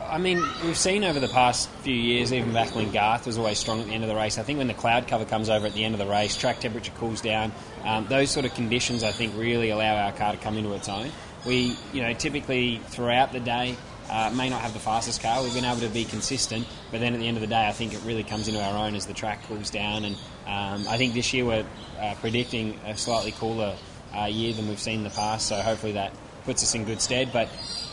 I 0.00 0.18
mean, 0.18 0.42
we've 0.64 0.76
seen 0.76 1.04
over 1.04 1.20
the 1.20 1.28
past 1.28 1.70
few 1.82 1.94
years, 1.94 2.32
even 2.32 2.52
back 2.52 2.74
when 2.74 2.92
Garth 2.92 3.26
was 3.26 3.38
always 3.38 3.58
strong 3.58 3.80
at 3.80 3.86
the 3.86 3.92
end 3.92 4.04
of 4.04 4.08
the 4.08 4.16
race. 4.16 4.36
I 4.38 4.42
think 4.42 4.58
when 4.58 4.66
the 4.66 4.74
cloud 4.74 5.08
cover 5.08 5.24
comes 5.24 5.48
over 5.48 5.66
at 5.66 5.72
the 5.72 5.84
end 5.84 5.94
of 5.94 5.98
the 5.98 6.06
race, 6.06 6.36
track 6.36 6.60
temperature 6.60 6.92
cools 6.92 7.20
down. 7.20 7.52
Um, 7.84 8.06
those 8.08 8.30
sort 8.30 8.44
of 8.44 8.54
conditions, 8.54 9.04
I 9.04 9.10
think, 9.10 9.36
really 9.36 9.70
allow 9.70 9.96
our 9.96 10.12
car 10.12 10.32
to 10.32 10.38
come 10.38 10.58
into 10.58 10.74
its 10.74 10.88
own. 10.88 11.10
We, 11.46 11.76
you 11.92 12.02
know, 12.02 12.12
typically 12.12 12.78
throughout 12.88 13.32
the 13.32 13.40
day 13.40 13.76
uh, 14.10 14.30
may 14.36 14.50
not 14.50 14.60
have 14.60 14.74
the 14.74 14.80
fastest 14.80 15.22
car. 15.22 15.42
We've 15.42 15.54
been 15.54 15.64
able 15.64 15.80
to 15.80 15.88
be 15.88 16.04
consistent, 16.04 16.66
but 16.90 17.00
then 17.00 17.14
at 17.14 17.20
the 17.20 17.26
end 17.26 17.38
of 17.38 17.40
the 17.40 17.46
day, 17.46 17.66
I 17.66 17.72
think 17.72 17.94
it 17.94 18.00
really 18.04 18.24
comes 18.24 18.48
into 18.48 18.62
our 18.62 18.86
own 18.86 18.94
as 18.94 19.06
the 19.06 19.14
track 19.14 19.42
cools 19.48 19.70
down. 19.70 20.04
And 20.04 20.16
um, 20.46 20.86
I 20.88 20.98
think 20.98 21.14
this 21.14 21.32
year 21.32 21.44
we're 21.44 21.66
uh, 21.98 22.14
predicting 22.20 22.78
a 22.86 22.96
slightly 22.96 23.32
cooler 23.32 23.76
uh, 24.16 24.24
year 24.24 24.52
than 24.52 24.68
we've 24.68 24.80
seen 24.80 24.98
in 24.98 25.04
the 25.04 25.10
past. 25.10 25.48
So 25.48 25.56
hopefully 25.56 25.92
that 25.92 26.12
puts 26.44 26.62
us 26.62 26.74
in 26.74 26.84
good 26.84 27.00
stead. 27.00 27.32
But 27.32 27.48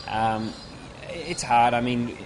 um, 0.08 0.52
it's 1.08 1.42
hard. 1.42 1.74
I 1.74 1.80
mean, 1.80 2.16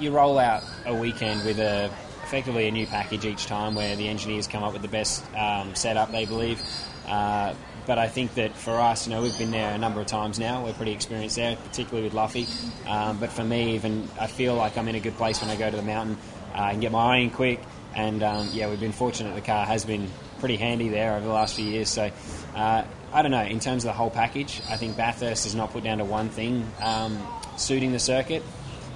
you 0.00 0.10
roll 0.10 0.38
out 0.38 0.62
a 0.86 0.94
weekend 0.94 1.44
with 1.44 1.58
a 1.58 1.90
effectively 2.24 2.66
a 2.66 2.70
new 2.70 2.86
package 2.86 3.26
each 3.26 3.46
time, 3.46 3.74
where 3.74 3.94
the 3.94 4.08
engineers 4.08 4.46
come 4.46 4.62
up 4.62 4.72
with 4.72 4.80
the 4.80 4.88
best 4.88 5.22
um, 5.34 5.74
setup 5.74 6.10
they 6.12 6.24
believe. 6.24 6.62
Uh, 7.06 7.54
but 7.86 7.98
I 7.98 8.08
think 8.08 8.34
that 8.34 8.56
for 8.56 8.80
us, 8.80 9.06
you 9.06 9.12
know, 9.12 9.20
we've 9.20 9.36
been 9.36 9.50
there 9.50 9.74
a 9.74 9.78
number 9.78 10.00
of 10.00 10.06
times 10.06 10.38
now. 10.38 10.64
We're 10.64 10.72
pretty 10.72 10.92
experienced 10.92 11.36
there, 11.36 11.56
particularly 11.56 12.04
with 12.04 12.14
Luffy. 12.14 12.46
Um, 12.86 13.18
but 13.18 13.30
for 13.30 13.44
me, 13.44 13.74
even 13.74 14.08
I 14.18 14.28
feel 14.28 14.54
like 14.54 14.78
I'm 14.78 14.88
in 14.88 14.94
a 14.94 15.00
good 15.00 15.16
place 15.16 15.42
when 15.42 15.50
I 15.50 15.56
go 15.56 15.68
to 15.70 15.76
the 15.76 15.82
mountain. 15.82 16.16
Uh, 16.54 16.70
can 16.70 16.80
get 16.80 16.92
my 16.92 17.16
eye 17.16 17.18
in 17.18 17.30
quick, 17.30 17.60
and 17.94 18.22
um, 18.22 18.48
yeah, 18.52 18.68
we've 18.68 18.80
been 18.80 18.92
fortunate. 18.92 19.34
The 19.34 19.40
car 19.40 19.66
has 19.66 19.84
been 19.84 20.08
pretty 20.38 20.56
handy 20.56 20.88
there 20.88 21.16
over 21.16 21.26
the 21.26 21.32
last 21.32 21.56
few 21.56 21.64
years. 21.64 21.88
So 21.88 22.10
uh, 22.54 22.84
I 23.12 23.20
don't 23.20 23.30
know. 23.30 23.42
In 23.42 23.60
terms 23.60 23.84
of 23.84 23.88
the 23.88 23.92
whole 23.92 24.10
package, 24.10 24.62
I 24.70 24.76
think 24.76 24.96
Bathurst 24.96 25.44
is 25.44 25.54
not 25.54 25.70
put 25.72 25.84
down 25.84 25.98
to 25.98 26.04
one 26.04 26.30
thing 26.30 26.66
um, 26.82 27.18
suiting 27.58 27.92
the 27.92 27.98
circuit. 27.98 28.42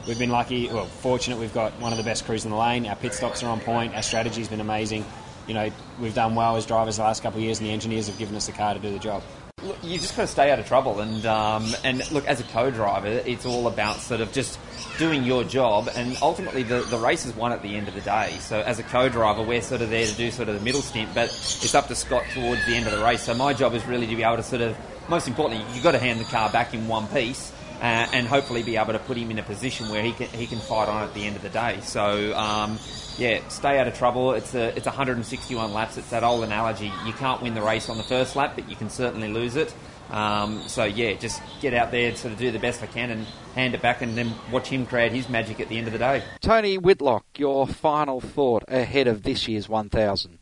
We've 0.09 0.19
been 0.19 0.31
lucky, 0.31 0.69
well, 0.69 0.87
fortunate. 0.87 1.39
We've 1.39 1.53
got 1.53 1.73
one 1.81 1.93
of 1.93 1.99
the 1.99 2.05
best 2.05 2.25
crews 2.25 2.45
in 2.45 2.51
the 2.51 2.57
lane. 2.57 2.87
Our 2.87 2.97
pit 2.97 3.13
stops 3.13 3.43
are 3.43 3.49
on 3.49 3.61
point. 3.61 3.95
Our 3.95 4.03
strategy's 4.03 4.49
been 4.49 4.61
amazing. 4.61 5.05
You 5.47 5.55
know, 5.55 5.71
we've 6.01 6.15
done 6.15 6.35
well 6.35 6.57
as 6.57 6.65
drivers 6.65 6.97
the 6.97 7.03
last 7.03 7.23
couple 7.23 7.39
of 7.39 7.45
years, 7.45 7.59
and 7.59 7.69
the 7.69 7.73
engineers 7.73 8.07
have 8.07 8.17
given 8.17 8.35
us 8.37 8.47
the 8.47 8.53
car 8.53 8.73
to 8.73 8.81
do 8.81 8.91
the 8.91 8.99
job. 8.99 9.23
Look, 9.63 9.79
you 9.83 9.99
just 9.99 10.17
got 10.17 10.23
to 10.23 10.29
stay 10.29 10.51
out 10.51 10.59
of 10.59 10.67
trouble, 10.67 11.01
and 11.01 11.27
um, 11.27 11.67
and 11.85 12.11
look, 12.13 12.27
as 12.27 12.41
a 12.41 12.45
co-driver, 12.45 13.09
it's 13.27 13.45
all 13.45 13.67
about 13.67 13.97
sort 13.97 14.21
of 14.21 14.33
just 14.33 14.59
doing 14.99 15.25
your 15.25 15.45
job, 15.45 15.89
and 15.95 16.17
ultimately 16.23 16.63
the, 16.63 16.81
the 16.83 16.99
race 16.99 17.27
is 17.27 17.35
won 17.35 17.53
at 17.53 17.63
the 17.63 17.77
end 17.77 17.89
of 17.89 17.95
the 17.95 18.01
day. 18.01 18.37
So 18.41 18.61
as 18.61 18.79
a 18.79 18.83
co-driver, 18.83 19.43
we're 19.43 19.63
sort 19.63 19.83
of 19.83 19.91
there 19.91 20.07
to 20.07 20.15
do 20.15 20.31
sort 20.31 20.49
of 20.49 20.55
the 20.55 20.61
middle 20.61 20.83
stint, 20.83 21.11
but 21.15 21.25
it's 21.25 21.75
up 21.75 21.89
to 21.89 21.95
Scott 21.95 22.25
towards 22.33 22.65
the 22.67 22.75
end 22.75 22.87
of 22.87 22.93
the 22.93 23.05
race. 23.05 23.23
So 23.23 23.35
my 23.35 23.53
job 23.53 23.75
is 23.75 23.85
really 23.87 24.07
to 24.07 24.17
be 24.17 24.23
able 24.23 24.37
to 24.37 24.43
sort 24.43 24.63
of, 24.63 24.77
most 25.09 25.29
importantly, 25.29 25.67
you've 25.75 25.83
got 25.83 25.93
to 25.93 25.99
hand 25.99 26.21
the 26.21 26.25
car 26.25 26.51
back 26.51 26.75
in 26.75 26.89
one 26.89 27.07
piece. 27.09 27.53
Uh, 27.77 28.09
and 28.15 28.27
hopefully 28.27 28.63
be 28.63 28.79
able 28.79 28.95
to 28.95 28.99
put 28.99 29.19
him 29.19 29.31
in 29.31 29.39
a 29.39 29.43
position 29.43 29.91
where 29.91 30.03
he 30.03 30.11
can 30.13 30.27
he 30.29 30.47
can 30.47 30.59
fight 30.59 30.89
on 30.89 31.03
at 31.03 31.13
the 31.13 31.27
end 31.27 31.37
of 31.37 31.43
the 31.43 31.51
day. 31.51 31.79
So 31.83 32.35
um, 32.35 32.79
yeah, 33.19 33.47
stay 33.49 33.79
out 33.79 33.87
of 33.87 33.95
trouble. 33.95 34.33
It's 34.33 34.55
a 34.55 34.75
it's 34.75 34.87
161 34.87 35.75
laps. 35.75 35.99
It's 35.99 36.09
that 36.09 36.25
old 36.25 36.43
analogy. 36.43 36.91
You 37.05 37.13
can't 37.13 37.43
win 37.43 37.53
the 37.53 37.61
race 37.61 37.91
on 37.91 37.99
the 37.99 38.03
first 38.03 38.35
lap, 38.35 38.53
but 38.55 38.71
you 38.71 38.77
can 38.77 38.89
certainly 38.89 39.29
lose 39.29 39.57
it. 39.57 39.75
Um, 40.11 40.63
so 40.69 40.85
yeah, 40.85 41.15
just 41.15 41.43
get 41.61 41.75
out 41.75 41.91
there, 41.91 42.15
sort 42.15 42.33
of 42.33 42.39
do 42.39 42.51
the 42.51 42.59
best 42.59 42.83
I 42.83 42.87
can, 42.87 43.11
and 43.11 43.27
hand 43.55 43.75
it 43.75 43.83
back, 43.83 44.03
and 44.03 44.17
then 44.17 44.33
watch 44.53 44.69
him 44.69 44.87
create 44.87 45.13
his 45.13 45.29
magic 45.29 45.61
at 45.61 45.69
the 45.69 45.79
end 45.79 45.87
of 45.87 45.93
the 45.93 45.99
day. 45.99 46.23
Tony 46.41 46.79
Whitlock, 46.79 47.25
your 47.37 47.67
final 47.67 48.21
thought 48.21 48.65
ahead 48.69 49.09
of 49.09 49.23
this 49.23 49.49
year's 49.49 49.69
1000. 49.69 50.39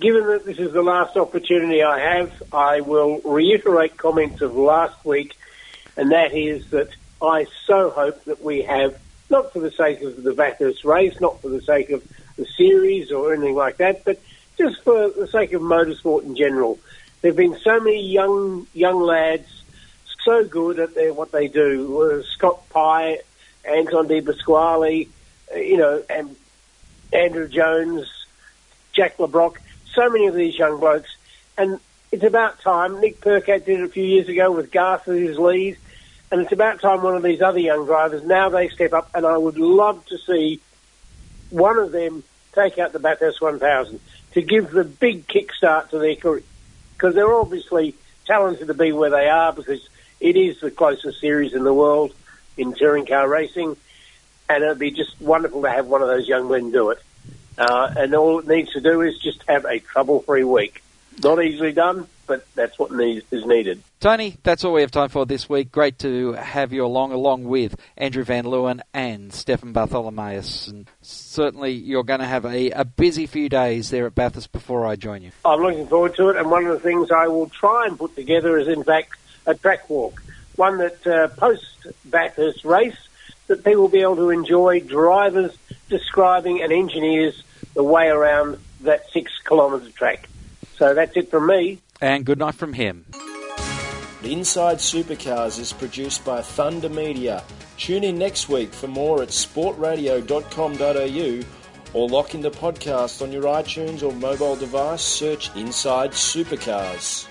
Given 0.00 0.26
that 0.28 0.44
this 0.44 0.58
is 0.58 0.72
the 0.72 0.82
last 0.82 1.16
opportunity 1.16 1.82
I 1.82 1.98
have, 1.98 2.42
I 2.52 2.82
will 2.82 3.20
reiterate 3.24 3.96
comments 3.96 4.42
of 4.42 4.54
last 4.54 5.04
week, 5.04 5.36
and 5.96 6.12
that 6.12 6.34
is 6.34 6.70
that 6.70 6.90
I 7.20 7.46
so 7.66 7.90
hope 7.90 8.22
that 8.24 8.42
we 8.42 8.62
have, 8.62 8.98
not 9.30 9.52
for 9.52 9.60
the 9.60 9.70
sake 9.70 10.02
of 10.02 10.22
the 10.22 10.34
Bathurst 10.34 10.84
race, 10.84 11.20
not 11.20 11.40
for 11.40 11.48
the 11.48 11.62
sake 11.62 11.90
of 11.90 12.04
the 12.36 12.46
series 12.56 13.10
or 13.10 13.32
anything 13.32 13.56
like 13.56 13.78
that, 13.78 14.04
but 14.04 14.20
just 14.56 14.82
for 14.82 15.08
the 15.10 15.26
sake 15.26 15.52
of 15.52 15.62
motorsport 15.62 16.24
in 16.24 16.36
general. 16.36 16.78
There 17.20 17.30
have 17.30 17.36
been 17.36 17.58
so 17.58 17.80
many 17.80 18.06
young 18.06 18.66
young 18.72 19.00
lads 19.00 19.58
so 20.24 20.44
good 20.44 20.78
at 20.78 20.94
their, 20.94 21.12
what 21.12 21.32
they 21.32 21.48
do. 21.48 22.02
Uh, 22.02 22.22
Scott 22.34 22.68
Pye, 22.70 23.20
Anton 23.64 24.06
De 24.06 24.20
Pasquale, 24.20 25.08
uh, 25.52 25.58
you 25.58 25.78
know, 25.78 26.02
and 26.08 26.36
Andrew 27.12 27.48
Jones, 27.48 28.06
Jack 28.92 29.18
Le 29.18 29.28
Brocq, 29.28 29.56
so 29.94 30.08
many 30.10 30.26
of 30.26 30.34
these 30.34 30.58
young 30.58 30.78
blokes. 30.78 31.10
And 31.56 31.80
it's 32.12 32.24
about 32.24 32.60
time. 32.60 33.00
Nick 33.00 33.20
Percat 33.20 33.64
did 33.64 33.80
it 33.80 33.84
a 33.84 33.88
few 33.88 34.04
years 34.04 34.28
ago 34.28 34.52
with 34.52 34.70
Garth 34.70 35.08
as 35.08 35.18
his 35.18 35.38
lead. 35.38 35.78
And 36.30 36.42
it's 36.42 36.52
about 36.52 36.80
time 36.80 37.02
one 37.02 37.16
of 37.16 37.22
these 37.22 37.40
other 37.40 37.58
young 37.58 37.86
drivers, 37.86 38.22
now 38.22 38.50
they 38.50 38.68
step 38.68 38.92
up. 38.92 39.10
And 39.14 39.24
I 39.24 39.36
would 39.36 39.58
love 39.58 40.04
to 40.06 40.18
see 40.18 40.60
one 41.50 41.78
of 41.78 41.90
them 41.90 42.22
take 42.54 42.78
out 42.78 42.92
the 42.92 42.98
Bathurst 42.98 43.40
1000 43.40 43.98
to 44.32 44.42
give 44.42 44.70
the 44.70 44.84
big 44.84 45.26
kickstart 45.26 45.90
to 45.90 45.98
their 45.98 46.16
career. 46.16 46.42
Because 46.98 47.14
they're 47.14 47.32
obviously 47.32 47.94
talented 48.26 48.66
to 48.66 48.74
be 48.74 48.90
where 48.90 49.10
they 49.10 49.28
are 49.28 49.52
because 49.52 49.88
it 50.18 50.36
is 50.36 50.60
the 50.60 50.72
closest 50.72 51.20
series 51.20 51.54
in 51.54 51.62
the 51.62 51.72
world 51.72 52.12
in 52.56 52.74
touring 52.74 53.06
car 53.06 53.28
racing. 53.28 53.76
And 54.48 54.64
it'd 54.64 54.80
be 54.80 54.90
just 54.90 55.20
wonderful 55.20 55.62
to 55.62 55.70
have 55.70 55.86
one 55.86 56.02
of 56.02 56.08
those 56.08 56.26
young 56.26 56.50
men 56.50 56.72
do 56.72 56.90
it. 56.90 56.98
Uh, 57.56 57.92
and 57.96 58.14
all 58.14 58.40
it 58.40 58.48
needs 58.48 58.72
to 58.72 58.80
do 58.80 59.00
is 59.02 59.16
just 59.18 59.44
have 59.46 59.64
a 59.64 59.78
trouble-free 59.78 60.42
week. 60.42 60.82
Not 61.22 61.42
easily 61.42 61.72
done, 61.72 62.06
but 62.26 62.46
that's 62.54 62.78
what 62.78 62.92
needs, 62.92 63.24
is 63.32 63.44
needed. 63.44 63.82
Tony, 64.00 64.36
that's 64.44 64.64
all 64.64 64.74
we 64.74 64.82
have 64.82 64.90
time 64.90 65.08
for 65.08 65.26
this 65.26 65.48
week. 65.48 65.72
Great 65.72 65.98
to 66.00 66.32
have 66.34 66.72
you 66.72 66.84
along, 66.84 67.12
along 67.12 67.44
with 67.44 67.74
Andrew 67.96 68.22
Van 68.22 68.44
Leeuwen 68.44 68.80
and 68.94 69.32
Stefan 69.32 69.72
Bartholomaeus. 69.72 70.68
And 70.68 70.88
certainly 71.02 71.72
you're 71.72 72.04
going 72.04 72.20
to 72.20 72.26
have 72.26 72.44
a, 72.44 72.70
a 72.70 72.84
busy 72.84 73.26
few 73.26 73.48
days 73.48 73.90
there 73.90 74.06
at 74.06 74.14
Bathurst 74.14 74.52
before 74.52 74.86
I 74.86 74.94
join 74.94 75.22
you. 75.22 75.32
I'm 75.44 75.60
looking 75.60 75.88
forward 75.88 76.14
to 76.16 76.28
it, 76.28 76.36
and 76.36 76.50
one 76.50 76.66
of 76.66 76.72
the 76.72 76.80
things 76.80 77.10
I 77.10 77.26
will 77.26 77.48
try 77.48 77.86
and 77.86 77.98
put 77.98 78.14
together 78.14 78.58
is, 78.58 78.68
in 78.68 78.84
fact, 78.84 79.10
a 79.46 79.54
track 79.54 79.90
walk. 79.90 80.22
One 80.54 80.78
that 80.78 81.06
uh, 81.06 81.28
post 81.28 81.64
Bathurst 82.04 82.64
race 82.64 82.96
that 83.48 83.64
people 83.64 83.82
will 83.82 83.88
be 83.88 84.02
able 84.02 84.16
to 84.16 84.30
enjoy 84.30 84.80
drivers 84.80 85.56
describing 85.88 86.62
and 86.62 86.72
engineers 86.72 87.42
the 87.74 87.82
way 87.82 88.08
around 88.08 88.58
that 88.82 89.10
six 89.10 89.32
kilometre 89.46 89.90
track. 89.90 90.28
So 90.78 90.94
that's 90.94 91.14
it 91.16 91.30
from 91.30 91.48
me. 91.48 91.80
And 92.00 92.24
good 92.24 92.38
night 92.38 92.54
from 92.54 92.72
him. 92.72 93.04
Inside 94.22 94.78
Supercars 94.78 95.58
is 95.58 95.72
produced 95.72 96.24
by 96.24 96.40
Thunder 96.40 96.88
Media. 96.88 97.42
Tune 97.76 98.04
in 98.04 98.16
next 98.18 98.48
week 98.48 98.72
for 98.72 98.86
more 98.86 99.20
at 99.22 99.28
sportradio.com.au 99.28 101.42
or 101.94 102.08
lock 102.08 102.34
in 102.34 102.40
the 102.40 102.50
podcast 102.50 103.22
on 103.22 103.30
your 103.32 103.44
iTunes 103.44 104.02
or 104.02 104.12
mobile 104.14 104.56
device. 104.56 105.02
Search 105.02 105.54
Inside 105.56 106.10
Supercars. 106.12 107.26